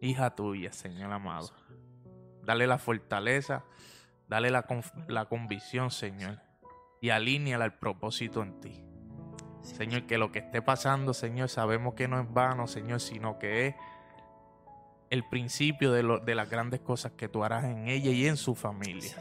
Hija 0.00 0.34
tuya, 0.34 0.72
Señor 0.72 1.12
amado. 1.12 1.50
Dale 2.46 2.66
la 2.66 2.78
fortaleza, 2.78 3.64
dale 4.28 4.50
la, 4.50 4.64
la 5.08 5.26
convicción, 5.26 5.90
Señor. 5.90 6.38
Y 7.02 7.10
alíñala 7.10 7.64
al 7.66 7.74
propósito 7.78 8.42
en 8.42 8.58
ti. 8.60 8.82
Señor, 9.60 10.06
que 10.06 10.16
lo 10.16 10.32
que 10.32 10.38
esté 10.38 10.62
pasando, 10.62 11.12
Señor, 11.12 11.48
sabemos 11.48 11.94
que 11.94 12.08
no 12.08 12.20
es 12.20 12.32
vano, 12.32 12.66
Señor, 12.68 13.00
sino 13.00 13.38
que 13.38 13.66
es 13.66 13.74
el 15.10 15.24
principio 15.28 15.92
de, 15.92 16.02
lo- 16.02 16.18
de 16.20 16.34
las 16.34 16.48
grandes 16.48 16.80
cosas 16.80 17.12
que 17.12 17.28
tú 17.28 17.44
harás 17.44 17.64
en 17.64 17.88
ella 17.88 18.10
y 18.12 18.26
en 18.26 18.36
su 18.36 18.54
familia. 18.54 19.16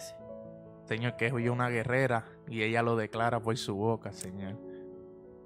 Señor, 0.86 1.16
que 1.18 1.28
es 1.28 1.34
hoy 1.34 1.50
una 1.50 1.70
guerrera 1.70 2.26
y 2.48 2.62
ella 2.62 2.84
lo 2.84 2.96
declara 2.96 3.40
por 3.40 3.58
su 3.58 3.76
boca, 3.76 4.14
Señor. 4.14 4.56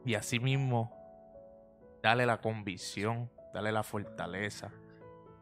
Y 0.05 0.15
asimismo, 0.15 0.93
dale 2.03 2.25
la 2.25 2.41
convicción, 2.41 3.29
dale 3.53 3.71
la 3.71 3.83
fortaleza. 3.83 4.71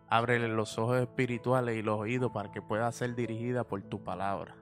Ábrele 0.10 0.48
los 0.48 0.78
ojos 0.78 1.02
espirituales 1.02 1.76
y 1.76 1.82
los 1.82 2.00
oídos 2.00 2.32
para 2.32 2.52
que 2.52 2.62
pueda 2.62 2.92
ser 2.92 3.16
dirigida 3.16 3.64
por 3.66 3.82
tu 3.84 4.04
palabra. 4.04 4.56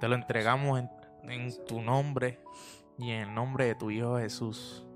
Te 0.00 0.08
lo 0.08 0.14
entregamos 0.14 0.80
en, 0.80 0.90
en 1.30 1.64
tu 1.66 1.80
nombre 1.80 2.40
y 2.96 3.10
en 3.10 3.28
el 3.28 3.34
nombre 3.34 3.66
de 3.66 3.74
tu 3.74 3.90
Hijo 3.90 4.18
Jesús. 4.18 4.86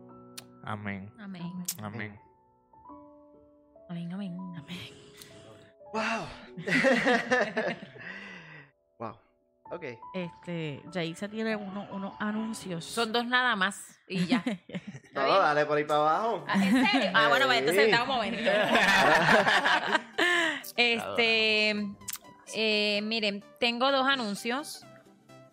Amén. 0.62 1.10
Amén. 1.18 1.52
Amén. 1.82 2.20
Amén, 3.88 4.12
amén. 4.12 4.36
Wow. 5.92 6.02
wow. 6.02 6.26
Ok. 9.70 9.84
Este, 10.14 10.82
Yaisa 10.92 11.28
tiene 11.28 11.56
uno- 11.56 11.88
unos 11.90 12.14
anuncios. 12.20 12.84
Son 12.84 13.12
dos 13.12 13.26
nada 13.26 13.56
más 13.56 13.98
y 14.08 14.26
ya. 14.26 14.42
No, 15.14 15.38
dale 15.38 15.64
por 15.64 15.78
ahí 15.78 15.84
para 15.84 16.00
abajo. 16.00 16.44
Ah, 16.48 16.54
¿En 16.56 16.86
serio? 16.90 17.10
Ah, 17.14 17.28
bueno, 17.28 17.46
pues 17.46 17.60
entonces 17.60 17.88
da 17.88 18.02
un 18.02 18.08
momento. 18.08 18.40
este, 20.76 21.86
eh, 22.54 23.00
miren, 23.02 23.44
tengo 23.60 23.92
dos 23.92 24.06
anuncios. 24.08 24.84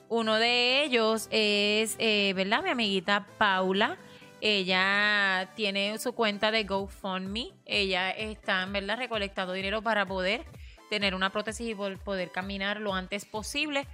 Uno 0.10 0.36
de 0.38 0.84
ellos 0.84 1.28
es, 1.32 1.96
eh, 2.00 2.34
¿verdad? 2.36 2.64
Mi 2.64 2.72
amiguita 2.72 3.28
Paula. 3.38 3.98
Ella 4.42 5.52
tiene 5.56 6.00
su 6.00 6.14
cuenta 6.14 6.50
de 6.50 6.64
GoFundMe. 6.64 7.52
Ella 7.66 8.10
está, 8.10 8.66
¿verdad? 8.66 8.98
Recolectando 8.98 9.54
dinero 9.54 9.84
para 9.84 10.08
poder 10.08 10.44
tener 10.92 11.16
una 11.16 11.30
prótesis 11.30 11.70
y 11.70 11.74
poder 12.04 12.32
caminar 12.34 12.82
lo 12.82 12.94
antes 12.94 13.24
posible. 13.24 13.88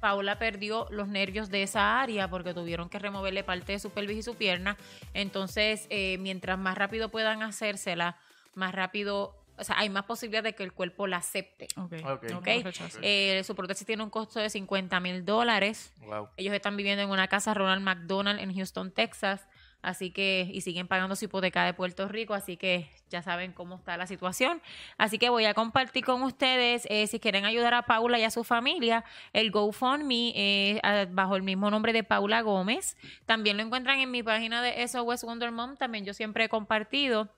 Paula 0.00 0.38
perdió 0.38 0.86
los 0.90 1.06
nervios 1.06 1.50
de 1.50 1.62
esa 1.62 2.00
área 2.00 2.30
porque 2.30 2.54
tuvieron 2.54 2.88
que 2.88 2.98
removerle 2.98 3.44
parte 3.44 3.72
de 3.72 3.78
su 3.78 3.90
pelvis 3.90 4.16
y 4.16 4.22
su 4.22 4.34
pierna. 4.34 4.78
Entonces, 5.12 5.86
eh, 5.90 6.16
mientras 6.20 6.58
más 6.58 6.78
rápido 6.78 7.10
puedan 7.10 7.42
hacérsela, 7.42 8.16
más 8.54 8.74
rápido, 8.74 9.34
o 9.58 9.64
sea, 9.64 9.78
hay 9.78 9.90
más 9.90 10.04
posibilidad 10.04 10.42
de 10.42 10.54
que 10.54 10.62
el 10.62 10.72
cuerpo 10.72 11.06
la 11.06 11.18
acepte. 11.18 11.68
Ok. 11.76 11.92
Ok. 12.06 12.22
No 12.30 12.38
Ok. 12.38 12.46
lo 12.46 12.62
rechazo. 12.62 12.98
Eh, 13.02 13.42
su 13.44 13.54
prótesis 13.54 13.86
tiene 13.86 14.02
un 14.02 14.08
costo 14.08 14.40
de 14.40 14.48
50 14.48 14.98
mil 15.00 15.26
dólares. 15.26 15.92
Wow. 16.06 16.28
Ellos 16.38 16.54
están 16.54 16.78
viviendo 16.78 17.02
en 17.02 17.10
una 17.10 17.28
casa 17.28 17.52
Ronald 17.52 17.82
McDonald 17.82 18.40
en 18.40 18.54
Houston, 18.54 18.90
Texas. 18.90 19.46
Así 19.80 20.10
que, 20.10 20.50
y 20.52 20.62
siguen 20.62 20.88
pagando 20.88 21.14
su 21.14 21.26
hipoteca 21.26 21.64
de 21.64 21.72
Puerto 21.72 22.08
Rico, 22.08 22.34
así 22.34 22.56
que 22.56 22.90
ya 23.10 23.22
saben 23.22 23.52
cómo 23.52 23.76
está 23.76 23.96
la 23.96 24.08
situación. 24.08 24.60
Así 24.96 25.18
que 25.18 25.28
voy 25.28 25.44
a 25.44 25.54
compartir 25.54 26.04
con 26.04 26.22
ustedes, 26.22 26.84
eh, 26.90 27.06
si 27.06 27.20
quieren 27.20 27.44
ayudar 27.44 27.74
a 27.74 27.82
Paula 27.82 28.18
y 28.18 28.24
a 28.24 28.30
su 28.30 28.42
familia, 28.42 29.04
el 29.32 29.52
GoFundMe 29.52 30.32
eh, 30.34 30.80
bajo 31.10 31.36
el 31.36 31.44
mismo 31.44 31.70
nombre 31.70 31.92
de 31.92 32.02
Paula 32.02 32.40
Gómez. 32.40 32.96
También 33.24 33.56
lo 33.56 33.62
encuentran 33.62 34.00
en 34.00 34.10
mi 34.10 34.24
página 34.24 34.62
de 34.62 34.84
SOS 34.86 35.22
Wonder 35.22 35.52
Mom, 35.52 35.76
también 35.76 36.04
yo 36.04 36.12
siempre 36.12 36.42
he 36.44 36.48
compartido. 36.48 37.28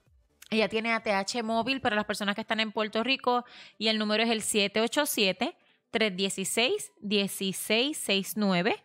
Ella 0.49 0.67
tiene 0.67 0.93
ATH 0.93 1.43
móvil 1.43 1.79
para 1.79 1.95
las 1.95 2.05
personas 2.05 2.33
que 2.35 2.41
están 2.41 2.59
en 2.59 2.71
Puerto 2.71 3.03
Rico 3.03 3.45
y 3.77 3.87
el 3.87 3.99
número 3.99 4.23
es 4.23 4.31
el 4.31 4.41
787-316-1669 5.93 8.81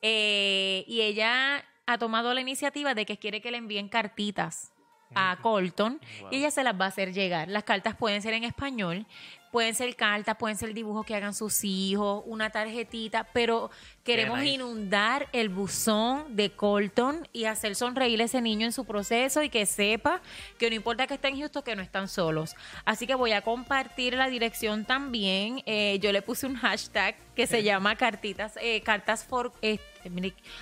Eh, 0.01 0.85
y 0.87 1.01
ella 1.01 1.65
ha 1.87 1.97
tomado 1.97 2.33
la 2.33 2.41
iniciativa 2.41 2.93
de 2.93 3.05
que 3.05 3.17
quiere 3.17 3.41
que 3.41 3.51
le 3.51 3.57
envíen 3.57 3.89
cartitas 3.89 4.74
a 5.13 5.37
Colton 5.41 5.99
Wow. 6.21 6.29
y 6.31 6.37
ella 6.37 6.51
se 6.51 6.63
las 6.63 6.79
va 6.79 6.85
a 6.85 6.87
hacer 6.89 7.13
llegar. 7.13 7.47
Las 7.47 7.63
cartas 7.63 7.95
pueden 7.95 8.21
ser 8.21 8.33
en 8.33 8.43
español, 8.43 9.05
pueden 9.51 9.73
ser 9.73 9.95
cartas, 9.95 10.35
pueden 10.37 10.57
ser 10.57 10.73
dibujos 10.73 11.05
que 11.05 11.15
hagan 11.15 11.33
sus 11.33 11.63
hijos, 11.63 12.23
una 12.25 12.49
tarjetita, 12.49 13.25
pero 13.31 13.71
queremos 14.03 14.39
nice. 14.39 14.55
inundar 14.55 15.29
el 15.31 15.47
buzón 15.47 16.35
de 16.35 16.51
Colton 16.51 17.25
y 17.31 17.45
hacer 17.45 17.75
sonreír 17.75 18.21
a 18.21 18.25
ese 18.25 18.41
niño 18.41 18.65
en 18.65 18.73
su 18.73 18.83
proceso 18.83 19.43
y 19.43 19.49
que 19.49 19.65
sepa 19.65 20.19
que 20.57 20.69
no 20.69 20.75
importa 20.75 21.07
que 21.07 21.13
estén 21.13 21.39
justos, 21.39 21.63
que 21.63 21.75
no 21.75 21.81
están 21.81 22.09
solos. 22.09 22.53
Así 22.83 23.07
que 23.07 23.15
voy 23.15 23.31
a 23.31 23.41
compartir 23.41 24.15
la 24.15 24.27
dirección 24.27 24.83
también. 24.83 25.61
Eh, 25.65 25.99
yo 26.01 26.11
le 26.11 26.21
puse 26.21 26.45
un 26.47 26.55
hashtag 26.55 27.15
que 27.33 27.47
se 27.47 27.63
llama 27.63 27.95
cartitas, 27.95 28.57
eh, 28.61 28.81
cartas 28.81 29.23
for... 29.23 29.53
eh, 29.61 29.79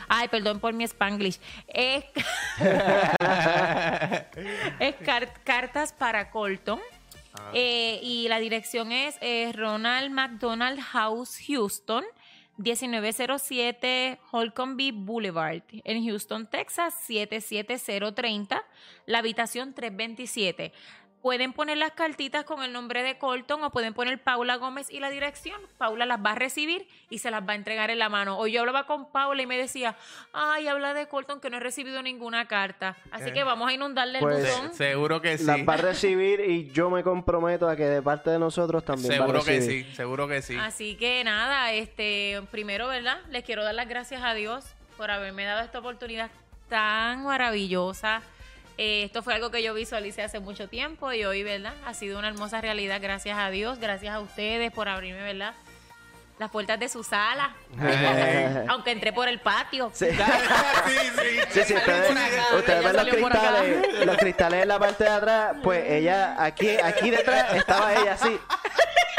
ay, 0.07 0.28
perdón 0.30 0.60
por 0.60 0.74
mi 0.74 0.84
spanglish. 0.84 1.40
Es, 1.68 2.06
es 4.80 4.95
car- 5.06 5.34
cartas 5.44 5.94
para 5.94 6.30
Colton. 6.32 6.80
Eh, 7.53 7.99
y 8.03 8.28
la 8.28 8.38
dirección 8.40 8.91
es 8.91 9.18
eh, 9.22 9.52
Ronald 9.56 10.11
McDonald 10.11 10.80
House, 10.80 11.40
Houston, 11.48 12.03
1907 12.57 14.20
Holcomb 14.32 14.78
B 14.78 14.91
Boulevard, 14.94 15.64
en 15.84 16.06
Houston, 16.06 16.45
Texas, 16.45 16.94
77030, 17.07 18.64
la 19.07 19.18
habitación 19.18 19.74
327. 19.74 20.72
Pueden 21.24 21.54
poner 21.54 21.78
las 21.78 21.91
cartitas 21.94 22.44
con 22.44 22.64
el 22.64 22.74
nombre 22.74 23.02
de 23.02 23.18
Colton 23.18 23.64
o 23.64 23.70
pueden 23.70 23.94
poner 23.94 24.22
Paula 24.22 24.58
Gómez 24.58 24.91
y 24.91 25.00
la 25.00 25.10
dirección. 25.10 25.56
Paula 25.78 26.06
las 26.06 26.20
va 26.20 26.32
a 26.32 26.36
recibir 26.36 26.86
y 27.10 27.20
se 27.20 27.32
las 27.32 27.48
va 27.48 27.54
a 27.54 27.56
entregar 27.56 27.90
en 27.90 27.98
la 28.00 28.10
mano. 28.10 28.38
Hoy 28.38 28.52
yo 28.52 28.60
hablaba 28.60 28.86
con 28.88 29.10
Paula 29.10 29.41
y 29.41 29.45
me 29.48 29.58
decía, 29.58 29.95
ay, 30.34 30.68
habla 30.68 30.94
de 30.94 31.08
Colton 31.08 31.40
que 31.40 31.50
no 31.50 31.56
he 31.56 31.60
recibido 31.62 32.04
ninguna 32.04 32.45
carta. 32.50 32.98
Así 33.10 33.30
Eh. 33.30 33.34
que 33.34 33.45
vamos 33.45 33.70
a 33.70 33.74
inundarle 33.74 34.18
el 34.20 34.22
Pues, 34.26 34.49
buzón. 34.54 34.72
Se- 34.73 34.89
seguro 34.89 35.22
que 35.22 35.38
sí. 35.38 35.46
Las 35.46 35.60
va 35.62 35.76
a 35.76 35.78
recibir 35.78 36.41
y 36.41 36.70
yo 36.72 36.89
me 36.89 37.04
comprometo 37.04 37.70
a 37.70 37.78
que 37.78 37.86
de 37.86 38.02
parte 38.02 38.30
de 38.30 38.38
nosotros 38.39 38.84
también 38.84 39.12
va 39.12 39.15
a 39.15 39.18
Seguro 39.20 39.44
que 39.46 39.62
sí, 39.62 39.84
seguro 39.96 40.28
que 40.28 40.41
sí. 40.41 40.57
Así 40.60 40.96
que 40.97 41.23
nada, 41.23 41.72
este, 41.72 42.41
primero, 42.52 42.89
¿verdad? 42.89 43.20
Les 43.30 43.46
quiero 43.46 43.64
dar 43.64 43.76
las 43.76 43.88
gracias 43.88 44.22
a 44.26 44.34
Dios 44.34 44.65
por 44.97 45.10
haberme 45.10 45.46
dado 45.46 45.62
esta 45.62 45.80
oportunidad 45.80 46.30
tan 46.68 47.23
maravillosa. 47.23 48.22
Eh, 48.77 49.03
esto 49.03 49.21
fue 49.21 49.35
algo 49.35 49.52
que 49.52 49.61
yo 49.61 49.73
visualicé 49.73 50.23
hace 50.23 50.39
mucho 50.39 50.68
tiempo 50.68 51.11
y 51.13 51.26
hoy, 51.26 51.43
¿verdad? 51.43 51.73
Ha 51.85 51.93
sido 51.93 52.18
una 52.18 52.29
hermosa 52.29 52.60
realidad, 52.60 52.99
gracias 53.02 53.37
a 53.37 53.49
Dios, 53.49 53.79
gracias 53.79 54.15
a 54.15 54.19
ustedes 54.19 54.71
por 54.71 54.89
abrirme, 54.89 55.21
¿verdad? 55.21 55.53
Las 56.39 56.49
puertas 56.49 56.79
de 56.79 56.89
su 56.89 57.03
sala, 57.03 57.55
aunque 58.68 58.91
entré 58.91 59.13
por 59.13 59.27
el 59.27 59.39
patio. 59.39 59.91
Sí. 59.93 60.07
sí, 60.11 60.15
sí. 60.15 61.39
Sí, 61.52 61.61
sí, 61.65 61.73
ustedes, 61.76 62.11
ustedes 62.57 62.84
ven 62.84 62.95
los 62.95 63.07
cristales, 63.07 64.05
los 64.05 64.18
cristales 64.18 64.61
en 64.63 64.68
la 64.68 64.79
parte 64.79 65.03
de 65.03 65.10
atrás, 65.11 65.55
pues 65.61 65.84
ella, 65.87 66.43
aquí, 66.43 66.69
aquí 66.84 67.11
detrás 67.11 67.55
estaba 67.55 67.93
ella 67.93 68.13
así. 68.13 68.39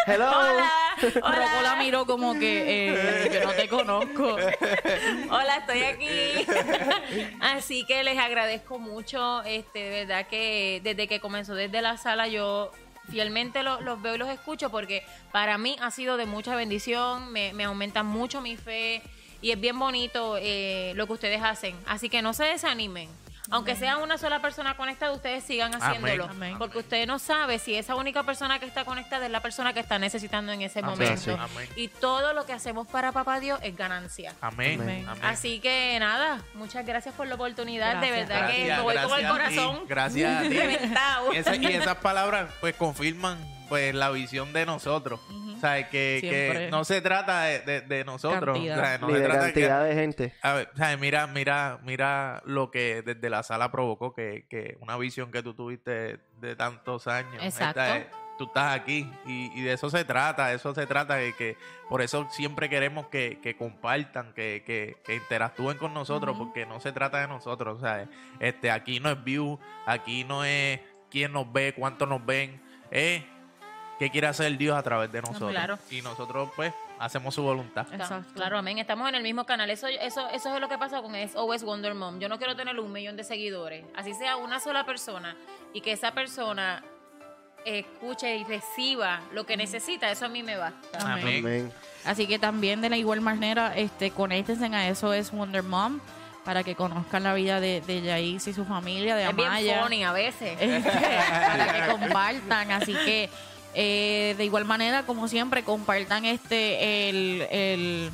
Hello. 0.06 0.28
Hola, 0.30 0.70
Rocco 1.00 1.28
la 1.28 1.54
hola, 1.58 1.76
miró 1.76 2.06
como 2.06 2.34
que 2.34 2.88
eh, 2.90 3.30
yo 3.32 3.44
no 3.46 3.52
te 3.52 3.68
conozco. 3.68 4.36
hola, 5.30 5.56
estoy 5.56 5.82
aquí. 5.82 6.46
Así 7.40 7.84
que 7.86 8.02
les 8.04 8.18
agradezco 8.18 8.78
mucho, 8.78 9.42
este, 9.44 9.78
de 9.78 10.04
verdad 10.04 10.26
que 10.28 10.80
desde 10.84 11.08
que 11.08 11.20
comenzó 11.20 11.54
desde 11.54 11.80
la 11.82 11.96
sala 11.96 12.28
yo 12.28 12.70
fielmente 13.10 13.62
lo- 13.62 13.80
los 13.80 14.00
veo 14.00 14.14
y 14.14 14.18
los 14.18 14.28
escucho 14.28 14.70
porque 14.70 15.04
para 15.32 15.58
mí 15.58 15.76
ha 15.80 15.90
sido 15.90 16.16
de 16.16 16.26
mucha 16.26 16.54
bendición, 16.56 17.30
me, 17.32 17.52
me 17.52 17.64
aumenta 17.64 18.02
mucho 18.02 18.40
mi 18.40 18.56
fe 18.56 19.02
y 19.42 19.50
es 19.50 19.60
bien 19.60 19.78
bonito 19.78 20.36
eh, 20.40 20.92
lo 20.96 21.06
que 21.06 21.12
ustedes 21.14 21.42
hacen. 21.42 21.76
Así 21.86 22.08
que 22.08 22.22
no 22.22 22.32
se 22.32 22.44
desanimen. 22.44 23.08
Aunque 23.50 23.76
sea 23.76 23.98
una 23.98 24.16
sola 24.16 24.40
persona 24.40 24.74
conectada, 24.76 25.12
ustedes 25.12 25.44
sigan 25.44 25.74
haciéndolo. 25.74 26.24
Amén. 26.24 26.56
Porque 26.58 26.78
usted 26.78 27.06
no 27.06 27.18
sabe 27.18 27.58
si 27.58 27.74
esa 27.74 27.94
única 27.94 28.22
persona 28.22 28.58
que 28.58 28.64
está 28.66 28.84
conectada 28.84 29.26
es 29.26 29.30
la 29.30 29.40
persona 29.40 29.72
que 29.74 29.80
está 29.80 29.98
necesitando 29.98 30.50
en 30.52 30.62
ese 30.62 30.78
Amén. 30.80 30.90
momento. 30.92 31.32
Amén. 31.38 31.68
Y 31.76 31.88
todo 31.88 32.32
lo 32.32 32.46
que 32.46 32.52
hacemos 32.54 32.86
para 32.88 33.12
Papá 33.12 33.40
Dios 33.40 33.58
es 33.62 33.76
ganancia. 33.76 34.32
Amén. 34.40 34.80
Amén. 34.80 35.06
Amén. 35.08 35.24
Así 35.24 35.60
que 35.60 35.96
nada, 36.00 36.40
muchas 36.54 36.86
gracias 36.86 37.14
por 37.14 37.26
la 37.26 37.34
oportunidad. 37.34 38.00
De 38.00 38.08
Gracias. 38.08 38.28
verdad 38.28 38.50
que 38.50 38.64
Gracias, 38.64 38.78
me 38.78 38.82
voy 38.82 38.94
con 38.94 39.02
el 39.04 39.08
gracias 39.08 39.30
a 39.30 39.32
corazón 39.32 39.80
gracias 39.88 40.38
a 40.38 40.42
ti. 40.48 40.56
Y, 41.34 41.36
esa- 41.36 41.56
y 41.56 41.66
esas 41.66 41.96
palabras 41.96 42.50
pues 42.60 42.74
confirman 42.76 43.38
pues 43.68 43.94
la 43.94 44.10
visión 44.10 44.52
de 44.52 44.64
nosotros. 44.66 45.20
Sea, 45.66 45.88
que, 45.90 46.18
que 46.20 46.68
no 46.70 46.84
se 46.84 47.00
trata 47.00 47.42
de, 47.42 47.60
de- 47.60 47.80
de 47.82 48.04
nosotros. 48.04 48.54
Cantidad. 48.54 48.78
O 48.78 48.80
sea, 48.84 48.98
no 48.98 49.06
Ni 49.08 49.12
se 49.14 49.18
de 49.20 49.24
trata 49.24 49.44
de 49.44 49.52
que- 49.52 49.60
cantidad 49.60 49.84
de 49.84 49.94
gente. 49.94 50.34
A 50.42 50.52
ver, 50.54 50.70
o 50.72 50.76
sea, 50.76 50.96
mira, 50.96 51.26
mira, 51.26 51.78
mira 51.82 52.42
lo 52.44 52.70
que 52.70 53.02
desde 53.02 53.30
la 53.30 53.42
sala 53.42 53.70
provocó, 53.70 54.14
que, 54.14 54.46
que 54.48 54.76
una 54.80 54.96
visión 54.96 55.30
que 55.30 55.42
tú 55.42 55.54
tuviste 55.54 56.18
de 56.40 56.56
tantos 56.56 57.06
años. 57.06 57.42
Exacto. 57.42 57.80
Esta 57.82 58.10
tú 58.36 58.46
estás 58.46 58.74
aquí. 58.74 59.08
Y, 59.26 59.52
y 59.54 59.62
de 59.62 59.74
eso 59.74 59.88
se 59.90 60.04
trata, 60.04 60.48
de 60.48 60.56
eso 60.56 60.74
se 60.74 60.86
trata, 60.86 61.14
de 61.14 61.32
que 61.34 61.56
por 61.88 62.02
eso 62.02 62.26
siempre 62.30 62.68
queremos 62.68 63.06
que, 63.06 63.38
que 63.40 63.56
compartan, 63.56 64.32
que, 64.34 64.64
que, 64.66 64.96
que 65.04 65.14
interactúen 65.14 65.78
con 65.78 65.94
nosotros, 65.94 66.34
Ujú. 66.34 66.46
porque 66.46 66.66
no 66.66 66.80
se 66.80 66.90
trata 66.90 67.20
de 67.20 67.28
nosotros, 67.28 67.80
¿sabes? 67.80 68.08
Este, 68.40 68.72
aquí 68.72 68.98
no 68.98 69.08
es 69.10 69.22
view, 69.22 69.60
aquí 69.86 70.24
no 70.24 70.44
es 70.44 70.80
quién 71.10 71.32
nos 71.32 71.52
ve, 71.52 71.74
cuánto 71.78 72.06
nos 72.06 72.26
ven, 72.26 72.60
es 72.90 73.22
qué 73.98 74.10
quiere 74.10 74.26
hacer 74.26 74.56
Dios 74.56 74.76
a 74.76 74.82
través 74.82 75.10
de 75.12 75.20
nosotros. 75.22 75.50
claro. 75.50 75.78
Y 75.90 76.02
nosotros, 76.02 76.50
pues, 76.56 76.72
hacemos 76.98 77.34
su 77.34 77.42
voluntad. 77.42 77.86
Exacto. 77.92 78.32
Claro, 78.34 78.58
amén. 78.58 78.78
Estamos 78.78 79.08
en 79.08 79.14
el 79.14 79.22
mismo 79.22 79.44
canal. 79.44 79.70
Eso, 79.70 79.86
eso, 79.88 80.28
eso 80.30 80.54
es 80.54 80.60
lo 80.60 80.68
que 80.68 80.78
pasa 80.78 81.02
con 81.02 81.14
SOS 81.14 81.62
Wonder 81.64 81.94
Mom. 81.94 82.18
Yo 82.18 82.28
no 82.28 82.38
quiero 82.38 82.56
tener 82.56 82.78
un 82.78 82.92
millón 82.92 83.16
de 83.16 83.24
seguidores. 83.24 83.84
Así 83.96 84.14
sea 84.14 84.36
una 84.36 84.60
sola 84.60 84.84
persona 84.84 85.36
y 85.72 85.80
que 85.80 85.92
esa 85.92 86.12
persona 86.12 86.82
escuche 87.64 88.36
y 88.36 88.44
reciba 88.44 89.20
lo 89.32 89.44
que 89.46 89.56
necesita. 89.56 90.10
Eso 90.10 90.26
a 90.26 90.28
mí 90.28 90.42
me 90.42 90.56
basta. 90.56 90.98
Amén. 91.00 91.38
Amén. 91.38 91.72
Así 92.04 92.26
que 92.26 92.38
también 92.38 92.80
de 92.80 92.90
la 92.90 92.96
igual 92.96 93.20
manera, 93.20 93.74
este, 93.76 94.10
conéctense 94.10 94.66
a 94.66 94.88
eso 94.88 95.12
es 95.12 95.30
Wonder 95.32 95.62
Mom 95.62 96.00
para 96.44 96.62
que 96.62 96.74
conozcan 96.74 97.22
la 97.22 97.32
vida 97.32 97.58
de, 97.58 97.80
de 97.80 98.02
Yais 98.02 98.46
y 98.46 98.52
su 98.52 98.66
familia, 98.66 99.16
de 99.16 99.24
Es 99.24 99.34
bien 99.34 99.48
Amaya. 99.48 99.82
funny 99.82 100.04
a 100.04 100.12
veces. 100.12 100.56
Este, 100.60 100.90
para 100.90 101.72
que 101.72 101.92
compartan. 101.92 102.70
Así 102.72 102.92
que 102.92 103.30
eh, 103.74 104.34
de 104.36 104.44
igual 104.44 104.64
manera, 104.64 105.04
como 105.04 105.28
siempre, 105.28 105.62
compartan 105.64 106.24
este 106.24 107.08
el, 107.08 107.46
el, 107.50 108.10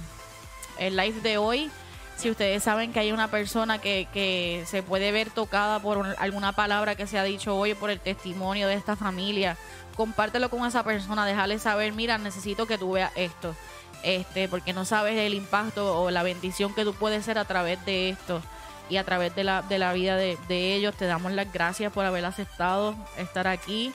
el 0.79 0.97
live 0.97 1.21
de 1.21 1.39
hoy. 1.39 1.71
Si 2.17 2.29
ustedes 2.31 2.63
saben 2.63 2.93
que 2.93 3.01
hay 3.01 3.13
una 3.13 3.29
persona 3.31 3.79
que, 3.79 4.07
que 4.13 4.65
se 4.67 4.83
puede 4.83 5.11
ver 5.11 5.31
tocada 5.31 5.81
por 5.81 5.97
un- 5.97 6.15
alguna 6.19 6.53
palabra 6.53 6.95
que 6.95 7.07
se 7.07 7.19
ha 7.19 7.25
dicho 7.25 7.57
hoy, 7.57 7.73
por 7.75 7.89
el 7.91 7.99
testimonio 7.99 8.69
de 8.69 8.75
esta 8.75 8.95
familia, 8.95 9.57
compártelo 9.97 10.51
con 10.51 10.67
esa 10.67 10.83
persona, 10.83 11.25
déjale 11.25 11.59
saber, 11.59 11.95
mira, 11.95 12.19
necesito 12.19 12.67
que 12.67 12.77
tú 12.77 12.93
veas 12.93 13.13
esto. 13.17 13.55
Este, 14.03 14.49
porque 14.49 14.73
no 14.73 14.85
sabes 14.85 15.19
el 15.19 15.35
impacto 15.35 16.01
o 16.03 16.11
la 16.11 16.23
bendición 16.23 16.75
que 16.75 16.85
tú 16.85 16.95
puedes 16.95 17.25
ser 17.25 17.39
a 17.39 17.45
través 17.45 17.83
de 17.87 18.11
esto 18.11 18.43
y 18.91 18.97
a 18.99 19.05
través 19.05 19.35
de 19.35 19.45
la, 19.45 19.63
de 19.63 19.79
la 19.79 19.93
vida 19.93 20.17
de, 20.17 20.37
de 20.49 20.75
ellos. 20.75 20.95
Te 20.97 21.07
damos 21.07 21.33
las 21.33 21.51
gracias 21.53 21.93
por 21.93 22.05
haber 22.05 22.25
aceptado 22.25 22.95
estar 23.17 23.47
aquí. 23.47 23.93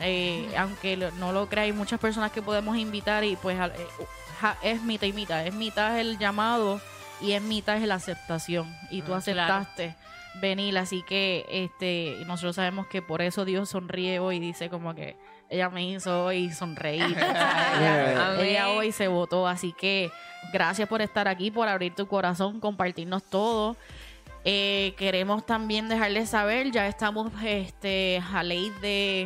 Eh, 0.00 0.48
aunque 0.56 0.96
lo- 0.96 1.10
no 1.12 1.32
lo 1.32 1.48
creas, 1.48 1.64
hay 1.66 1.72
muchas 1.72 2.00
personas 2.00 2.32
que 2.32 2.42
podemos 2.42 2.76
invitar 2.76 3.24
y 3.24 3.36
pues 3.36 3.58
al- 3.60 3.72
eh, 3.72 3.86
ja- 4.40 4.56
es 4.62 4.82
mitad 4.82 5.06
y 5.06 5.12
mitad. 5.12 5.46
Es 5.46 5.54
mitad 5.54 5.98
el 6.00 6.18
llamado 6.18 6.80
y 7.20 7.32
es 7.32 7.42
mitad 7.42 7.76
es 7.76 7.86
la 7.86 7.96
aceptación. 7.96 8.74
Y 8.90 9.02
tú 9.02 9.14
Ah, 9.14 9.20
claro. 9.22 9.54
aceptaste 9.54 9.94
venir, 10.40 10.78
así 10.78 11.02
que 11.02 11.44
este 11.50 12.16
nosotros 12.26 12.54
sabemos 12.56 12.86
que 12.86 13.02
por 13.02 13.22
eso 13.22 13.44
Dios 13.44 13.68
sonríe 13.70 14.20
hoy 14.20 14.36
y 14.36 14.40
dice 14.40 14.70
como 14.70 14.94
que 14.94 15.16
ella 15.50 15.68
me 15.70 15.82
hizo 15.84 16.26
hoy 16.26 16.52
sonreír. 16.52 17.02
Ella, 17.18 18.40
ella 18.40 18.68
hoy 18.70 18.92
se 18.92 19.08
votó, 19.08 19.48
así 19.48 19.72
que 19.72 20.10
gracias 20.52 20.88
por 20.88 21.00
estar 21.02 21.26
aquí, 21.26 21.50
por 21.50 21.66
abrir 21.68 21.94
tu 21.94 22.06
corazón, 22.06 22.60
compartirnos 22.60 23.22
todo. 23.24 23.76
Eh, 24.50 24.94
queremos 24.96 25.44
también 25.44 25.90
dejarles 25.90 26.30
saber, 26.30 26.70
ya 26.70 26.86
estamos 26.88 27.30
este, 27.44 28.22
a 28.32 28.42
ley 28.42 28.70
de 28.80 29.22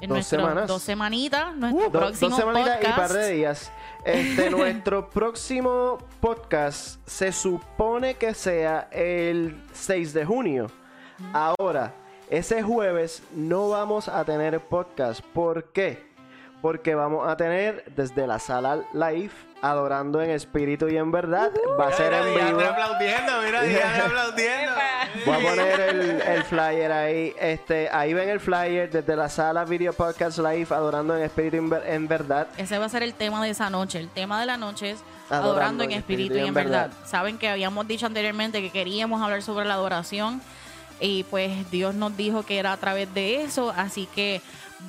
en 0.00 0.08
Dos 0.08 0.16
nuestro- 0.16 0.40
semanas. 0.40 0.66
dos 0.66 0.82
semanitas, 0.82 1.54
nuestro 1.54 1.86
Uh, 1.86 1.92
próximo 1.92 2.30
dos 2.30 2.38
semanitas 2.40 2.74
y 2.74 2.78
podcast. 2.86 2.98
par 2.98 3.12
de 3.12 3.32
días. 3.32 3.72
Este, 4.04 4.50
nuestro 4.50 5.10
próximo 5.10 5.98
podcast 6.20 6.98
se 7.08 7.30
supone 7.30 8.14
que 8.14 8.34
sea 8.34 8.88
el 8.90 9.62
6 9.74 10.12
de 10.12 10.24
junio. 10.24 10.66
Ahora, 11.32 11.94
ese 12.28 12.60
jueves 12.60 13.22
no 13.32 13.68
vamos 13.68 14.08
a 14.08 14.24
tener 14.24 14.58
podcast. 14.60 15.20
¿Por 15.32 15.72
qué? 15.72 16.07
Porque 16.60 16.94
vamos 16.94 17.28
a 17.28 17.36
tener 17.36 17.84
desde 17.94 18.26
la 18.26 18.38
sala 18.40 18.80
live, 18.92 19.30
adorando 19.62 20.20
en 20.20 20.30
espíritu 20.30 20.88
y 20.88 20.96
en 20.96 21.12
verdad. 21.12 21.52
Va 21.78 21.88
a 21.88 21.92
ser 21.92 22.12
en 22.12 22.24
vivo. 22.34 22.60
aplaudiendo, 22.60 23.32
mira, 23.44 23.64
ya 23.66 24.04
aplaudiendo. 24.06 24.72
Voy 25.24 25.34
a 25.34 25.48
poner 25.50 25.80
el, 25.80 26.20
el 26.20 26.42
flyer 26.44 26.90
ahí. 26.92 27.32
Este, 27.40 27.88
ahí 27.90 28.12
ven 28.12 28.28
el 28.28 28.40
flyer 28.40 28.90
desde 28.90 29.14
la 29.14 29.28
sala 29.28 29.64
Video 29.64 29.92
Podcast 29.92 30.38
Live, 30.38 30.66
adorando 30.70 31.16
en 31.16 31.22
espíritu 31.22 31.56
y 31.56 31.58
en 31.60 31.70
ver- 31.70 31.84
en 31.86 32.08
verdad. 32.08 32.48
Ese 32.56 32.76
va 32.78 32.86
a 32.86 32.88
ser 32.88 33.04
el 33.04 33.14
tema 33.14 33.42
de 33.44 33.50
esa 33.50 33.70
noche. 33.70 34.00
El 34.00 34.08
tema 34.08 34.40
de 34.40 34.46
la 34.46 34.56
noche 34.56 34.90
es 34.90 35.04
adorando, 35.30 35.84
en 35.84 35.92
espíritu 35.92 36.34
y 36.34 36.40
en 36.40 36.54
verdad. 36.54 36.90
Saben 37.04 37.38
que 37.38 37.48
habíamos 37.48 37.86
dicho 37.86 38.06
anteriormente 38.06 38.60
que 38.62 38.70
queríamos 38.70 39.22
hablar 39.22 39.42
sobre 39.42 39.64
la 39.64 39.74
adoración 39.74 40.40
y 41.00 41.22
pues 41.24 41.70
Dios 41.70 41.94
nos 41.94 42.16
dijo 42.16 42.42
que 42.44 42.58
era 42.58 42.72
a 42.72 42.76
través 42.76 43.12
de 43.14 43.42
eso, 43.42 43.72
así 43.76 44.08
que 44.14 44.40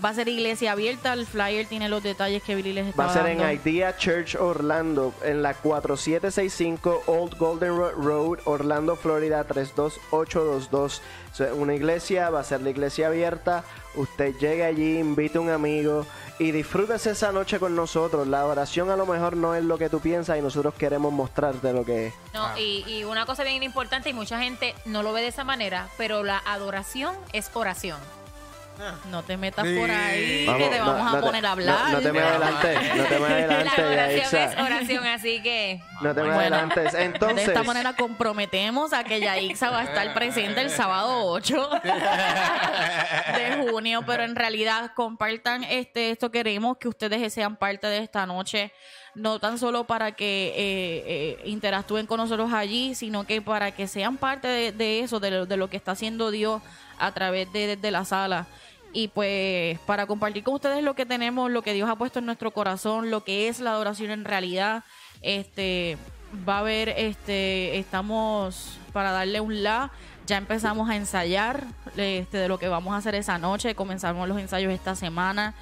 va 0.03 0.09
a 0.09 0.13
ser 0.13 0.27
iglesia 0.27 0.71
abierta. 0.73 1.13
El 1.13 1.25
flyer 1.25 1.65
tiene 1.67 1.89
los 1.89 2.03
detalles 2.03 2.43
que 2.43 2.55
Billy 2.55 2.73
les 2.73 2.85
Va 2.85 2.89
estaba 2.89 3.11
a 3.11 3.13
ser 3.13 3.25
en 3.27 3.37
dando. 3.39 3.53
Idea 3.53 3.97
Church 3.97 4.35
Orlando, 4.35 5.13
en 5.23 5.41
la 5.41 5.53
4765 5.53 7.03
Old 7.07 7.37
Golden 7.37 7.75
Ro- 7.77 7.91
Road, 7.91 8.39
Orlando, 8.45 8.95
Florida 8.95 9.43
32822. 9.43 11.01
O 11.31 11.35
sea, 11.35 11.53
una 11.53 11.75
iglesia, 11.75 12.29
va 12.29 12.39
a 12.39 12.43
ser 12.43 12.61
la 12.61 12.69
iglesia 12.69 13.07
abierta. 13.07 13.63
Usted 13.95 14.35
llegue 14.39 14.63
allí, 14.65 14.99
invite 14.99 15.37
a 15.37 15.41
un 15.41 15.49
amigo 15.49 16.05
y 16.37 16.51
disfrútese 16.51 17.11
esa 17.11 17.31
noche 17.31 17.59
con 17.59 17.75
nosotros. 17.75 18.27
La 18.27 18.45
oración 18.45 18.89
a 18.91 18.95
lo 18.95 19.05
mejor 19.05 19.35
no 19.35 19.55
es 19.55 19.63
lo 19.63 19.77
que 19.77 19.89
tú 19.89 19.99
piensas 19.99 20.37
y 20.37 20.41
nosotros 20.41 20.73
queremos 20.75 21.11
mostrarte 21.11 21.73
lo 21.73 21.83
que 21.83 22.07
es. 22.07 22.13
No, 22.33 22.57
y, 22.57 22.83
y 22.87 23.03
una 23.03 23.25
cosa 23.25 23.43
bien 23.43 23.63
importante, 23.63 24.09
y 24.09 24.13
mucha 24.13 24.39
gente 24.39 24.75
no 24.85 25.03
lo 25.03 25.11
ve 25.13 25.21
de 25.21 25.27
esa 25.27 25.43
manera, 25.43 25.89
pero 25.97 26.23
la 26.23 26.37
adoración 26.45 27.15
es 27.33 27.49
oración. 27.53 27.97
No 29.11 29.23
te 29.23 29.35
metas 29.37 29.65
Sí. 29.67 29.75
por 29.77 29.91
ahí, 29.91 30.45
Vamos, 30.45 30.61
que 30.63 30.69
te 30.69 30.79
vamos 30.79 31.03
no 31.03 31.09
a 31.09 31.19
te- 31.19 31.25
poner 31.25 31.45
a 31.45 31.51
hablar. 31.51 31.91
No, 31.91 31.99
te 31.99 32.11
me 32.13 32.19
adelantes, 32.21 32.95
no 32.95 33.03
te 33.03 33.19
me 33.19 33.29
La 33.29 33.35
adelantes, 33.35 33.79
adoración 33.79 34.19
Yaisa. 34.31 34.43
es 34.45 34.57
oración, 34.59 35.05
así 35.07 35.41
que 35.41 35.81
No 36.01 36.15
te 36.15 36.21
me 36.21 36.27
Bueno, 36.33 36.39
adelantes. 36.55 36.93
De 36.93 37.03
Entonces, 37.03 37.47
esta 37.49 37.63
manera 37.63 37.93
comprometemos 37.93 38.93
a 38.93 39.03
que 39.03 39.19
Yaixa 39.19 39.69
va 39.69 39.79
a 39.79 39.83
estar 39.83 40.13
presente 40.13 40.61
el 40.61 40.69
sábado 40.69 41.25
8 41.25 41.69
de 41.83 43.69
junio, 43.69 44.03
pero 44.05 44.23
en 44.23 44.35
realidad 44.35 44.91
compartan 44.95 45.63
este 45.63 46.11
esto 46.11 46.31
queremos 46.31 46.77
que 46.77 46.87
ustedes 46.87 47.33
sean 47.33 47.55
parte 47.55 47.87
de 47.87 47.97
esta 47.99 48.25
noche, 48.25 48.71
no 49.15 49.39
tan 49.39 49.57
solo 49.57 49.83
para 49.85 50.11
que 50.13 50.53
eh, 50.55 51.03
eh, 51.05 51.41
interactúen 51.45 52.05
con 52.05 52.17
nosotros 52.17 52.53
allí, 52.53 52.95
sino 52.95 53.25
que 53.25 53.41
para 53.41 53.71
que 53.71 53.87
sean 53.87 54.17
parte 54.17 54.47
de, 54.47 54.71
de 54.71 55.01
eso, 55.01 55.19
de 55.19 55.31
lo, 55.31 55.45
de 55.45 55.57
lo 55.57 55.69
que 55.69 55.77
está 55.77 55.91
haciendo 55.91 56.31
Dios 56.31 56.61
a 56.97 57.11
través 57.11 57.51
de, 57.51 57.75
de 57.75 57.91
la 57.91 58.05
sala. 58.05 58.45
Y 58.91 59.09
pues 59.09 59.79
para 59.79 60.07
compartir 60.07 60.43
con 60.43 60.55
ustedes 60.55 60.83
lo 60.83 60.95
que 60.95 61.05
tenemos, 61.05 61.51
lo 61.51 61.61
que 61.61 61.73
Dios 61.73 61.89
ha 61.89 61.95
puesto 61.95 62.19
en 62.19 62.25
nuestro 62.25 62.51
corazón, 62.51 63.11
lo 63.11 63.23
que 63.23 63.47
es 63.47 63.59
la 63.59 63.71
adoración 63.71 64.11
en 64.11 64.25
realidad, 64.25 64.83
este 65.21 65.97
va 66.47 66.57
a 66.57 66.59
haber, 66.59 66.89
este, 66.89 67.77
estamos 67.77 68.79
para 68.93 69.11
darle 69.11 69.41
un 69.41 69.63
la, 69.63 69.91
ya 70.25 70.37
empezamos 70.37 70.89
a 70.89 70.95
ensayar 70.95 71.65
este, 71.97 72.37
de 72.37 72.47
lo 72.47 72.59
que 72.59 72.67
vamos 72.67 72.93
a 72.93 72.97
hacer 72.97 73.15
esa 73.15 73.37
noche, 73.37 73.75
comenzamos 73.75 74.27
los 74.27 74.39
ensayos 74.39 74.71
esta 74.73 74.95
semana. 74.95 75.53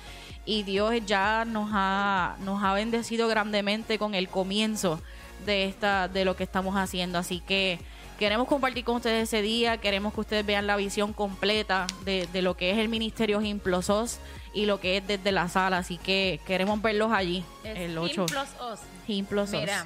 Y 0.46 0.64
Dios 0.64 0.94
ya 1.06 1.44
nos 1.46 1.70
ha, 1.74 2.38
nos 2.40 2.64
ha 2.64 2.72
bendecido 2.74 3.28
grandemente 3.28 4.00
con 4.00 4.16
el 4.16 4.30
comienzo 4.30 5.02
de 5.46 5.66
esta, 5.66 6.08
de 6.08 6.24
lo 6.24 6.38
que 6.38 6.44
estamos 6.44 6.76
haciendo, 6.76 7.18
así 7.18 7.42
que 7.42 7.80
queremos 8.18 8.48
compartir 8.48 8.84
con 8.84 8.98
ustedes 8.98 9.30
ese 9.30 9.42
día, 9.42 9.78
queremos 9.78 10.14
que 10.14 10.22
ustedes 10.22 10.46
vean 10.46 10.68
la 10.68 10.76
visión 10.76 11.14
completa 11.14 11.88
de, 12.04 12.28
de 12.32 12.42
lo 12.42 12.58
que 12.58 12.72
es 12.72 12.78
el 12.78 12.90
Ministerio 12.90 13.42
Gimplosos 13.42 14.20
y 14.58 14.66
lo 14.66 14.80
que 14.80 14.98
es 14.98 15.08
desde 15.08 15.32
la 15.32 15.50
sala, 15.50 15.78
así 15.78 15.98
que 15.98 16.40
queremos 16.46 16.82
verlos 16.82 17.12
allí 17.12 17.46
es 17.64 17.78
el 17.78 17.98
8. 17.98 18.22
Him 18.22 18.26
plus 18.26 18.50
us. 18.74 18.80
Gimplosos. 19.06 19.60
Mira, 19.60 19.86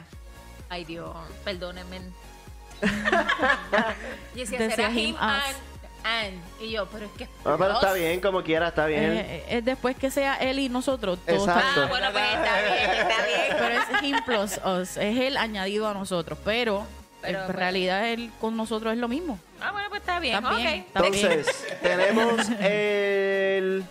ay 0.70 0.86
Dios, 0.86 1.14
perdónenme. 1.44 2.00
y 4.34 4.40
decía, 4.40 4.60
Decía 4.60 4.76
será 4.76 4.92
him, 4.92 5.10
him 5.10 5.16
and, 5.20 5.56
and. 6.04 6.42
Y 6.62 6.72
yo, 6.72 6.88
pero 6.88 7.06
es 7.06 7.12
que. 7.12 7.28
no, 7.46 7.58
pero 7.58 7.74
está 7.74 7.94
bien, 7.94 8.22
como 8.22 8.42
quiera, 8.44 8.70
está 8.70 8.86
bien. 8.86 9.04
Eh, 9.04 9.46
eh, 9.50 9.62
después 9.62 9.96
que 9.98 10.10
sea 10.10 10.36
él 10.36 10.60
y 10.60 10.70
nosotros. 10.70 11.20
Exacto. 11.28 11.82
Ah, 11.84 11.88
bueno, 11.90 12.08
pues 12.12 12.24
está 12.24 12.62
bien, 12.62 12.92
está 12.92 13.26
bien. 13.26 13.58
Pero 13.60 13.76
es 13.76 14.04
him 14.04 14.18
plus 14.26 14.58
us, 14.66 14.98
es 14.98 15.20
él 15.20 15.38
añadido 15.38 15.88
a 15.88 15.94
nosotros, 15.94 16.40
pero, 16.46 16.88
Pero, 17.22 17.40
en 17.40 17.46
pues- 17.46 17.56
realidad 17.58 18.10
él 18.10 18.32
con 18.42 18.56
nosotros 18.58 18.94
es 18.94 19.00
lo 19.00 19.08
mismo. 19.08 19.40
Ah, 19.60 19.72
bueno, 19.72 19.90
pues 19.90 20.02
está 20.02 20.20
bien. 20.20 20.36
Está 20.36 20.56
bien, 20.56 20.68
ok. 20.68 20.88
está 20.88 21.02
bien. 21.02 21.14
Entonces, 21.16 21.68
tenemos 21.82 22.50
el 22.60 23.84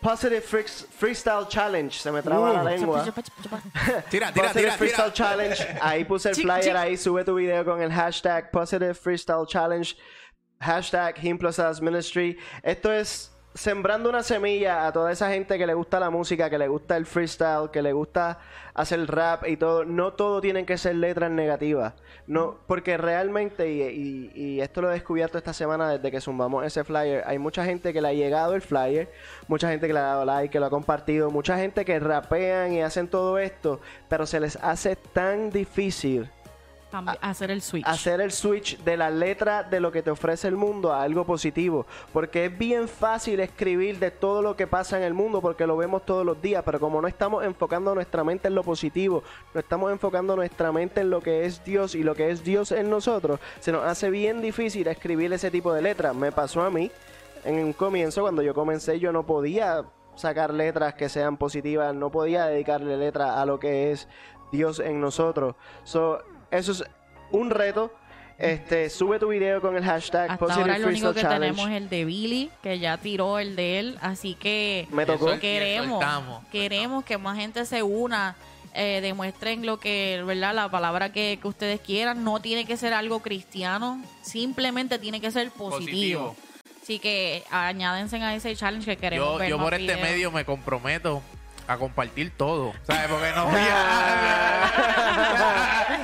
Positive 0.00 0.42
Freaks- 0.42 0.86
Freestyle 0.98 1.46
Challenge. 1.48 1.98
Se 1.98 2.10
me 2.10 2.22
traba 2.22 2.52
la 2.52 2.64
lengua. 2.64 3.04
Tira, 4.10 4.32
tira, 4.32 4.32
Positive 4.32 4.52
tira, 4.52 4.72
Freestyle 4.76 5.12
tira. 5.12 5.28
Challenge. 5.28 5.66
Ahí 5.80 6.04
puse 6.04 6.28
el 6.30 6.34
Chic, 6.34 6.44
flyer, 6.44 6.62
chic. 6.64 6.76
ahí 6.76 6.96
sube 6.96 7.24
tu 7.24 7.34
video 7.34 7.64
con 7.64 7.80
el 7.82 7.92
hashtag 7.92 8.50
Positive 8.50 8.94
Freestyle 8.94 9.46
Challenge. 9.46 9.94
Hashtag 10.60 11.18
Him 11.24 11.38
Plus 11.38 11.58
Us 11.58 11.80
Ministry. 11.80 12.38
Esto 12.62 12.92
es 12.92 13.30
sembrando 13.54 14.08
una 14.08 14.22
semilla 14.22 14.86
a 14.86 14.92
toda 14.92 15.10
esa 15.12 15.28
gente 15.30 15.58
que 15.58 15.66
le 15.66 15.74
gusta 15.74 15.98
la 16.00 16.10
música, 16.10 16.48
que 16.48 16.58
le 16.58 16.68
gusta 16.68 16.96
el 16.96 17.04
freestyle, 17.06 17.70
que 17.72 17.82
le 17.82 17.92
gusta 17.92 18.38
hacer 18.74 19.04
rap 19.10 19.46
y 19.48 19.56
todo. 19.56 19.84
No 19.84 20.12
todo 20.12 20.40
tienen 20.40 20.64
que 20.66 20.78
ser 20.78 20.94
letras 20.94 21.30
negativas. 21.30 21.94
No, 22.26 22.58
porque 22.68 22.96
realmente, 22.96 23.70
y, 23.72 23.82
y- 23.82 24.32
y 24.34 24.60
esto 24.60 24.80
lo 24.82 24.90
he 24.90 24.94
descubierto 24.94 25.36
esta 25.36 25.52
semana 25.52 25.90
desde 25.90 26.10
que 26.12 26.20
zumbamos 26.20 26.64
ese 26.64 26.84
flyer, 26.84 27.24
hay 27.26 27.38
mucha 27.40 27.64
gente 27.64 27.92
que 27.92 28.00
le 28.00 28.08
ha 28.08 28.12
llegado 28.12 28.54
el 28.54 28.62
flyer, 28.62 29.10
mucha 29.48 29.68
gente 29.68 29.88
que 29.88 29.92
le 29.94 29.98
ha 29.98 30.02
dado 30.04 30.24
like, 30.24 30.50
que 30.52 30.60
lo 30.60 30.66
ha 30.66 30.70
compartido, 30.70 31.30
mucha 31.30 31.56
gente 31.56 31.84
que 31.84 31.98
rapean 31.98 32.72
y 32.72 32.82
hacen 32.82 33.08
todo 33.08 33.38
esto, 33.38 33.80
pero 34.08 34.26
se 34.26 34.38
les 34.38 34.56
hace 34.56 34.94
tan 34.94 35.50
difícil 35.50 36.30
Hacer 37.20 37.50
el 37.50 37.62
switch. 37.62 37.86
hacer 37.86 38.20
el 38.20 38.32
switch 38.32 38.78
de 38.78 38.96
la 38.96 39.10
letra 39.10 39.62
de 39.62 39.80
lo 39.80 39.92
que 39.92 40.02
te 40.02 40.10
ofrece 40.10 40.48
el 40.48 40.56
mundo 40.56 40.92
a 40.92 41.02
algo 41.02 41.24
positivo. 41.24 41.86
Porque 42.12 42.46
es 42.46 42.58
bien 42.58 42.88
fácil 42.88 43.40
escribir 43.40 43.98
de 43.98 44.10
todo 44.10 44.42
lo 44.42 44.56
que 44.56 44.66
pasa 44.66 44.96
en 44.96 45.04
el 45.04 45.14
mundo 45.14 45.40
porque 45.40 45.66
lo 45.66 45.76
vemos 45.76 46.04
todos 46.04 46.24
los 46.24 46.40
días, 46.42 46.62
pero 46.64 46.80
como 46.80 47.00
no 47.00 47.08
estamos 47.08 47.44
enfocando 47.44 47.94
nuestra 47.94 48.24
mente 48.24 48.48
en 48.48 48.54
lo 48.54 48.62
positivo, 48.62 49.22
no 49.54 49.60
estamos 49.60 49.92
enfocando 49.92 50.36
nuestra 50.36 50.72
mente 50.72 51.00
en 51.00 51.10
lo 51.10 51.20
que 51.20 51.44
es 51.44 51.64
Dios 51.64 51.94
y 51.94 52.02
lo 52.02 52.14
que 52.14 52.30
es 52.30 52.44
Dios 52.44 52.72
en 52.72 52.90
nosotros, 52.90 53.40
se 53.60 53.72
nos 53.72 53.84
hace 53.84 54.10
bien 54.10 54.40
difícil 54.40 54.86
escribir 54.88 55.32
ese 55.32 55.50
tipo 55.50 55.72
de 55.72 55.82
letras. 55.82 56.14
Me 56.14 56.32
pasó 56.32 56.62
a 56.62 56.70
mí 56.70 56.90
en 57.44 57.64
un 57.64 57.72
comienzo, 57.72 58.22
cuando 58.22 58.42
yo 58.42 58.54
comencé, 58.54 58.98
yo 58.98 59.12
no 59.12 59.24
podía 59.24 59.84
sacar 60.14 60.52
letras 60.52 60.94
que 60.94 61.08
sean 61.08 61.36
positivas, 61.36 61.94
no 61.94 62.10
podía 62.10 62.46
dedicarle 62.46 62.96
letras 62.96 63.36
a 63.36 63.46
lo 63.46 63.58
que 63.58 63.92
es 63.92 64.08
Dios 64.52 64.80
en 64.80 65.00
nosotros. 65.00 65.54
So, 65.84 66.20
eso 66.50 66.72
es 66.72 66.84
un 67.30 67.50
reto. 67.50 67.92
Este, 68.38 68.88
sube 68.88 69.18
tu 69.18 69.28
video 69.28 69.60
con 69.60 69.76
el 69.76 69.84
hashtag 69.84 70.30
Hasta 70.30 70.38
Positive 70.38 70.62
ahora 70.62 70.78
lo 70.78 70.88
único 70.88 71.12
que 71.12 71.20
Challenge. 71.20 71.40
tenemos 71.40 71.68
es 71.68 71.76
el 71.76 71.90
de 71.90 72.04
Billy, 72.06 72.50
que 72.62 72.78
ya 72.78 72.96
tiró 72.96 73.38
el 73.38 73.54
de 73.54 73.78
él, 73.78 73.98
así 74.00 74.34
que 74.34 74.88
Me 74.90 75.04
tocó. 75.04 75.38
Queremos, 75.38 75.90
soltamos, 75.90 76.44
queremos 76.50 77.04
que 77.04 77.18
más 77.18 77.36
gente 77.36 77.66
se 77.66 77.82
una, 77.82 78.36
eh, 78.72 79.00
demuestren 79.02 79.66
lo 79.66 79.78
que, 79.78 80.22
¿verdad? 80.26 80.54
La 80.54 80.70
palabra 80.70 81.12
que, 81.12 81.38
que 81.42 81.48
ustedes 81.48 81.80
quieran, 81.80 82.24
no 82.24 82.40
tiene 82.40 82.64
que 82.64 82.78
ser 82.78 82.94
algo 82.94 83.20
cristiano, 83.20 84.02
simplemente 84.22 84.98
tiene 84.98 85.20
que 85.20 85.30
ser 85.30 85.50
positivo. 85.50 86.28
Positivo. 86.28 86.36
Así 86.82 86.98
que 86.98 87.44
añádense 87.50 88.16
a 88.16 88.34
ese 88.34 88.56
challenge 88.56 88.86
que 88.86 88.96
queremos 88.96 89.34
Yo, 89.34 89.38
ver 89.38 89.50
yo 89.50 89.58
más 89.58 89.66
por 89.66 89.74
este 89.74 89.84
videos. 89.84 90.00
medio 90.00 90.30
me 90.32 90.46
comprometo 90.46 91.22
a 91.70 91.78
compartir 91.78 92.32
todo. 92.36 92.72
¿Sabes? 92.82 93.06
Porque 93.08 93.30
no 93.32 93.46
voy 93.46 93.60
a, 93.60 94.64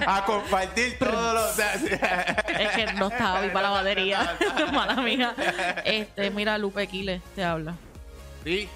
a 0.17 0.25
compartir 0.25 0.97
todo 0.97 1.35
lo. 1.35 1.49
Es 1.49 2.71
que 2.77 2.87
no 2.95 3.09
estaba 3.09 3.41
ahí 3.41 3.51
para 3.51 3.69
la 3.69 3.71
batería. 3.71 4.37
Mala 4.73 4.95
mía. 4.95 5.35
Este, 5.85 6.31
mira, 6.31 6.57
Lupe 6.57 6.87
Quiles 6.87 7.21
te 7.35 7.43
habla. 7.43 7.75
Sí. 8.45 8.69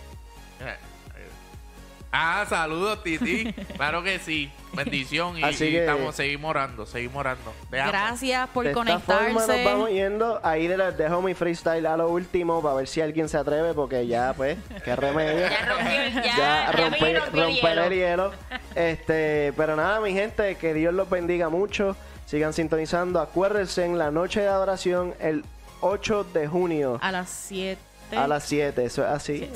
Ah, 2.12 2.44
saludos, 2.48 3.02
Titi. 3.04 3.52
Claro 3.76 4.02
que 4.02 4.18
sí. 4.18 4.50
Bendición. 4.72 5.38
Y, 5.38 5.42
Así 5.44 5.64
y 5.66 5.70
que- 5.70 5.80
estamos, 5.80 6.14
seguimos 6.14 6.50
orando, 6.50 6.86
seguimos 6.86 7.16
orando. 7.16 7.52
Te 7.70 7.80
amo. 7.80 7.90
Gracias 7.92 8.48
por 8.50 8.64
de 8.64 8.70
esta 8.70 8.98
forma 9.00 9.20
conectarse. 9.22 9.64
nos 9.64 9.72
vamos 9.72 9.90
yendo. 9.90 10.40
Ahí 10.44 10.68
les 10.68 10.96
dejo 10.98 11.22
mi 11.22 11.34
freestyle 11.34 11.86
a 11.86 11.96
lo 11.96 12.08
último 12.08 12.60
para 12.62 12.74
ver 12.76 12.88
si 12.88 13.00
alguien 13.00 13.28
se 13.28 13.36
atreve 13.36 13.74
porque 13.74 14.06
ya 14.06 14.32
pues, 14.36 14.58
qué 14.84 14.94
remedio. 14.96 15.48
Ya 15.48 15.66
rompió, 15.66 16.22
ya, 16.22 16.36
ya 16.36 16.72
rompió 16.72 17.06
el 17.06 17.16
romper 17.32 17.52
hielo. 17.52 17.82
el 17.84 17.92
hielo. 17.94 18.32
Este, 18.74 19.52
pero 19.56 19.76
nada, 19.76 20.00
mi 20.00 20.12
gente, 20.12 20.56
que 20.56 20.74
Dios 20.74 20.92
los 20.94 21.08
bendiga 21.08 21.48
mucho. 21.48 21.96
Sigan 22.26 22.52
sintonizando. 22.52 23.20
Acuérdense 23.20 23.84
en 23.84 23.98
la 23.98 24.10
noche 24.10 24.40
de 24.40 24.48
adoración 24.48 25.14
el 25.20 25.44
8 25.80 26.24
de 26.32 26.46
junio 26.46 26.98
A 27.02 27.10
las 27.10 27.28
7. 27.30 27.80
A 28.16 28.26
las 28.28 28.44
7. 28.44 28.84
Eso 28.84 29.02
es 29.04 29.08
así. 29.10 29.50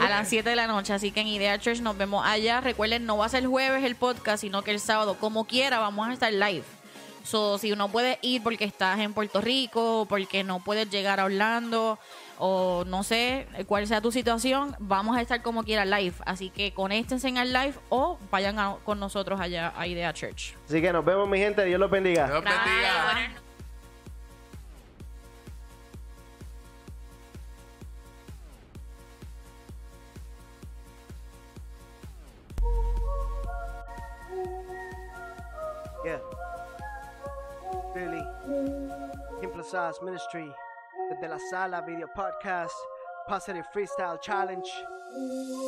A 0.00 0.08
las 0.08 0.28
7 0.28 0.48
de 0.50 0.56
la 0.56 0.66
noche, 0.66 0.92
así 0.92 1.10
que 1.10 1.20
en 1.20 1.28
Idea 1.28 1.58
Church 1.58 1.80
nos 1.80 1.96
vemos 1.96 2.24
allá. 2.26 2.60
Recuerden, 2.60 3.06
no 3.06 3.18
va 3.18 3.26
a 3.26 3.28
ser 3.28 3.46
jueves 3.46 3.84
el 3.84 3.96
podcast, 3.96 4.40
sino 4.42 4.62
que 4.62 4.70
el 4.70 4.80
sábado, 4.80 5.16
como 5.18 5.46
quiera, 5.46 5.78
vamos 5.78 6.08
a 6.08 6.12
estar 6.12 6.32
live. 6.32 6.64
So, 7.24 7.58
si 7.58 7.70
no 7.74 7.88
puedes 7.88 8.18
ir 8.22 8.40
porque 8.42 8.64
estás 8.64 9.00
en 9.00 9.12
Puerto 9.12 9.40
Rico, 9.40 10.06
porque 10.08 10.44
no 10.44 10.60
puedes 10.60 10.88
llegar 10.90 11.18
a 11.18 11.24
Orlando, 11.24 11.98
o 12.38 12.84
no 12.86 13.02
sé 13.02 13.48
cuál 13.66 13.84
sea 13.88 14.00
tu 14.00 14.12
situación, 14.12 14.76
vamos 14.78 15.16
a 15.16 15.22
estar 15.22 15.42
como 15.42 15.64
quiera 15.64 15.84
live. 15.84 16.14
Así 16.24 16.50
que 16.50 16.72
conéctense 16.72 17.26
en 17.26 17.38
el 17.38 17.52
live 17.52 17.74
o 17.88 18.18
vayan 18.30 18.60
a- 18.60 18.76
con 18.84 19.00
nosotros 19.00 19.40
allá 19.40 19.72
a 19.76 19.88
Idea 19.88 20.12
Church. 20.12 20.54
Así 20.68 20.80
que 20.80 20.92
nos 20.92 21.04
vemos, 21.04 21.28
mi 21.28 21.38
gente. 21.38 21.64
Dios 21.64 21.80
los 21.80 21.90
bendiga. 21.90 22.26
Dios 22.28 22.44
Bye, 22.44 22.52
bendiga. 22.52 23.45
Implazas 39.66 40.00
Ministry. 40.00 40.54
Desde 41.10 41.26
la 41.26 41.38
sala 41.40 41.80
Video 41.80 42.06
Podcast. 42.14 42.76
Positive 43.26 43.64
Freestyle 43.72 44.18
Challenge. 44.20 44.68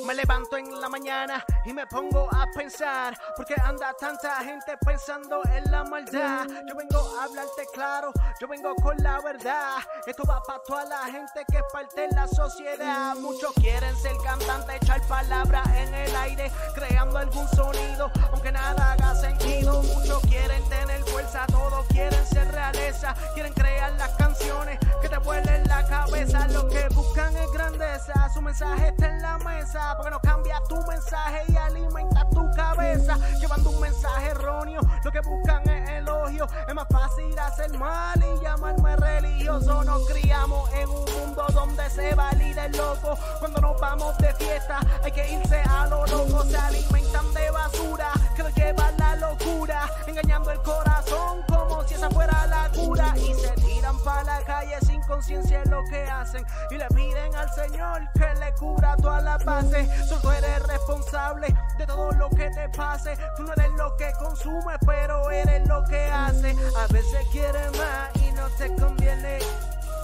Me 0.06 0.14
levanto 0.14 0.56
en 0.56 0.80
la 0.80 0.88
mañana 0.88 1.44
y 1.64 1.72
me 1.72 1.86
pongo 1.86 2.28
a 2.32 2.46
pensar 2.54 3.16
porque 3.36 3.54
anda 3.64 3.94
tanta 3.98 4.36
gente 4.44 4.76
pensando 4.84 5.40
en 5.44 5.70
la 5.70 5.84
maldad. 5.84 6.46
Yo 6.66 6.74
vengo 6.76 7.18
a 7.18 7.24
hablarte 7.24 7.66
claro, 7.72 8.12
yo 8.40 8.46
vengo 8.46 8.74
con 8.76 8.96
la 8.98 9.20
verdad. 9.20 9.78
Esto 10.06 10.24
va 10.24 10.42
para 10.42 10.58
toda 10.64 10.84
la 10.84 11.04
gente 11.06 11.44
que 11.50 11.58
es 11.58 11.64
parte 11.72 12.02
de 12.02 12.08
la 12.08 12.28
sociedad. 12.28 13.14
Muchos 13.16 13.52
quieren 13.54 13.96
ser 13.96 14.16
cantantes, 14.22 14.76
echar 14.82 15.00
palabras 15.08 15.66
en 15.74 15.94
el 15.94 16.14
aire, 16.16 16.52
creando 16.74 17.18
algún 17.18 17.48
sonido, 17.48 18.10
aunque 18.32 18.52
nada 18.52 18.92
haga 18.92 19.14
sentido. 19.14 19.82
Muchos 19.82 20.20
quieren 20.22 20.62
tener 20.68 21.02
fuerza, 21.04 21.46
todos 21.46 21.86
quieren 21.86 22.26
ser 22.26 22.48
realeza, 22.52 23.14
quieren 23.34 23.54
crear 23.54 23.92
las 23.92 24.10
canciones 24.16 24.78
que 25.00 25.08
te 25.08 25.18
vuelen 25.18 25.66
la 25.68 25.86
cabeza. 25.86 26.46
Lo 26.48 26.68
que 26.68 26.86
buscan 26.90 27.34
es 27.36 27.47
grandeza, 27.52 28.28
su 28.32 28.42
mensaje 28.42 28.88
está 28.88 29.06
en 29.08 29.22
la 29.22 29.38
mesa, 29.38 29.94
porque 29.96 30.10
no 30.10 30.20
cambia 30.20 30.60
tu 30.68 30.76
mensaje 30.86 31.42
y 31.48 31.56
alimenta 31.56 32.28
tu 32.30 32.50
cabeza, 32.52 33.16
llevando 33.40 33.70
un 33.70 33.80
mensaje 33.80 34.28
erróneo. 34.28 34.80
Lo 35.04 35.10
que 35.10 35.20
buscan 35.20 35.68
es 35.68 35.88
elogio, 35.90 36.46
es 36.66 36.74
más 36.74 36.86
fácil 36.90 37.38
hacer 37.38 37.76
mal 37.78 38.18
y 38.18 38.42
llamarme 38.42 38.96
religioso. 38.96 39.84
Nos 39.84 40.06
criamos 40.08 40.70
en 40.74 40.88
un 40.88 41.04
mundo 41.04 41.46
donde 41.52 41.88
se 41.90 42.14
valida 42.14 42.66
el 42.66 42.72
loco. 42.76 43.16
Cuando 43.38 43.60
nos 43.60 43.80
vamos 43.80 44.16
de 44.18 44.32
fiesta, 44.34 44.80
hay 45.02 45.12
que 45.12 45.32
irse 45.32 45.62
a 45.68 45.86
lo 45.86 46.06
loco. 46.06 46.44
Se 46.44 46.56
alimentan 46.56 47.32
de 47.34 47.50
basura 47.50 48.12
que 48.36 48.42
nos 48.42 48.54
lleva 48.54 48.90
la 48.98 49.16
locura, 49.16 49.90
engañando 50.06 50.50
el 50.50 50.60
corazón 50.62 51.42
si 51.88 51.94
esa 51.94 52.10
fuera 52.10 52.46
la 52.46 52.68
cura. 52.70 53.14
Y 53.16 53.34
se 53.34 53.50
tiran 53.62 53.98
para 54.04 54.24
la 54.24 54.42
calle 54.44 54.76
sin 54.86 55.00
conciencia 55.02 55.62
en 55.62 55.70
lo 55.70 55.82
que 55.84 56.02
hacen 56.02 56.44
y 56.70 56.76
le 56.76 56.86
piden 56.88 57.34
al 57.34 57.50
Señor 57.52 58.02
que 58.12 58.34
le 58.38 58.52
cura 58.54 58.96
todas 58.96 59.22
las 59.24 59.44
bases. 59.44 59.88
Solo 60.08 60.32
eres 60.32 60.62
responsable 60.66 61.54
de 61.78 61.86
todo 61.86 62.12
lo 62.12 62.28
que 62.30 62.50
te 62.50 62.68
pase. 62.70 63.16
Tú 63.36 63.44
no 63.44 63.52
eres 63.54 63.70
lo 63.72 63.96
que 63.96 64.12
consumes, 64.18 64.76
pero 64.84 65.30
eres 65.30 65.66
lo 65.66 65.82
que 65.84 66.04
haces. 66.04 66.56
A 66.76 66.86
veces 66.92 67.26
quieres 67.32 67.70
más 67.78 68.10
y 68.22 68.32
no 68.32 68.48
te 68.50 68.74
conviene. 68.74 69.38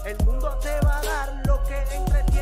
El 0.06 0.16
mundo 0.24 0.58
te 0.60 0.80
va 0.80 0.98
a 0.98 1.02
dar 1.02 1.42
lo 1.46 1.62
que 1.64 1.78
entretiene. 1.94 2.33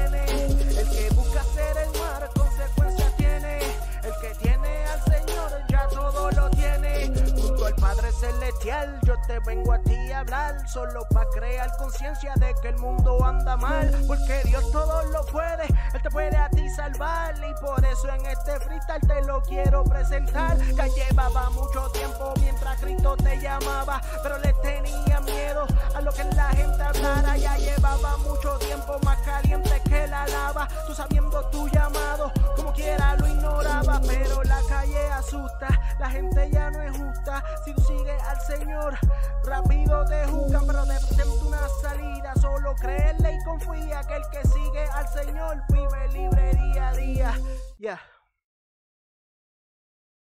Padre 7.82 8.12
Celestial, 8.12 9.00
yo 9.02 9.16
te 9.26 9.40
vengo 9.40 9.72
a 9.72 9.78
ti 9.80 10.12
a 10.12 10.20
hablar. 10.20 10.68
Solo 10.68 11.04
para 11.10 11.28
crear 11.30 11.68
conciencia 11.78 12.32
de 12.36 12.54
que 12.62 12.68
el 12.68 12.78
mundo 12.78 13.22
anda 13.24 13.56
mal. 13.56 13.90
Porque 14.06 14.40
Dios 14.44 14.70
todo 14.70 15.02
lo 15.06 15.26
puede, 15.26 15.66
Él 15.92 16.00
te 16.00 16.08
puede 16.08 16.36
a 16.36 16.48
ti 16.48 16.70
salvar. 16.70 17.34
Y 17.36 17.60
por 17.60 17.84
eso 17.84 18.08
en 18.08 18.24
este 18.26 18.60
freestyle 18.60 19.00
te 19.00 19.22
lo 19.26 19.42
quiero 19.42 19.82
presentar. 19.82 20.56
Ya 20.76 20.86
llevaba 20.86 21.50
mucho 21.50 21.90
tiempo 21.90 22.32
mientras 22.40 22.80
Cristo 22.80 23.16
te 23.16 23.40
llamaba. 23.40 24.00
Pero 24.22 24.38
le 24.38 24.52
tenía 24.62 25.20
miedo 25.20 25.66
a 25.96 26.00
lo 26.00 26.12
que 26.12 26.22
la 26.22 26.50
gente 26.50 26.82
hablara. 26.84 27.36
Ya 27.36 27.56
llevaba 27.56 28.16
mucho 28.18 28.58
tiempo 28.58 28.96
más 29.04 29.18
caliente 29.22 29.82
que 29.88 30.06
la 30.06 30.24
lava. 30.28 30.68
Tú 30.86 30.94
sabiendo 30.94 31.44
tu 31.50 31.68
llamado, 31.68 32.32
como 32.54 32.72
quiera 32.72 33.16
lo 33.16 33.26
ignoraba. 33.26 34.00
Pero 34.06 34.44
la 34.44 34.60
calle 34.68 35.10
asusta, 35.10 35.68
la 35.98 36.08
gente 36.08 36.48
ya 36.52 36.70
no 36.70 36.80
es 36.80 36.96
justa. 36.96 37.42
Tú 37.74 37.82
sigues 37.82 38.22
al 38.22 38.40
Señor, 38.40 38.98
rápido 39.44 40.04
te 40.06 40.26
juzgan. 40.26 40.66
Pero 40.66 40.84
te 40.84 40.94
presento 41.06 41.46
una 41.46 41.68
salida. 41.80 42.34
Solo 42.40 42.74
créele 42.76 43.32
y 43.34 43.44
confía 43.44 44.00
que 44.04 44.16
el 44.16 44.22
que 44.30 44.48
sigue 44.48 44.84
al 44.94 45.08
Señor 45.08 45.62
vive 45.68 46.08
libre 46.12 46.54
día 46.54 46.88
a 46.88 46.92
día. 46.94 47.38
Ya. 47.78 48.00